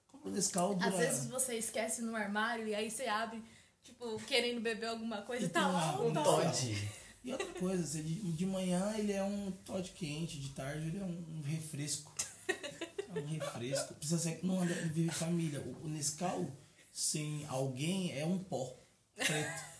Compra 0.08 0.32
desse 0.32 0.52
caldo, 0.52 0.80
dura. 0.80 0.90
Às 0.90 0.98
vezes 0.98 1.28
você 1.28 1.56
esquece 1.56 2.02
no 2.02 2.16
armário 2.16 2.68
e 2.68 2.76
aí 2.76 2.92
você 2.92 3.06
abre, 3.06 3.44
tipo, 3.84 4.18
querendo 4.26 4.62
beber 4.62 4.88
alguma 4.88 5.22
coisa 5.22 5.46
e 5.46 5.50
tá 5.50 5.68
lá 5.68 6.02
um 6.02 6.10
um 6.10 6.14
Todd. 6.14 6.90
E 7.24 7.32
outra 7.32 7.48
coisa, 7.54 8.02
de, 8.02 8.32
de 8.32 8.46
manhã 8.46 8.94
ele 8.98 9.12
é 9.12 9.24
um 9.24 9.52
Todd 9.66 9.90
quente, 9.92 10.40
de 10.40 10.50
tarde 10.52 10.88
ele 10.88 11.00
é 11.00 11.04
um, 11.04 11.42
refresco. 11.42 12.14
É 12.48 13.20
um 13.20 13.26
refresco. 13.26 13.94
Precisa 13.96 14.20
ser. 14.20 14.40
Não 14.44 14.62
anda, 14.62 14.74
vive 14.74 15.10
família. 15.10 15.60
O, 15.62 15.86
o 15.86 15.88
Nescau, 15.90 16.50
sem 16.92 17.46
alguém, 17.48 18.18
é 18.18 18.26
um 18.26 18.38
pó 18.38 18.78
preto. 19.16 19.79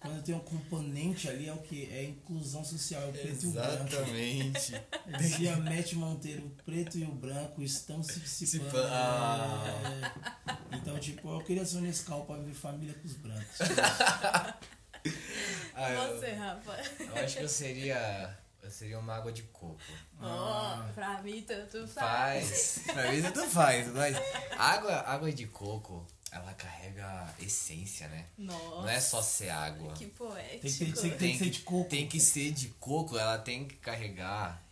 Quando 0.00 0.22
tem 0.22 0.34
um 0.34 0.40
componente 0.40 1.28
ali, 1.28 1.48
é 1.48 1.52
o 1.52 1.58
que? 1.58 1.88
É 1.92 1.98
a 2.00 2.04
inclusão 2.04 2.64
social, 2.64 3.02
é 3.02 3.06
o 3.06 3.12
preto 3.12 3.44
e 3.44 3.48
o 3.48 3.50
branco. 3.50 3.86
Exatamente. 3.88 4.72
Dizia 5.18 5.56
Matt 5.56 5.92
Monteiro, 5.94 6.46
o 6.46 6.50
preto 6.64 6.96
e 6.98 7.04
o 7.04 7.10
branco 7.12 7.62
estão 7.62 8.00
se 8.02 8.20
dissipando. 8.20 8.70
Dissipa- 8.70 8.88
Ah. 8.92 9.64
É. 10.70 10.76
Então, 10.76 10.98
tipo, 11.00 11.28
eu 11.34 11.40
queria 11.44 11.64
ser 11.66 11.78
um 11.78 11.80
Nescau 11.80 12.24
pra 12.24 12.36
viver 12.36 12.54
família 12.54 12.94
com 12.94 13.06
os 13.06 13.14
brancos. 13.14 13.58
Ah, 15.74 15.92
eu, 15.92 16.18
Você, 16.18 16.32
Rafa. 16.32 16.76
eu 16.98 17.24
acho 17.24 17.36
que 17.36 17.42
eu 17.44 17.48
seria. 17.48 18.36
Eu 18.62 18.70
seria 18.70 18.98
uma 18.98 19.14
água 19.14 19.32
de 19.32 19.42
coco. 19.44 19.80
Ó, 20.20 20.82
pra 20.94 21.22
mim 21.22 21.42
tanto 21.42 21.86
faz. 21.86 22.48
Faz. 22.48 22.82
pra 22.94 23.12
mim 23.12 23.22
tanto 23.22 23.46
faz, 23.48 23.86
mas 23.94 24.16
água, 24.58 24.92
água 25.06 25.32
de 25.32 25.46
coco, 25.46 26.04
ela 26.32 26.52
carrega 26.54 27.34
essência, 27.38 28.08
né? 28.08 28.26
Nossa. 28.36 28.82
Não 28.82 28.88
é 28.88 29.00
só 29.00 29.22
ser 29.22 29.50
água. 29.50 29.92
Que 29.94 30.06
poético. 30.06 30.60
Tem 30.62 30.72
que 30.72 30.92
ter- 30.92 31.16
tem 31.16 31.32
que 31.32 31.38
ser 31.38 31.50
de 31.50 31.60
coco. 31.60 31.88
Tem 31.90 32.06
que 32.08 32.20
ser 32.20 32.50
de 32.52 32.68
coco, 32.80 33.18
ela 33.18 33.38
tem 33.38 33.66
que 33.66 33.76
carregar 33.76 34.62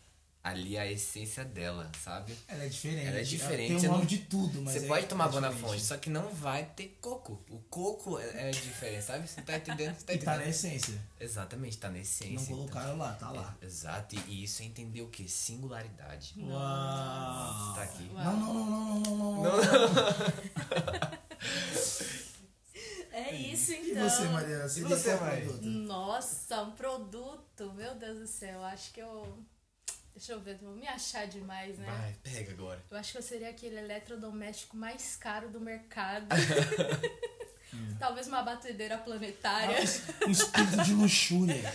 ali 0.47 0.79
a 0.79 0.87
essência 0.91 1.45
dela, 1.45 1.91
sabe? 2.05 2.33
Ela 2.47 2.65
é 2.65 2.69
diferente. 2.69 3.07
Ela 3.09 3.19
é 3.19 3.23
diferente, 3.23 3.69
Tem 3.69 3.79
você 3.81 3.89
um 3.89 3.91
nome 3.93 4.03
não- 4.03 4.07
de 4.09 4.19
tudo, 4.19 4.63
mas 4.63 4.75
Você 4.75 4.85
é- 4.85 4.89
pode 4.89 5.07
tomar 5.07 5.25
é 5.25 5.29
água 5.29 5.41
na 5.41 5.49
diferente. 5.49 5.71
fonte, 5.73 5.83
só 5.85 5.97
que 5.97 6.09
não 6.09 6.29
vai 6.33 6.65
ter 6.65 6.97
coco. 7.01 7.41
O 7.51 7.59
coco 7.69 8.19
é, 8.21 8.49
é 8.49 8.51
diferente, 8.53 9.03
sabe? 9.05 9.27
Você 9.29 9.43
tá 9.43 9.57
entendendo? 9.57 9.95
Você 9.99 10.05
tá 10.05 10.13
E 10.13 10.19
tá 10.19 10.25
na 10.27 10.37
entendendo? 10.37 10.51
essência. 10.55 11.01
Exatamente, 11.19 11.79
tá 11.79 11.91
na 11.91 11.99
essência. 11.99 12.33
Não 12.35 12.43
então. 12.43 12.57
colocaram 12.59 12.97
lá, 12.97 13.13
tá 13.15 13.31
lá. 13.31 13.57
Exato, 13.61 14.15
e, 14.15 14.19
e 14.29 14.45
isso 14.45 14.63
é 14.63 14.67
entender 14.67 15.03
o 15.03 15.09
que? 15.09 15.29
Singularidade. 15.29 16.35
Uau. 16.39 17.75
Tá 17.75 17.83
aqui. 17.83 18.09
Uau. 18.15 18.25
Não, 18.25 18.37
não, 18.37 18.55
não, 18.55 19.01
não, 19.01 19.01
não, 19.01 19.43
não, 19.43 19.43
não. 19.43 19.61
É 23.13 23.35
isso, 23.35 23.73
E 23.73 23.91
então. 23.93 24.09
você, 24.09 24.25
Mariana? 24.29 24.69
Você 24.69 24.81
E 24.81 24.83
você, 24.85 25.17
qual 25.17 25.21
Mari? 25.31 25.43
produto? 25.43 25.65
Nossa, 25.65 26.63
um 26.63 26.71
produto. 26.73 27.73
Meu 27.75 27.95
Deus 27.95 28.19
do 28.19 28.27
céu. 28.27 28.63
Acho 28.63 28.93
que 28.93 29.01
eu. 29.01 29.39
Deixa 30.17 30.33
eu 30.33 30.41
ver, 30.41 30.57
vou 30.57 30.75
me 30.75 30.89
achar 30.89 31.27
demais, 31.27 31.77
né? 31.77 31.87
Vai, 31.87 32.17
pega 32.23 32.51
agora. 32.51 32.83
Eu 32.91 32.97
acho 32.97 33.13
que 33.13 33.19
eu 33.19 33.23
seria 33.23 33.51
aquele 33.51 33.77
eletrodoméstico 33.77 34.75
mais 34.75 35.15
caro 35.15 35.51
do 35.51 35.61
mercado. 35.61 36.27
Talvez 37.99 38.27
uma 38.27 38.43
batedeira 38.43 38.97
planetária. 38.97 39.77
Um 40.27 40.31
espírito 40.31 40.83
de 40.85 40.95
luxúria. 40.95 41.73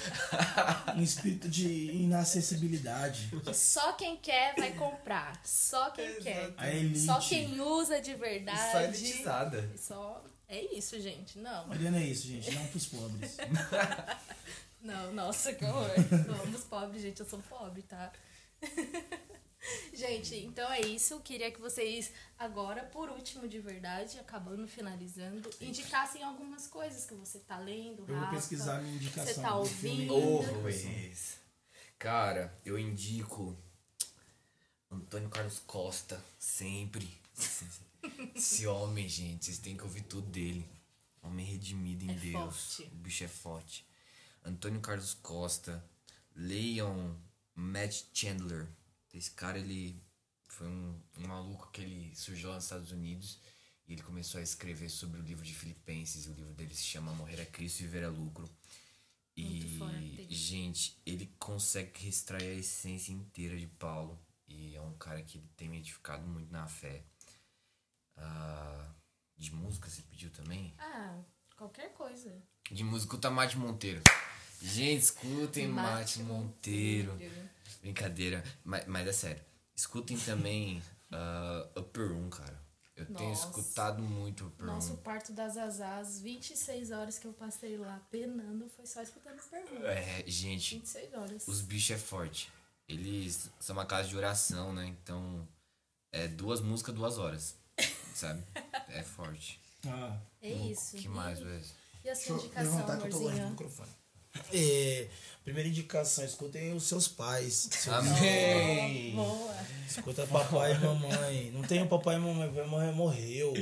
Um 0.96 1.04
espírito 1.04 1.48
de 1.48 1.92
inacessibilidade. 1.92 3.30
Só 3.54 3.94
quem 3.94 4.18
quer 4.18 4.56
vai 4.56 4.74
comprar. 4.74 5.40
Só 5.44 5.92
quem 5.92 6.16
quer. 6.16 6.52
A 6.58 6.68
elite. 6.70 7.00
Só 7.02 7.20
quem 7.20 7.62
usa 7.62 8.02
de 8.02 8.16
verdade. 8.16 8.72
Só 8.72 8.82
elitizada. 8.82 9.72
Só. 9.78 10.24
É 10.50 10.76
isso, 10.76 11.00
gente. 11.00 11.38
Não. 11.38 11.68
Mariana 11.68 12.00
é 12.00 12.06
isso, 12.06 12.28
gente. 12.28 12.52
Não 12.56 12.66
pros 12.68 12.88
pobres. 12.88 13.38
Não, 14.82 15.14
nossa, 15.14 15.54
que 15.54 15.64
horror. 15.64 15.92
Vamos 16.28 16.64
pobres, 16.64 17.04
gente. 17.04 17.20
Eu 17.20 17.26
sou 17.26 17.40
pobre, 17.48 17.84
tá? 17.84 18.12
gente, 19.94 20.36
então 20.38 20.72
é 20.72 20.82
isso. 20.82 21.20
Queria 21.22 21.52
que 21.52 21.60
vocês, 21.62 22.12
agora, 22.38 22.84
por 22.86 23.10
último, 23.10 23.48
de 23.48 23.60
verdade, 23.60 24.20
acabando, 24.20 24.68
finalizando, 24.68 25.50
indicassem 25.60 26.24
algumas 26.24 26.68
coisas 26.68 27.06
que 27.06 27.14
você 27.14 27.40
tá 27.40 27.58
lendo, 27.60 28.02
Eu 28.02 28.06
vou 28.08 28.16
Rafa. 28.18 28.36
pesquisar 28.36 28.82
minha 28.82 28.96
indicação. 28.96 29.34
Você 29.34 29.42
tá 29.42 29.56
ouvindo? 29.56 30.14
Always. 30.14 31.38
Cara, 32.00 32.54
eu 32.66 32.80
indico 32.80 33.56
Antônio 34.90 35.30
Carlos 35.30 35.60
Costa, 35.60 36.24
sempre. 36.40 37.10
Esse 38.36 38.66
homem, 38.68 39.08
gente, 39.08 39.46
vocês 39.46 39.60
têm 39.60 39.78
que 39.78 39.84
ouvir 39.84 40.02
tudo 40.04 40.28
dele. 40.30 40.68
Homem 41.22 41.46
redimido 41.46 42.04
em 42.04 42.10
É 42.12 42.14
Deus. 42.16 42.76
forte. 42.78 42.92
O 42.92 42.96
bicho 42.96 43.24
é 43.24 43.28
forte. 43.28 43.88
Antônio 44.44 44.82
Carlos 44.82 45.14
Costa. 45.14 45.84
Leiam 46.36 47.16
Matt 47.62 48.06
Chandler. 48.14 48.68
Esse 49.14 49.32
cara, 49.32 49.60
ele 49.60 50.02
foi 50.48 50.68
um, 50.68 51.00
um 51.18 51.28
maluco 51.28 51.70
que 51.72 51.82
ele 51.82 52.16
surgiu 52.16 52.50
lá 52.50 52.56
nos 52.56 52.66
Estados 52.66 52.92
Unidos 52.92 53.40
e 53.88 53.94
ele 53.94 54.02
começou 54.02 54.40
a 54.40 54.44
escrever 54.44 54.90
sobre 54.90 55.20
o 55.20 55.24
livro 55.24 55.46
de 55.46 55.54
Filipenses. 55.54 56.26
O 56.28 56.34
livro 56.34 56.54
dele 56.54 56.74
se 56.76 56.84
chama 56.84 57.14
Morrer 57.14 57.42
a 57.42 57.46
Cristo 57.46 57.82
e 57.82 57.84
Viver 57.84 58.04
a 58.04 58.10
Lucro. 58.10 58.50
E, 59.38 60.28
gente, 60.30 61.00
ele 61.06 61.34
consegue 61.40 62.08
extrair 62.08 62.50
a 62.50 62.60
essência 62.60 63.12
inteira 63.12 63.58
de 63.58 63.68
Paulo. 63.68 64.20
E 64.48 64.76
é 64.76 64.82
um 64.82 64.94
cara 64.98 65.22
que 65.22 65.40
tem 65.56 65.70
me 65.70 65.78
edificado 65.78 66.28
muito 66.28 66.52
na 66.52 66.68
fé. 66.68 67.04
Ah, 68.18 68.94
de 69.38 69.54
música 69.54 69.90
você 69.90 70.02
pediu 70.04 70.30
também? 70.32 70.74
Ah, 70.78 71.20
qualquer 71.56 71.94
coisa. 71.94 72.42
De 72.70 72.84
música, 72.84 73.14
escuta 73.14 73.32
Mate 73.32 73.58
Monteiro. 73.58 74.02
Gente, 74.62 75.02
escutem 75.04 75.68
Mate, 75.68 76.20
Mate 76.20 76.24
Monteiro. 76.24 77.12
Monteiro. 77.14 77.50
Brincadeira, 77.82 78.44
mas, 78.64 78.86
mas 78.86 79.08
é 79.08 79.12
sério. 79.14 79.42
Escutem 79.76 80.18
também 80.20 80.82
Ah, 81.14 81.68
Upper 81.78 82.08
Room, 82.10 82.30
cara. 82.30 82.58
Eu 82.96 83.06
tenho 83.06 83.30
Nossa. 83.32 83.48
escutado 83.48 84.02
muito 84.02 84.46
Upper 84.46 84.66
Nosso 84.66 84.90
Room. 84.94 84.98
parto 84.98 85.34
das 85.34 85.58
Azás, 85.58 86.22
26 86.22 86.92
horas 86.92 87.18
que 87.20 87.26
eu 87.28 87.34
passei 87.34 87.76
lá 87.78 88.00
penando, 88.12 88.70
foi 88.70 88.86
só 88.86 89.02
escutando 89.02 89.42
pergunta. 89.50 89.88
É, 89.88 90.24
gente, 90.28 90.76
26 90.76 91.14
horas. 91.14 91.48
os 91.48 91.62
bichos 91.62 91.92
é 91.92 91.98
forte. 91.98 92.50
Eles 92.88 93.50
são 93.60 93.76
uma 93.76 93.86
casa 93.86 94.08
de 94.08 94.16
oração, 94.16 94.72
né? 94.74 94.86
Então, 94.86 95.46
é 96.14 96.28
duas 96.30 96.62
músicas, 96.62 96.94
duas 96.96 97.18
horas. 97.18 97.56
Sabe? 98.16 98.42
É 98.90 99.02
forte. 99.04 99.60
Ah, 99.88 100.18
É 100.42 100.50
isso. 100.50 100.96
que 100.96 101.06
E- 101.08 101.10
mais, 101.10 101.42
Wes? 101.42 101.74
E 102.06 102.10
a 102.10 102.16
sua 102.16 102.36
indicação, 102.38 102.88
amorzinho? 102.88 103.56
É, 104.53 105.08
primeira 105.44 105.68
indicação, 105.70 106.24
escutem 106.24 106.74
os 106.74 106.84
seus 106.84 107.08
pais. 107.08 107.68
Seus 107.72 107.95
Amém! 107.95 109.14
Boa. 109.16 109.52
Escuta 109.88 110.26
papai 110.26 110.74
e 110.74 110.80
mamãe. 110.80 111.52
Não 111.52 111.62
tem 111.64 111.82
o 111.84 111.88
papai 111.88 112.16
e 112.16 112.20
mamãe, 112.20 112.48
e 112.48 112.52
mamãe 112.52 112.94
morreu. 112.94 113.53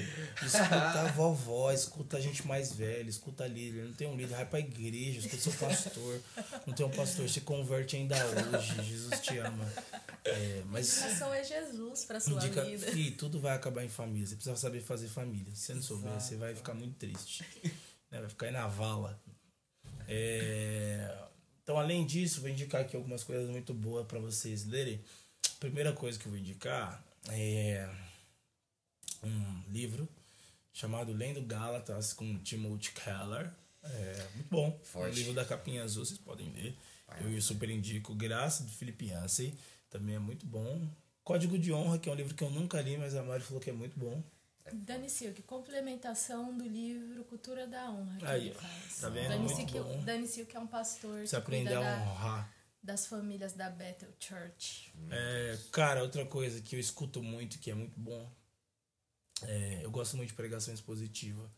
Escuta 0.44 1.02
a 1.02 1.08
vovó, 1.12 1.72
escuta 1.72 2.18
a 2.18 2.20
gente 2.22 2.46
mais 2.46 2.72
velha, 2.72 3.10
escuta 3.10 3.48
líder. 3.48 3.86
Não 3.86 3.94
tem 3.94 4.08
um 4.08 4.16
líder, 4.16 4.36
vai 4.36 4.46
pra 4.46 4.60
igreja, 4.60 5.20
escuta 5.20 5.41
seu 5.41 5.54
pastor. 5.54 6.22
Não 6.68 6.74
tem 6.76 6.86
um 6.86 6.91
pastor, 6.91 7.28
se 7.28 7.41
converte 7.41 7.96
ainda 7.96 8.16
hoje. 8.28 8.76
Jesus 8.84 9.20
te 9.22 9.40
ama. 9.40 9.68
É, 10.24 10.62
mas 10.68 10.98
Indicação 11.00 11.34
é 11.34 11.44
Jesus 11.44 12.06
pra 12.06 12.20
sua 12.20 12.34
indica, 12.34 12.64
vida. 12.64 12.91
Fih, 12.91 13.12
tudo 13.12 13.40
vai 13.40 13.56
acabar 13.56 13.84
em 13.84 13.90
família. 13.90 14.28
Você 14.28 14.36
precisa 14.36 14.56
saber 14.56 14.82
fazer 14.82 15.08
família. 15.08 15.56
Se 15.56 15.62
você 15.64 15.74
não 15.74 15.82
souber, 15.82 16.12
você 16.14 16.36
vai 16.36 16.54
ficar 16.54 16.76
muito 16.76 16.96
triste. 16.96 17.44
né? 18.12 18.20
Vai 18.20 18.30
ficar 18.30 18.46
aí 18.48 18.52
na 18.52 18.68
vala. 18.68 19.20
É, 20.11 21.15
Então, 21.61 21.77
além 21.77 22.03
disso, 22.06 22.41
vou 22.41 22.49
indicar 22.49 22.81
aqui 22.81 22.95
algumas 22.95 23.23
coisas 23.23 23.48
muito 23.48 23.73
boas 23.76 24.06
para 24.07 24.19
vocês 24.19 24.65
lerem. 24.65 24.99
Primeira 25.60 25.94
coisa 25.94 26.18
que 26.18 26.26
eu 26.26 26.31
vou 26.31 26.40
indicar 26.40 27.03
é 27.30 27.88
um 29.23 29.64
livro 29.72 30.10
chamado 30.73 31.14
Lendo 31.14 31.41
Gálatas 31.44 32.11
com 32.14 32.40
Timothy 32.40 32.91
Keller. 32.91 33.52
É 33.84 34.27
muito 34.36 34.49
bom. 34.49 34.80
Forte. 34.84 35.11
Um 35.11 35.15
livro 35.15 35.34
da 35.34 35.45
capinha 35.45 35.84
azul, 35.84 36.03
vocês 36.03 36.19
podem 36.19 36.49
ler. 36.53 36.76
Eu 37.22 37.41
super 37.41 37.69
indico 37.69 38.15
Graça 38.15 38.64
de 38.64 38.72
Felipe 38.72 39.06
Yancey. 39.07 39.53
Também 39.90 40.15
é 40.15 40.19
muito 40.19 40.45
bom. 40.45 40.88
Código 41.23 41.57
de 41.57 41.72
Honra, 41.72 41.99
que 41.99 42.10
é 42.10 42.11
um 42.11 42.15
livro 42.15 42.34
que 42.34 42.44
eu 42.44 42.49
nunca 42.49 42.81
li, 42.81 42.98
mas 42.98 43.15
a 43.15 43.22
Mari 43.23 43.44
falou 43.44 43.61
que 43.61 43.69
é 43.69 43.73
muito 43.73 43.98
bom. 43.99 44.23
Dani 44.73 45.10
Silk, 45.10 45.41
complementação 45.44 46.56
do 46.56 46.64
livro 46.68 47.23
Cultura 47.26 47.65
da 47.68 47.90
Honra. 47.90 48.18
Que 48.18 48.26
Aí, 48.26 48.48
ele 48.48 48.56
faz. 48.56 48.99
Tá 48.99 49.10
vendo? 49.10 49.30
Dani 49.30 49.49
Silk. 49.49 49.73
Dani 50.06 50.27
Silk 50.27 50.56
é 50.56 50.60
um 50.60 50.68
pastor 50.68 51.27
Você 51.27 51.36
aprender 51.36 51.73
a 51.73 51.81
honrar. 51.81 52.53
das 52.84 53.07
famílias 53.07 53.53
da 53.53 53.69
Bethel 53.69 54.14
Church. 54.19 54.94
É, 55.10 55.57
cara, 55.72 56.02
outra 56.03 56.26
coisa 56.26 56.61
que 56.61 56.76
eu 56.76 56.80
escuto 56.80 57.22
muito, 57.23 57.60
que 57.60 57.72
é 57.72 57.73
muito 57.73 57.99
bom, 57.99 58.31
é, 59.44 59.84
eu 59.84 59.91
gosto 59.91 60.18
muito 60.18 60.30
de 60.30 60.36
pregação 60.36 60.73
expositiva. 60.73 61.52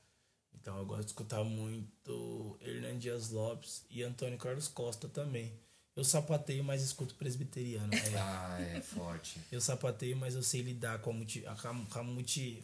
Então 0.54 0.78
eu 0.78 0.86
gosto 0.86 1.02
de 1.02 1.08
escutar 1.08 1.44
muito 1.44 2.58
Hernan 2.62 2.98
Dias 2.98 3.30
Lopes 3.30 3.84
e 3.90 4.04
Antônio 4.04 4.38
Carlos 4.38 4.68
Costa 4.68 5.10
também. 5.10 5.60
Eu 5.96 6.04
sapateio, 6.06 6.64
mas 6.64 6.82
escuto 6.82 7.16
presbiteriano. 7.16 7.94
É, 7.94 7.98
Ah, 8.18 8.58
é 8.62 8.82
forte. 8.82 9.40
eu 9.52 9.60
sapateio, 9.60 10.16
mas 10.16 10.36
eu 10.36 10.42
sei 10.44 10.62
lidar 10.62 11.00
com 11.00 11.10
a, 11.10 11.14
multi, 11.14 11.46
a- 11.46 11.56
com 11.56 12.00
a 12.00 12.04
multi 12.04 12.64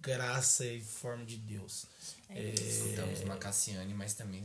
graça 0.00 0.64
e 0.64 0.80
forma 0.80 1.24
de 1.24 1.36
Deus. 1.36 1.86
É, 2.30 2.50
Escutamos 2.50 3.20
uma 3.22 3.36
Cassiane, 3.36 3.92
mas 3.94 4.14
também. 4.14 4.44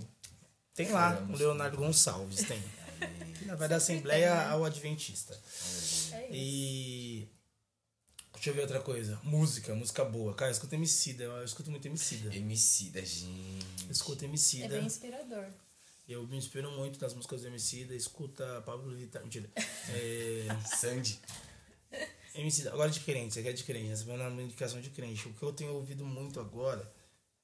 tem 0.74 0.90
lá, 0.92 1.22
o. 1.30 1.36
Leonardo 1.36 1.78
Gonçalves, 1.78 2.44
tem. 2.48 2.62
Na 3.46 3.56
vai 3.56 3.68
da 3.68 3.76
Assembleia 3.76 4.50
ao 4.50 4.64
Adventista. 4.66 5.34
É 5.34 5.38
isso. 5.38 6.14
E. 6.32 7.28
Deixa 8.34 8.50
eu 8.50 8.54
ver 8.56 8.62
outra 8.62 8.80
coisa. 8.82 9.20
Música, 9.24 9.74
música 9.76 10.04
boa. 10.04 10.34
Cara, 10.34 10.50
eu 10.50 10.54
escuto 10.54 10.74
Emicida. 10.76 11.24
Eu 11.24 11.44
escuto 11.46 11.70
muito 11.70 11.86
Emicida. 11.88 12.34
Emicida, 12.36 13.04
gente. 13.06 13.66
Eu 13.86 13.92
escuto 13.92 14.24
É 14.24 14.28
Emicida. 14.28 14.68
bem 14.70 14.86
inspirador. 14.86 15.46
Eu 16.08 16.28
me 16.28 16.38
inspiro 16.38 16.70
muito 16.72 17.00
nas 17.02 17.14
músicas 17.14 17.42
do 17.42 17.48
Emicida. 17.48 17.96
Escuta 17.96 18.62
Pablo 18.66 18.94
Vittar. 18.96 19.24
Mentira. 19.24 19.50
É... 19.90 20.48
Sandy. 20.78 21.20
Emicida. 22.36 22.72
Agora 22.74 22.90
de 22.90 23.00
crente. 23.00 23.34
Você 23.36 23.44
quer 23.44 23.54
de 23.54 23.64
crente. 23.64 23.92
Essa 23.92 24.10
é 24.12 24.28
uma 24.28 24.42
indicação 24.42 24.82
de 24.82 24.90
crente. 24.90 25.28
O 25.28 25.34
que 25.34 25.44
eu 25.44 25.54
tenho 25.54 25.74
ouvido 25.74 26.04
muito 26.06 26.40
agora 26.40 26.92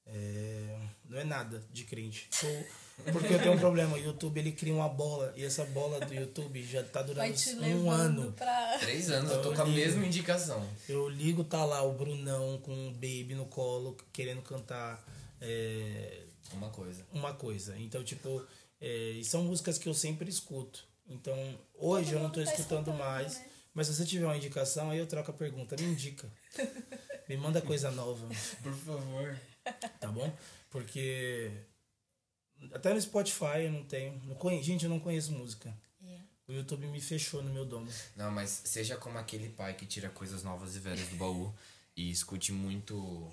é... 0.06 0.78
não 1.08 1.18
é 1.20 1.24
nada 1.24 1.64
de 1.72 1.84
crente. 1.86 2.28
Sou- 2.32 2.66
Porque 3.14 3.34
eu 3.34 3.40
tenho 3.40 3.54
um 3.54 3.60
problema. 3.60 3.96
O 3.96 4.00
YouTube 4.00 4.40
ele 4.40 4.52
cria 4.52 4.74
uma 4.74 4.90
bola. 4.90 5.32
E 5.38 5.44
essa 5.46 5.64
bola 5.66 6.00
do 6.06 6.14
YouTube 6.14 6.62
já 6.64 6.84
tá 6.84 7.02
Vai 7.02 7.32
durando 7.32 7.78
um 7.86 7.90
ano. 7.90 8.34
pra. 8.34 8.78
Três 8.80 9.10
anos, 9.10 9.32
eu 9.32 9.42
tô 9.42 9.52
Eu 9.52 9.56
com 9.56 9.62
a 9.62 9.66
ligo. 9.66 9.78
mesma 9.78 10.06
indicação. 10.06 10.70
Eu 10.88 11.08
ligo, 11.08 11.46
tá 11.46 11.64
lá 11.64 11.82
o 11.84 11.94
Brunão 11.94 12.58
com 12.60 12.90
o 12.90 12.92
Baby 12.92 13.36
no 13.36 13.46
colo, 13.46 13.96
querendo 14.12 14.42
cantar 14.42 15.02
é, 15.40 16.24
Uma 16.54 16.70
coisa. 16.70 17.06
uma 17.12 17.34
coisa. 17.34 17.78
Então, 17.78 18.04
tipo, 18.04 18.46
é, 18.82 19.12
e 19.12 19.24
são 19.26 19.44
músicas 19.44 19.78
que 19.78 19.88
eu 19.90 19.94
sempre 19.94 20.30
escuto. 20.30 20.88
Então, 21.08 21.36
hoje 21.76 22.12
Todo 22.12 22.18
eu 22.18 22.24
não 22.24 22.30
tô 22.30 22.40
mundo 22.40 22.46
tá 22.48 22.54
escutando 22.54 22.88
escutando, 22.90 22.98
mais. 22.98 23.38
né? 23.40 23.46
Mas 23.74 23.88
se 23.88 23.96
você 23.96 24.06
tiver 24.06 24.26
uma 24.26 24.38
indicação, 24.38 24.90
aí 24.90 25.00
eu 25.00 25.08
troco 25.08 25.32
a 25.32 25.34
pergunta. 25.34 25.76
Me 25.80 25.88
indica. 25.88 26.32
Me 27.30 27.38
manda 27.38 27.62
coisa 27.62 27.92
nova, 27.92 28.28
Por 28.64 28.74
favor. 28.74 29.40
tá 30.00 30.08
bom? 30.12 30.36
Porque 30.70 31.52
até 32.74 32.94
no 32.94 33.02
Spotify 33.02 33.64
eu 33.66 33.72
não 33.72 33.84
tenho. 33.84 34.20
Não 34.26 34.36
conhe- 34.36 34.62
Gente, 34.64 34.84
eu 34.86 34.90
não 34.90 35.00
conheço 35.00 35.32
música. 35.32 35.74
É. 36.04 36.20
O 36.48 36.52
YouTube 36.54 36.88
me 36.88 37.00
fechou 37.00 37.42
no 37.44 37.54
meu 37.54 37.66
domo. 37.66 37.88
Não, 38.16 38.32
mas 38.32 38.62
seja 38.66 38.98
como 38.98 39.18
aquele 39.20 39.50
pai 39.50 39.76
que 39.76 39.86
tira 39.86 40.10
coisas 40.10 40.44
novas 40.44 40.76
e 40.76 40.80
velhas 40.80 41.08
do 41.10 41.16
baú 41.16 41.54
e 41.96 42.10
escute 42.10 42.52
muito. 42.52 43.32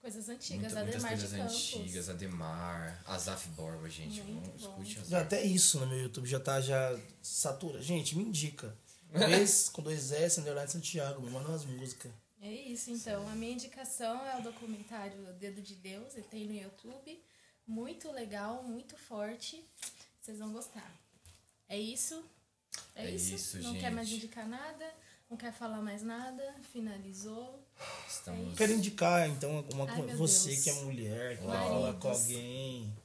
Coisas 0.00 0.28
antigas, 0.30 0.72
muitas 0.72 0.94
Ademar 0.94 1.14
de 1.14 1.28
coisas 1.28 1.40
antigas, 1.40 2.08
Ademar, 2.08 3.02
Azaf 3.06 3.48
Borba, 3.50 3.88
gente. 3.90 4.22
Muito 4.22 4.56
escute 4.56 4.98
Já 5.06 5.20
até 5.20 5.44
isso 5.44 5.78
no 5.78 5.86
meu 5.86 5.98
YouTube 5.98 6.26
já 6.26 6.40
tá 6.40 6.58
já 6.60 6.98
satura. 7.22 7.82
Gente, 7.82 8.16
me 8.16 8.24
indica. 8.24 8.74
Vez 9.12 9.68
com 9.68 9.82
dois 9.82 10.10
S, 10.12 10.40
underline 10.40 10.70
Santiago, 10.70 11.20
me 11.20 11.30
manda 11.30 11.48
umas 11.50 11.64
músicas. 11.66 12.10
É 12.40 12.50
isso, 12.50 12.90
então. 12.90 13.28
A 13.28 13.34
minha 13.34 13.52
indicação 13.52 14.24
é 14.26 14.38
o 14.38 14.42
documentário 14.42 15.20
Dedo 15.34 15.60
de 15.60 15.74
Deus, 15.74 16.14
ele 16.14 16.26
tem 16.30 16.46
no 16.46 16.54
YouTube. 16.54 17.22
Muito 17.66 18.10
legal, 18.10 18.62
muito 18.62 18.96
forte. 18.96 19.62
Vocês 20.20 20.38
vão 20.38 20.50
gostar. 20.50 20.90
É 21.68 21.78
isso. 21.78 22.24
É, 22.94 23.04
É 23.04 23.10
isso. 23.10 23.34
isso, 23.34 23.58
não 23.58 23.72
gente. 23.72 23.80
quer 23.82 23.90
mais 23.90 24.08
indicar 24.08 24.48
nada, 24.48 24.90
não 25.28 25.36
quer 25.36 25.52
falar 25.52 25.82
mais 25.82 26.02
nada. 26.02 26.54
Finalizou. 26.72 27.59
Estamos. 28.08 28.56
Quero 28.56 28.72
indicar, 28.72 29.28
então, 29.28 29.64
uma, 29.72 29.90
Ai, 29.90 30.02
você 30.16 30.50
Deus. 30.50 30.64
que 30.64 30.70
é 30.70 30.72
mulher, 30.74 31.38
que 31.38 31.44
vai 31.44 31.68
falar 31.68 31.94
com 31.94 32.08
alguém. 32.08 32.96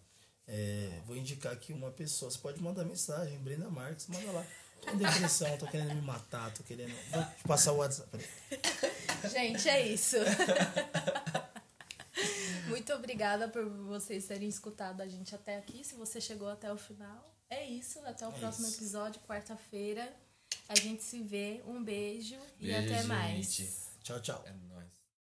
É, 0.47 1.01
vou 1.05 1.15
indicar 1.15 1.53
aqui 1.53 1.73
uma 1.73 1.91
pessoa. 1.91 2.29
Você 2.29 2.37
pode 2.37 2.61
mandar 2.61 2.83
mensagem, 2.85 3.37
Brenda 3.39 3.69
Marques, 3.69 4.07
manda 4.07 4.31
lá. 4.31 4.45
Tô 4.81 4.91
com 4.91 4.97
depressão, 4.97 5.57
tô 5.57 5.65
querendo 5.67 5.95
me 5.95 6.01
matar, 6.01 6.53
tô 6.53 6.63
querendo. 6.63 6.93
Vou 7.11 7.23
te 7.23 7.43
passar 7.47 7.71
o 7.71 7.77
WhatsApp. 7.77 8.23
Gente, 9.31 9.67
é 9.67 9.87
isso. 9.87 10.17
Muito 12.67 12.93
obrigada 12.93 13.47
por 13.47 13.65
vocês 13.67 14.25
terem 14.25 14.47
escutado 14.47 15.01
a 15.01 15.07
gente 15.07 15.33
até 15.33 15.57
aqui. 15.57 15.83
Se 15.83 15.95
você 15.95 16.21
chegou 16.21 16.49
até 16.49 16.71
o 16.71 16.77
final, 16.77 17.35
é 17.49 17.65
isso. 17.65 17.99
Até 18.05 18.27
o 18.27 18.31
próximo 18.31 18.67
isso. 18.67 18.77
episódio, 18.77 19.21
quarta-feira. 19.27 20.13
A 20.67 20.75
gente 20.75 21.03
se 21.03 21.21
vê. 21.21 21.61
Um 21.65 21.83
beijo, 21.83 22.35
e 22.59 22.67
Beijo, 22.67 22.93
até 22.93 23.03
mais. 23.03 23.53
gente. 23.53 23.65
Tchau, 23.65 23.84
Ciao 24.05 24.21
ciao 24.21 24.43